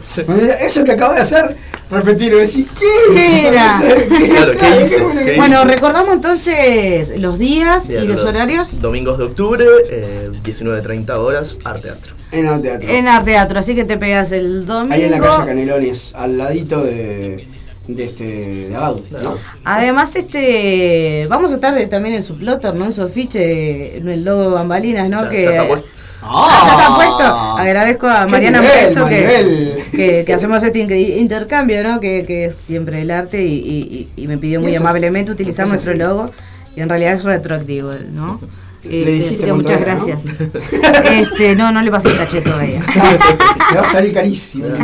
Eso 0.60 0.84
que 0.84 0.91
acabo 0.94 1.14
de 1.14 1.22
hacer, 1.22 1.56
repetirlo, 1.91 2.38
decir, 2.39 2.68
¿qué? 2.80 3.14
¿Qué 3.14 3.48
era? 3.48 3.82
Claro, 3.82 4.52
¿qué 4.54 4.58
que- 4.58 5.26
¿Qué 5.26 5.34
Bueno, 5.38 5.64
recordamos 5.66 6.14
entonces 6.14 7.20
los 7.20 7.38
días 7.39 7.89
y 7.89 8.00
los 8.08 8.24
horarios 8.24 8.80
Domingos 8.80 9.18
de 9.18 9.24
octubre, 9.26 9.66
eh, 9.89 10.30
19.30 10.44 11.18
horas, 11.18 11.60
Arte 11.64 11.82
Teatro. 11.89 12.14
En 12.32 12.48
el 12.48 12.62
teatro. 12.64 12.89
en 12.89 13.08
Arte 13.08 13.32
Teatro, 13.32 13.60
así 13.60 13.76
que 13.76 13.84
te 13.86 13.96
pegas 13.98 14.32
el 14.32 14.66
domingo. 14.66 14.94
Ahí 14.96 15.04
en 15.04 15.12
la 15.12 15.20
calle 15.20 15.46
Canelones, 15.46 16.14
al 16.16 16.38
ladito 16.39 16.84
de, 16.84 17.48
de 17.88 18.03
este 18.05 18.23
de 18.69 18.75
Agadu, 18.75 19.05
¿no? 19.23 19.36
Además, 19.65 20.15
este 20.15 21.27
vamos 21.29 21.51
a 21.51 21.55
estar 21.55 21.77
también 21.89 22.15
en 22.15 22.23
su 22.23 22.38
plotter, 22.38 22.73
¿no? 22.75 22.86
En 22.86 22.91
su 22.93 23.01
afiche, 23.01 23.97
en 23.97 24.07
el 24.09 24.23
logo 24.23 24.41
de 24.43 24.47
Bambalinas, 24.49 25.09
¿no? 25.09 25.23
Ya- 25.23 25.29
que 25.29 25.43
ya 25.43 25.49
está 25.51 25.67
puesto. 25.67 25.89
Ah, 26.25 26.63
ya 26.65 26.71
está 26.73 26.95
puesto. 26.95 27.23
Agradezco 27.57 28.07
a 28.07 28.25
¡Qué 28.25 28.31
Mariana 28.31 28.61
nivel, 28.61 28.73
Preso 28.86 29.05
que, 29.05 29.84
que, 29.91 30.23
que 30.25 30.34
hacemos 30.34 30.63
este 30.63 30.79
in- 30.79 31.19
intercambio, 31.19 31.84
¿no? 31.84 31.99
Que, 31.99 32.23
que 32.25 32.45
es 32.45 32.55
siempre 32.55 33.01
el 33.01 33.11
arte 33.11 33.43
y, 33.43 33.53
y- 33.55 34.09
y 34.15 34.27
me 34.27 34.38
pidió 34.38 34.61
muy 34.61 34.73
amablemente 34.75 35.31
utilizar 35.34 35.67
nuestro 35.67 35.93
logo 35.93 36.31
y 36.77 36.79
en 36.81 36.88
realidad 36.88 37.13
es 37.15 37.23
retroactivo, 37.25 37.91
¿no? 38.11 38.39
Le 38.84 38.99
Este, 38.99 39.11
dijiste 39.11 39.45
que 39.45 39.53
muchas 39.53 39.81
era, 39.81 39.95
¿no? 39.95 40.05
gracias. 40.05 40.25
Este, 41.05 41.55
no, 41.55 41.71
no 41.71 41.81
le 41.81 41.89
pasé 41.91 42.09
el 42.09 42.17
cachet 42.17 42.43
todavía. 42.43 42.79
Le 43.71 43.77
va 43.79 43.84
a 43.86 43.91
salir 43.91 44.13
carísimo. 44.13 44.65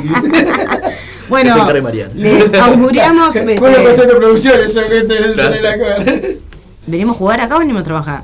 Bueno, 1.30 1.54
les 2.16 2.54
auguriamos. 2.60 3.34
Fue 3.34 3.44
una 3.44 3.52
este, 3.52 3.84
cuestión 3.84 4.08
de 4.08 4.16
producción, 4.16 4.60
eso 4.64 4.82
que 4.90 5.02
te 5.02 5.16
Claro. 5.34 5.52
tener 5.54 5.68
acá. 5.68 6.04
¿Venimos 6.88 7.16
a 7.16 7.20
jugar 7.20 7.42
acá 7.42 7.58
o 7.58 7.60
venimos 7.60 7.82
a 7.82 7.86
trabajar? 7.86 8.24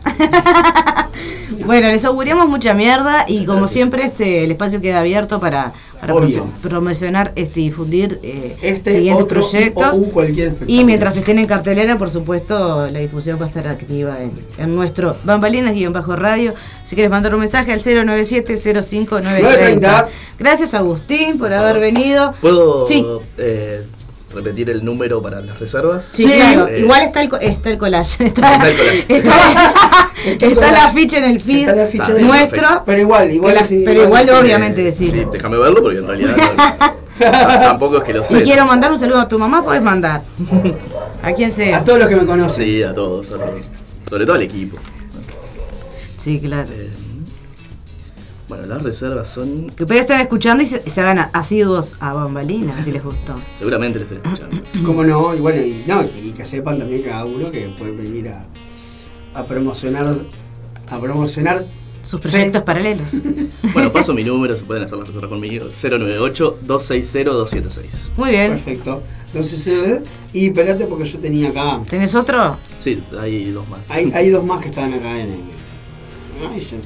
bueno, 1.66 1.88
les 1.88 2.03
auguramos 2.05 2.47
mucha 2.47 2.74
mierda 2.74 3.26
y 3.28 3.39
como 3.45 3.59
Gracias. 3.59 3.72
siempre 3.72 4.05
este 4.05 4.43
el 4.43 4.51
espacio 4.51 4.82
queda 4.82 4.99
abierto 4.99 5.39
para, 5.39 5.74
promocionar 6.61 7.32
este 7.36 7.61
y 7.61 7.63
difundir 7.66 8.20
eh, 8.22 8.57
Este 8.61 8.93
siguientes 8.95 9.24
otro 9.24 9.39
proyectos. 9.41 9.97
cualquier 10.13 10.47
Y 10.47 10.51
espectáculo. 10.51 10.86
mientras 10.86 11.18
estén 11.18 11.39
en 11.39 11.47
cartelera, 11.47 11.97
por 11.97 12.09
supuesto, 12.11 12.88
la 12.88 12.99
difusión 12.99 13.39
va 13.39 13.45
a 13.45 13.47
estar 13.47 13.68
activa 13.68 14.18
en, 14.22 14.32
en 14.57 14.76
nuestro 14.76 15.16
Bambalinas-Radio. 15.24 16.53
Si 16.86 16.95
quieres 16.95 17.09
mandar 17.11 17.34
un 17.34 17.39
mensaje 17.41 17.72
al 17.72 17.82
097-05930. 17.82 19.22
930. 19.24 20.07
Gracias, 20.38 20.74
Agustín, 20.74 21.38
por 21.39 21.53
haber 21.53 21.80
venido. 21.80 22.34
¿Puedo 22.41 22.86
Sí. 22.88 23.05
eh, 23.38 23.84
repetir 24.36 24.70
el 24.70 24.84
número 24.86 25.22
para 25.22 25.42
las 25.42 25.60
reservas? 25.60 26.10
Sí, 26.14 26.26
claro. 26.26 26.68
Eh, 26.68 26.80
Igual 26.82 27.04
está 27.04 27.22
el, 27.24 27.30
está 27.42 27.70
el 27.72 27.78
collage. 27.78 28.26
Está, 28.26 28.56
Está 28.56 28.70
el 28.70 28.78
collage. 28.78 29.06
está- 29.18 30.12
Está 30.48 30.70
el 30.70 30.76
afiche 30.76 31.18
en 31.20 31.24
el 31.26 31.40
feed 31.42 31.70
Está 31.70 32.10
nuestro. 32.20 32.84
Pero 32.86 33.02
igual, 33.02 33.32
igual 33.32 33.58
Pero- 33.86 34.04
igual, 34.04 34.30
obviamente, 34.32 34.84
decir. 34.84 35.12
Sí, 35.12 35.24
déjame 35.32 35.58
verlo 35.58 35.82
porque 35.82 36.00
en 36.00 36.08
realidad 36.08 36.36
no- 36.38 36.96
tampoco 37.62 37.98
es 38.00 38.04
que 38.04 38.14
lo 38.14 38.24
Si 38.24 38.38
sé. 38.38 38.44
quiero 38.44 38.66
mandar 38.66 38.92
un 38.92 39.00
saludo 39.00 39.20
a 39.22 39.28
tu 39.28 39.38
mamá, 39.40 39.64
puedes 39.64 39.82
mandar. 39.82 40.22
A 41.24 41.32
quien 41.34 41.50
A 41.52 41.54
sea. 41.54 41.84
todos 41.86 42.00
los 42.00 42.08
que 42.10 42.16
me 42.16 42.26
conocen. 42.26 42.66
Sí, 42.66 42.84
a 42.84 42.94
todos, 42.94 43.32
a 43.32 43.36
todos. 43.36 43.70
Sobre 44.10 44.26
todo 44.26 44.36
al 44.36 44.42
equipo. 44.42 44.78
Sí, 46.18 46.40
claro. 46.40 46.70
Eh, 46.72 46.90
bueno, 48.48 48.66
las 48.68 48.84
reservas 48.84 49.28
son. 49.28 49.68
Que 49.72 49.86
pueden 49.86 50.04
estar 50.04 50.22
escuchando 50.22 50.64
y 50.64 50.68
se, 50.68 50.88
se 50.89 51.02
hagan 51.02 51.30
asiduos 51.34 51.91
a 52.00 52.14
Bambalinas, 52.14 52.86
si 52.86 52.91
les 52.91 53.04
gustó. 53.04 53.36
Seguramente 53.58 54.00
les 54.00 54.10
estoy 54.12 54.22
escuchando. 54.32 54.62
Cómo 54.86 55.04
no, 55.04 55.36
y 55.36 55.39
bueno, 55.39 55.62
y, 55.62 55.84
no, 55.88 56.04
y 56.04 56.32
que 56.32 56.46
sepan 56.46 56.78
también 56.80 57.02
cada 57.02 57.26
uno 57.26 57.50
que 57.52 57.68
pueden 57.78 57.98
venir 57.98 58.30
a, 58.30 58.46
a 59.34 59.43
promocionar 59.46 60.16
a 60.91 61.00
promocionar 61.00 61.66
Sus 62.04 62.22
proyectos 62.22 62.62
paralelos. 62.64 63.08
Bueno, 63.74 63.91
paso 63.91 64.14
mi 64.14 64.24
número, 64.24 64.56
se 64.56 64.64
pueden 64.64 64.84
hacer 64.84 64.98
las 65.00 65.08
reservas 65.08 65.30
conmigo. 65.30 65.66
098-260-276. 65.66 68.10
Muy 68.18 68.30
bien. 68.30 68.52
Perfecto. 68.52 69.02
Entonces, 69.28 70.02
y 70.32 70.48
espérate 70.48 70.86
porque 70.86 71.04
yo 71.06 71.20
tenía 71.20 71.50
acá. 71.50 71.82
¿Tenés 71.89 72.14
otro? 72.16 72.56
Sí, 72.78 73.02
hay 73.20 73.50
dos 73.52 73.68
más. 73.68 73.80
Hay, 73.89 74.12
hay 74.14 74.30
dos 74.36 74.46
más 74.46 74.62
que 74.62 74.70
estaban 74.70 74.93
acá 74.93 75.20
en 75.20 75.30
el. 75.34 75.39
Ahí 76.54 76.62
se- 76.62 76.78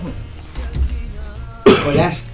Collage 1.85 2.25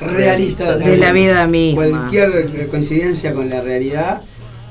realista 0.00 0.76
De 0.76 0.96
la 0.96 1.12
vida 1.12 1.46
misma. 1.46 1.88
Cualquier 1.88 2.68
coincidencia 2.68 3.32
con 3.32 3.48
la 3.48 3.60
realidad 3.60 4.22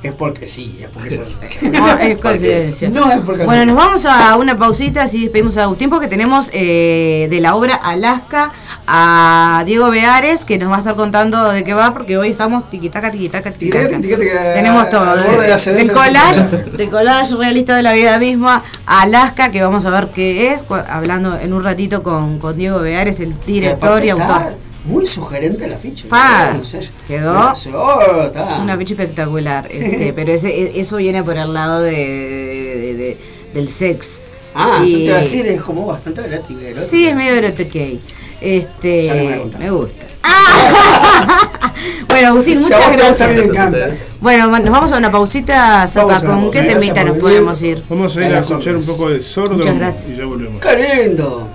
es 0.04 0.14
porque 0.14 0.48
sí, 0.48 0.80
es 0.82 0.90
porque 0.90 1.10
es 1.16 1.20
así. 1.20 1.36
No, 1.70 1.98
es 1.98 2.18
coincidencia. 2.20 2.90
No 2.90 3.12
es 3.12 3.20
porque 3.20 3.46
Bueno, 3.46 3.66
nos 3.66 3.76
vamos 3.76 4.06
a 4.06 4.36
una 4.36 4.58
pausita, 4.58 5.04
así 5.04 5.24
despedimos 5.24 5.58
a 5.58 5.64
Agustín, 5.64 5.90
porque 5.90 6.08
tenemos 6.08 6.50
eh, 6.54 7.28
de 7.30 7.40
la 7.40 7.56
obra 7.56 7.76
Alaska 7.76 8.50
a 8.88 9.64
Diego 9.66 9.92
Beares, 9.92 10.44
que 10.44 10.58
nos 10.58 10.72
va 10.72 10.78
a 10.78 10.80
estar 10.80 10.96
contando 10.96 11.52
de 11.52 11.64
qué 11.64 11.74
va, 11.74 11.94
porque 11.94 12.18
hoy 12.18 12.30
estamos 12.30 12.70
tiquitaca, 12.70 13.12
tiquitaca, 13.12 13.52
tiquitaca. 13.52 13.90
Tiquitaca, 13.90 14.18
tiquitaca, 14.18 14.54
Tenemos 14.54 14.90
todo, 14.90 15.16
de 15.16 15.74
del 15.74 15.92
collage, 15.92 16.42
del 16.78 16.90
collage 16.90 17.36
realista 17.36 17.76
de 17.76 17.84
la 17.84 17.94
vida 17.94 18.18
misma, 18.18 18.64
a 18.88 19.04
Alaska, 19.04 19.52
que 19.52 19.62
vamos 19.62 19.86
a 19.86 19.92
ver 19.92 20.08
qué 20.08 20.54
es, 20.54 20.64
hablando 20.90 21.38
en 21.40 21.54
un 21.54 21.64
ratito 21.64 22.02
con, 22.02 22.40
con 22.40 22.58
Diego 22.58 22.80
Beares, 22.80 23.20
el 23.20 23.40
director 23.46 24.04
y 24.04 24.10
autor. 24.10 24.58
Muy 24.86 25.06
sugerente 25.06 25.68
la 25.68 25.78
ficha. 25.78 26.06
Pa, 26.10 26.54
No 26.54 26.62
quedó 27.08 27.54
Oh, 27.76 28.62
una 28.64 28.76
ficha 28.78 28.94
espectacular, 28.94 29.68
este, 29.70 30.12
pero 30.16 30.32
ese, 30.34 30.50
e- 30.50 30.80
eso 30.82 30.98
viene 30.98 31.24
por 31.24 31.38
el 31.38 31.54
lado 31.54 31.82
de, 31.82 31.92
de- 31.92 32.94
de- 32.96 33.18
del 33.54 33.70
sex. 33.70 34.22
Ah, 34.56 34.80
yo 34.82 34.86
Y- 34.88 34.94
te 34.94 35.00
iba 35.02 35.16
a 35.18 35.20
decir, 35.20 35.46
es 35.46 35.62
como 35.62 35.86
bastante 35.86 36.22
erótico. 36.26 36.60
erótico. 36.62 36.86
Sí, 36.90 37.08
es 37.08 37.16
medio 37.16 37.34
erotic. 37.34 38.00
Este, 38.42 39.06
Ya 39.06 39.14
me 39.60 39.72
gusta. 39.72 40.06
bueno, 42.10 42.28
Agustín, 42.30 42.62
muchas 42.62 42.92
gracias. 42.92 43.50
encanta. 43.50 43.88
Bueno, 44.20 44.48
nos 44.48 44.70
vamos 44.70 44.92
a 44.92 44.98
una 44.98 45.12
pausita, 45.12 45.88
Zapa, 45.88 46.22
¿con 46.22 46.50
qué 46.52 46.64
temita 46.64 47.04
nos 47.04 47.18
podemos 47.18 47.62
ir? 47.62 47.84
Vamos 47.90 48.16
a 48.18 48.26
ir 48.26 48.34
A 48.34 48.40
escuchar 48.40 48.76
un 48.76 48.86
poco 48.86 49.10
de 49.10 49.22
sordo 49.22 49.56
Muchas 49.58 49.78
gracias. 49.78 50.10
y 50.12 50.16
ya 50.18 50.26
volvemos. 50.26 50.62
¡Qué 50.62 51.06
lindo! 51.08 51.48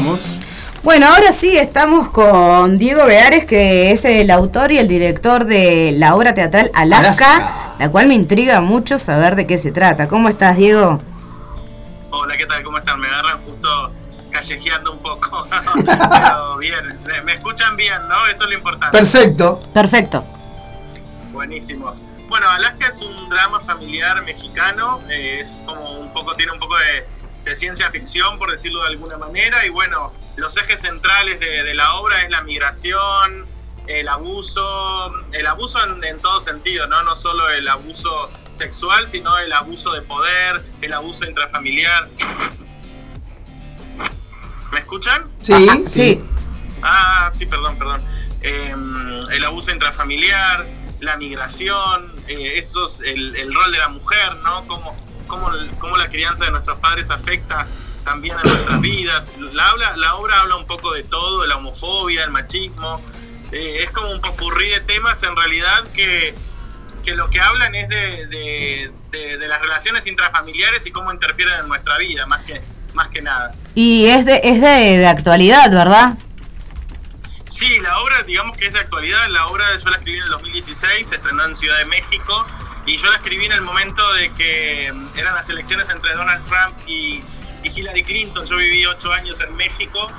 Estamos. 0.00 0.20
Bueno, 0.82 1.08
ahora 1.08 1.30
sí 1.30 1.58
estamos 1.58 2.08
con 2.08 2.78
Diego 2.78 3.04
Beares, 3.04 3.44
que 3.44 3.92
es 3.92 4.02
el 4.06 4.30
autor 4.30 4.72
y 4.72 4.78
el 4.78 4.88
director 4.88 5.44
de 5.44 5.92
la 5.98 6.14
obra 6.14 6.32
teatral 6.32 6.70
Alaska, 6.72 7.36
Alaska. 7.36 7.74
la 7.78 7.90
cual 7.90 8.06
me 8.06 8.14
intriga 8.14 8.62
mucho 8.62 8.98
saber 8.98 9.36
de 9.36 9.46
qué 9.46 9.58
se 9.58 9.72
trata. 9.72 10.08
¿Cómo 10.08 10.30
estás, 10.30 10.56
Diego? 10.56 10.96
Hola, 12.10 12.34
¿qué 12.38 12.46
tal? 12.46 12.62
¿Cómo 12.62 12.78
están? 12.78 12.98
Me 12.98 13.08
agarran 13.08 13.42
justo 13.44 13.92
callejeando 14.30 14.92
un 14.92 14.98
poco. 15.00 15.46
Pero 15.84 16.56
bien, 16.56 16.98
me- 17.26 17.32
escuchan 17.34 17.76
bien, 17.76 17.98
¿no? 18.08 18.26
Eso 18.34 18.44
es 18.44 18.48
lo 18.48 18.54
importante. 18.54 18.96
Perfecto. 18.96 19.60
Perfecto. 19.74 20.24
Buenísimo. 21.32 21.94
Bueno, 22.30 22.48
Alaska 22.48 22.86
es 22.86 23.00
un 23.02 23.28
drama 23.28 23.60
familiar 23.60 24.22
mexicano, 24.22 25.00
eh, 25.10 25.40
es 25.42 25.62
como 25.66 25.98
un 26.00 26.10
poco, 26.12 26.32
tiene 26.36 26.52
un 26.52 26.58
poco 26.60 26.74
de 26.76 27.04
ciencia 27.60 27.90
ficción, 27.90 28.38
por 28.38 28.50
decirlo 28.50 28.80
de 28.82 28.88
alguna 28.88 29.18
manera, 29.18 29.64
y 29.66 29.68
bueno, 29.68 30.12
los 30.36 30.56
ejes 30.56 30.80
centrales 30.80 31.38
de, 31.38 31.62
de 31.62 31.74
la 31.74 31.94
obra 31.94 32.22
es 32.22 32.30
la 32.30 32.42
migración, 32.42 33.46
el 33.86 34.08
abuso, 34.08 35.12
el 35.32 35.46
abuso 35.46 35.78
en, 35.84 36.02
en 36.02 36.18
todo 36.20 36.40
sentido, 36.42 36.86
¿no? 36.86 37.02
No 37.02 37.16
solo 37.16 37.48
el 37.50 37.68
abuso 37.68 38.30
sexual, 38.56 39.08
sino 39.08 39.36
el 39.38 39.52
abuso 39.52 39.92
de 39.92 40.02
poder, 40.02 40.62
el 40.80 40.92
abuso 40.92 41.28
intrafamiliar. 41.28 42.08
¿Me 44.72 44.78
escuchan? 44.78 45.30
Sí, 45.42 45.52
Ajá, 45.52 45.78
sí. 45.86 46.24
Ah, 46.82 47.30
sí, 47.36 47.44
perdón, 47.46 47.76
perdón. 47.78 48.02
Eh, 48.42 48.74
el 49.32 49.44
abuso 49.44 49.70
intrafamiliar, 49.70 50.66
la 51.00 51.16
migración, 51.16 52.10
eh, 52.26 52.58
esos, 52.58 53.00
el, 53.00 53.36
el 53.36 53.52
rol 53.54 53.70
de 53.72 53.78
la 53.78 53.88
mujer, 53.88 54.36
¿no? 54.44 54.66
Cómo, 54.66 54.96
cómo, 55.30 55.96
la 55.96 56.08
crianza 56.08 56.44
de 56.44 56.50
nuestros 56.50 56.78
padres 56.80 57.10
afecta 57.10 57.66
también 58.04 58.36
a 58.36 58.42
nuestras 58.42 58.80
vidas. 58.80 59.32
La, 59.52 59.68
habla, 59.68 59.96
la 59.96 60.14
obra 60.16 60.40
habla 60.40 60.56
un 60.56 60.66
poco 60.66 60.92
de 60.92 61.04
todo, 61.04 61.42
de 61.42 61.48
la 61.48 61.56
homofobia, 61.56 62.24
el 62.24 62.30
machismo. 62.30 63.00
Eh, 63.52 63.80
es 63.84 63.90
como 63.90 64.10
un 64.10 64.20
popurrí 64.20 64.68
de 64.68 64.80
temas 64.80 65.22
en 65.22 65.34
realidad 65.36 65.84
que, 65.94 66.34
que 67.04 67.14
lo 67.14 67.28
que 67.30 67.40
hablan 67.40 67.74
es 67.74 67.88
de, 67.88 68.26
de- 68.26 68.92
de- 69.10 69.38
de 69.38 69.48
las 69.48 69.60
relaciones 69.60 70.06
intrafamiliares 70.06 70.86
y 70.86 70.92
cómo 70.92 71.12
interfieren 71.12 71.54
en 71.60 71.68
nuestra 71.68 71.98
vida, 71.98 72.26
más 72.26 72.44
que, 72.44 72.60
más 72.94 73.08
que 73.08 73.22
nada. 73.22 73.52
Y 73.74 74.06
es 74.06 74.24
de, 74.24 74.40
es 74.44 74.60
de, 74.60 74.98
de 74.98 75.06
actualidad, 75.08 75.70
¿verdad? 75.72 76.14
Sí, 77.44 77.78
la 77.80 77.98
obra, 78.00 78.22
digamos 78.22 78.56
que 78.56 78.66
es 78.66 78.72
de 78.72 78.78
actualidad. 78.80 79.26
La 79.28 79.46
obra 79.48 79.64
yo 79.82 79.90
la 79.90 79.96
escribí 79.96 80.18
en 80.18 80.24
el 80.24 80.30
2016, 80.30 81.08
se 81.08 81.16
estrenó 81.16 81.44
en 81.44 81.56
Ciudad 81.56 81.76
de 81.78 81.84
México 81.86 82.46
y 82.90 82.96
yo 82.98 83.08
la 83.10 83.16
escribí 83.16 83.44
en 83.46 83.52
el 83.52 83.62
momento 83.62 84.02
de 84.14 84.30
que 84.32 84.92
mm, 84.92 85.18
eran 85.18 85.34
las 85.34 85.48
elecciones 85.48 85.88
entre 85.88 86.12
Donald 86.14 86.44
Trump 86.44 86.76
y, 86.86 87.22
y 87.62 87.68
Hillary 87.74 88.02
Clinton. 88.02 88.46
Yo 88.46 88.56
viví 88.56 88.84
ocho 88.86 89.12
años 89.12 89.38
en 89.40 89.54
México 89.56 90.10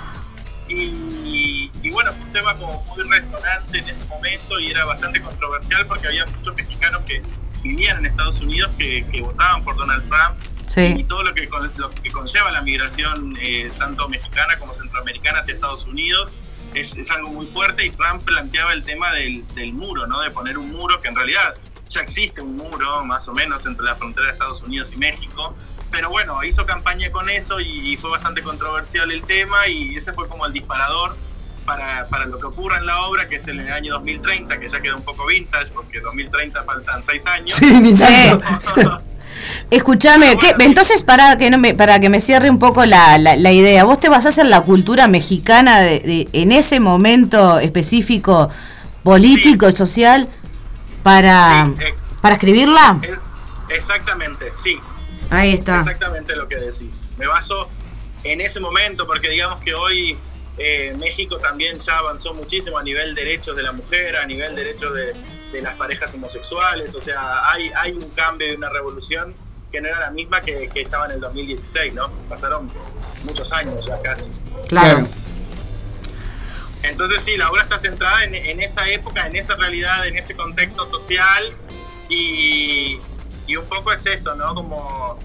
y, 0.68 1.70
y 1.84 1.90
bueno, 1.90 2.14
fue 2.14 2.22
un 2.26 2.34
tema 2.34 2.56
como 2.56 2.84
muy 2.86 3.04
resonante 3.10 3.78
en 3.80 3.90
ese 3.90 4.06
momento 4.06 4.60
y 4.60 4.72
era 4.72 4.86
bastante 4.86 5.22
controversial 5.22 5.86
porque 5.86 6.08
había 6.08 6.26
muchos 6.26 6.56
mexicanos 6.56 7.02
que 7.06 7.22
vivían 7.62 7.98
en 8.00 8.06
Estados 8.08 8.40
Unidos 8.40 8.72
que, 8.78 9.06
que 9.12 9.22
votaban 9.22 9.64
por 9.64 9.76
Donald 9.76 10.08
Trump 10.08 10.40
y 11.00 11.04
todo 11.04 11.24
lo 11.24 11.34
que, 11.34 11.50
con- 11.50 11.72
lo 11.78 11.90
que 11.92 12.12
conlleva 12.12 12.50
la 12.52 12.62
migración 12.62 13.38
eh, 13.42 13.70
tanto 13.78 14.08
mexicana 14.08 14.58
como 14.58 14.74
centroamericana 14.74 15.40
hacia 15.40 15.54
Estados 15.56 15.86
Unidos 15.86 16.32
es, 16.74 16.96
es 16.96 17.12
algo 17.12 17.30
muy 17.32 17.46
fuerte 17.46 17.86
y 17.86 17.90
Trump 17.92 18.24
planteaba 18.24 18.72
el 18.72 18.84
tema 18.86 19.12
del, 19.12 19.46
del 19.56 19.74
muro, 19.74 20.08
¿no? 20.08 20.22
De 20.22 20.32
poner 20.32 20.58
un 20.58 20.72
muro 20.72 21.02
que 21.02 21.10
en 21.10 21.16
realidad 21.18 21.54
ya 21.92 22.02
existe 22.02 22.42
un 22.42 22.56
muro 22.56 23.04
más 23.06 23.28
o 23.28 23.34
menos 23.34 23.66
entre 23.66 23.86
la 23.86 23.96
frontera 23.96 24.28
de 24.28 24.34
Estados 24.34 24.62
Unidos 24.62 24.92
y 24.94 24.98
México. 24.98 25.56
Pero 25.92 26.10
bueno, 26.10 26.42
hizo 26.44 26.66
campaña 26.66 27.12
con 27.12 27.30
eso 27.30 27.60
y, 27.60 27.92
y 27.94 27.98
fue 27.98 28.10
bastante 28.10 28.42
controversial 28.42 29.12
el 29.12 29.24
tema 29.24 29.68
y 29.68 29.96
ese 29.96 30.14
fue 30.14 30.28
como 30.30 30.46
el 30.46 30.54
disparador 30.54 31.18
para, 31.66 32.06
para 32.08 32.26
lo 32.26 32.38
que 32.40 32.46
ocurra 32.48 32.78
en 32.78 32.86
la 32.86 33.02
obra, 33.04 33.28
que 33.28 33.36
es 33.36 33.48
en 33.48 33.60
el 33.60 33.72
año 33.72 33.94
2030, 33.96 34.58
que 34.60 34.68
ya 34.70 34.80
queda 34.82 34.96
un 34.96 35.04
poco 35.04 35.26
vintage, 35.28 35.68
porque 35.74 36.00
2030 36.00 36.64
faltan 36.64 37.04
seis 37.04 37.26
años. 37.28 37.56
Sí, 37.58 37.66
ni 37.82 37.94
tanto. 37.94 39.02
Escúchame, 39.70 40.38
¿qué? 40.38 40.54
entonces 40.60 41.04
para 41.04 41.38
que 41.38 41.50
no 41.50 41.58
me, 41.58 41.74
para 41.74 42.00
que 42.00 42.10
me 42.10 42.20
cierre 42.22 42.50
un 42.50 42.60
poco 42.60 42.86
la, 42.86 43.18
la, 43.18 43.36
la 43.36 43.52
idea, 43.52 43.84
vos 43.86 44.00
te 44.00 44.10
basás 44.10 44.38
en 44.38 44.50
la 44.50 44.62
cultura 44.62 45.08
mexicana 45.08 45.80
de, 45.80 46.00
de- 46.00 46.28
en 46.34 46.52
ese 46.52 46.80
momento 46.80 47.60
específico 47.60 48.50
político 49.04 49.68
y 49.70 49.76
social 49.76 50.28
para, 51.04 51.66
Sí, 51.78 51.84
ex- 51.86 51.98
para 52.22 52.36
escribirla. 52.36 53.00
es- 53.02 53.20
exactamente, 53.78 54.52
sí. 54.62 54.80
Ahí 55.30 55.54
está. 55.54 55.80
Exactamente 55.80 56.36
lo 56.36 56.48
que 56.48 56.56
decís. 56.58 57.04
Me 57.18 57.28
baso 57.28 57.70
en 58.24 58.42
ese 58.42 58.60
momento 58.60 59.08
porque 59.08 59.30
digamos 59.30 59.62
que 59.62 59.74
hoy 59.74 60.18
eh, 60.58 60.94
México 61.00 61.38
también 61.38 61.80
ya 61.80 61.98
avanzó 61.98 62.34
muchísimo 62.34 62.78
a 62.78 62.84
nivel 62.84 63.16
derechos 63.16 63.56
de 63.56 63.64
la 63.64 63.72
mujer, 63.72 64.18
a 64.18 64.26
nivel 64.26 64.56
derechos 64.56 64.94
de, 64.94 65.14
de 65.54 65.62
las 65.62 65.76
parejas 65.76 66.14
homosexuales. 66.14 66.94
O 66.96 67.02
sea, 67.02 67.50
hay, 67.50 67.72
hay 67.78 67.94
un 67.94 68.10
cambio 68.10 68.52
y 68.52 68.56
una 68.56 68.70
revolución 68.70 69.34
que 69.72 69.80
no 69.82 69.88
era 69.88 70.02
la 70.02 70.12
misma 70.12 70.42
que, 70.42 70.68
que 70.68 70.82
estaba 70.82 71.06
en 71.06 71.12
el 71.12 71.22
2016, 71.22 71.94
¿no? 71.94 72.10
Pasaron 72.28 72.70
muchos 73.24 73.52
años 73.54 73.86
ya 73.86 74.00
casi. 74.02 74.30
Claro. 74.68 75.08
Entonces 76.84 77.24
sí, 77.24 77.38
la 77.38 77.50
obra 77.52 77.64
está 77.64 77.80
centrada 77.80 78.24
en, 78.24 78.60
esa 78.60 78.90
época, 78.90 79.28
en 79.28 79.36
esa 79.36 79.56
realidad, 79.56 80.08
en 80.08 80.18
ese 80.18 80.36
contexto 80.36 80.90
social 80.90 81.56
y, 82.10 83.00
y 83.46 83.56
un 83.56 83.66
poco 83.66 83.92
es 83.92 84.06
eso, 84.06 84.36
¿no? 84.36 84.56
Como 84.56 85.20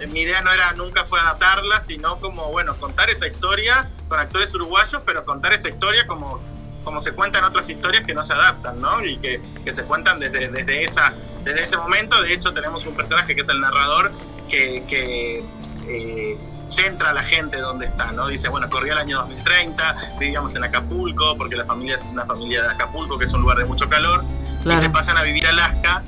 eh, 0.00 0.06
mi 0.06 0.20
idea 0.20 0.40
no 0.42 0.50
era 0.50 0.72
nunca 0.72 1.04
fue 1.04 1.20
adaptarla, 1.20 1.82
sino 1.82 2.18
como, 2.20 2.50
bueno, 2.50 2.76
contar 2.76 3.10
esa 3.10 3.26
historia 3.26 3.88
con 4.08 4.18
actores 4.18 4.52
uruguayos, 4.54 5.02
pero 5.04 5.24
contar 5.24 5.52
esa 5.52 5.68
historia 5.68 6.06
como, 6.06 6.40
como 6.84 7.00
se 7.00 7.12
cuentan 7.12 7.44
otras 7.44 7.68
historias 7.68 8.06
que 8.06 8.14
no 8.14 8.22
se 8.22 8.32
adaptan, 8.32 8.80
¿no? 8.80 9.04
Y 9.04 9.18
que, 9.18 9.40
que 9.64 9.72
se 9.72 9.82
cuentan 9.84 10.18
desde, 10.18 10.48
desde, 10.48 10.84
esa, 10.84 11.12
desde 11.44 11.64
ese 11.64 11.76
momento. 11.76 12.20
De 12.22 12.32
hecho, 12.32 12.52
tenemos 12.52 12.86
un 12.86 12.94
personaje 12.94 13.34
que 13.34 13.42
es 13.42 13.48
el 13.48 13.60
narrador 13.60 14.10
que, 14.48 14.84
que 14.88 15.44
eh, 15.88 16.38
centra 16.66 17.10
a 17.10 17.12
la 17.12 17.22
gente 17.22 17.58
donde 17.58 17.86
está, 17.86 18.12
¿no? 18.12 18.28
Dice, 18.28 18.48
bueno, 18.48 18.68
corría 18.70 18.92
el 18.92 18.98
año 18.98 19.18
2030, 19.18 20.16
vivíamos 20.18 20.54
en 20.54 20.64
Acapulco, 20.64 21.36
porque 21.36 21.56
la 21.56 21.64
familia 21.64 21.96
es 21.96 22.04
una 22.06 22.24
familia 22.24 22.62
de 22.62 22.68
Acapulco, 22.68 23.18
que 23.18 23.24
es 23.24 23.32
un 23.32 23.42
lugar 23.42 23.58
de 23.58 23.64
mucho 23.64 23.88
calor, 23.88 24.24
y 24.64 24.76
se 24.76 24.90
pasan 24.90 25.16
a 25.16 25.22
vivir 25.22 25.46
a 25.46 25.50
Alaska 25.50 26.02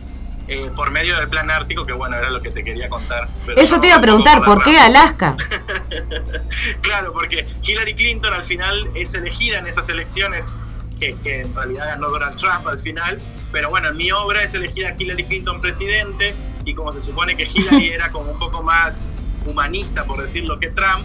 eh, 0.49 0.71
por 0.75 0.91
medio 0.91 1.17
del 1.17 1.29
plan 1.29 1.51
ártico, 1.51 1.85
que 1.85 1.93
bueno, 1.93 2.17
era 2.17 2.31
lo 2.31 2.41
que 2.41 2.51
te 2.51 2.63
quería 2.63 2.89
contar. 2.89 3.29
Eso 3.57 3.77
no, 3.77 3.81
te 3.81 3.87
iba 3.89 3.97
a 3.97 4.01
preguntar, 4.01 4.43
¿por 4.43 4.63
qué. 4.63 4.79
Alaska? 4.79 5.37
Claro, 6.81 7.13
porque 7.13 7.47
Hillary 7.63 7.95
Clinton 7.95 8.33
al 8.33 8.45
final 8.45 8.89
es 8.95 9.15
elegida 9.15 9.59
en 9.59 9.67
esas 9.67 9.89
elecciones 9.89 10.45
que, 11.01 11.15
que 11.17 11.41
en 11.41 11.55
realidad 11.55 11.87
ganó 11.87 12.09
Donald 12.09 12.37
Trump 12.37 12.67
al 12.69 12.79
final, 12.79 13.19
pero 13.51 13.71
bueno, 13.71 13.89
en 13.89 13.97
mi 13.97 14.13
obra 14.13 14.43
es 14.43 14.55
elegida 14.55 14.95
Hillary 14.97 15.25
Clinton 15.25 15.61
presidente 15.61 16.35
y 16.65 16.75
como 16.75 16.93
se 16.93 17.03
supone 17.03 17.37
que 17.37 17.45
Hillary 17.45 17.89
era 17.93 18.11
como 18.13 18.31
un 18.31 18.39
poco 18.39 18.63
más 18.63 19.13
humanista, 19.47 20.05
por 20.05 20.23
decirlo, 20.25 20.59
que 20.61 20.69
Trump, 20.69 21.05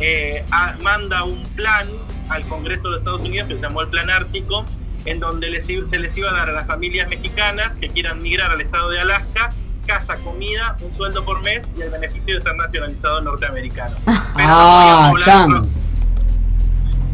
eh, 0.00 0.44
a- 0.50 0.76
manda 0.82 1.24
un 1.24 1.42
plan 1.54 1.88
al 2.28 2.42
Congreso 2.46 2.90
de 2.90 2.96
Estados 2.98 3.20
Unidos 3.20 3.48
que 3.48 3.56
se 3.56 3.62
llamó 3.62 3.82
el 3.82 3.88
Plan 3.88 4.08
Ártico, 4.10 4.64
en 5.04 5.20
donde 5.20 5.50
les 5.50 5.66
se 5.66 5.98
les 5.98 6.16
iba 6.16 6.30
a 6.30 6.32
dar 6.32 6.48
a 6.48 6.52
las 6.52 6.66
familias 6.66 7.08
mexicanas 7.08 7.76
que 7.76 7.88
quieran 7.88 8.22
migrar 8.22 8.50
al 8.50 8.60
estado 8.60 8.90
de 8.90 9.00
Alaska 9.00 9.50
casa, 9.86 10.14
comida, 10.18 10.76
un 10.80 10.94
sueldo 10.96 11.24
por 11.24 11.42
mes 11.42 11.72
y 11.76 11.80
el 11.82 11.90
beneficio 11.90 12.34
de 12.36 12.40
ser 12.40 12.54
nacionalizado 12.54 13.20
norteamericano. 13.20 13.96
Pero 14.04 14.14
no 14.14 14.32
podían 14.36 14.48
Ah, 14.48 15.08
poblar 15.10 15.42
otro- 15.42 15.66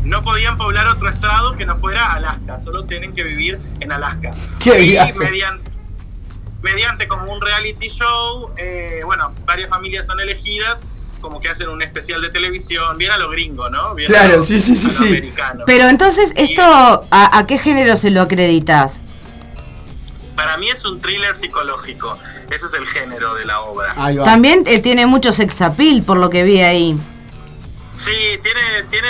no 0.05 0.23
podían 0.23 0.59
poblar 0.59 0.87
otro 0.89 1.09
estado 1.09 1.57
que 1.57 1.65
no 1.67 1.77
fuera 1.79 2.13
Alaska, 2.13 2.61
solo 2.61 2.85
tienen 2.85 3.15
que 3.15 3.25
vivir 3.25 3.59
en 3.81 3.93
Alaska. 3.93 4.31
Qué 4.59 4.83
y 4.83 5.13
mediante, 5.19 5.71
mediante 6.63 7.07
como 7.09 7.33
un 7.33 7.41
reality 7.41 7.89
show, 7.89 8.51
eh, 8.57 9.01
bueno, 9.05 9.33
varias 9.47 9.69
familias 9.71 10.07
son 10.07 10.19
elegidas, 10.21 10.87
como 11.21 11.41
que 11.41 11.49
hacen 11.49 11.69
un 11.69 11.83
especial 11.83 12.21
de 12.23 12.31
televisión, 12.31 12.97
bien 12.99 13.11
a 13.11 13.19
lo 13.19 13.29
gringo, 13.31 13.69
¿no? 13.71 13.95
Bien 13.95 14.11
a 14.11 14.15
Claro, 14.15 14.37
lo- 14.37 14.43
sí, 14.43 14.61
sí, 14.61 14.77
sí. 14.77 15.33
Pero 15.67 15.89
entonces, 15.89 16.33
¿esto 16.37 16.63
a, 16.63 17.39
a 17.39 17.47
qué 17.47 17.59
género 17.59 17.97
se 17.97 18.11
lo 18.11 18.23
acreditas? 18.23 19.01
Para 20.37 20.57
mí 20.57 20.71
es 20.71 20.85
un 20.85 21.01
thriller 21.01 21.37
psicológico, 21.37 22.17
ese 22.51 22.67
es 22.67 22.73
el 22.75 22.87
género 22.87 23.35
de 23.35 23.45
la 23.45 23.61
obra. 23.63 23.95
También 24.25 24.63
eh, 24.67 24.79
tiene 24.79 25.07
mucho 25.07 25.33
sex 25.33 25.61
appeal, 25.63 26.03
por 26.05 26.17
lo 26.19 26.31
que 26.31 26.45
vi 26.45 26.61
ahí. 26.61 26.97
Sí, 27.97 28.39
tiene, 28.45 28.83
tiene, 28.89 29.09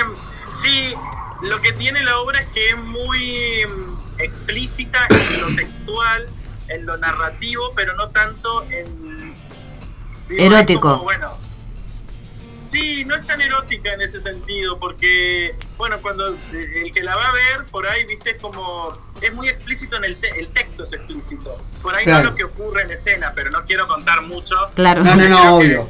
sí, 0.62 0.94
lo 1.42 1.60
que 1.60 1.72
tiene 1.72 2.02
la 2.02 2.18
obra 2.20 2.40
es 2.40 2.46
que 2.48 2.70
es 2.70 2.78
muy 2.78 3.66
mm, 3.66 4.20
explícita 4.22 4.98
en 5.34 5.40
lo 5.42 5.54
textual, 5.56 6.26
en 6.68 6.86
lo 6.86 6.96
narrativo, 6.98 7.72
pero 7.74 7.94
no 7.96 8.08
tanto 8.08 8.64
en... 8.70 9.32
digo, 10.28 10.42
es 10.42 10.52
Erótico. 10.52 10.80
como, 10.92 11.02
bueno, 11.04 11.36
sí, 12.70 13.04
no 13.06 13.14
es 13.14 13.26
tan 13.26 13.40
erótica 13.40 13.92
en 13.94 14.02
ese 14.02 14.20
sentido, 14.20 14.78
porque, 14.78 15.54
bueno, 15.78 15.96
cuando 16.02 16.34
eh, 16.34 16.82
el 16.84 16.92
que 16.92 17.02
la 17.02 17.16
va 17.16 17.28
a 17.28 17.32
ver, 17.32 17.64
por 17.70 17.86
ahí, 17.86 18.04
viste, 18.04 18.30
es 18.30 18.42
como, 18.42 18.96
es 19.22 19.32
muy 19.34 19.48
explícito 19.48 19.96
en 19.96 20.04
el, 20.04 20.16
te- 20.16 20.38
el 20.38 20.48
texto 20.48 20.84
es 20.84 20.92
explícito. 20.92 21.58
Por 21.82 21.94
ahí 21.94 22.04
Claro. 22.04 22.24
no 22.24 22.30
lo 22.30 22.36
que 22.36 22.44
ocurre 22.44 22.82
en 22.82 22.90
escena, 22.90 23.32
pero 23.34 23.50
no 23.50 23.64
quiero 23.64 23.88
contar 23.88 24.22
mucho. 24.22 24.54
Claro. 24.74 25.02
No, 25.02 25.16
no, 25.16 25.28
no, 25.28 25.58
que- 25.58 25.66
obvio. 25.66 25.88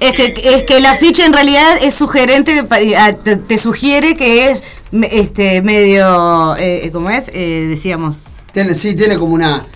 Es 0.00 0.12
que, 0.16 0.34
es 0.56 0.64
que 0.64 0.80
la 0.80 0.96
ficha 0.96 1.24
en 1.24 1.32
realidad 1.32 1.78
es 1.80 1.94
sugerente, 1.94 2.66
ah, 2.98 3.12
te, 3.14 3.36
te 3.36 3.58
sugiere 3.58 4.16
que 4.16 4.50
es 4.50 4.64
me- 4.90 5.20
este 5.20 5.62
medio, 5.62 6.56
eh, 6.58 6.90
¿cómo 6.92 7.10
es? 7.10 7.28
Eh, 7.32 7.66
decíamos. 7.68 8.26
Tiene, 8.54 8.74
sí, 8.74 8.96
tiene 8.96 9.18
como 9.18 9.34
una. 9.34 9.66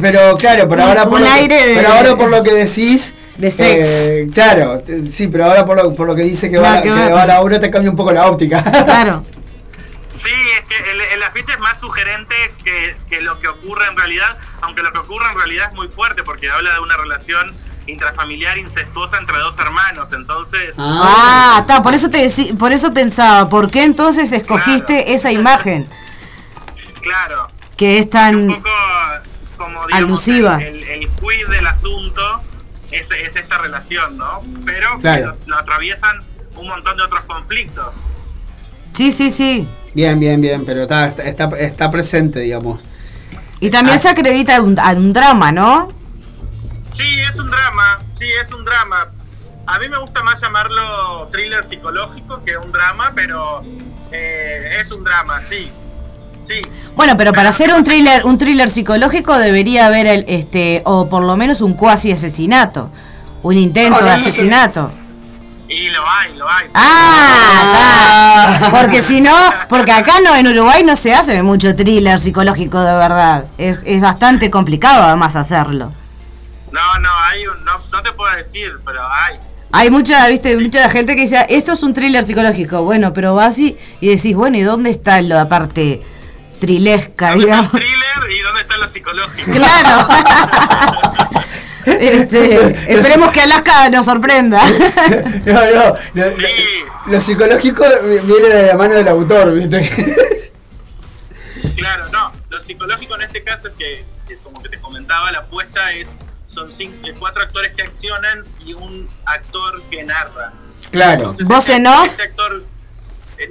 Pero 0.00 0.36
claro, 0.38 0.66
por 0.66 0.78
Un- 0.78 0.84
ahora 0.84 1.04
por 1.04 1.14
un 1.14 1.20
lo 1.20 1.26
que- 1.26 1.32
aire 1.32 1.66
de- 1.66 1.74
pero 1.76 1.88
ahora 1.92 2.16
por 2.16 2.30
lo 2.30 2.42
que 2.42 2.52
decís. 2.52 3.14
De 3.36 3.50
sex. 3.50 3.88
eh, 3.88 4.26
claro, 4.32 4.80
sí, 5.10 5.26
pero 5.26 5.46
ahora 5.46 5.66
por 5.66 5.76
lo, 5.76 5.92
por 5.94 6.06
lo 6.06 6.14
que 6.14 6.22
dice 6.22 6.48
que, 6.48 6.56
Va, 6.56 6.76
va, 6.76 6.82
que 6.82 6.88
que 6.88 6.94
va. 7.12 7.26
la 7.26 7.40
obra 7.40 7.58
te 7.58 7.68
cambia 7.68 7.90
un 7.90 7.96
poco 7.96 8.12
la 8.12 8.26
óptica. 8.28 8.62
Claro. 8.62 9.24
Sí, 10.24 10.30
es 10.58 10.66
que 10.66 10.90
el, 10.90 11.00
el 11.02 11.22
afiche 11.22 11.52
es 11.52 11.58
más 11.58 11.78
sugerente 11.78 12.34
que, 12.64 12.96
que 13.10 13.20
lo 13.20 13.38
que 13.40 13.48
ocurre 13.48 13.84
en 13.90 13.96
realidad, 13.98 14.38
aunque 14.62 14.82
lo 14.82 14.90
que 14.90 15.00
ocurre 15.00 15.26
en 15.30 15.36
realidad 15.36 15.66
es 15.68 15.74
muy 15.74 15.86
fuerte 15.88 16.22
porque 16.22 16.48
habla 16.50 16.72
de 16.72 16.80
una 16.80 16.96
relación 16.96 17.52
intrafamiliar 17.86 18.56
incestuosa 18.56 19.18
entre 19.18 19.36
dos 19.36 19.58
hermanos, 19.58 20.08
entonces... 20.14 20.72
Ah, 20.78 21.58
está, 21.60 21.82
por 21.82 21.92
eso 21.94 22.08
te 22.08 22.30
por 22.58 22.72
eso 22.72 22.94
pensaba, 22.94 23.50
¿por 23.50 23.70
qué 23.70 23.82
entonces 23.84 24.32
escogiste 24.32 25.12
esa 25.12 25.30
imagen 25.30 25.86
Claro, 27.02 27.48
que 27.76 27.98
es 27.98 28.04
un 28.04 28.10
tan 28.10 28.46
poco 28.48 28.70
como 29.56 29.86
digamos, 29.86 29.92
Alusiva. 29.92 30.56
El, 30.62 30.82
el, 30.82 31.02
el 31.04 31.08
quid 31.10 31.48
del 31.48 31.66
asunto 31.66 32.22
es, 32.90 33.06
es 33.10 33.36
esta 33.36 33.58
relación, 33.58 34.16
¿no? 34.18 34.40
Pero 34.64 34.96
que 34.96 35.02
Claro. 35.02 35.26
lo, 35.26 35.36
lo 35.46 35.58
atraviesan 35.58 36.22
un 36.56 36.68
montón 36.68 36.96
de 36.96 37.02
otros 37.04 37.22
conflictos. 37.26 37.94
Sí, 38.94 39.10
sí, 39.12 39.30
sí. 39.32 39.68
Bien, 39.94 40.18
bien, 40.20 40.40
bien, 40.40 40.64
pero 40.64 40.82
está, 40.82 41.06
está, 41.06 41.22
está, 41.24 41.44
está 41.58 41.90
presente, 41.90 42.40
digamos. 42.40 42.80
Y 43.60 43.70
también 43.70 43.96
Ah. 43.98 44.00
se 44.00 44.08
acredita 44.08 44.56
a 44.56 44.60
un, 44.60 44.78
a 44.78 44.90
un 44.90 45.12
drama, 45.12 45.50
¿no? 45.52 45.92
Sí, 46.90 47.20
es 47.20 47.36
un 47.36 47.50
drama, 47.50 48.00
sí, 48.18 48.26
es 48.42 48.52
un 48.52 48.64
drama. 48.64 49.08
A 49.66 49.78
mí 49.78 49.88
me 49.88 49.98
gusta 49.98 50.22
más 50.22 50.40
llamarlo 50.40 51.28
thriller 51.32 51.66
psicológico 51.68 52.42
que 52.44 52.56
un 52.56 52.70
drama, 52.70 53.12
pero 53.14 53.62
eh, 54.12 54.78
es 54.80 54.90
un 54.92 55.02
drama, 55.02 55.40
sí. 55.48 55.72
Sí, 56.46 56.60
Bueno, 56.96 57.16
pero 57.16 57.32
para 57.32 57.48
hacer 57.50 57.72
un 57.72 57.84
thriller, 57.84 58.24
un 58.26 58.36
thriller 58.38 58.68
psicológico 58.68 59.36
debería 59.38 59.86
haber 59.86 60.06
el, 60.06 60.24
este, 60.28 60.82
o 60.84 61.08
por 61.08 61.22
lo 61.24 61.36
menos 61.36 61.60
un 61.62 61.74
cuasi 61.74 62.12
asesinato, 62.12 62.90
un 63.42 63.56
intento 63.56 63.96
No, 63.96 64.00
no, 64.02 64.06
de 64.06 64.12
asesinato. 64.12 64.90
y 65.68 65.88
lo 65.90 66.00
hay, 66.06 66.36
lo 66.36 66.48
hay. 66.48 66.66
Ah, 66.74 68.50
está. 68.60 68.70
porque 68.70 69.02
si 69.02 69.20
no, 69.20 69.34
porque 69.68 69.92
acá 69.92 70.14
no 70.24 70.34
en 70.36 70.46
Uruguay 70.48 70.82
no 70.84 70.96
se 70.96 71.14
hace 71.14 71.42
mucho 71.42 71.74
thriller 71.74 72.20
psicológico 72.20 72.80
de 72.82 72.94
verdad. 72.96 73.44
Es, 73.58 73.80
es 73.84 74.00
bastante 74.00 74.50
complicado 74.50 75.02
además 75.02 75.36
hacerlo. 75.36 75.92
No, 76.70 76.98
no, 77.00 77.08
hay 77.30 77.46
un, 77.46 77.64
no, 77.64 77.72
no 77.92 78.02
te 78.02 78.12
puedo 78.12 78.34
decir, 78.36 78.72
pero 78.84 79.00
hay. 79.02 79.38
Hay 79.76 79.90
mucha, 79.90 80.28
viste, 80.28 80.56
mucha 80.56 80.88
gente 80.88 81.16
que 81.16 81.22
dice, 81.22 81.46
esto 81.48 81.72
es 81.72 81.82
un 81.82 81.92
thriller 81.94 82.22
psicológico. 82.22 82.82
Bueno, 82.84 83.12
pero 83.12 83.34
vas 83.34 83.58
y, 83.58 83.76
y 84.00 84.08
decís, 84.08 84.36
bueno, 84.36 84.56
¿y 84.56 84.60
dónde 84.62 84.90
está 84.90 85.20
la 85.20 85.48
parte 85.48 86.00
trilesca, 86.64 87.30
¿Dónde 87.30 87.44
está 87.44 87.58
el 87.58 87.60
digamos? 87.62 87.70
thriller 87.72 88.30
y 88.30 88.42
dónde 88.42 88.60
está 88.62 88.76
lo 88.78 88.88
psicológico? 88.88 89.52
Claro. 89.52 90.08
Este, 91.86 92.92
esperemos 92.98 93.30
que 93.30 93.42
Alaska 93.42 93.90
nos 93.90 94.06
sorprenda. 94.06 94.62
No, 95.44 95.52
no, 95.52 95.70
lo, 95.70 95.96
Sí. 96.14 96.20
lo- 97.06 97.12
lo 97.12 97.20
psicológico 97.20 97.84
viene 98.24 98.48
de 98.48 98.66
la 98.68 98.76
mano 98.78 98.94
del 98.94 99.06
autor, 99.08 99.52
¿viste? 99.54 100.22
Claro, 101.76 102.06
no. 102.10 102.32
Lo 102.48 102.60
psicológico 102.62 103.14
en 103.16 103.22
este 103.22 103.42
caso 103.44 103.68
es 103.68 103.74
que, 103.74 104.04
que 104.26 104.36
como 104.38 104.62
que 104.62 104.70
te 104.70 104.80
comentaba, 104.80 105.30
la 105.32 105.40
apuesta 105.40 105.92
es 105.92 106.08
son 106.48 106.70
cinco, 106.72 107.06
eh, 107.06 107.14
cuatro 107.18 107.42
actores 107.42 107.74
que 107.74 107.82
accionan 107.82 108.44
y 108.64 108.72
un 108.72 109.06
actor 109.26 109.82
que 109.90 110.04
narra. 110.04 110.52
Claro. 110.90 111.20
Entonces, 111.32 111.46
¿Voz 111.48 111.58
este- 111.68 111.74
en 111.74 111.86
off? 111.86 112.06
este 112.06 112.22
actor, 112.22 112.64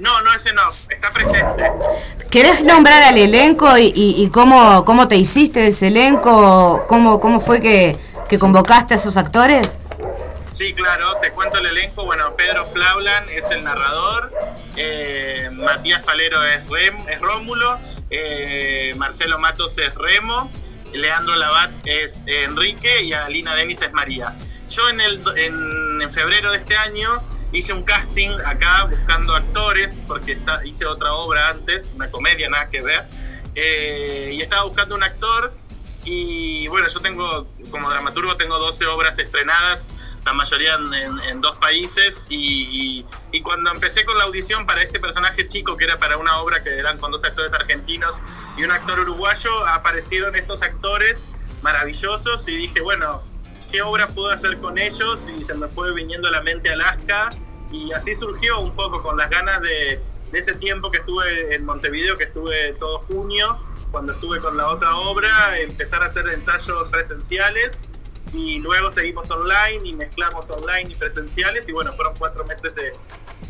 no, 0.00 0.20
no 0.22 0.32
es 0.34 0.46
en 0.46 0.58
off, 0.58 0.76
está 0.88 1.10
presente. 1.12 1.70
¿Querés 2.30 2.62
nombrar 2.64 3.02
al 3.02 3.16
elenco 3.18 3.76
y, 3.78 3.92
y- 3.94 4.22
y 4.24 4.28
cómo, 4.30 4.84
cómo 4.84 5.08
te 5.08 5.16
hiciste 5.16 5.60
de 5.60 5.68
ese 5.68 5.88
elenco? 5.88 6.84
¿Cómo, 6.88 7.20
cómo 7.20 7.40
fue 7.40 7.60
que, 7.60 7.96
que 8.28 8.38
convocaste 8.38 8.94
a 8.94 8.96
esos 8.96 9.16
actores? 9.16 9.78
Sí, 10.52 10.72
claro, 10.74 11.16
te 11.20 11.30
cuento 11.32 11.58
el 11.58 11.66
elenco. 11.66 12.04
Bueno, 12.04 12.34
Pedro 12.36 12.64
Flaulan 12.66 13.28
es 13.28 13.44
el 13.50 13.64
narrador, 13.64 14.32
eh, 14.76 15.48
Matías 15.52 16.04
Falero 16.04 16.42
es, 16.44 16.64
Rem- 16.66 17.08
es 17.08 17.20
Rómulo, 17.20 17.78
eh, 18.10 18.94
Marcelo 18.96 19.38
Matos 19.38 19.76
es 19.78 19.94
Remo, 19.94 20.50
Leandro 20.92 21.34
Labat 21.36 21.70
es 21.84 22.22
Enrique 22.26 23.02
y 23.02 23.12
Alina 23.12 23.54
Denis 23.56 23.80
es 23.82 23.92
María. 23.92 24.34
Yo 24.70 24.88
en, 24.88 25.00
el, 25.00 25.20
en, 25.36 26.02
en 26.02 26.12
febrero 26.12 26.50
de 26.52 26.58
este 26.58 26.76
año 26.76 27.20
hice 27.54 27.72
un 27.72 27.82
casting 27.84 28.30
acá 28.44 28.84
buscando 28.84 29.34
actores, 29.34 30.00
porque 30.06 30.38
hice 30.64 30.86
otra 30.86 31.12
obra 31.14 31.48
antes, 31.50 31.90
una 31.94 32.10
comedia, 32.10 32.48
nada 32.48 32.68
que 32.70 32.82
ver, 32.82 33.04
eh, 33.54 34.30
y 34.34 34.42
estaba 34.42 34.64
buscando 34.64 34.94
un 34.94 35.02
actor 35.02 35.54
y 36.04 36.66
bueno, 36.68 36.86
yo 36.88 37.00
tengo, 37.00 37.46
como 37.70 37.88
dramaturgo, 37.88 38.36
tengo 38.36 38.58
12 38.58 38.84
obras 38.86 39.18
estrenadas, 39.18 39.88
la 40.26 40.32
mayoría 40.34 40.74
en, 41.28 41.40
dos 41.40 41.56
países, 41.58 42.24
y, 42.28 43.00
y- 43.00 43.06
y 43.32 43.40
cuando 43.42 43.70
empecé 43.70 44.04
con 44.04 44.16
la 44.18 44.24
audición 44.24 44.66
para 44.66 44.82
este 44.82 44.98
personaje 45.00 45.46
chico, 45.46 45.76
que 45.76 45.84
era 45.84 45.98
para 45.98 46.16
una 46.18 46.38
obra 46.38 46.62
que 46.62 46.70
eran 46.78 46.98
con 46.98 47.10
dos 47.12 47.24
actores 47.24 47.52
argentinos 47.52 48.18
y 48.56 48.64
un 48.64 48.70
actor 48.70 49.00
uruguayo, 49.00 49.66
aparecieron 49.66 50.34
estos 50.34 50.62
actores 50.62 51.26
maravillosos 51.62 52.46
y 52.48 52.56
dije, 52.56 52.80
bueno, 52.80 53.22
¿qué 53.70 53.82
obra 53.82 54.08
puedo 54.08 54.30
hacer 54.30 54.58
con 54.58 54.78
ellos? 54.78 55.28
Y 55.28 55.42
se 55.44 55.54
me 55.54 55.68
fue 55.68 55.92
viniendo 55.92 56.28
a 56.28 56.30
la 56.30 56.40
mente 56.42 56.70
Alaska, 56.70 57.30
y 57.74 57.92
así 57.92 58.14
surgió 58.14 58.60
un 58.60 58.74
poco 58.74 59.02
con 59.02 59.16
las 59.16 59.28
ganas 59.30 59.60
de, 59.60 60.00
de 60.30 60.38
ese 60.38 60.54
tiempo 60.54 60.90
que 60.90 60.98
estuve 60.98 61.54
en 61.54 61.64
Montevideo, 61.64 62.16
que 62.16 62.24
estuve 62.24 62.72
todo 62.74 63.00
junio, 63.00 63.58
cuando 63.90 64.12
estuve 64.12 64.38
con 64.38 64.56
la 64.56 64.68
otra 64.68 64.96
obra, 64.96 65.58
empezar 65.58 66.02
a 66.02 66.06
hacer 66.06 66.26
ensayos 66.28 66.88
presenciales 66.88 67.82
y 68.32 68.58
luego 68.58 68.90
seguimos 68.90 69.30
online 69.30 69.80
y 69.84 69.92
mezclamos 69.94 70.50
online 70.50 70.90
y 70.90 70.94
presenciales 70.94 71.68
y 71.68 71.72
bueno, 71.72 71.92
fueron 71.92 72.14
cuatro 72.16 72.44
meses 72.44 72.74
de, 72.74 72.92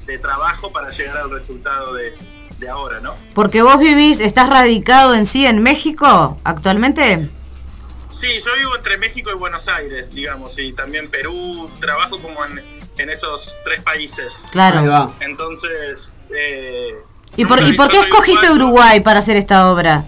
de 0.06 0.18
trabajo 0.18 0.72
para 0.72 0.90
llegar 0.90 1.16
al 1.16 1.30
resultado 1.30 1.94
de, 1.94 2.14
de 2.58 2.68
ahora, 2.68 3.00
¿no? 3.00 3.14
Porque 3.34 3.62
vos 3.62 3.78
vivís, 3.78 4.20
estás 4.20 4.48
radicado 4.48 5.14
en 5.14 5.26
sí 5.26 5.46
en 5.46 5.62
México 5.62 6.38
actualmente. 6.44 7.28
Sí, 8.08 8.28
yo 8.44 8.54
vivo 8.56 8.76
entre 8.76 8.96
México 8.98 9.30
y 9.30 9.34
Buenos 9.34 9.66
Aires, 9.66 10.14
digamos, 10.14 10.58
y 10.58 10.72
también 10.72 11.10
Perú, 11.10 11.68
trabajo 11.80 12.18
como 12.18 12.44
en, 12.44 12.62
en 12.98 13.10
esos 13.10 13.56
tres 13.64 13.82
países. 13.82 14.40
Claro. 14.52 14.78
Ahí 14.80 14.86
va. 14.86 15.12
Entonces, 15.20 16.16
eh, 16.36 16.94
¿Y 17.36 17.44
por, 17.44 17.60
nunca- 17.60 17.72
¿y 17.74 17.76
por 17.76 17.88
qué 17.88 18.00
escogiste 18.00 18.46
uruguayo. 18.50 18.64
Uruguay 18.66 19.00
para 19.00 19.18
hacer 19.18 19.36
esta 19.36 19.70
obra? 19.70 20.04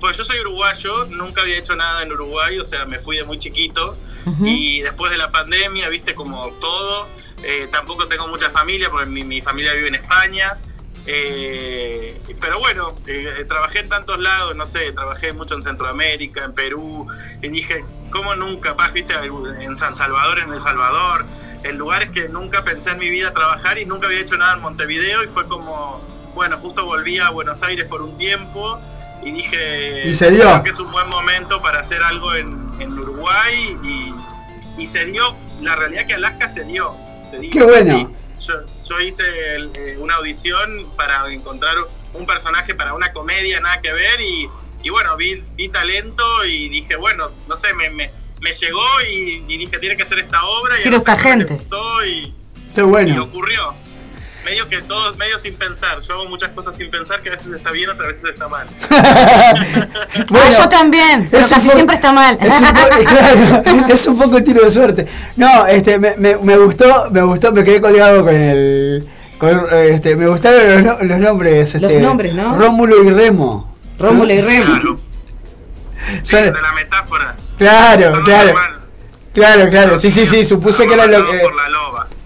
Pues 0.00 0.16
yo 0.16 0.24
soy 0.24 0.40
uruguayo, 0.40 1.06
nunca 1.06 1.42
había 1.42 1.56
hecho 1.58 1.76
nada 1.76 2.02
en 2.02 2.10
Uruguay, 2.12 2.58
o 2.58 2.64
sea, 2.64 2.84
me 2.86 2.98
fui 2.98 3.16
de 3.16 3.24
muy 3.24 3.38
chiquito. 3.38 3.96
Y 4.44 4.82
después 4.82 5.10
de 5.10 5.18
la 5.18 5.30
pandemia, 5.32 5.88
viste, 5.88 6.14
como 6.14 6.48
todo, 6.60 7.08
eh, 7.42 7.68
tampoco 7.72 8.06
tengo 8.06 8.28
mucha 8.28 8.50
familia, 8.50 8.88
porque 8.88 9.06
mi, 9.06 9.24
mi 9.24 9.40
familia 9.40 9.72
vive 9.74 9.88
en 9.88 9.96
España. 9.96 10.58
Eh, 11.06 12.20
pero 12.40 12.58
bueno, 12.60 12.94
eh, 13.06 13.44
trabajé 13.48 13.80
en 13.80 13.88
tantos 13.88 14.18
lados, 14.20 14.54
no 14.56 14.66
sé, 14.66 14.92
trabajé 14.92 15.32
mucho 15.32 15.54
en 15.54 15.62
Centroamérica, 15.62 16.44
en 16.44 16.52
Perú, 16.52 17.06
y 17.42 17.48
dije, 17.48 17.84
¿cómo 18.10 18.34
nunca? 18.36 18.76
Paz, 18.76 18.92
viste, 18.92 19.14
en 19.60 19.76
San 19.76 19.96
Salvador, 19.96 20.38
en 20.38 20.52
El 20.52 20.60
Salvador, 20.60 21.24
en 21.64 21.78
lugares 21.78 22.10
que 22.10 22.28
nunca 22.28 22.64
pensé 22.64 22.90
en 22.90 22.98
mi 22.98 23.10
vida 23.10 23.32
trabajar 23.32 23.78
y 23.78 23.84
nunca 23.84 24.06
había 24.06 24.20
hecho 24.20 24.36
nada 24.36 24.54
en 24.54 24.60
Montevideo, 24.60 25.22
y 25.24 25.28
fue 25.28 25.46
como, 25.46 26.00
bueno, 26.34 26.58
justo 26.58 26.84
volví 26.84 27.18
a 27.18 27.30
Buenos 27.30 27.62
Aires 27.62 27.86
por 27.86 28.02
un 28.02 28.16
tiempo, 28.18 28.80
y 29.24 29.30
dije, 29.32 30.08
Y 30.08 30.14
se 30.14 30.30
dio. 30.30 30.42
creo 30.42 30.62
que 30.64 30.70
es 30.70 30.78
un 30.80 30.90
buen 30.90 31.08
momento 31.08 31.62
para 31.62 31.80
hacer 31.80 32.02
algo 32.02 32.34
en, 32.34 32.72
en 32.80 32.92
Uruguay, 32.98 33.76
y, 33.82 34.12
y 34.82 34.86
se 34.86 35.04
dio, 35.06 35.36
la 35.60 35.76
realidad 35.76 36.06
que 36.06 36.14
Alaska 36.14 36.48
se 36.50 36.64
dio. 36.64 36.94
te 37.30 37.38
digo, 37.38 37.52
Qué 37.52 37.62
bueno. 37.64 38.10
sí. 38.40 38.46
Yo, 38.48 38.54
yo 38.88 39.00
hice 39.00 39.22
el- 39.54 39.70
eh, 39.78 39.96
una 39.98 40.16
audición 40.16 40.86
para 40.96 41.32
encontrar 41.32 41.76
un 42.14 42.26
personaje 42.26 42.74
para 42.74 42.92
una 42.94 43.12
comedia, 43.12 43.60
nada 43.60 43.80
que 43.80 43.92
ver, 43.92 44.20
y, 44.20 44.48
y 44.82 44.90
bueno, 44.90 45.16
vi, 45.16 45.44
vi 45.54 45.68
talento 45.68 46.44
y 46.44 46.68
dije, 46.68 46.96
bueno, 46.96 47.30
no 47.48 47.56
sé, 47.56 47.72
me, 47.74 47.88
me, 47.90 48.10
me 48.42 48.52
llegó 48.52 48.82
y, 49.08 49.44
y 49.48 49.58
dije, 49.58 49.78
tiene 49.78 49.96
que 49.96 50.04
ser 50.04 50.18
esta 50.18 50.44
obra, 50.44 50.74
y 50.78 50.82
Quiero 50.82 50.98
los 50.98 51.06
esta 51.08 51.16
gente. 51.16 51.54
gustó 51.54 52.04
y, 52.04 52.34
Qué 52.74 52.80
y 52.80 52.84
bueno. 52.84 53.22
ocurrió. 53.24 53.74
Medio 54.44 54.68
que 54.68 54.82
todo, 54.82 55.14
medio 55.14 55.38
sin 55.38 55.54
pensar. 55.54 56.00
Yo 56.00 56.14
hago 56.14 56.28
muchas 56.28 56.48
cosas 56.50 56.74
sin 56.76 56.90
pensar 56.90 57.22
que 57.22 57.28
a 57.28 57.36
veces 57.36 57.52
está 57.54 57.70
bien, 57.70 57.88
otras 57.90 58.08
veces 58.08 58.30
está 58.30 58.48
mal. 58.48 58.66
Ah, 60.34 60.50
yo 60.58 60.68
también, 60.68 61.28
pero 61.30 61.46
casi 61.48 61.68
siempre 61.68 61.94
está 61.94 62.12
mal. 62.12 62.36
Es 62.40 62.60
un, 62.60 62.66
poco, 62.66 63.04
claro, 63.06 63.86
es 63.88 64.06
un 64.08 64.18
poco 64.18 64.42
tiro 64.42 64.64
de 64.64 64.70
suerte. 64.70 65.06
No, 65.36 65.66
este, 65.66 65.98
me, 65.98 66.16
me, 66.16 66.36
me 66.36 66.56
gustó, 66.58 67.08
me 67.10 67.22
gustó, 67.22 67.52
me 67.52 67.62
quedé 67.64 67.80
colgado 67.80 68.24
con 68.24 68.34
el. 68.34 69.06
Con, 69.38 69.66
este, 69.72 70.16
me 70.16 70.26
gustaron 70.26 70.68
los, 70.68 70.82
no- 70.98 71.04
los 71.04 71.18
nombres. 71.18 71.74
Este, 71.76 72.00
nombres, 72.00 72.34
¿no? 72.34 72.56
Rómulo 72.56 73.04
y 73.04 73.10
Remo. 73.10 73.76
Rómulo 73.98 74.32
y 74.32 74.40
Remo. 74.40 74.98
Son- 76.22 76.42
de 76.42 76.52
la 76.60 76.72
metáfora. 76.72 77.36
Claro, 77.62 78.22
claro. 78.24 78.54
Claro, 79.34 79.70
claro, 79.70 79.98
sí, 79.98 80.10
sí, 80.10 80.26
sí, 80.26 80.44
supuse 80.44 80.86
que 80.86 80.94
lo. 80.96 81.04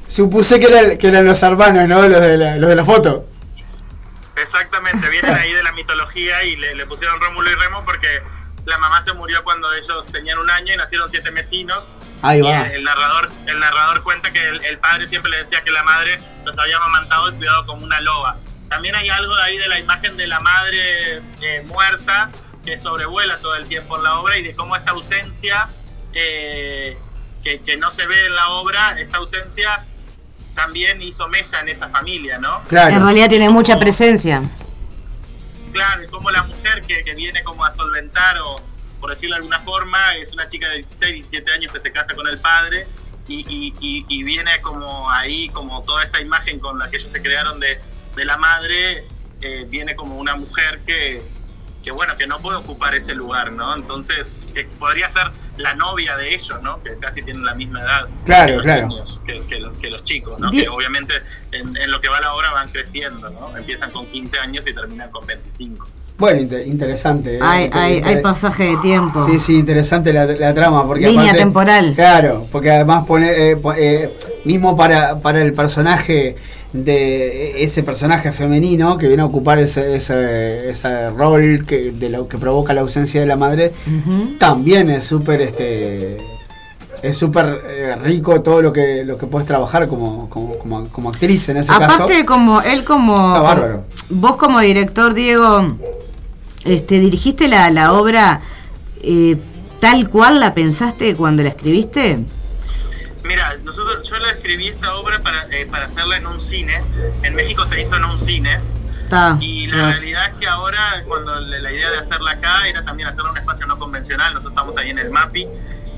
Supuse 0.09 0.59
que, 0.61 0.67
eran- 0.67 0.99
que 0.99 1.09
eran 1.09 1.25
los 1.25 1.41
hermanos, 1.43 1.89
¿no? 1.89 2.09
Los 2.09 2.21
de 2.21 2.37
la, 2.37 2.57
los 2.57 2.69
de 2.69 2.77
la 2.77 2.85
foto. 2.85 3.27
Exactamente, 4.37 5.09
vienen 5.09 5.35
ahí 5.35 5.53
de 5.53 5.63
la 5.63 5.73
mitología 5.73 6.43
y 6.45 6.57
le, 6.57 6.75
le 6.75 6.87
pusieron 6.87 7.21
Rómulo 7.21 7.51
y 7.51 7.55
Remo 7.55 7.85
porque 7.85 8.09
la 8.67 8.77
mamá 8.79 9.03
se 9.03 9.13
murió 9.15 9.43
cuando 9.45 9.73
ellos 9.75 10.07
tenían 10.13 10.39
un 10.39 10.51
año 10.51 10.75
y 10.75 10.77
nacieron 10.77 11.09
siete 11.11 11.31
vecinos. 11.31 11.89
Ahí 12.23 12.41
va. 12.41 12.67
el, 12.67 12.73
el 12.77 12.85
narrador, 12.85 13.31
el 13.47 13.59
narrador 13.61 14.03
cuenta 14.03 14.33
que 14.33 14.47
el, 14.49 14.65
el 14.65 14.79
padre 14.79 15.09
siempre 15.09 15.31
le 15.31 15.45
decía 15.45 15.63
que 15.63 15.71
la 15.71 15.83
madre 15.85 16.19
los 16.45 16.57
había 16.59 16.77
amamantado 16.77 17.31
y 17.31 17.33
cuidado 17.35 17.67
como 17.67 17.85
una 17.85 18.01
loba. 18.01 18.37
También 18.69 18.95
hay 18.97 19.09
algo 19.11 19.35
de 19.37 19.43
ahí 19.43 19.59
de 19.59 19.69
la 19.69 19.79
imagen 19.79 20.17
de 20.17 20.27
la 20.27 20.41
madre 20.41 21.23
eh, 21.41 21.63
muerta 21.67 22.31
que 22.67 22.77
sobrevuela 22.79 23.39
todo 23.39 23.55
el 23.55 23.67
tiempo 23.67 23.97
en 23.97 24.03
la 24.03 24.19
obra 24.21 24.37
y 24.37 24.43
de 24.43 24.55
cómo 24.55 24.77
esta 24.77 24.91
ausencia 24.91 25.69
eh, 26.13 26.99
que, 27.43 27.61
que 27.61 27.77
no 27.77 27.91
se 27.93 28.07
ve 28.07 28.27
en 28.27 28.35
la 28.35 28.49
obra, 28.51 28.99
esta 28.99 29.19
ausencia 29.19 29.87
también 30.55 31.01
hizo 31.01 31.29
mella 31.29 31.61
en 31.61 31.69
esa 31.69 31.89
familia, 31.89 32.39
¿no? 32.39 32.61
En 32.97 33.03
realidad 33.05 33.29
tiene 33.29 33.49
mucha 33.49 33.79
presencia. 33.79 34.43
Claro, 35.73 36.03
y 36.05 36.09
como 36.09 36.31
la 36.31 36.43
mujer 36.43 36.83
que, 36.83 37.05
que 37.05 37.15
viene 37.15 37.43
como 37.45 37.65
a 37.65 37.73
solventar 37.75 38.39
o, 38.41 38.57
por 39.01 39.11
decirlo 39.11 39.35
de 39.37 39.41
alguna 39.41 39.61
forma, 39.61 39.99
es 40.17 40.33
una 40.33 40.49
chica 40.49 40.69
de 40.71 40.77
16, 40.77 41.13
17 41.13 41.53
años 41.53 41.73
que 41.73 41.81
se 41.81 41.93
casa 41.93 42.15
con 42.15 42.27
el 42.27 42.39
padre 42.39 42.87
y, 43.29 43.41
y- 43.49 43.75
y- 43.81 44.07
y 44.09 44.23
viene 44.25 44.51
como 44.63 45.11
ahí, 45.11 45.49
como 45.51 45.83
toda 45.83 46.03
esa 46.03 46.21
imagen 46.21 46.59
con 46.59 46.79
la 46.79 46.91
que 46.91 46.97
ellos 46.97 47.11
se 47.13 47.21
crearon 47.23 47.61
de, 47.61 47.79
de 48.17 48.25
la 48.25 48.39
madre, 48.39 49.05
eh, 49.43 49.67
viene 49.69 49.95
como 49.95 50.17
una 50.17 50.35
mujer 50.35 50.81
que, 50.87 51.23
que, 51.87 51.93
bueno, 51.93 52.17
que 52.19 52.27
no 52.27 52.41
puede 52.41 52.59
ocupar 52.59 52.97
ese 52.97 53.15
lugar, 53.15 53.53
¿no? 53.53 53.73
Entonces, 53.77 54.49
que 54.53 54.65
podría 54.65 55.09
ser 55.09 55.23
la 55.57 55.73
novia 55.75 56.17
de 56.17 56.35
ellos, 56.35 56.61
¿no? 56.61 56.83
Que 56.83 56.97
casi 56.99 57.23
tienen 57.23 57.45
la 57.45 57.55
misma 57.55 57.81
edad. 57.81 58.09
Claro, 58.25 58.47
que 58.49 58.53
los 58.55 58.63
claro. 58.65 58.89
niños, 58.89 59.21
que, 59.25 59.41
que 59.43 59.61
los, 59.61 59.79
que 59.79 59.91
los 59.91 60.03
chicos, 60.03 60.41
¿no? 60.41 60.51
Que 60.51 60.69
obviamente 60.69 61.15
en, 61.53 61.77
en 61.77 61.91
lo 61.93 62.01
que 62.01 62.09
va 62.09 62.21
la 62.21 62.35
hora 62.35 62.51
van 62.51 62.71
creciendo, 62.71 63.31
¿no? 63.31 63.57
Empiezan 63.57 63.93
con 63.93 64.05
15 64.07 64.37
años 64.41 64.65
y 64.67 64.75
terminan 64.75 65.13
con 65.13 65.25
25. 65.29 65.87
Bueno, 66.19 66.41
inter- 66.41 66.67
interesante. 66.67 67.37
¿eh? 67.37 67.41
Hay, 67.41 67.65
Inter- 67.67 67.81
hay, 67.81 67.97
inter- 67.99 68.17
hay 68.17 68.23
pasaje 68.23 68.65
de 68.65 68.77
tiempo. 68.79 69.25
Sí, 69.29 69.39
sí, 69.39 69.59
interesante 69.59 70.13
la, 70.13 70.27
la 70.27 70.53
trama. 70.55 70.85
Porque 70.89 71.07
Línea 71.07 71.23
aparte- 71.31 71.39
temporal. 71.39 71.93
Claro, 71.95 72.49
porque 72.51 72.73
además 72.73 73.05
pone, 73.07 73.31
eh, 73.53 73.57
eh, 73.77 74.19
mismo 74.45 74.77
para, 74.77 75.21
para 75.21 75.41
el 75.41 75.53
personaje 75.53 76.35
de 76.85 77.63
ese 77.63 77.83
personaje 77.83 78.33
femenino 78.33 78.97
que 78.97 79.09
viene 79.09 79.23
a 79.23 79.27
ocupar 79.27 79.59
ese, 79.59 79.97
ese, 79.97 80.71
ese 80.71 81.11
rol 81.11 81.65
que, 81.67 81.93
de 81.93 82.11
lo 82.11 82.29
que 82.29 82.39
provoca 82.39 82.73
la 82.73 82.83
ausencia 82.83 83.21
de 83.21 83.27
la 83.27 83.37
madre, 83.37 83.73
también 84.39 84.91
es 84.91 85.05
súper 85.05 85.41
este 85.41 86.17
es 87.03 87.17
súper 87.17 87.61
eh, 87.69 87.95
rico 88.03 88.41
todo 88.41 88.63
lo 88.63 88.73
que 88.73 89.05
lo 89.05 89.19
que 89.19 89.27
puedes 89.27 89.47
trabajar 89.47 89.87
como, 89.87 90.29
como, 90.31 90.59
como, 90.59 90.89
como 90.89 91.11
actriz 91.11 91.49
en 91.51 91.59
ese 91.59 91.69
caso. 91.69 91.85
Aparte, 91.85 92.25
como 92.25 92.63
él 92.63 92.85
como... 92.85 93.15
Está 93.29 93.41
bárbaro. 93.41 93.85
Vos 94.09 94.37
como 94.37 94.61
director, 94.61 95.15
Diego, 95.15 95.77
este, 96.65 96.99
dirigiste 97.01 97.49
la, 97.49 97.71
la 97.71 97.93
obra 97.93 98.41
eh, 99.03 99.37
tal 99.79 100.09
cual 100.09 100.41
la 100.41 100.55
pensaste 100.55 101.15
cuando 101.15 101.43
la 101.43 101.51
escribiste. 101.51 102.25
Mira, 103.27 103.57
nosotros, 103.65 104.09
yo 104.09 104.17
la 104.19 104.31
escribí 104.31 104.69
esta 104.69 104.95
obra 104.97 105.19
para, 105.21 105.47
eh, 105.51 105.67
para 105.67 105.87
hacerla 105.87 106.17
en 106.17 106.27
un 106.27 106.41
cine. 106.41 106.81
En 107.23 107.35
México 107.35 107.67
se 107.67 107.81
hizo 107.83 107.97
en 107.97 108.05
un 108.05 108.19
cine. 108.19 108.61
Está. 109.03 109.37
Y 109.41 109.67
la 109.69 109.89
realidad 109.91 110.27
es 110.27 110.35
que 110.41 110.47
ahora, 110.49 111.05
cuando 111.07 111.39
la, 111.41 111.71
idea 111.71 111.91
de 111.91 111.99
hacerla 111.99 112.33
acá 112.33 112.67
era 112.69 112.85
también 112.85 113.09
hacerla 113.09 113.29
en 113.29 113.33
un 113.33 113.39
espacio 113.39 113.67
no 113.67 113.79
convencional, 113.79 114.33
nosotros 114.35 114.53
estamos 114.53 114.77
ahí 114.79 114.91
en 114.91 114.99
el 114.99 115.11
MAPI, 115.11 115.47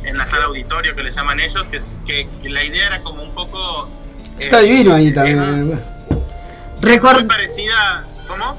en 0.04 0.16
la 0.18 0.26
sala 0.26 0.44
auditorio 0.46 0.94
que 0.94 1.02
le 1.02 1.10
llaman 1.10 1.40
ellos, 1.40 1.64
que, 1.70 1.78
es- 1.78 2.00
que, 2.06 2.28
que 2.42 2.50
la 2.50 2.62
idea 2.64 2.86
era 2.86 3.00
como 3.02 3.22
un 3.22 3.32
poco... 3.34 3.88
eh, 4.38 4.44
Está 4.44 4.58
divino 4.60 4.94
ahí 4.94 5.12
también. 5.12 5.80
muy 7.14 7.24
parecida... 7.24 8.04
¿Cómo? 8.26 8.58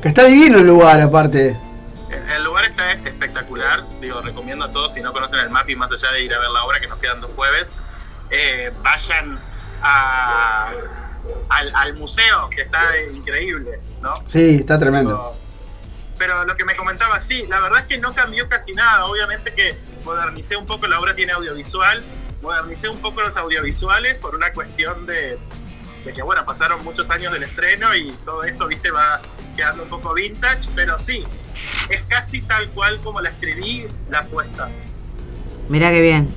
Que 0.00 0.08
está 0.08 0.24
divino 0.24 0.58
el 0.58 0.66
lugar 0.66 1.00
aparte. 1.00 1.56
El- 2.10 2.30
El 2.30 2.44
lugar 2.44 2.64
está 2.64 2.92
espectacular, 2.92 3.82
digo, 4.00 4.20
recomiendo 4.20 4.64
a 4.64 4.72
todos, 4.72 4.94
si 4.94 5.00
no 5.00 5.12
conocen 5.12 5.40
el 5.40 5.50
MAPI, 5.50 5.74
más 5.76 5.90
allá 5.90 6.12
de 6.12 6.22
ir 6.22 6.32
a 6.34 6.38
ver 6.38 6.50
la 6.50 6.62
obra, 6.64 6.78
que 6.80 6.86
nos 6.86 6.98
quedan 6.98 7.20
dos 7.20 7.30
jueves, 7.34 7.72
eh, 8.30 8.72
vayan 8.82 9.38
a, 9.82 10.70
al, 11.48 11.72
al 11.74 11.94
museo, 11.94 12.48
que 12.50 12.62
está 12.62 12.80
increíble, 13.14 13.80
¿no? 14.02 14.14
Sí, 14.26 14.56
está 14.60 14.78
tremendo. 14.78 15.36
pero 16.18 16.44
lo 16.44 16.56
que 16.56 16.64
me 16.64 16.74
comentaba, 16.76 17.20
sí, 17.20 17.44
la 17.48 17.60
verdad 17.60 17.80
es 17.80 17.86
que 17.86 17.98
no 17.98 18.12
cambió 18.14 18.48
casi 18.48 18.72
nada. 18.72 19.06
Obviamente 19.06 19.52
que 19.54 19.74
modernicé 20.04 20.56
un 20.56 20.66
poco, 20.66 20.86
la 20.86 21.00
obra 21.00 21.14
tiene 21.14 21.32
audiovisual, 21.32 22.02
modernicé 22.42 22.88
un 22.88 22.98
poco 23.00 23.22
los 23.22 23.36
audiovisuales 23.36 24.14
por 24.18 24.34
una 24.34 24.52
cuestión 24.52 25.06
de, 25.06 25.38
de 26.04 26.12
que, 26.12 26.22
bueno, 26.22 26.44
pasaron 26.44 26.84
muchos 26.84 27.08
años 27.10 27.32
del 27.32 27.42
estreno 27.44 27.94
y 27.94 28.12
todo 28.24 28.44
eso, 28.44 28.66
viste, 28.66 28.90
va 28.90 29.20
quedando 29.56 29.82
un 29.84 29.88
poco 29.88 30.14
vintage, 30.14 30.68
pero 30.74 30.98
sí, 30.98 31.22
es 31.88 32.02
casi 32.02 32.42
tal 32.42 32.68
cual 32.70 33.00
como 33.02 33.20
la 33.20 33.30
escribí, 33.30 33.86
la 34.10 34.22
puesta. 34.24 34.68
Mirá 35.68 35.90
qué 35.90 36.00
bien. 36.00 36.28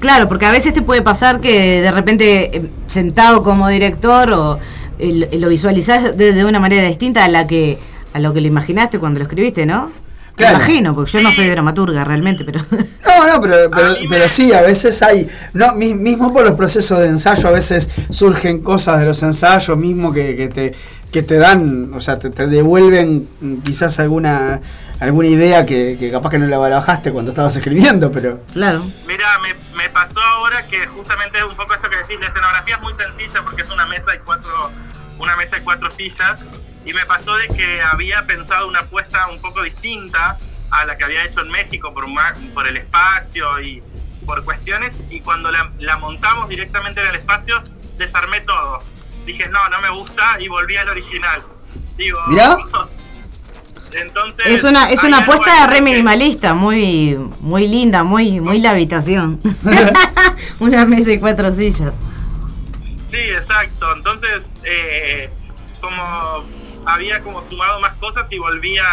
Claro, 0.00 0.28
porque 0.28 0.46
a 0.46 0.50
veces 0.50 0.72
te 0.72 0.82
puede 0.82 1.02
pasar 1.02 1.40
que 1.40 1.80
de 1.82 1.90
repente 1.92 2.56
eh, 2.56 2.70
sentado 2.86 3.42
como 3.42 3.68
director 3.68 4.32
o 4.32 4.58
eh, 4.98 5.28
lo 5.38 5.48
visualizás 5.48 6.16
de, 6.16 6.32
de 6.32 6.44
una 6.44 6.58
manera 6.58 6.86
distinta 6.88 7.24
a 7.24 7.28
la 7.28 7.46
que 7.46 7.78
a 8.12 8.18
lo 8.18 8.32
que 8.32 8.40
le 8.40 8.48
imaginaste 8.48 8.98
cuando 8.98 9.18
lo 9.20 9.24
escribiste, 9.24 9.66
¿no? 9.66 9.92
Claro. 10.34 10.56
Me 10.58 10.64
imagino, 10.64 10.94
porque 10.94 11.10
yo 11.12 11.22
no 11.22 11.30
soy 11.32 11.46
dramaturga 11.48 12.02
realmente, 12.02 12.44
pero 12.44 12.60
No, 12.70 13.26
no, 13.26 13.40
pero, 13.40 13.70
pero, 13.70 13.94
pero 14.08 14.28
sí, 14.28 14.52
a 14.54 14.62
veces 14.62 15.02
hay, 15.02 15.28
no, 15.52 15.74
mi- 15.74 15.92
mismo 15.94 16.32
por 16.32 16.44
los 16.44 16.54
procesos 16.54 16.98
de 17.00 17.06
ensayo, 17.08 17.46
a 17.48 17.52
veces 17.52 17.88
surgen 18.08 18.60
cosas 18.62 19.00
de 19.00 19.06
los 19.06 19.22
ensayos 19.22 19.76
mismo 19.76 20.12
que, 20.12 20.34
que 20.36 20.48
te 20.48 20.72
que 21.12 21.24
te 21.24 21.38
dan, 21.38 21.92
o 21.92 22.00
sea, 22.00 22.20
te, 22.20 22.30
te 22.30 22.46
devuelven 22.46 23.26
quizás 23.64 23.98
alguna 23.98 24.60
alguna 25.00 25.28
idea 25.28 25.64
que, 25.66 25.96
que 25.98 26.10
capaz 26.10 26.30
que 26.30 26.38
no 26.38 26.46
la 26.46 26.58
barajaste 26.58 27.12
cuando 27.12 27.30
estabas 27.30 27.56
escribiendo, 27.56 28.12
pero 28.12 28.42
claro. 28.52 28.84
Mira, 29.06 29.38
me, 29.40 29.54
me 29.76 29.88
pasó 29.90 30.20
ahora 30.20 30.66
que 30.66 30.86
justamente 30.86 31.42
un 31.44 31.56
poco 31.56 31.74
esto 31.74 31.88
que 31.88 31.96
decís, 31.98 32.18
la 32.20 32.26
escenografía 32.28 32.76
es 32.76 32.80
muy 32.82 32.92
sencilla 32.94 33.42
porque 33.42 33.62
es 33.62 33.70
una 33.70 33.86
mesa 33.86 34.14
y 34.14 34.18
cuatro, 34.18 34.70
una 35.18 35.36
mesa 35.36 35.58
y 35.58 35.60
cuatro 35.62 35.90
sillas. 35.90 36.44
Y 36.84 36.92
me 36.94 37.04
pasó 37.06 37.34
de 37.36 37.48
que 37.48 37.80
había 37.82 38.26
pensado 38.26 38.66
una 38.68 38.80
apuesta 38.80 39.26
un 39.28 39.40
poco 39.40 39.62
distinta 39.62 40.38
a 40.70 40.84
la 40.84 40.96
que 40.96 41.04
había 41.04 41.24
hecho 41.24 41.40
en 41.40 41.50
México 41.50 41.92
por, 41.92 42.06
ma- 42.08 42.34
por 42.54 42.66
el 42.66 42.76
espacio 42.76 43.60
y 43.60 43.82
por 44.24 44.44
cuestiones. 44.44 44.96
Y 45.10 45.20
cuando 45.20 45.50
la, 45.50 45.70
la 45.78 45.96
montamos 45.98 46.48
directamente 46.48 47.00
en 47.02 47.08
el 47.08 47.16
espacio, 47.16 47.62
desarmé 47.98 48.40
todo. 48.40 48.82
Dije, 49.26 49.48
no, 49.50 49.68
no 49.68 49.80
me 49.80 49.90
gusta 49.90 50.36
y 50.40 50.48
volví 50.48 50.76
al 50.76 50.88
original. 50.88 51.42
Digo, 51.96 52.18
Mirá. 52.28 52.56
entonces... 53.92 54.46
es 54.46 54.64
una 54.64 54.90
es 54.90 55.02
una 55.02 55.18
apuesta 55.18 55.66
re 55.66 55.80
minimalista, 55.80 56.54
muy 56.54 57.18
muy 57.40 57.68
linda, 57.68 58.02
muy 58.02 58.40
muy 58.40 58.60
la 58.60 58.70
habitación. 58.70 59.40
una 60.60 60.84
mesa 60.84 61.10
y 61.12 61.18
cuatro 61.18 61.52
sillas. 61.52 61.92
Sí, 63.10 63.18
exacto. 63.18 63.92
Entonces, 63.94 64.50
eh, 64.64 65.30
como 65.80 66.44
había 66.86 67.20
como 67.22 67.42
sumado 67.42 67.80
más 67.80 67.94
cosas 67.94 68.30
y 68.30 68.38
volvía 68.38 68.84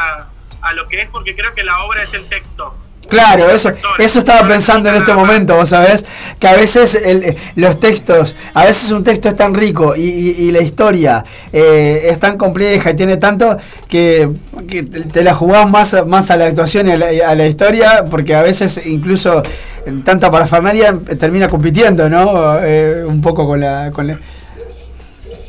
a 0.61 0.73
lo 0.73 0.87
que 0.87 1.01
es, 1.01 1.07
porque 1.07 1.35
creo 1.35 1.53
que 1.53 1.63
la 1.63 1.83
obra 1.83 2.03
es 2.03 2.13
el 2.13 2.27
texto. 2.27 2.75
Claro, 3.09 3.49
eso, 3.49 3.71
eso 3.99 4.19
estaba 4.19 4.47
pensando 4.47 4.89
en 4.89 4.95
este 4.95 5.13
momento, 5.13 5.55
vos 5.55 5.69
sabés, 5.69 6.05
que 6.39 6.47
a 6.47 6.53
veces 6.53 6.95
el- 6.95 7.23
eh, 7.23 7.38
los 7.55 7.79
textos, 7.79 8.35
a 8.53 8.65
veces 8.65 8.91
un 8.91 9.03
texto 9.03 9.29
es 9.29 9.35
tan 9.38 9.53
rico 9.55 9.95
y, 9.95 10.01
y- 10.01 10.31
y 10.47 10.51
la 10.51 10.59
historia 10.61 11.23
eh, 11.53 12.07
es 12.11 12.19
tan 12.19 12.38
compleja 12.38 12.91
y 12.91 12.95
tiene 12.95 13.17
tanto 13.17 13.57
que, 13.89 14.29
que 14.69 14.84
te 14.84 15.23
la 15.23 15.34
jugás 15.34 15.69
más, 15.69 15.93
a- 15.93 16.05
más 16.05 16.29
a 16.31 16.38
la 16.38 16.45
actuación 16.47 16.88
y 16.88 16.91
a 16.91 16.97
la, 16.97 17.07
a 17.29 17.35
la 17.35 17.45
historia, 17.47 18.05
porque 18.09 18.35
a 18.35 18.41
veces 18.41 18.81
incluso 18.85 19.41
en 19.85 20.03
tanta 20.03 20.29
parafernalia 20.29 20.97
eh, 21.07 21.15
termina 21.15 21.47
compitiendo, 21.47 22.09
¿no? 22.09 22.59
Eh, 22.61 23.03
un 23.05 23.21
poco 23.21 23.47
con 23.47 23.59
la... 23.61 23.89
Con 23.91 24.07
la 24.07 24.19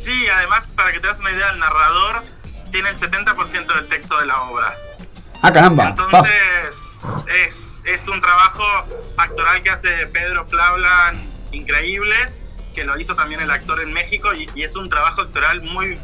Sí, 0.05 0.25
además, 0.37 0.63
para 0.75 0.91
que 0.91 0.99
te 0.99 1.07
das 1.07 1.19
una 1.19 1.31
idea, 1.31 1.49
el 1.53 1.59
narrador 1.59 2.23
tiene 2.71 2.89
el 2.89 2.97
70% 2.99 3.75
del 3.75 3.87
texto 3.87 4.17
de 4.19 4.25
la 4.25 4.41
obra. 4.43 4.73
ah, 5.41 5.51
caramba. 5.53 5.93
pa. 6.09 6.23
Es, 7.47 7.81
es 7.85 8.07
un 8.07 8.21
trabajo 8.21 8.63
actoral 9.17 9.61
que 9.63 9.69
hace 9.69 10.07
Pedro 10.07 10.45
Plavlan 10.45 11.27
increíble, 11.51 12.15
que 12.75 12.83
lo 12.83 12.97
hizo 12.99 13.15
también 13.15 13.41
el 13.41 13.51
actor 13.51 13.81
en 13.81 13.91
México, 13.93 14.33
y, 14.33 14.49
y 14.55 14.63
es 14.63 14.75
un 14.75 14.89
trabajo 14.89 15.21
actoral 15.21 15.61
muy, 15.61 15.97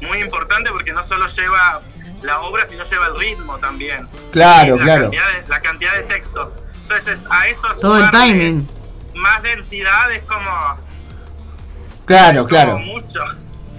muy 0.00 0.18
importante 0.18 0.70
porque 0.70 0.92
no 0.92 1.02
solo 1.04 1.26
lleva 1.28 1.80
la 2.22 2.40
obra, 2.40 2.66
sino 2.68 2.84
lleva 2.84 3.06
el 3.06 3.18
ritmo 3.18 3.58
también. 3.58 4.08
Claro, 4.32 4.76
la 4.76 4.84
claro. 4.84 5.02
Cantidad 5.02 5.32
de, 5.32 5.48
la 5.48 5.60
cantidad 5.60 5.92
de 5.94 6.02
texto. 6.04 6.54
Entonces, 6.82 7.18
a 7.30 7.48
eso 7.48 7.66
Todo 7.80 7.98
el 7.98 8.10
timing. 8.10 8.68
más 9.14 9.42
densidad 9.42 10.10
es 10.12 10.22
como, 10.24 10.78
Claro, 12.04 12.46
claro. 12.46 12.72
como 12.72 12.84
mucho. 12.86 13.24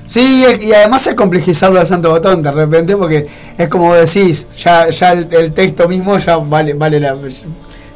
Sí, 0.08 0.46
y 0.62 0.72
además 0.74 1.08
es 1.08 1.16
complejizarlo 1.16 1.80
a 1.82 1.86
Santo 1.86 2.10
Botón 2.12 2.42
de 2.44 2.52
repente, 2.52 2.96
porque 2.96 3.28
es 3.58 3.70
como 3.70 3.94
decís, 3.96 4.46
ya, 4.58 4.90
ya 4.90 5.14
el, 5.14 5.28
el 5.34 5.54
texto 5.54 5.88
mismo 5.88 6.18
ya 6.20 6.38
vale, 6.38 6.74
vale 6.76 7.00
la. 7.00 7.16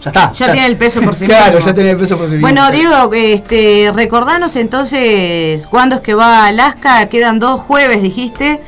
Ya 0.02 0.10
está. 0.10 0.32
Ya 0.32 0.52
tiene 0.52 0.68
el 0.68 0.78
peso 0.78 1.02
por 1.02 1.14
sí 1.14 1.26
Claro, 1.26 1.56
mismo. 1.58 1.68
ya 1.68 1.74
tiene 1.76 1.92
el 1.92 1.98
peso 1.98 2.18
por 2.18 2.28
sí 2.28 2.34
mismo. 2.36 2.48
Bueno, 2.48 2.72
Diego, 2.72 3.12
este, 3.14 3.92
recordanos 3.94 4.56
entonces 4.56 5.68
cuándo 5.68 5.98
es 5.98 6.02
que 6.02 6.14
va 6.14 6.46
a 6.46 6.48
Alaska. 6.48 7.08
Quedan 7.10 7.38
dos 7.40 7.60
jueves, 7.62 8.02
dijiste. 8.02 8.60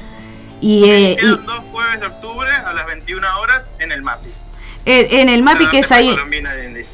Y, 0.59 0.84
eh, 0.89 1.11
y 1.13 1.15
Quedan 1.15 1.45
dos 1.45 1.63
jueves 1.72 1.99
de 1.99 2.05
octubre 2.07 2.49
a 2.65 2.73
las 2.73 2.85
21 2.85 3.26
horas 3.41 3.72
en 3.80 3.91
el 3.91 4.01
MAPI. 4.03 4.30
en, 4.85 5.19
en 5.19 5.30
el 5.30 5.41
MAPI, 5.41 5.68
que 5.69 5.80
es 5.80 5.91
ahí 5.91 6.09
Colombina 6.09 6.51
de. 6.53 6.85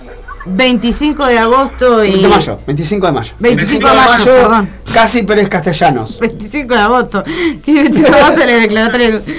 25 0.50 1.26
de 1.26 1.40
agosto 1.40 2.04
y. 2.04 2.22
de 2.22 2.28
mayo, 2.28 2.60
25 2.66 3.06
de 3.08 3.12
mayo. 3.14 3.34
25 3.40 3.88
de 3.88 3.94
mayo, 3.94 4.26
perdón. 4.26 4.70
Casi 4.94 5.24
Pérez 5.24 5.50
Castellanos. 5.50 6.20
25 6.20 6.74
de 6.74 6.80
agosto. 6.80 7.24
¿Qué 7.66 7.74
25 7.74 8.12
de 8.12 8.20
agosto 8.20 8.46
le 8.46 8.60
declaratoria? 8.62 9.22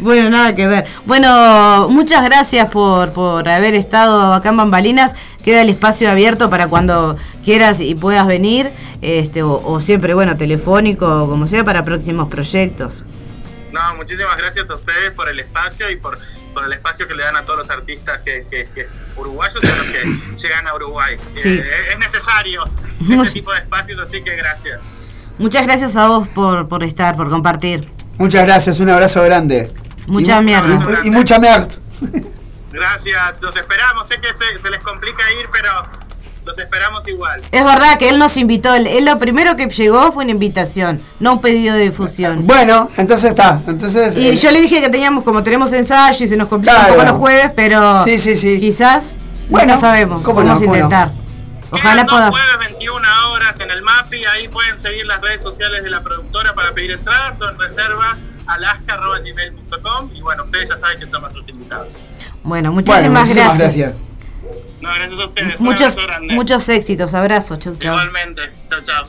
Bueno, 0.00 0.30
nada 0.30 0.54
que 0.54 0.64
ver. 0.68 0.86
Bueno, 1.06 1.88
muchas 1.90 2.24
gracias 2.24 2.70
por, 2.70 3.12
por 3.12 3.48
haber 3.48 3.74
estado 3.74 4.32
acá 4.32 4.50
en 4.50 4.56
Bambalinas. 4.56 5.16
Queda 5.44 5.62
el 5.62 5.70
espacio 5.70 6.08
abierto 6.08 6.48
para 6.48 6.68
cuando 6.68 7.16
quieras 7.44 7.80
y 7.80 7.96
puedas 7.96 8.24
venir, 8.28 8.70
este, 9.02 9.42
o, 9.42 9.60
o 9.64 9.80
siempre, 9.80 10.14
bueno, 10.14 10.36
telefónico 10.36 11.24
o 11.24 11.28
como 11.28 11.48
sea, 11.48 11.64
para 11.64 11.82
próximos 11.82 12.28
proyectos. 12.28 13.02
No, 13.72 13.96
muchísimas 13.96 14.36
gracias 14.36 14.70
a 14.70 14.74
ustedes 14.74 15.10
por 15.10 15.28
el 15.28 15.40
espacio 15.40 15.90
y 15.90 15.96
por, 15.96 16.16
por 16.58 16.66
el 16.66 16.72
espacio 16.72 17.06
que 17.06 17.14
le 17.14 17.22
dan 17.22 17.36
a 17.36 17.44
todos 17.44 17.60
los 17.60 17.70
artistas 17.70 18.18
que, 18.24 18.44
que- 18.50 18.66
que- 18.74 18.88
uruguayos 19.16 19.62
y 19.62 19.66
a 19.66 19.76
los 19.76 19.86
que 19.86 20.36
llegan 20.42 20.66
a 20.66 20.74
Uruguay. 20.74 21.16
Sí. 21.36 21.50
Eh, 21.58 21.64
es 21.92 21.98
necesario 22.00 22.64
este 23.00 23.30
tipo 23.30 23.52
de 23.52 23.58
espacios, 23.58 24.00
así 24.00 24.22
que 24.22 24.34
gracias. 24.34 24.80
Muchas 25.38 25.64
gracias 25.66 25.96
a 25.96 26.08
vos 26.08 26.26
por, 26.28 26.66
por 26.68 26.82
estar, 26.82 27.14
por 27.16 27.30
compartir. 27.30 27.88
Muchas 28.16 28.44
gracias, 28.44 28.80
un 28.80 28.90
abrazo 28.90 29.22
grande. 29.22 29.72
Mucha 30.08 30.40
Y- 30.40 30.44
mierda. 30.44 31.00
Y, 31.04 31.08
y 31.08 31.10
mucha 31.12 31.38
mierda. 31.38 31.68
Gracias, 32.72 33.40
los 33.40 33.54
esperamos. 33.54 34.08
Sé 34.08 34.20
que 34.20 34.28
se, 34.28 34.60
se 34.60 34.70
les 34.70 34.80
complica 34.80 35.22
ir, 35.40 35.48
pero 35.52 35.70
los 36.48 36.58
esperamos 36.58 37.06
igual. 37.06 37.40
Es 37.52 37.64
verdad 37.64 37.98
que 37.98 38.08
él 38.08 38.18
nos 38.18 38.36
invitó, 38.36 38.74
él, 38.74 38.86
él 38.86 39.04
lo 39.04 39.18
primero 39.18 39.54
que 39.56 39.66
llegó 39.68 40.10
fue 40.12 40.24
una 40.24 40.32
invitación, 40.32 41.00
no 41.20 41.34
un 41.34 41.40
pedido 41.40 41.74
de 41.74 41.82
difusión. 41.84 42.44
Bueno, 42.46 42.88
entonces 42.96 43.30
está. 43.30 43.60
Entonces. 43.66 44.16
Y 44.16 44.28
eh, 44.28 44.36
yo 44.36 44.50
le 44.50 44.60
dije 44.60 44.80
que 44.80 44.88
teníamos, 44.88 45.22
como 45.24 45.42
tenemos 45.42 45.72
ensayo 45.72 46.24
y 46.24 46.28
se 46.28 46.36
nos 46.36 46.48
complica 46.48 46.74
Claro. 46.74 46.92
un 46.94 46.98
poco 46.98 47.08
los 47.10 47.18
jueves, 47.18 47.52
pero 47.54 48.02
Sí, 48.04 48.18
sí, 48.18 48.34
sí. 48.36 48.58
quizás, 48.58 49.16
Bueno, 49.48 49.74
no 49.74 49.80
sabemos, 49.80 50.22
cómo 50.24 50.40
no, 50.40 50.46
vamos 50.46 50.60
a 50.62 50.64
cómo 50.64 50.76
no. 50.76 50.84
intentar. 50.84 51.10
Ojalá 51.70 51.92
Quedan 51.92 52.06
dos 52.06 52.14
podamos. 52.16 52.40
jueves 52.40 52.68
21 52.70 53.08
horas 53.32 53.60
en 53.60 53.70
el 53.70 53.82
MAPI. 53.82 54.24
Ahí 54.24 54.48
pueden 54.48 54.78
seguir 54.80 55.06
las 55.06 55.20
redes 55.20 55.42
sociales 55.42 55.84
de 55.84 55.90
la 55.90 56.02
productora 56.02 56.54
para 56.54 56.72
pedir 56.72 56.92
entradas. 56.92 57.36
Son 57.36 57.58
reservas 57.58 58.20
alaska.gmail.com. 58.46 60.10
Y 60.14 60.22
bueno, 60.22 60.44
ustedes 60.44 60.68
ya 60.70 60.78
saben 60.78 60.98
que 60.98 61.06
son 61.06 61.20
nuestros 61.20 61.46
invitados. 61.48 62.04
Bueno, 62.42 62.72
bueno, 62.72 62.72
muchísimas, 62.72 63.28
muchísimas 63.28 63.58
gracias. 63.58 64.07
No, 64.88 64.94
gracias 64.94 65.20
a 65.20 65.26
ustedes. 65.26 65.60
Un 65.60 65.66
Muchos, 65.66 65.80
abrazo 65.92 66.02
grande. 66.06 66.34
muchos 66.34 66.68
éxitos, 66.68 67.14
abrazos, 67.14 67.58
chau, 67.58 67.76
chau. 67.76 67.94
Igualmente. 67.94 68.42
Chao, 68.70 68.80
chao. 68.82 69.04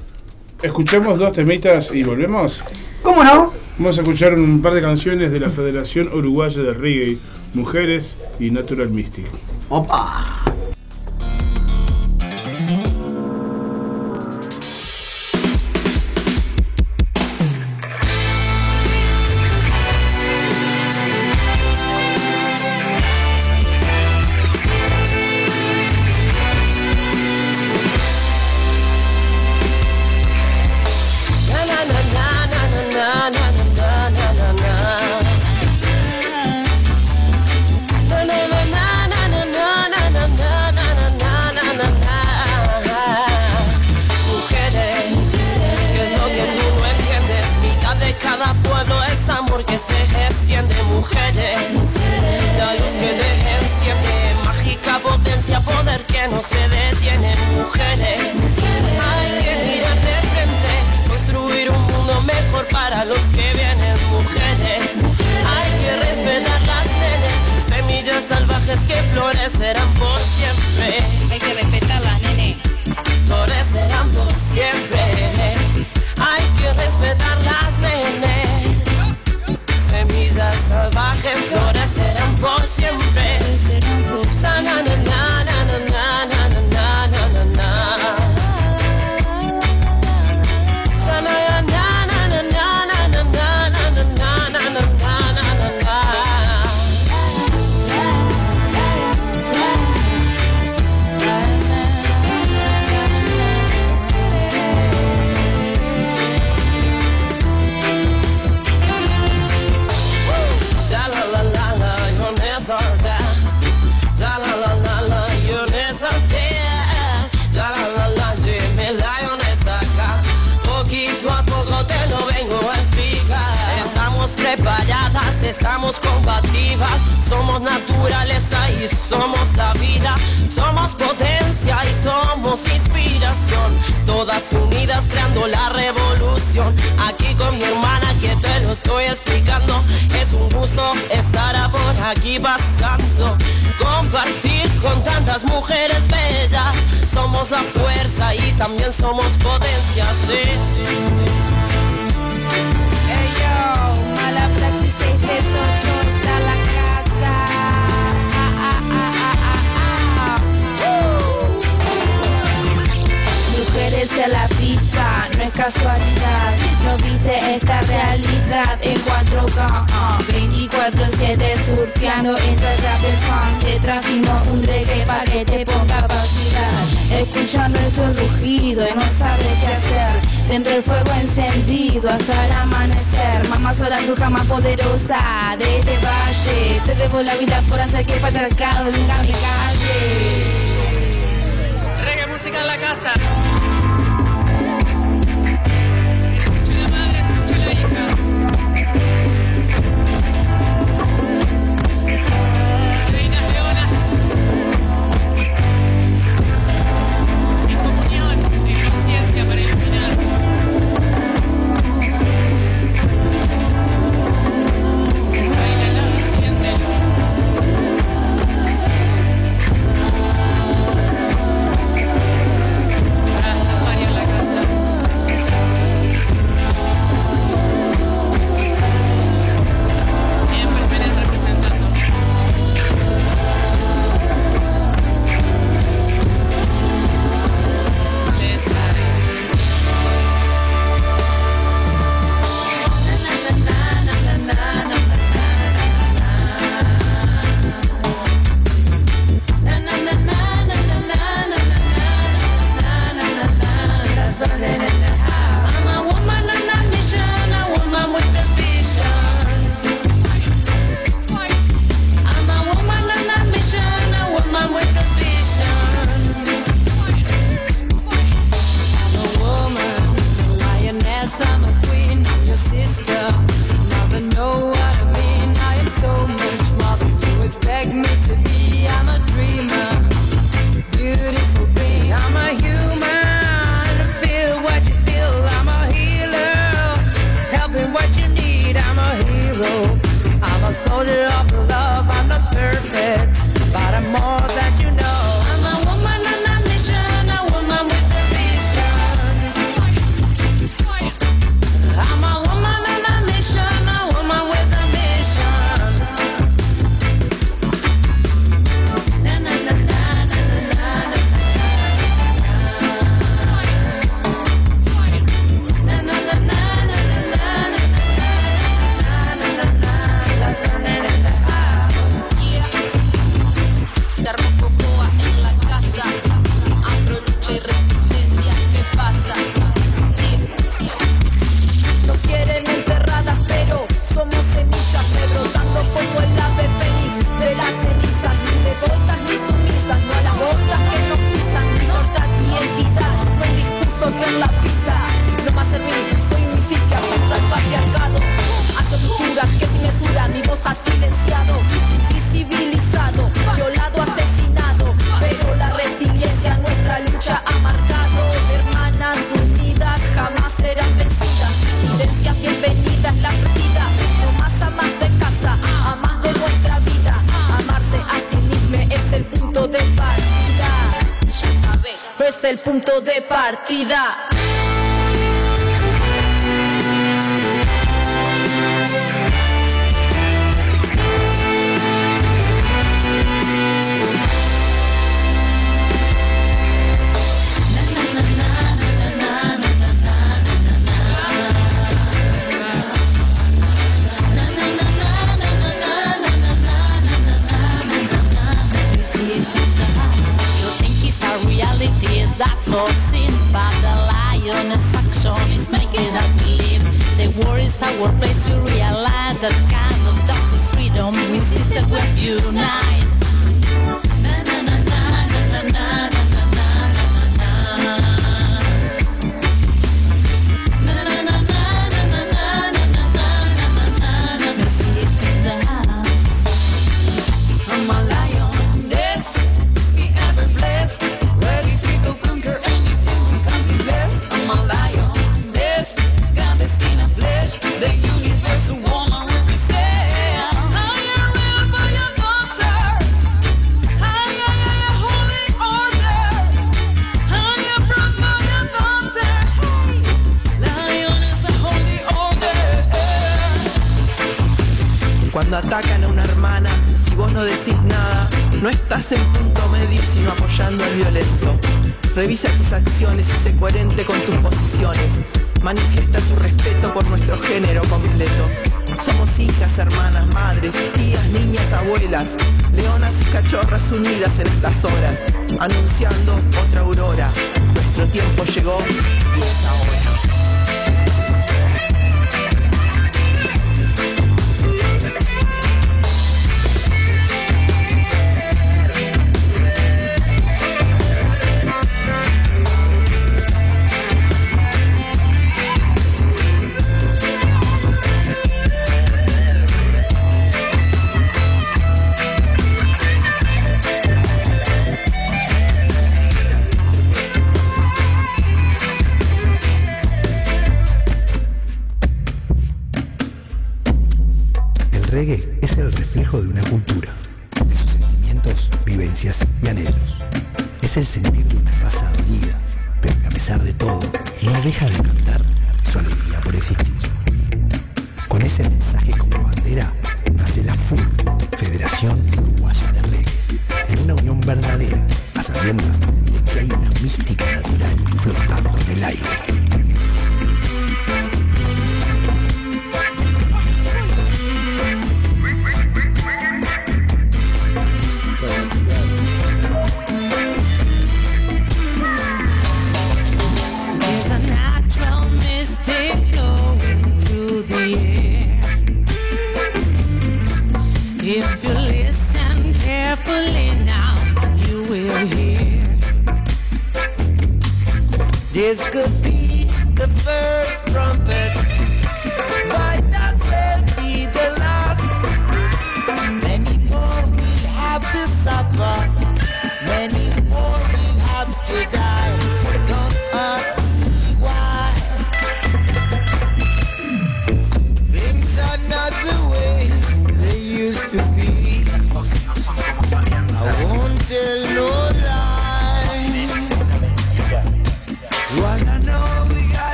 Escuchemos 0.61 1.18
dos 1.18 1.34
temitas 1.34 1.91
y 1.93 2.03
volvemos. 2.03 2.64
¿Cómo 3.01 3.23
no? 3.23 3.53
Vamos 3.77 3.97
a 3.97 4.01
escuchar 4.01 4.34
un 4.34 4.61
par 4.61 4.73
de 4.73 4.81
canciones 4.81 5.31
de 5.31 5.39
la 5.39 5.49
Federación 5.49 6.10
Uruguaya 6.14 6.61
de 6.61 6.73
Reggae, 6.73 7.18
Mujeres 7.53 8.18
y 8.39 8.51
Natural 8.51 8.89
Mystic. 8.89 9.26
Opa. 9.69 10.39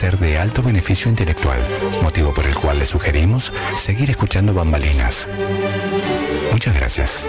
Ser 0.00 0.18
de 0.18 0.38
alto 0.38 0.62
beneficio 0.62 1.10
intelectual, 1.10 1.58
motivo 2.02 2.32
por 2.32 2.46
el 2.46 2.54
cual 2.54 2.78
le 2.78 2.86
sugerimos 2.86 3.52
seguir 3.76 4.08
escuchando 4.08 4.54
bambalinas. 4.54 5.28
Muchas 6.52 6.74
gracias. 6.74 7.22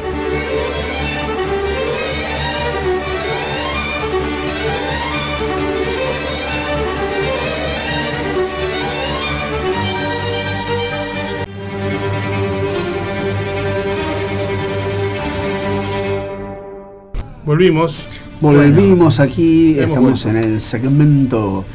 Volvimos. 17.43 18.07
Volvimos 18.39 19.19
aquí, 19.19 19.77
estamos 19.77 20.23
vuelto. 20.23 20.29
en 20.29 20.37
el 20.37 20.61
segmento. 20.61 21.65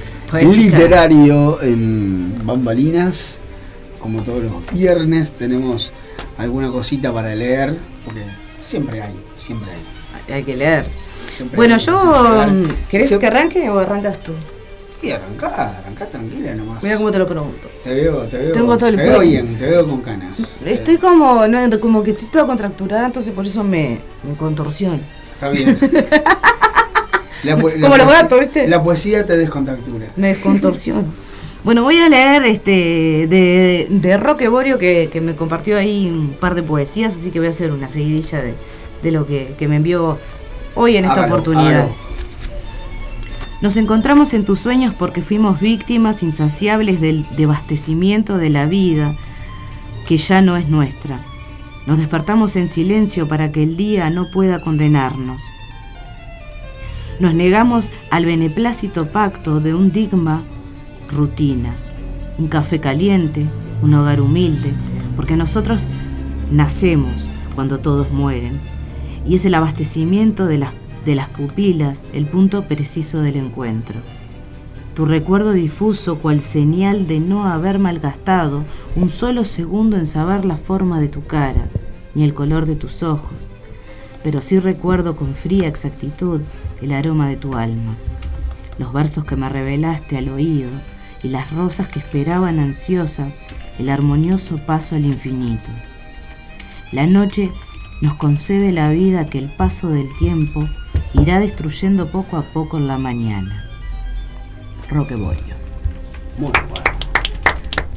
Literario 0.44 1.60
en 1.62 2.34
Bambalinas. 2.44 3.38
Como 3.98 4.22
todos 4.22 4.42
los 4.44 4.52
viernes 4.72 5.32
tenemos 5.32 5.92
alguna 6.38 6.70
cosita 6.70 7.12
para 7.12 7.34
leer, 7.34 7.76
porque 8.04 8.22
siempre 8.60 9.02
hay, 9.02 9.14
siempre 9.36 9.68
hay. 10.28 10.34
Hay 10.34 10.44
que 10.44 10.56
leer. 10.56 10.84
Siempre 11.36 11.56
Bueno, 11.56 11.74
hay 11.74 11.80
yo. 11.80 12.46
mm, 12.48 12.62
¿Querés 12.88 13.08
Siempre- 13.08 13.18
que 13.30 13.36
arranque 13.36 13.70
o 13.70 13.78
arrancas 13.78 14.22
tú? 14.22 14.32
Sí, 15.00 15.10
arrancá, 15.12 15.78
arrancá 15.78 16.06
tranquila 16.06 16.54
nomás. 16.54 16.82
Mira 16.82 16.96
cómo 16.96 17.10
te 17.10 17.18
lo 17.18 17.26
pregunto. 17.26 17.68
Te 17.84 17.94
veo, 17.94 18.22
te 18.22 18.38
veo. 18.38 18.52
Tengo 18.52 18.78
todo 18.78 18.88
el 18.88 18.96
te 18.96 19.02
veo 19.02 19.20
bien, 19.20 19.58
te 19.58 19.66
veo 19.66 19.86
con 19.86 20.02
ganas. 20.02 20.38
Estoy 20.64 20.96
como, 20.98 21.46
no, 21.48 21.80
como 21.80 22.02
que 22.02 22.12
estoy 22.12 22.28
toda 22.28 22.46
contracturada, 22.46 23.06
entonces 23.06 23.32
por 23.34 23.46
eso 23.46 23.62
me, 23.64 23.98
me 24.22 24.34
contorsiono. 24.36 25.00
Está 25.34 25.50
bien. 25.50 25.76
La 27.46 27.56
Como 27.56 27.96
los 27.96 28.06
gatos, 28.06 28.40
¿viste? 28.40 28.68
La 28.68 28.82
poesía 28.82 29.24
te 29.24 29.36
descontractura. 29.36 30.06
Me 30.16 30.28
descontorsiono. 30.28 31.04
Bueno, 31.64 31.82
voy 31.82 31.98
a 31.98 32.08
leer 32.08 32.44
este 32.44 33.26
de, 33.28 33.86
de 33.90 34.16
Roque 34.18 34.48
Borio 34.48 34.78
que, 34.78 35.08
que 35.12 35.20
me 35.20 35.34
compartió 35.34 35.76
ahí 35.76 36.08
un 36.08 36.28
par 36.38 36.54
de 36.54 36.62
poesías, 36.62 37.14
así 37.14 37.30
que 37.30 37.40
voy 37.40 37.48
a 37.48 37.50
hacer 37.50 37.72
una 37.72 37.88
seguidilla 37.88 38.40
de, 38.40 38.54
de 39.02 39.10
lo 39.10 39.26
que, 39.26 39.54
que 39.58 39.66
me 39.66 39.76
envió 39.76 40.18
hoy 40.76 40.96
en 40.96 41.04
esta 41.06 41.20
Hágalo, 41.22 41.34
oportunidad. 41.34 41.80
hágalo. 41.80 41.94
Nos 43.62 43.76
encontramos 43.78 44.34
en 44.34 44.44
tus 44.44 44.60
sueños 44.60 44.94
porque 44.96 45.22
fuimos 45.22 45.58
víctimas 45.60 46.22
insaciables 46.22 47.00
del 47.00 47.26
devastecimiento 47.36 48.36
de 48.38 48.50
la 48.50 48.66
vida 48.66 49.16
que 50.06 50.18
ya 50.18 50.42
no 50.42 50.56
es 50.56 50.68
nuestra. 50.68 51.20
Nos 51.86 51.98
despertamos 51.98 52.54
en 52.56 52.68
silencio 52.68 53.26
para 53.26 53.50
que 53.50 53.62
el 53.62 53.76
día 53.76 54.10
no 54.10 54.30
pueda 54.30 54.60
condenarnos. 54.60 55.42
Nos 57.18 57.32
negamos 57.32 57.90
al 58.10 58.26
beneplácito 58.26 59.06
pacto 59.06 59.60
de 59.60 59.74
un 59.74 59.90
digma 59.90 60.42
rutina, 61.08 61.74
un 62.36 62.48
café 62.48 62.78
caliente, 62.78 63.46
un 63.80 63.94
hogar 63.94 64.20
humilde, 64.20 64.74
porque 65.16 65.34
nosotros 65.34 65.88
nacemos 66.50 67.26
cuando 67.54 67.78
todos 67.78 68.10
mueren, 68.10 68.60
y 69.26 69.34
es 69.34 69.46
el 69.46 69.54
abastecimiento 69.54 70.44
de 70.44 70.58
las, 70.58 71.28
pupilas 71.30 72.04
el 72.12 72.26
punto 72.26 72.64
preciso 72.64 73.22
del 73.22 73.36
encuentro. 73.36 73.98
Tu 74.94 75.06
recuerdo 75.06 75.52
difuso 75.52 76.18
cual 76.18 76.42
señal 76.42 77.06
de 77.06 77.18
no 77.20 77.46
haber 77.46 77.78
malgastado 77.78 78.64
un 78.94 79.08
solo 79.08 79.46
segundo 79.46 79.96
en 79.96 80.06
saber 80.06 80.44
la 80.44 80.58
forma 80.58 81.00
de 81.00 81.08
tu 81.08 81.22
cara, 81.22 81.66
ni 82.14 82.24
el 82.24 82.34
color 82.34 82.66
de 82.66 82.76
tus 82.76 83.02
ojos, 83.02 83.48
pero 84.26 84.42
sí 84.42 84.58
recuerdo 84.58 85.14
con 85.14 85.36
fría 85.36 85.68
exactitud 85.68 86.40
el 86.82 86.90
aroma 86.90 87.28
de 87.28 87.36
tu 87.36 87.54
alma, 87.54 87.96
los 88.76 88.92
versos 88.92 89.24
que 89.24 89.36
me 89.36 89.48
revelaste 89.48 90.18
al 90.18 90.30
oído 90.30 90.68
y 91.22 91.28
las 91.28 91.52
rosas 91.52 91.86
que 91.86 92.00
esperaban 92.00 92.58
ansiosas 92.58 93.40
el 93.78 93.88
armonioso 93.88 94.58
paso 94.66 94.96
al 94.96 95.04
infinito. 95.04 95.70
La 96.90 97.06
noche 97.06 97.52
nos 98.02 98.14
concede 98.14 98.72
la 98.72 98.90
vida 98.90 99.26
que 99.26 99.38
el 99.38 99.48
paso 99.48 99.90
del 99.90 100.08
tiempo 100.18 100.68
irá 101.14 101.38
destruyendo 101.38 102.10
poco 102.10 102.36
a 102.36 102.42
poco 102.42 102.78
en 102.78 102.88
la 102.88 102.98
mañana. 102.98 103.64
Roque 104.90 105.14
Borio. 105.14 105.54
Muy 106.36 106.50
bueno. 106.50 106.98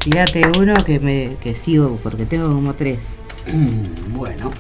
Fíjate 0.02 0.44
uno 0.60 0.76
que 0.84 1.00
me 1.00 1.38
que 1.42 1.56
sigo 1.56 2.00
porque 2.04 2.28
tengo 2.28 2.54
como 2.54 2.76
tres. 2.76 3.00
Mm, 3.52 4.14
Bueno. 4.16 4.52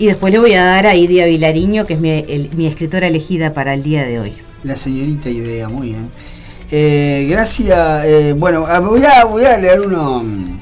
Y 0.00 0.06
después 0.06 0.32
le 0.32 0.38
voy 0.40 0.54
a 0.54 0.64
dar 0.64 0.86
a 0.86 0.94
Idia 0.96 1.26
Vilariño, 1.26 1.86
que 1.86 1.94
es 1.94 2.00
mi, 2.00 2.10
el- 2.10 2.50
mi 2.56 2.66
escritora 2.66 3.06
elegida 3.06 3.54
para 3.54 3.74
el 3.74 3.82
día 3.84 4.02
de 4.04 4.18
hoy. 4.18 4.32
La 4.64 4.74
señorita 4.76 5.28
idea, 5.30 5.68
muy 5.68 5.88
bien. 5.90 6.08
Eh, 6.72 7.26
gracias. 7.30 8.04
eh, 8.06 8.34
bueno, 8.36 8.64
ah, 8.66 8.80
voy 8.80 9.02
a, 9.04 9.24
voy 9.24 9.44
a 9.44 9.56
leer 9.58 9.80
uno 9.80 10.22
mm, 10.24 10.58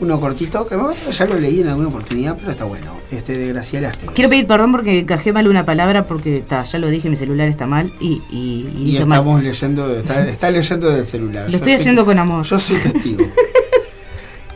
uno 0.00 0.20
cortito, 0.20 0.66
que 0.66 0.76
me 0.76 0.82
parece 0.82 1.08
que 1.10 1.16
ya 1.16 1.24
lo 1.24 1.38
leí 1.38 1.60
en 1.60 1.68
alguna 1.68 1.88
oportunidad, 1.88 2.36
pero 2.38 2.52
está 2.52 2.64
bueno. 2.64 2.94
Este 3.10 3.32
de 3.38 3.48
Graciela. 3.48 3.90
Quiero 4.14 4.28
pedir 4.28 4.46
perdón 4.46 4.72
porque 4.72 4.98
encajé 4.98 5.32
mal 5.32 5.46
una 5.48 5.64
palabra 5.64 6.06
porque 6.06 6.42
ta, 6.46 6.64
ya 6.64 6.78
lo 6.78 6.88
dije, 6.88 7.08
mi 7.08 7.16
celular 7.16 7.48
está 7.48 7.66
mal 7.66 7.90
y, 8.00 8.20
y, 8.30 8.68
y 8.76 8.82
Y 8.82 8.84
dije 8.86 9.04
mal. 9.06 9.20
estamos 9.20 9.42
leyendo, 9.42 9.96
está, 9.96 10.28
está 10.28 10.50
leyendo 10.50 10.90
del 10.90 11.06
celular. 11.06 11.44
Lo 11.46 11.50
Yo 11.52 11.56
estoy 11.56 11.72
soy- 11.72 11.80
haciendo 11.80 12.04
con 12.04 12.18
amor. 12.18 12.44
Yo 12.44 12.58
soy 12.58 12.76
testigo. 12.76 13.24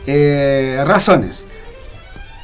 Eh, 0.07 0.81
razones. 0.85 1.45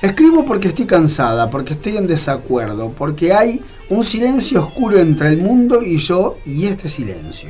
Escribo 0.08 0.46
porque 0.46 0.70
estoy 0.70 0.86
cansada, 0.86 1.50
porque 1.50 1.74
estoy 1.74 1.98
en 1.98 2.08
desacuerdo, 2.08 2.94
porque 2.98 3.34
hay 3.34 3.62
un 3.90 4.06
silencio 4.06 4.66
oscuro 4.66 5.00
entre 5.00 5.28
el 5.28 5.38
mundo 5.38 5.82
y 5.84 5.98
yo 5.98 6.38
y 6.46 6.68
este 6.68 6.88
silencio. 6.88 7.50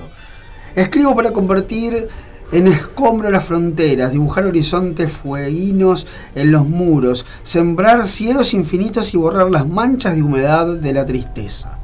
Escribo 0.73 1.15
para 1.15 1.29
convertir 1.29 2.07
en 2.51 2.67
escombro 2.67 3.29
las 3.29 3.45
fronteras, 3.45 4.11
dibujar 4.11 4.45
horizontes 4.45 5.11
fueguinos 5.11 6.07
en 6.33 6.51
los 6.51 6.67
muros, 6.67 7.27
sembrar 7.43 8.07
cielos 8.07 8.55
infinitos 8.55 9.13
y 9.13 9.17
borrar 9.17 9.51
las 9.51 9.67
manchas 9.67 10.15
de 10.15 10.23
humedad 10.23 10.65
de 10.77 10.93
la 10.93 11.05
tristeza. 11.05 11.77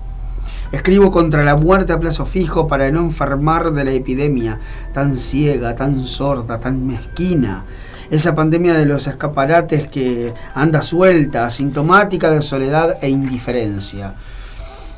Escribo 0.71 1.11
contra 1.11 1.43
la 1.43 1.55
muerte 1.55 1.93
a 1.93 1.99
plazo 1.99 2.25
fijo 2.25 2.67
para 2.67 2.89
no 2.89 3.01
enfermar 3.01 3.73
de 3.73 3.83
la 3.83 3.91
epidemia 3.91 4.59
tan 4.91 5.19
ciega, 5.19 5.75
tan 5.75 6.07
sorda, 6.07 6.59
tan 6.59 6.87
mezquina. 6.87 7.63
Esa 8.11 8.35
pandemia 8.35 8.73
de 8.73 8.85
los 8.85 9.07
escaparates 9.07 9.87
que 9.87 10.33
anda 10.53 10.81
suelta, 10.81 11.49
sintomática 11.49 12.29
de 12.29 12.41
soledad 12.41 12.97
e 13.01 13.09
indiferencia. 13.09 14.15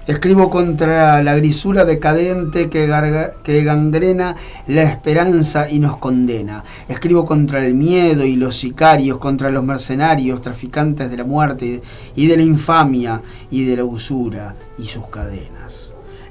Escribo 0.08 0.52
contra 0.52 1.24
la 1.24 1.34
grisura 1.36 1.84
decadente 1.84 2.70
que, 2.70 2.88
garga- 2.88 3.34
que 3.44 3.64
gangrena 3.64 4.36
la 4.68 4.84
esperanza 4.84 5.68
y 5.68 5.80
nos 5.80 5.98
condena. 5.98 6.64
Escribo 6.88 7.26
contra 7.26 7.66
el 7.66 7.74
miedo 7.74 8.24
y 8.24 8.36
los 8.36 8.56
sicarios, 8.56 9.18
contra 9.18 9.50
los 9.50 9.64
mercenarios, 9.64 10.44
traficantes 10.44 11.10
de 11.10 11.18
la 11.18 11.24
muerte 11.24 11.82
y 12.16 12.28
de 12.28 12.38
la 12.38 12.44
infamia 12.44 13.22
y 13.50 13.66
de 13.66 13.78
la 13.78 13.84
usura 13.84 14.54
y 14.78 14.86
sus 14.86 15.08
cadenas. 15.08 15.55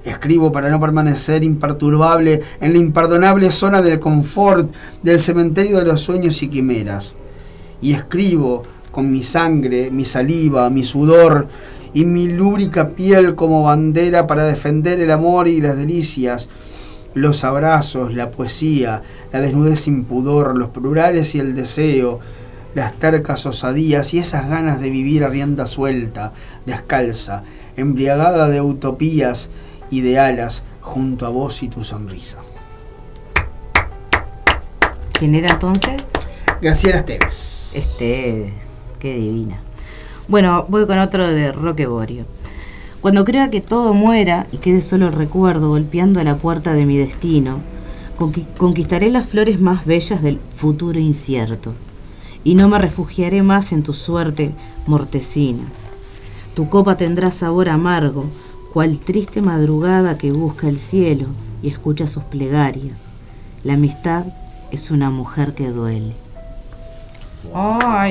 Escribo 0.04 0.52
para 0.52 0.68
no 0.68 0.78
permanecer 0.78 1.44
imperturbable 1.44 2.42
en 2.60 2.72
la 2.72 2.78
imperdonable 2.78 3.50
zona 3.50 3.80
del 3.80 3.98
confort 3.98 4.70
del 5.02 5.18
cementerio 5.18 5.78
de 5.78 5.84
los 5.84 6.02
sueños 6.02 6.42
y 6.42 6.48
quimeras. 6.48 7.14
Y 7.80 7.94
escribo 7.94 8.62
con 8.90 9.10
mi 9.10 9.22
sangre, 9.22 9.90
mi 9.90 10.04
saliva, 10.04 10.70
mi 10.70 10.84
sudor 10.84 11.48
y 11.94 12.04
mi 12.04 12.28
lúbrica 12.28 12.90
piel 12.90 13.34
como 13.34 13.62
bandera 13.62 14.26
para 14.26 14.44
defender 14.44 15.00
el 15.00 15.10
amor 15.10 15.48
y 15.48 15.60
las 15.60 15.76
delicias, 15.76 16.48
los 17.14 17.44
abrazos, 17.44 18.14
la 18.14 18.30
poesía, 18.30 19.02
la 19.32 19.40
desnudez 19.40 19.80
sin 19.80 20.04
pudor, 20.04 20.58
los 20.58 20.70
plurales 20.70 21.34
y 21.34 21.40
el 21.40 21.54
deseo, 21.54 22.20
las 22.74 22.92
tercas 22.94 23.46
osadías 23.46 24.12
y 24.12 24.18
esas 24.18 24.48
ganas 24.48 24.80
de 24.80 24.90
vivir 24.90 25.24
a 25.24 25.28
rienda 25.28 25.66
suelta, 25.66 26.32
descalza, 26.66 27.44
embriagada 27.76 28.48
de 28.48 28.60
utopías 28.60 29.50
y 29.90 30.00
de 30.00 30.18
alas, 30.18 30.62
junto 30.80 31.26
a 31.26 31.30
vos 31.30 31.62
y 31.62 31.68
tu 31.68 31.84
sonrisa. 31.84 32.38
¿Quién 35.12 35.34
era 35.34 35.52
entonces? 35.52 36.02
Graciela 36.60 36.98
Esteves. 36.98 37.72
Esteves, 37.74 38.52
qué 38.98 39.14
divina. 39.16 39.58
Bueno, 40.28 40.64
voy 40.68 40.86
con 40.86 40.98
otro 40.98 41.26
de 41.26 41.52
Roque 41.52 41.86
Borio. 41.86 42.24
Cuando 43.00 43.24
crea 43.24 43.50
que 43.50 43.60
todo 43.60 43.92
muera 43.92 44.46
y 44.50 44.56
quede 44.58 44.80
solo 44.80 45.06
el 45.06 45.12
recuerdo 45.12 45.68
golpeando 45.68 46.20
a 46.20 46.24
la 46.24 46.36
puerta 46.36 46.72
de 46.72 46.86
mi 46.86 46.96
destino, 46.96 47.58
conqui- 48.18 48.46
conquistaré 48.56 49.10
las 49.10 49.26
flores 49.26 49.60
más 49.60 49.84
bellas 49.84 50.22
del 50.22 50.38
futuro 50.56 50.98
incierto 50.98 51.74
y 52.44 52.54
no 52.54 52.68
me 52.68 52.78
refugiaré 52.78 53.42
más 53.42 53.72
en 53.72 53.82
tu 53.82 53.92
suerte 53.92 54.52
mortecina. 54.86 55.64
Tu 56.54 56.68
copa 56.70 56.96
tendrá 56.96 57.30
sabor 57.30 57.68
amargo, 57.68 58.24
cual 58.74 58.98
triste 58.98 59.40
madrugada 59.40 60.18
que 60.18 60.32
busca 60.32 60.68
el 60.68 60.80
cielo 60.80 61.26
y 61.62 61.68
escucha 61.68 62.08
sus 62.08 62.24
plegarias. 62.24 63.02
La 63.62 63.74
amistad 63.74 64.26
es 64.72 64.90
una 64.90 65.10
mujer 65.10 65.54
que 65.54 65.68
duele. 65.68 66.12
Ay, 67.54 68.10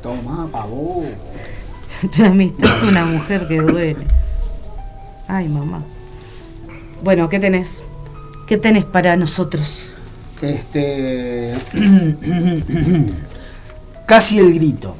Toma, 0.00 0.46
pavo. 0.52 1.04
la 2.18 2.26
amistad 2.28 2.70
es 2.76 2.82
una 2.84 3.04
mujer 3.04 3.48
que 3.48 3.60
duele. 3.60 4.06
Ay, 5.26 5.48
mamá. 5.48 5.82
Bueno, 7.02 7.28
¿qué 7.28 7.40
tenés? 7.40 7.82
¿Qué 8.46 8.58
tenés 8.58 8.84
para 8.84 9.16
nosotros? 9.16 9.90
Este. 10.40 11.56
Casi 14.06 14.38
el 14.38 14.54
grito. 14.54 14.94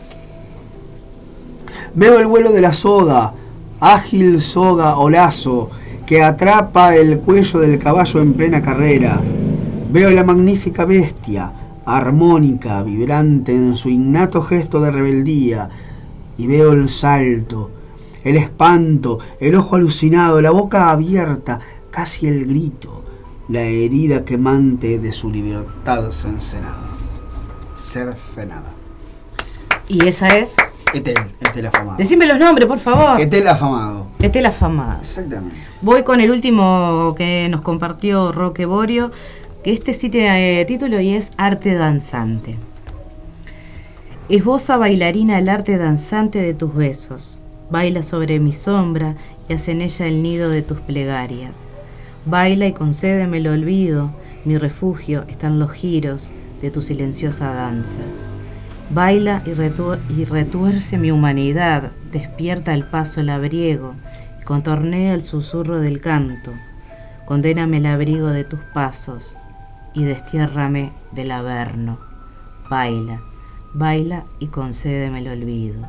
Veo 1.94 2.18
el 2.18 2.26
vuelo 2.26 2.51
de 2.51 2.60
la 2.60 2.72
soga, 2.72 3.34
ágil 3.82 4.40
soga 4.40 4.96
o 4.98 5.10
lazo, 5.10 5.68
que 6.06 6.22
atrapa 6.22 6.94
el 6.94 7.18
cuello 7.18 7.59
del 7.59 7.80
caballo 7.80 8.20
en 8.20 8.32
plena 8.34 8.62
carrera. 8.62 9.20
Veo 9.90 10.10
la 10.12 10.22
magnífica 10.22 10.84
bestia, 10.84 11.52
armónica, 11.84 12.80
vibrante 12.84 13.52
en 13.52 13.74
su 13.74 13.88
innato 13.88 14.40
gesto 14.42 14.80
de 14.80 14.92
rebeldía. 14.92 15.68
Y 16.38 16.46
veo 16.46 16.72
el 16.72 16.88
salto, 16.88 17.70
el 18.22 18.36
espanto, 18.36 19.18
el 19.40 19.56
ojo 19.56 19.74
alucinado, 19.74 20.40
la 20.40 20.50
boca 20.50 20.90
abierta, 20.90 21.59
casi 21.90 22.28
el 22.28 22.46
grito, 22.46 23.02
la 23.48 23.62
herida 23.62 24.24
quemante 24.24 25.00
de 25.00 25.10
su 25.12 25.28
libertad 25.28 26.12
cercenada. 26.12 26.86
Cercenada. 27.76 28.72
¿Y 29.88 30.06
esa 30.06 30.38
es? 30.38 30.54
Etel, 30.94 31.16
Etel 31.40 31.66
afamado. 31.66 31.98
Decime 31.98 32.27
los 32.27 32.39
nombres, 32.39 32.69
por 32.69 32.78
favor. 32.78 33.20
Etel 33.20 33.47
afamado. 33.48 34.06
Etel 34.20 34.47
afamado. 34.47 35.01
Exactamente. 35.01 35.56
Voy 35.81 36.02
con 36.02 36.20
el 36.20 36.31
último 36.31 37.14
que 37.16 37.48
nos 37.51 37.62
compartió 37.62 38.32
Roque 38.32 38.66
Borio, 38.66 39.10
que 39.64 39.73
este 39.73 39.94
sí 39.94 40.10
tiene 40.10 40.60
eh, 40.60 40.64
título 40.64 41.01
y 41.01 41.14
es 41.14 41.32
Arte 41.36 41.74
Danzante. 41.74 42.56
Esboza 44.28 44.77
bailarina 44.77 45.39
el 45.39 45.48
arte 45.48 45.77
danzante 45.78 46.40
de 46.40 46.55
tus 46.55 46.74
besos. 46.74 47.40
Baila 47.70 48.02
sobre 48.02 48.39
mi 48.39 48.52
sombra 48.52 49.16
y 49.48 49.55
hace 49.55 49.73
en 49.73 49.82
ella 49.82 50.06
el 50.06 50.23
nido 50.23 50.48
de 50.48 50.62
tus 50.62 50.78
plegarias. 50.78 51.66
Baila 52.24 52.66
y 52.66 52.73
concédeme 52.73 53.39
el 53.39 53.48
olvido, 53.48 54.10
mi 54.44 54.59
refugio 54.59 55.24
están 55.28 55.59
los 55.59 55.73
giros 55.73 56.32
de 56.60 56.70
tu 56.70 56.82
silenciosa 56.82 57.52
danza. 57.52 57.98
Baila 58.94 59.43
y, 59.47 59.51
retu- 59.51 59.98
y 60.10 60.24
retuerce 60.24 60.98
mi 60.98 61.10
humanidad, 61.10 61.93
despierta 62.10 62.74
el 62.74 62.85
paso 62.85 63.23
labriego, 63.23 63.94
contornea 64.44 65.14
el 65.14 65.23
susurro 65.23 65.81
del 65.81 66.01
canto. 66.01 66.52
Condéname 67.24 67.78
el 67.78 67.86
abrigo 67.86 68.28
de 68.28 68.44
tus 68.44 68.60
pasos 68.74 69.36
y 69.94 70.05
destiérrame 70.05 70.93
del 71.12 71.31
averno. 71.31 71.98
Baila, 72.69 73.20
baila 73.73 74.24
y 74.39 74.48
concédeme 74.48 75.20
el 75.20 75.28
olvido. 75.28 75.86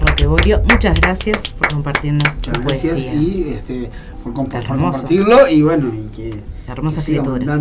Roque 0.00 0.26
Borio, 0.26 0.62
muchas 0.68 1.00
gracias 1.00 1.52
por 1.52 1.68
compartirnos 1.68 2.40
tu 2.40 2.50
Muchas 2.50 2.64
gracias 2.64 2.92
poesía. 2.94 3.14
y 3.14 3.52
este, 3.54 3.90
por, 4.24 4.32
comp- 4.32 4.48
por 4.50 4.54
Hermoso. 4.56 4.92
compartirlo 4.92 5.48
y 5.48 5.62
bueno, 5.62 5.92
y 5.94 6.08
que, 6.16 6.40
Hermosa 6.66 6.96
que 6.96 7.02
siga 7.06 7.22
porque 7.22 7.44
la. 7.44 7.54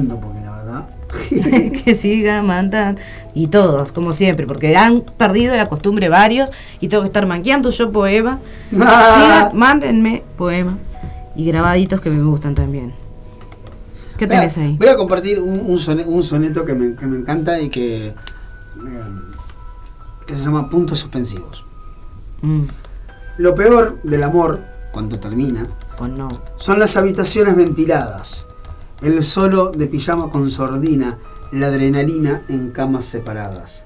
que 1.83 1.95
siga 1.95 2.41
mandando. 2.41 3.01
Y 3.33 3.47
todos, 3.47 3.91
como 3.91 4.13
siempre, 4.13 4.45
porque 4.45 4.75
han 4.75 5.01
perdido 5.17 5.55
la 5.55 5.67
costumbre 5.67 6.09
varios 6.09 6.49
y 6.79 6.87
tengo 6.89 7.03
que 7.03 7.07
estar 7.07 7.25
manqueando 7.25 7.69
yo 7.71 7.91
poemas. 7.91 8.39
Sigan, 8.71 9.51
mándenme 9.53 10.23
poemas 10.37 10.75
y 11.35 11.45
grabaditos 11.45 12.01
que 12.01 12.09
me 12.09 12.21
gustan 12.23 12.55
también. 12.55 12.93
¿Qué 14.17 14.27
Voy 14.27 14.35
tenés 14.37 14.57
ahí? 14.57 14.75
Voy 14.77 14.87
a 14.89 14.95
compartir 14.95 15.39
un, 15.39 15.61
un 15.65 15.79
sone- 15.79 16.05
un 16.05 16.21
soneto 16.23 16.63
que 16.65 16.73
me, 16.75 16.95
que 16.95 17.05
me 17.07 17.17
encanta 17.17 17.59
y 17.59 17.69
que, 17.69 18.07
eh, 18.07 18.13
que 20.27 20.35
se 20.35 20.43
llama 20.43 20.69
Puntos 20.69 20.99
Suspensivos. 20.99 21.65
Mm, 22.41 22.61
Lo 23.37 23.55
peor 23.55 23.99
del 24.03 24.23
amor, 24.23 24.59
cuando 24.91 25.19
termina, 25.19 25.65
o 25.97 26.07
no. 26.07 26.27
son 26.57 26.77
las 26.79 26.97
habitaciones 26.97 27.55
ventiladas, 27.55 28.45
el 29.01 29.23
solo 29.23 29.71
de 29.71 29.87
pijama 29.87 30.29
con 30.29 30.51
sordina, 30.51 31.17
la 31.51 31.67
adrenalina 31.67 32.43
en 32.49 32.69
camas 32.69 33.05
separadas. 33.05 33.85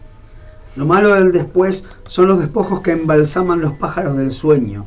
Lo 0.76 0.86
malo 0.86 1.14
del 1.16 1.32
después 1.32 1.86
son 2.06 2.28
los 2.28 2.40
despojos 2.40 2.82
que 2.82 2.92
embalsaman 2.92 3.62
los 3.62 3.74
pájaros 3.74 4.18
del 4.18 4.34
sueño, 4.34 4.86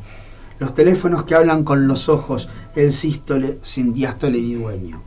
los 0.59 0.75
teléfonos 0.75 1.23
que 1.23 1.33
hablan 1.33 1.63
con 1.63 1.87
los 1.87 2.09
ojos, 2.09 2.47
el 2.75 2.93
sístole 2.93 3.57
sin 3.63 3.93
diástole 3.93 4.39
ni 4.39 4.53
dueño. 4.53 5.01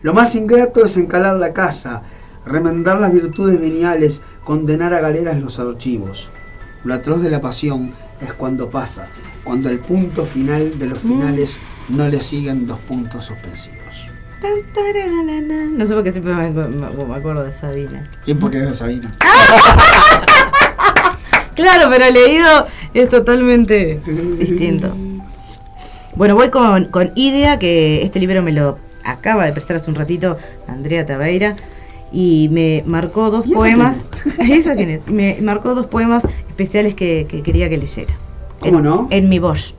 Lo 0.00 0.14
más 0.14 0.34
ingrato 0.34 0.84
es 0.84 0.96
encalar 0.96 1.36
la 1.36 1.52
casa, 1.52 2.02
remendar 2.46 2.98
las 2.98 3.12
virtudes 3.12 3.60
veniales, 3.60 4.22
condenar 4.44 4.94
a 4.94 5.00
galeras 5.00 5.38
los 5.38 5.58
archivos. 5.58 6.30
Lo 6.84 6.94
atroz 6.94 7.20
de 7.20 7.28
la 7.28 7.42
pasión 7.42 7.92
es 8.22 8.32
cuando 8.32 8.70
pasa, 8.70 9.08
cuando 9.44 9.68
el 9.68 9.80
punto 9.80 10.24
final 10.24 10.78
de 10.78 10.86
los 10.86 10.98
finales 11.00 11.58
no 11.90 12.08
le 12.08 12.22
siguen 12.22 12.66
dos 12.66 12.78
puntos 12.78 13.26
suspensivos. 13.26 13.79
No 15.72 15.86
sé 15.86 15.94
por 15.94 16.02
qué 16.04 16.12
siempre 16.12 16.34
me, 16.34 16.50
me- 16.50 17.04
me 17.04 17.14
acuerdo 17.16 17.44
de 17.44 17.52
Sabina. 17.52 18.08
¿Y 18.26 18.34
por 18.34 18.50
qué 18.50 18.58
es 18.58 18.68
de 18.68 18.74
Sabina? 18.74 19.14
Claro, 21.54 21.90
pero 21.90 22.10
leído 22.10 22.66
es 22.94 23.10
totalmente 23.10 24.00
distinto. 24.38 24.94
Bueno, 26.14 26.34
voy 26.34 26.48
con, 26.48 26.86
con 26.86 27.10
Idea, 27.16 27.58
que 27.58 28.02
este 28.02 28.18
libro 28.18 28.40
me 28.42 28.50
lo 28.52 28.78
acaba 29.04 29.44
de 29.44 29.52
prestar 29.52 29.76
hace 29.76 29.90
un 29.90 29.96
ratito 29.96 30.38
Andrea 30.66 31.04
Tabeira. 31.04 31.56
Y 32.12 32.48
me 32.50 32.82
marcó 32.86 33.30
dos 33.30 33.46
¿Y 33.46 33.50
esa 33.50 33.58
poemas. 33.58 34.04
¿Esa 34.38 34.74
quién 34.74 34.88
es? 34.90 35.08
Me 35.10 35.36
marcó 35.42 35.74
dos 35.74 35.84
poemas 35.86 36.22
especiales 36.48 36.94
que, 36.94 37.26
que 37.28 37.42
quería 37.42 37.68
que 37.68 37.76
leyera. 37.76 38.14
¿Cómo 38.60 38.78
en, 38.78 38.84
no? 38.84 39.06
En 39.10 39.28
mi 39.28 39.38
voz. 39.38 39.74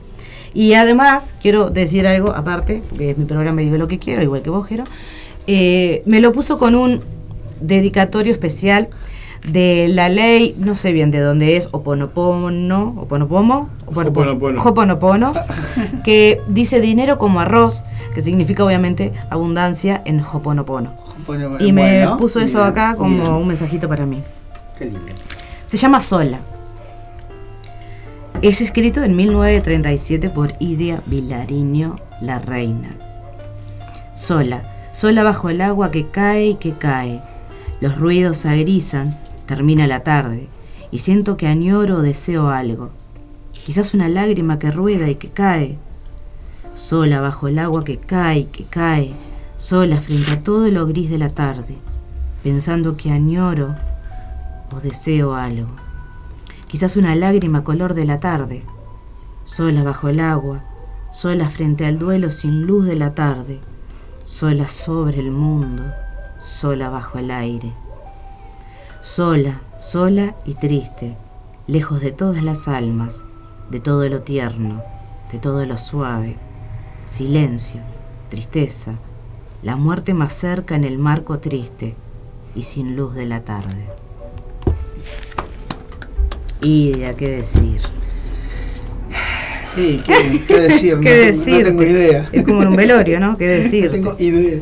Y 0.54 0.74
además, 0.74 1.34
quiero 1.40 1.70
decir 1.70 2.06
algo 2.06 2.34
aparte, 2.34 2.82
porque 2.88 3.10
es 3.10 3.18
mi 3.18 3.24
programa 3.24 3.62
y 3.62 3.66
digo 3.66 3.78
lo 3.78 3.88
que 3.88 3.98
quiero, 3.98 4.22
igual 4.22 4.42
que 4.42 4.50
vos, 4.50 4.66
Jero. 4.66 4.84
Eh, 5.46 6.02
me 6.06 6.20
lo 6.20 6.32
puso 6.32 6.58
con 6.58 6.74
un 6.74 7.00
dedicatorio 7.60 8.32
especial 8.32 8.88
de 9.46 9.88
la 9.88 10.08
ley, 10.08 10.54
no 10.58 10.76
sé 10.76 10.92
bien 10.92 11.10
de 11.10 11.18
dónde 11.18 11.56
es, 11.56 11.68
Oponopono, 11.72 12.94
Oponopomo, 12.96 13.70
Hoponopono. 13.86 14.62
Hoponopono, 14.62 15.32
que 16.04 16.40
dice 16.48 16.80
dinero 16.80 17.18
como 17.18 17.40
arroz, 17.40 17.82
que 18.14 18.22
significa 18.22 18.64
obviamente 18.64 19.12
abundancia 19.30 20.00
en 20.04 20.20
Hoponopono. 20.20 20.92
Y 21.60 21.72
me 21.72 21.82
Bueno, 22.04 22.16
puso 22.18 22.38
eso 22.40 22.58
bien, 22.58 22.68
acá 22.68 22.94
como 22.96 23.16
bien. 23.16 23.32
un 23.32 23.48
mensajito 23.48 23.88
para 23.88 24.06
mí. 24.06 24.22
Qué 24.78 24.84
lindo. 24.84 25.00
Se 25.66 25.76
llama 25.76 25.98
Sola. 26.00 26.38
Es 28.42 28.60
escrito 28.60 29.04
en 29.04 29.14
1937 29.14 30.28
por 30.28 30.54
Idia 30.58 31.00
Vilariño, 31.06 32.00
la 32.20 32.40
reina. 32.40 32.96
Sola, 34.16 34.64
sola 34.92 35.22
bajo 35.22 35.48
el 35.48 35.60
agua 35.60 35.92
que 35.92 36.08
cae 36.08 36.48
y 36.48 36.54
que 36.56 36.72
cae. 36.72 37.22
Los 37.80 37.96
ruidos 37.98 38.44
agrizan, 38.44 39.16
termina 39.46 39.86
la 39.86 40.00
tarde, 40.00 40.48
y 40.90 40.98
siento 40.98 41.36
que 41.36 41.46
añoro 41.46 41.98
o 41.98 42.02
deseo 42.02 42.48
algo. 42.48 42.90
Quizás 43.64 43.94
una 43.94 44.08
lágrima 44.08 44.58
que 44.58 44.72
rueda 44.72 45.08
y 45.08 45.14
que 45.14 45.28
cae. 45.28 45.78
Sola 46.74 47.20
bajo 47.20 47.46
el 47.46 47.60
agua 47.60 47.84
que 47.84 47.98
cae 47.98 48.38
y 48.40 48.44
que 48.46 48.64
cae, 48.64 49.12
sola 49.54 50.00
frente 50.00 50.32
a 50.32 50.42
todo 50.42 50.68
lo 50.68 50.84
gris 50.88 51.10
de 51.10 51.18
la 51.18 51.30
tarde, 51.30 51.76
pensando 52.42 52.96
que 52.96 53.12
añoro 53.12 53.76
o 54.74 54.80
deseo 54.80 55.36
algo. 55.36 55.91
Quizás 56.72 56.96
una 56.96 57.14
lágrima 57.14 57.64
color 57.64 57.92
de 57.92 58.06
la 58.06 58.18
tarde, 58.18 58.62
sola 59.44 59.82
bajo 59.82 60.08
el 60.08 60.20
agua, 60.20 60.64
sola 61.12 61.50
frente 61.50 61.84
al 61.84 61.98
duelo 61.98 62.30
sin 62.30 62.62
luz 62.62 62.86
de 62.86 62.96
la 62.96 63.14
tarde, 63.14 63.60
sola 64.22 64.66
sobre 64.68 65.20
el 65.20 65.32
mundo, 65.32 65.82
sola 66.40 66.88
bajo 66.88 67.18
el 67.18 67.30
aire. 67.30 67.74
Sola, 69.02 69.60
sola 69.78 70.34
y 70.46 70.54
triste, 70.54 71.18
lejos 71.66 72.00
de 72.00 72.10
todas 72.10 72.42
las 72.42 72.66
almas, 72.68 73.26
de 73.70 73.78
todo 73.78 74.08
lo 74.08 74.22
tierno, 74.22 74.80
de 75.30 75.38
todo 75.38 75.66
lo 75.66 75.76
suave. 75.76 76.38
Silencio, 77.04 77.82
tristeza, 78.30 78.94
la 79.62 79.76
muerte 79.76 80.14
más 80.14 80.32
cerca 80.32 80.74
en 80.74 80.84
el 80.84 80.96
marco 80.96 81.38
triste 81.38 81.94
y 82.54 82.62
sin 82.62 82.96
luz 82.96 83.14
de 83.14 83.26
la 83.26 83.44
tarde. 83.44 84.01
Y 86.62 86.92
de 86.92 87.06
a 87.06 87.14
qué 87.14 87.28
decir. 87.28 87.80
Sí, 89.74 90.02
¿qué, 90.06 90.14
qué 90.46 90.60
decir? 90.60 90.98
¿Qué 91.00 91.10
no, 91.10 91.16
decirte? 91.26 91.72
No 91.72 91.78
tengo 91.78 91.90
idea. 91.90 92.28
Es 92.32 92.44
como 92.44 92.62
en 92.62 92.68
un 92.68 92.76
velorio, 92.76 93.20
¿no? 93.20 93.36
¿Qué 93.36 93.48
decirte? 93.48 93.98
No 94.02 94.12
tengo 94.14 94.16
idea. 94.18 94.60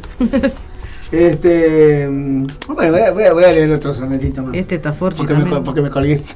Este. 1.13 2.07
mm, 2.09 2.47
Bueno, 2.69 2.93
voy 2.93 3.01
a, 3.01 3.11
voy 3.11 3.25
a, 3.25 3.33
voy 3.33 3.45
a 3.45 3.51
leer 3.51 3.73
otro 3.73 3.93
sonetito 3.93 4.45
más. 4.45 4.55
Este 4.55 4.77
está 4.77 4.93
fuerte 4.93 5.19
Porque 5.19 5.35
me, 5.35 5.61
porque 5.63 5.83
me 5.83 5.91
colgué. 5.91 6.21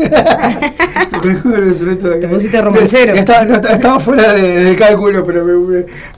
Porque 1.13 1.29
me 1.29 1.41
colgué 1.41 1.69
el 1.69 1.75
soneto 1.75 2.09
de 2.09 2.17
acá. 2.17 2.29
Te 2.29 2.35
pusiste 2.35 2.61
romancero. 2.61 3.15
Ya 3.15 3.21
Estaba, 3.21 3.45
no, 3.45 3.55
estaba- 3.55 3.75
estaba 3.75 4.01
fuera 4.01 4.33
de, 4.33 4.65
de 4.65 4.75
cálculo, 4.77 5.25
pero 5.25 5.45
me, 5.45 5.53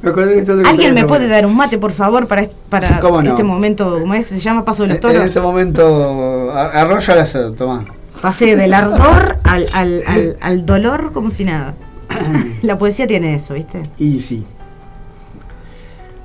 me, 0.03 0.11
acordé 0.11 0.37
de 0.37 0.39
esto. 0.39 0.53
¿Alguien 0.65 0.95
me 0.95 1.05
puede 1.05 1.29
dar 1.29 1.45
un 1.45 1.55
mate, 1.55 1.77
por 1.77 1.93
favor, 1.93 2.27
para, 2.27 2.49
para 2.71 2.87
Sí, 2.89 2.95
cómo 3.03 3.21
no. 3.23 3.29
este 3.29 3.45
momento, 3.45 3.99
¿cómo 4.01 4.15
es 4.15 4.27
que 4.27 4.35
se 4.35 4.41
llama? 4.41 4.65
Paso 4.65 4.85
de 4.85 4.89
los 4.89 4.97
En 4.97 5.01
toros. 5.03 5.23
este 5.23 5.41
momento, 5.41 6.51
arroyo 6.53 7.15
la 7.15 7.27
sed, 7.27 7.51
tomá. 7.53 7.85
Pasé 8.27 8.57
del 8.57 8.75
ardor 8.75 9.39
al, 9.45 9.65
al, 9.73 10.03
al, 10.05 10.37
al 10.41 10.67
dolor 10.67 11.13
como 11.13 11.31
si 11.31 11.45
nada. 11.45 11.77
La 12.63 12.77
poesía 12.77 13.07
tiene 13.07 13.37
eso, 13.37 13.55
¿viste? 13.55 13.85
Y 13.99 14.19
sí. 14.19 14.45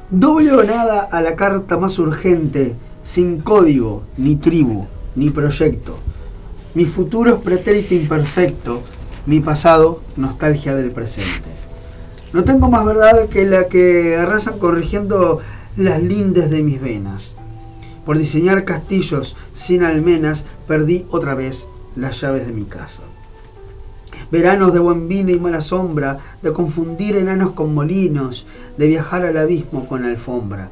Doble 0.10 0.52
o 0.52 0.64
nada 0.64 1.02
a 1.02 1.22
la 1.22 1.36
carta 1.36 1.78
más 1.78 1.99
urgente, 1.99 2.73
sin 3.03 3.41
código, 3.41 4.02
ni 4.18 4.36
tribu, 4.36 4.88
ni 5.15 5.30
proyecto. 5.30 5.95
Mi 6.73 6.86
futuro 6.86 7.36
es 7.36 7.41
pretérito 7.44 7.94
imperfecto, 7.94 8.82
mi 9.28 9.40
pasado, 9.40 10.02
nostalgia 10.18 10.73
del 10.73 10.90
presente. 10.90 11.52
No 12.34 12.44
tengo 12.44 12.68
más 12.68 12.84
verdad 12.84 13.30
que 13.30 13.45
la 13.45 13.68
que 13.68 14.18
arrasan 14.18 14.57
corrigiendo 14.57 15.38
las 15.78 16.02
lindes 16.02 16.49
de 16.49 16.64
mis 16.64 16.82
venas. 16.82 17.34
Por 18.07 18.18
diseñar 18.18 18.65
castillos 18.65 19.38
sin 19.53 19.84
almenas, 19.84 20.45
perdí 20.68 21.06
otra 21.11 21.36
vez 21.36 21.68
las 21.95 22.19
llaves 22.22 22.45
de 22.47 22.53
mi 22.53 22.63
casa. 22.65 23.01
Veranos 24.31 24.73
de 24.73 24.80
buen 24.80 25.07
vino 25.07 25.30
y 25.31 25.39
mala 25.39 25.61
sombra, 25.61 26.18
de 26.41 26.53
confundir 26.53 27.18
enanos 27.18 27.51
con 27.51 27.73
molinos, 27.73 28.45
de 28.77 28.88
viajar 28.88 29.26
al 29.26 29.38
abismo 29.38 29.88
con 29.88 30.05
alfombra. 30.05 30.69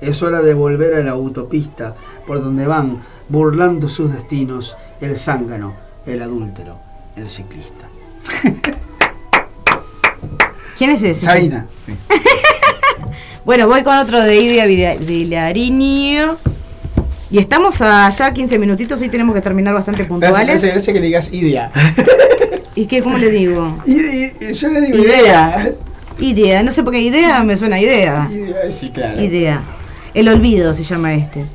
Es 0.00 0.22
hora 0.22 0.42
de 0.42 0.54
volver 0.54 0.94
a 0.94 1.02
la 1.02 1.12
autopista 1.12 1.94
por 2.26 2.42
donde 2.42 2.66
van, 2.66 2.98
burlando 3.28 3.88
sus 3.88 4.12
destinos, 4.12 4.76
el 5.00 5.16
zángano, 5.16 5.74
el 6.06 6.22
adúltero, 6.22 6.78
el 7.16 7.28
ciclista. 7.28 7.86
¿Quién 10.76 10.90
es 10.90 11.02
ese? 11.02 11.24
Sabina. 11.26 11.66
Bueno, 13.44 13.66
voy 13.66 13.82
con 13.82 13.96
otro 13.98 14.20
de 14.20 14.36
Idia 14.40 14.66
Villa- 14.66 14.94
Villarinho. 14.94 16.36
Y 17.32 17.38
estamos 17.38 17.80
a 17.80 18.10
ya 18.10 18.30
15 18.30 18.58
minutitos, 18.58 19.00
hoy 19.00 19.08
tenemos 19.08 19.34
que 19.34 19.40
terminar 19.40 19.72
bastante 19.72 20.04
puntuales. 20.04 20.46
gracias, 20.46 20.70
gracias 20.70 20.92
que 20.92 21.00
le 21.00 21.06
digas 21.06 21.32
idea. 21.32 21.70
¿Y 22.74 22.84
qué, 22.84 23.00
cómo 23.00 23.16
le 23.16 23.30
digo? 23.30 23.74
Yo 23.86 24.68
le 24.68 24.80
digo 24.82 24.98
idea. 24.98 25.72
Idea, 26.18 26.62
no 26.62 26.72
sé 26.72 26.82
por 26.82 26.92
qué 26.92 27.00
idea 27.00 27.42
me 27.42 27.56
suena 27.56 27.76
a 27.76 27.80
idea. 27.80 28.28
Idea, 28.30 28.70
Sí, 28.70 28.90
claro. 28.90 29.18
Idea. 29.18 29.62
El 30.12 30.28
olvido 30.28 30.74
se 30.74 30.82
llama 30.82 31.14
este. 31.14 31.46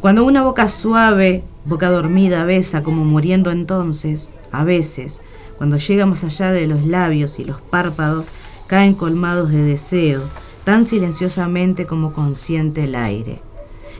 Cuando 0.00 0.24
una 0.24 0.42
boca 0.42 0.66
suave, 0.70 1.42
boca 1.66 1.90
dormida, 1.90 2.44
besa 2.44 2.82
como 2.82 3.04
muriendo 3.04 3.50
entonces, 3.50 4.32
a 4.50 4.64
veces, 4.64 5.20
cuando 5.58 5.76
llega 5.76 6.06
más 6.06 6.24
allá 6.24 6.52
de 6.52 6.66
los 6.68 6.86
labios 6.86 7.38
y 7.38 7.44
los 7.44 7.60
párpados, 7.60 8.28
caen 8.66 8.94
colmados 8.94 9.52
de 9.52 9.60
deseo, 9.60 10.22
tan 10.64 10.86
silenciosamente 10.86 11.84
como 11.84 12.14
consciente 12.14 12.84
el 12.84 12.94
aire. 12.94 13.42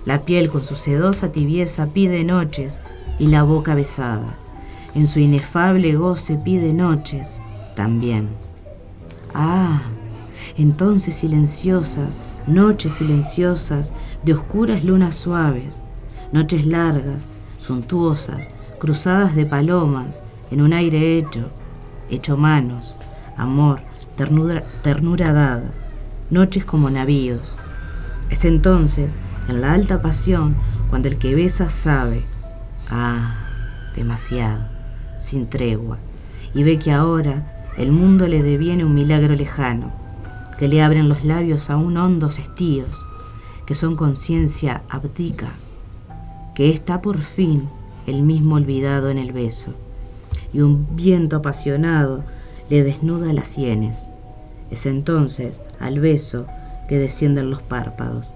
La 0.06 0.24
piel 0.24 0.48
con 0.48 0.64
su 0.64 0.76
sedosa 0.76 1.32
tibieza 1.32 1.88
pide 1.88 2.22
noches 2.22 2.80
y 3.18 3.26
la 3.26 3.42
boca 3.42 3.74
besada. 3.74 4.36
En 4.94 5.08
su 5.08 5.18
inefable 5.18 5.94
goce 5.96 6.36
pide 6.36 6.72
noches 6.72 7.40
también. 7.74 8.28
Ah, 9.34 9.82
entonces 10.56 11.16
silenciosas, 11.16 12.20
noches 12.46 12.94
silenciosas, 12.94 13.92
de 14.22 14.34
oscuras 14.34 14.84
lunas 14.84 15.16
suaves, 15.16 15.82
noches 16.32 16.66
largas, 16.66 17.26
suntuosas, 17.58 18.50
cruzadas 18.78 19.34
de 19.34 19.44
palomas, 19.44 20.22
en 20.52 20.62
un 20.62 20.72
aire 20.72 21.18
hecho, 21.18 21.50
hecho 22.10 22.36
manos, 22.36 22.96
amor, 23.36 23.80
ternura, 24.16 24.64
ternura 24.82 25.32
dada, 25.32 25.72
noches 26.30 26.64
como 26.64 26.90
navíos. 26.90 27.58
Es 28.30 28.44
entonces, 28.44 29.16
en 29.48 29.60
la 29.60 29.72
alta 29.72 30.02
pasión, 30.02 30.56
cuando 30.90 31.08
el 31.08 31.18
que 31.18 31.34
besa 31.34 31.68
sabe, 31.68 32.22
ah, 32.90 33.36
demasiado, 33.94 34.64
sin 35.18 35.48
tregua, 35.48 35.98
y 36.54 36.62
ve 36.62 36.78
que 36.78 36.92
ahora 36.92 37.72
el 37.76 37.92
mundo 37.92 38.26
le 38.26 38.42
deviene 38.42 38.84
un 38.84 38.94
milagro 38.94 39.34
lejano, 39.34 39.92
que 40.58 40.68
le 40.68 40.82
abren 40.82 41.08
los 41.08 41.24
labios 41.24 41.70
aún 41.70 41.96
hondos 41.96 42.38
estíos, 42.38 43.00
que 43.66 43.74
son 43.74 43.96
conciencia 43.96 44.82
abdica, 44.88 45.48
que 46.54 46.70
está 46.70 47.02
por 47.02 47.18
fin 47.18 47.68
el 48.06 48.22
mismo 48.22 48.54
olvidado 48.54 49.10
en 49.10 49.18
el 49.18 49.32
beso, 49.32 49.74
y 50.52 50.60
un 50.60 50.96
viento 50.96 51.36
apasionado 51.36 52.24
le 52.70 52.82
desnuda 52.82 53.32
las 53.32 53.48
sienes. 53.48 54.10
Es 54.70 54.86
entonces 54.86 55.60
al 55.78 56.00
beso 56.00 56.46
que 56.88 56.98
descienden 56.98 57.50
los 57.50 57.62
párpados, 57.62 58.34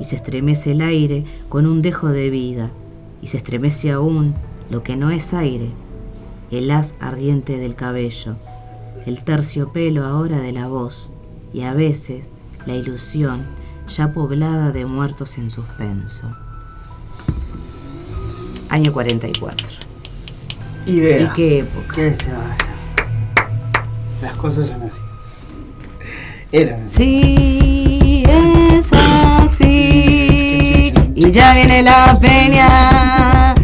y 0.00 0.04
se 0.04 0.16
estremece 0.16 0.72
el 0.72 0.80
aire 0.80 1.24
con 1.48 1.66
un 1.66 1.82
dejo 1.82 2.08
de 2.08 2.30
vida, 2.30 2.70
y 3.22 3.28
se 3.28 3.36
estremece 3.36 3.92
aún 3.92 4.34
lo 4.70 4.82
que 4.82 4.96
no 4.96 5.10
es 5.10 5.34
aire, 5.34 5.68
el 6.50 6.70
haz 6.70 6.94
ardiente 7.00 7.58
del 7.58 7.76
cabello, 7.76 8.34
el 9.06 9.22
terciopelo 9.22 10.04
ahora 10.04 10.40
de 10.40 10.52
la 10.52 10.68
voz, 10.68 11.12
y 11.52 11.62
a 11.62 11.74
veces 11.74 12.32
la 12.66 12.74
ilusión 12.74 13.44
ya 13.88 14.12
poblada 14.12 14.72
de 14.72 14.86
muertos 14.86 15.36
en 15.36 15.50
suspenso. 15.50 16.26
Año 18.68 18.92
44. 18.92 19.66
Idea. 20.86 21.22
¿Y 21.22 21.28
qué 21.34 21.58
época? 21.58 21.94
¿Qué 21.94 22.14
se 22.14 22.32
va 22.32 22.46
a 22.46 22.52
hacer? 22.52 22.66
Las 24.22 24.32
cosas 24.34 24.68
son 24.68 24.82
así. 24.82 25.00
Eran. 26.52 26.88
Sí, 26.88 28.22
es 28.26 28.90
Y 29.62 31.30
ya 31.30 31.52
viene 31.52 31.82
la 31.82 32.18
peña. 32.20 33.54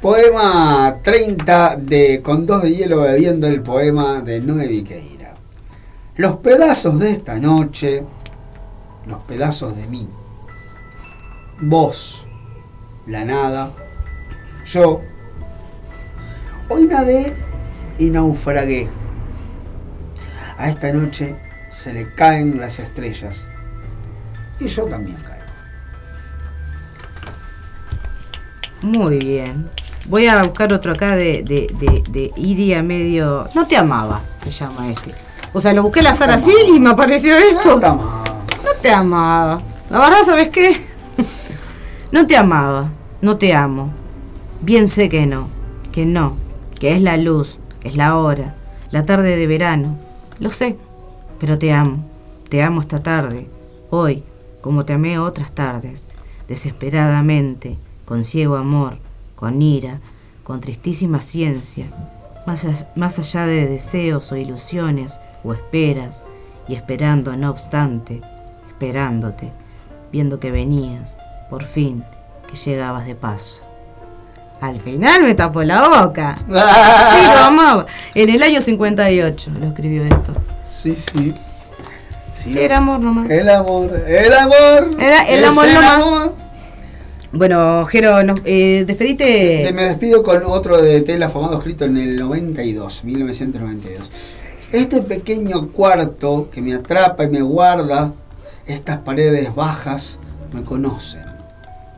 Poema 0.00 0.98
30 1.02 1.76
de 1.76 2.22
Con 2.22 2.46
dos 2.46 2.62
de 2.62 2.72
hielo 2.72 3.00
bebiendo 3.00 3.48
el 3.48 3.62
poema 3.62 4.20
de 4.20 4.40
Noé 4.40 4.68
Viqueira. 4.68 5.34
Los 6.14 6.36
pedazos 6.36 7.00
de 7.00 7.10
esta 7.10 7.40
noche, 7.40 8.04
los 9.06 9.22
pedazos 9.22 9.76
de 9.76 9.86
mí. 9.88 10.08
Vos, 11.60 12.28
la 13.06 13.24
nada, 13.24 13.72
yo. 14.66 15.00
Hoy 16.68 16.84
nadé 16.84 17.34
y 17.98 18.10
naufragué. 18.10 18.88
A 20.58 20.68
esta 20.68 20.92
noche 20.92 21.36
se 21.70 21.92
le 21.92 22.14
caen 22.14 22.60
las 22.60 22.78
estrellas. 22.78 23.47
Y 24.60 24.66
yo 24.66 24.84
también 24.84 25.16
caigo. 25.18 25.38
Muy 28.82 29.18
bien. 29.18 29.68
Voy 30.06 30.26
a 30.26 30.42
buscar 30.42 30.72
otro 30.72 30.92
acá 30.92 31.16
de, 31.16 31.42
de, 31.42 31.70
de, 31.78 32.32
de 32.34 32.82
medio. 32.82 33.46
No 33.54 33.66
te 33.66 33.76
amaba, 33.76 34.22
se 34.38 34.50
llama 34.50 34.88
este. 34.90 35.12
O 35.52 35.60
sea, 35.60 35.72
lo 35.72 35.82
busqué 35.82 36.00
al 36.00 36.08
azar 36.08 36.30
así 36.30 36.52
y 36.68 36.78
me 36.80 36.90
apareció 36.90 37.36
esto. 37.36 37.74
No 37.74 37.80
te 37.80 37.86
amaba. 37.86 38.24
No 38.64 38.70
te 38.80 38.90
amaba. 38.90 39.62
La 39.90 39.98
verdad, 39.98 40.18
¿sabes 40.24 40.48
qué? 40.48 40.86
No 42.10 42.26
te 42.26 42.38
amaba. 42.38 42.90
No 43.20 43.36
te 43.36 43.52
amo. 43.52 43.92
Bien 44.62 44.88
sé 44.88 45.10
que 45.10 45.26
no. 45.26 45.48
Que 45.92 46.06
no. 46.06 46.36
Que 46.80 46.94
es 46.94 47.02
la 47.02 47.18
luz. 47.18 47.58
Es 47.84 47.96
la 47.96 48.16
hora. 48.16 48.54
La 48.90 49.02
tarde 49.02 49.36
de 49.36 49.46
verano. 49.46 49.98
Lo 50.38 50.48
sé. 50.48 50.78
Pero 51.38 51.58
te 51.58 51.70
amo. 51.70 52.02
Te 52.48 52.62
amo 52.62 52.80
esta 52.80 53.02
tarde. 53.02 53.46
Hoy. 53.90 54.24
Como 54.60 54.84
te 54.84 54.92
amé 54.94 55.18
otras 55.18 55.52
tardes. 55.52 56.06
Desesperadamente. 56.48 57.76
Con 58.04 58.24
ciego 58.24 58.56
amor. 58.56 58.98
Con 59.36 59.60
ira. 59.62 60.00
Con 60.44 60.60
tristísima 60.60 61.20
ciencia. 61.20 61.86
Más, 62.46 62.64
a- 62.64 62.88
más 62.96 63.18
allá 63.18 63.46
de 63.46 63.68
deseos 63.68 64.32
o 64.32 64.36
ilusiones 64.36 65.18
o 65.44 65.52
esperas. 65.52 66.22
y 66.68 66.74
esperando, 66.74 67.34
no 67.34 67.48
obstante, 67.48 68.20
esperándote, 68.68 69.50
viendo 70.12 70.38
que 70.38 70.50
venías, 70.50 71.16
por 71.48 71.64
fin, 71.64 72.04
que 72.46 72.56
llegabas 72.56 73.06
de 73.06 73.14
paso. 73.14 73.62
Al 74.60 74.78
final 74.78 75.22
me 75.22 75.34
tapó 75.34 75.62
la 75.62 75.88
boca. 76.04 76.36
Sí, 76.46 77.26
lo 77.32 77.38
amaba. 77.44 77.86
En 78.14 78.28
el 78.28 78.42
año 78.42 78.60
58 78.60 79.50
lo 79.58 79.66
escribió 79.68 80.04
esto. 80.04 80.34
Sí, 80.68 80.94
sí. 80.94 81.32
Sí. 82.52 82.58
Era 82.58 82.78
amor 82.78 83.00
nomás. 83.00 83.30
El 83.30 83.48
amor, 83.48 83.90
el 84.06 84.32
amor. 84.34 84.90
Era 85.00 85.22
el 85.28 85.44
amor 85.44 85.66
el 85.66 85.74
nomás. 85.74 85.94
amor. 85.94 86.34
Bueno, 87.32 87.84
Jero, 87.86 88.22
nos, 88.22 88.40
eh, 88.44 88.84
despedite. 88.86 89.64
Te- 89.66 89.72
Me 89.72 89.84
despido 89.84 90.22
con 90.22 90.42
otro 90.46 90.80
de 90.80 91.02
Tela 91.02 91.28
Famado 91.28 91.58
escrito 91.58 91.84
en 91.84 91.96
el 91.98 92.16
92, 92.16 93.04
1992. 93.04 94.10
Este 94.72 95.02
pequeño 95.02 95.68
cuarto 95.68 96.48
que 96.50 96.62
me 96.62 96.74
atrapa 96.74 97.24
y 97.24 97.28
me 97.28 97.42
guarda, 97.42 98.12
estas 98.66 98.98
paredes 98.98 99.54
bajas, 99.54 100.18
me 100.54 100.62
conocen. 100.62 101.22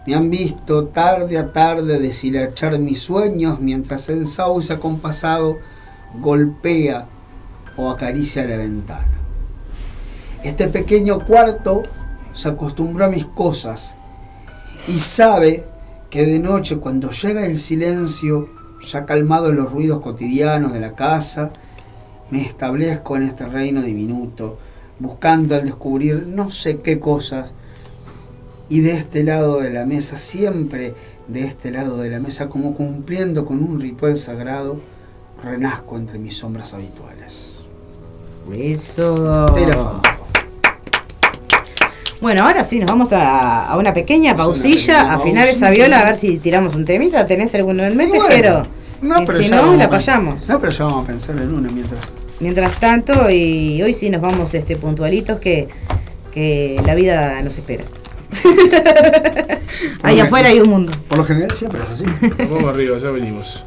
Me 0.07 0.15
han 0.17 0.31
visto 0.31 0.87
tarde 0.87 1.39
a 1.39 1.53
tarde 1.53 2.01
deshilachar 2.01 2.79
mis 2.81 3.01
sueños 3.01 3.61
mientras 3.61 4.09
el 4.09 4.27
sauce 4.27 4.73
acompasado 4.73 5.59
golpea 6.19 7.07
o 7.77 7.91
acaricia 7.91 8.45
la 8.45 8.57
ventana. 8.57 9.07
Este 10.43 10.69
pequeño 10.69 11.21
cuarto 11.21 11.83
se 12.33 12.49
acostumbró 12.49 13.05
a 13.05 13.09
mis 13.09 13.27
cosas 13.27 13.95
y 14.89 14.99
sabe 14.99 15.67
que 16.09 16.25
de 16.25 16.39
noche 16.39 16.79
cuando 16.79 17.11
llega 17.11 17.45
el 17.45 17.59
silencio, 17.59 18.49
ya 18.87 19.05
calmados 19.05 19.55
los 19.55 19.71
ruidos 19.71 20.01
cotidianos 20.01 20.73
de 20.73 20.81
la 20.81 20.95
casa, 20.95 21.53
me 22.31 22.41
establezco 22.43 23.17
en 23.17 23.25
este 23.25 23.47
reino 23.47 23.83
diminuto, 23.83 24.59
buscando 24.99 25.55
al 25.55 25.65
descubrir 25.65 26.27
no 26.27 26.51
sé 26.51 26.79
qué 26.79 26.99
cosas, 26.99 27.53
y 28.71 28.81
de 28.81 28.93
este 28.93 29.25
lado 29.25 29.61
de 29.61 29.71
la 29.71 29.85
mesa, 29.85 30.17
siempre 30.17 30.95
de 31.29 31.45
este 31.45 31.71
lado 31.71 31.99
de 31.99 32.09
la 32.09 32.19
mesa, 32.19 32.49
como 32.49 32.75
cumpliendo 32.75 33.45
con 33.45 33.63
un 33.63 33.81
ritual 33.81 34.17
sagrado, 34.17 34.79
renazco 35.43 35.97
entre 35.97 36.19
mis 36.19 36.37
sombras 36.39 36.73
habituales. 36.73 37.61
Eso. 38.53 39.47
Bueno, 42.21 42.45
ahora 42.45 42.65
sí, 42.65 42.79
nos 42.79 42.91
vamos 42.91 43.13
a, 43.13 43.67
a 43.67 43.77
una 43.79 43.95
pequeña 43.95 44.33
a 44.33 44.37
pausilla, 44.37 44.99
pequeña 44.99 45.15
afinar 45.15 45.49
esa 45.49 45.71
viola, 45.71 46.01
a 46.01 46.05
ver 46.05 46.15
si 46.15 46.39
tiramos 46.39 46.75
un 46.75 46.85
temita. 46.85 47.27
¿Tenés 47.27 47.55
alguno 47.55 47.83
en 47.85 47.97
mente, 47.97 48.19
Bueno? 48.19 48.63
No, 49.01 49.23
Y 49.23 49.27
pero 49.27 49.43
si 49.43 49.49
no, 49.49 49.75
la 49.77 49.85
a 49.85 49.89
payamos. 49.89 50.47
No, 50.47 50.61
pero 50.61 50.71
ya 50.73 50.85
vamos 50.85 51.05
a 51.05 51.07
pensar 51.07 51.37
en 51.41 51.55
una 51.55 51.71
mientras. 51.71 52.13
Mientras 52.41 52.79
tanto, 52.79 53.31
y 53.31 53.83
hoy 53.83 53.95
sí 53.95 54.11
nos 54.11 54.21
vamos 54.21 54.53
este 54.55 54.77
puntualitos 54.77 55.41
que, 55.41 55.69
que 56.33 56.81
la 56.85 56.95
vida 56.95 57.41
nos 57.43 57.57
espera. 57.57 57.85
Ahí 60.03 60.21
afuera 60.21 60.49
hay 60.49 60.61
un 60.61 60.69
mundo. 60.69 60.93
Por 61.09 61.19
lo 61.19 61.25
general 61.25 61.51
siempre 61.53 61.81
es 61.83 61.91
así. 61.91 62.05
Vamos 62.51 62.65
arriba, 62.65 62.99
ya 62.99 63.11
venimos. 63.11 63.65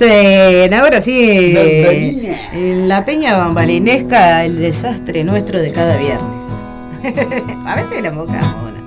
En, 0.00 0.72
ahora 0.72 1.02
sí, 1.02 1.20
eh, 1.20 2.40
en 2.52 2.88
la 2.88 3.04
peña 3.04 3.36
bambalinesca, 3.36 4.44
el 4.44 4.58
desastre 4.58 5.22
nuestro 5.22 5.60
de 5.60 5.70
cada 5.70 5.98
viernes. 5.98 6.44
A 7.66 7.76
veces 7.76 8.02
la. 8.02 8.80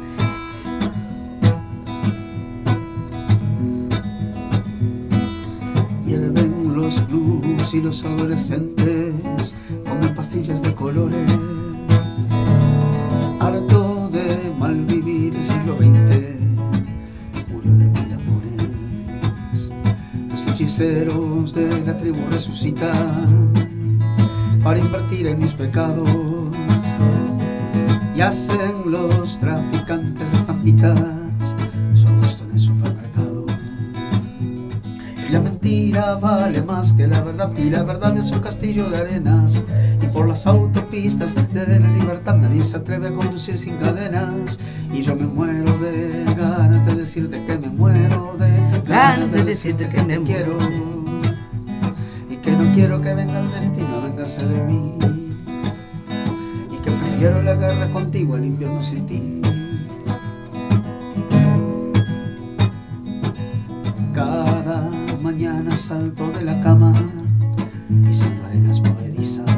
Hierven 6.07 6.75
los 6.75 7.07
blues 7.07 7.73
y 7.73 7.81
los 7.81 8.03
adolescentes 8.03 9.55
comen 9.87 10.15
pastillas 10.15 10.63
de 10.63 10.73
colores. 10.73 11.19
Hechiceros 20.75 21.53
de 21.53 21.85
la 21.85 21.97
tribu 21.97 22.19
resucitan 22.29 23.53
para 24.61 24.77
invertir 24.77 25.27
en 25.27 25.39
mis 25.39 25.53
pecados. 25.53 26.09
Y 28.13 28.19
hacen 28.21 28.91
los 28.91 29.39
traficantes 29.39 30.31
de 30.31 30.37
estampitas 30.37 30.99
su 31.93 32.07
agosto 32.07 32.43
en 32.43 32.51
el 32.51 32.59
supermercado. 32.59 33.45
Y 35.27 35.31
la 35.31 35.39
mentira 35.39 36.15
vale 36.15 36.61
más 36.63 36.91
que 36.91 37.07
la 37.07 37.21
verdad 37.21 37.51
y 37.57 37.69
la 37.69 37.83
verdad 37.83 38.17
es 38.17 38.31
un 38.31 38.39
castillo 38.39 38.89
de 38.89 38.97
arenas 38.97 39.63
y 40.01 40.07
por 40.07 40.27
las 40.27 40.45
autopistas 40.45 41.35
de 41.53 41.79
la 41.79 41.87
libertad 41.93 42.35
nadie 42.35 42.63
se 42.65 42.77
atreve 42.77 43.07
a 43.07 43.13
conducir 43.13 43.57
sin 43.57 43.77
cadenas 43.77 44.59
y 44.93 45.01
yo 45.01 45.15
me 45.15 45.25
muero 45.25 45.77
de 45.77 46.25
ganas 46.35 46.85
de 46.85 46.95
decirte 46.95 47.41
que 47.45 47.57
me 47.57 47.64
De 49.31 49.43
decirte 49.43 49.89
que 49.89 50.01
me 50.03 50.21
quiero 50.23 50.57
y 52.29 52.37
que 52.37 52.51
no 52.51 52.73
quiero 52.73 53.01
que 53.01 53.13
venga 53.13 53.41
el 53.41 53.51
destino 53.51 53.97
a 53.97 53.99
vengarse 54.01 54.45
de 54.45 54.61
mí. 54.63 54.93
Y 56.71 56.77
que 56.77 56.91
prefiero 56.91 57.41
la 57.43 57.55
guerra 57.55 57.87
contigo 57.91 58.35
al 58.35 58.45
invierno 58.45 58.81
sin 58.81 59.05
ti. 59.05 59.41
Cada 64.13 64.89
mañana 65.21 65.75
salto 65.75 66.31
de 66.31 66.45
la 66.45 66.61
cama 66.61 66.93
pisando 68.07 68.45
arenas 68.45 68.79
movedizas. 68.79 69.49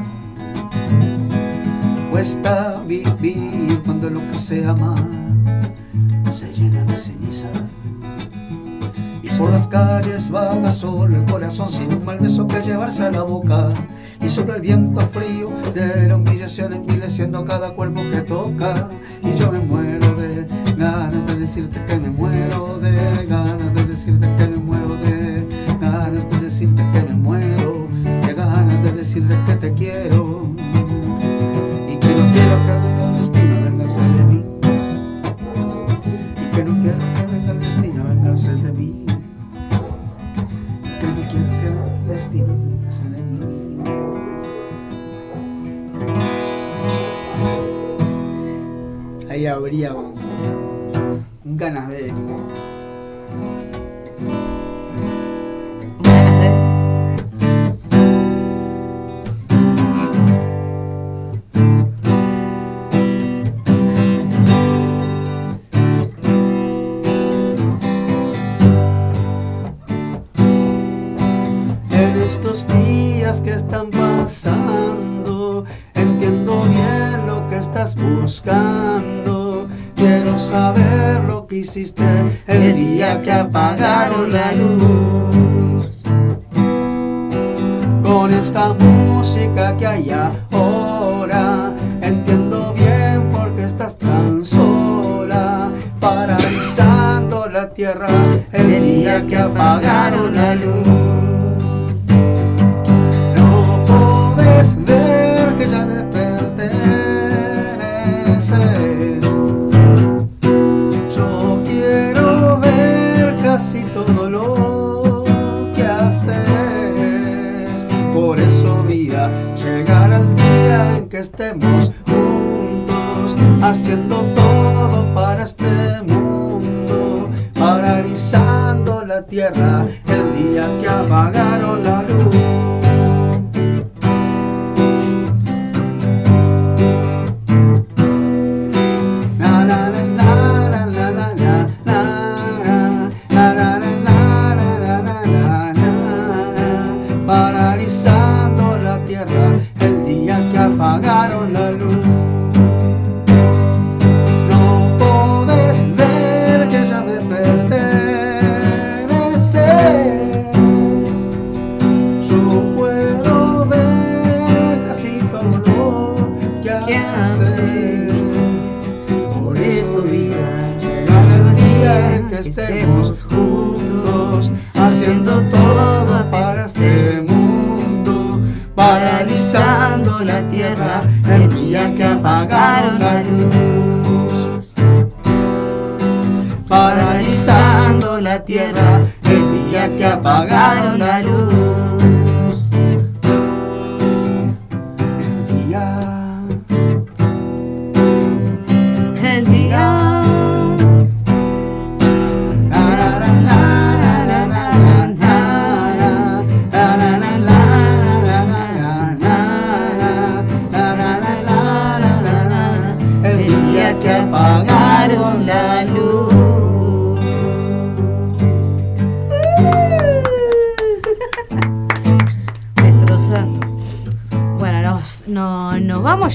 Cuesta 2.10 2.82
vivir 2.88 3.80
cuando 3.86 4.10
lo 4.10 4.22
que 4.32 4.40
se 4.40 4.66
ama 4.66 4.96
Calles 9.78 10.32
vaga 10.32 10.72
solo 10.72 11.18
el 11.18 11.24
corazón 11.32 11.72
sin 11.72 11.94
un 11.94 12.04
mal 12.04 12.18
beso 12.18 12.48
que 12.48 12.62
llevarse 12.62 13.04
a 13.04 13.12
la 13.12 13.22
boca. 13.22 13.70
Y 14.20 14.28
sobre 14.28 14.56
el 14.56 14.62
viento 14.62 15.02
frío 15.02 15.50
de 15.72 16.08
la 16.08 16.16
humillación 16.16 16.74
envileciendo 16.74 17.46
cada 17.46 17.70
cuerpo 17.70 18.02
que 18.12 18.22
toca. 18.22 18.90
Y 19.24 19.36
yo 19.36 19.52
me 19.52 19.60
muero 19.60 20.16
de 20.16 20.48
ganas 20.76 21.28
de 21.28 21.36
decirte 21.36 21.80
que 21.86 22.00
me 22.00 22.10
muero, 22.10 22.80
de 22.80 23.26
ganas 23.28 23.72
de 23.76 23.84
decirte 23.84 24.28
que 24.36 24.48
me 24.48 24.58
muero, 24.58 24.96
de 24.96 25.46
ganas 25.80 26.28
de 26.28 26.40
decirte 26.40 26.84
que 26.92 27.04
me 27.04 27.14
muero, 27.14 27.88
de 28.26 28.34
ganas 28.34 28.82
de 28.82 28.92
decirte 28.94 29.36
que 29.46 29.56
te 29.58 29.72
quiero. 29.74 30.57
is 81.78 82.07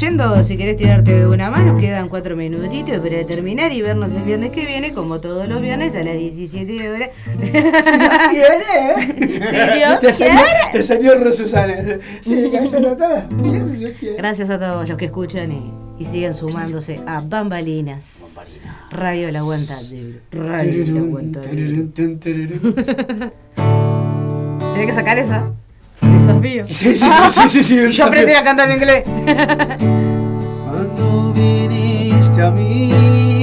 yendo, 0.03 0.43
si 0.43 0.57
querés 0.57 0.77
tirarte 0.77 1.27
una 1.29 1.49
mano, 1.49 1.79
quedan 1.79 2.09
cuatro 2.09 2.35
minutitos 2.35 2.99
para 2.99 3.25
terminar 3.25 3.73
y 3.73 3.83
vernos 3.83 4.13
el 4.15 4.25
viernes 4.25 4.51
que 4.51 4.67
viene, 4.67 4.93
como 4.93 5.21
todos 5.21 5.49
los 5.49 5.63
viernes, 5.63 5.95
a 5.95 6.03
las 6.03 6.15
17 6.19 6.91
horas. 6.91 7.11
quiere, 8.31 8.97
Si 9.73 9.79
Dios 9.79 10.01
te 10.01 10.13
salió, 10.13 10.41
te 10.73 10.83
salió 10.83 11.33
Susana. 11.33 12.01
Sí. 12.21 12.51
Gracias 14.19 14.51
a 14.51 14.59
todos 14.59 14.89
los 14.89 14.99
que 14.99 15.05
escuchan 15.05 15.53
y, 15.53 15.73
y 16.01 16.05
siguen 16.05 16.35
sumándose 16.35 17.01
a 17.07 17.21
Bambalinas. 17.21 18.35
Radio 18.91 19.31
La 19.31 19.39
Aguanta. 19.39 19.79
Radio 20.33 20.85
La 20.87 21.01
Aguanta. 21.01 21.41
Tenés 21.43 21.83
que 24.87 24.95
sacar 24.95 25.19
esa. 25.19 25.53
Desafío. 26.03 26.67
Sí, 26.69 26.97
sí, 26.97 27.07
sí, 27.31 27.49
sí, 27.49 27.63
sí, 27.63 27.93
yo 27.97 28.05
aprendí 28.07 28.33
a 28.33 28.43
cantar 28.45 28.71
en 28.71 28.77
inglés. 28.77 29.05
Cuando 30.65 31.33
viniste 31.33 32.43
a 32.43 32.51
mí, 32.51 33.42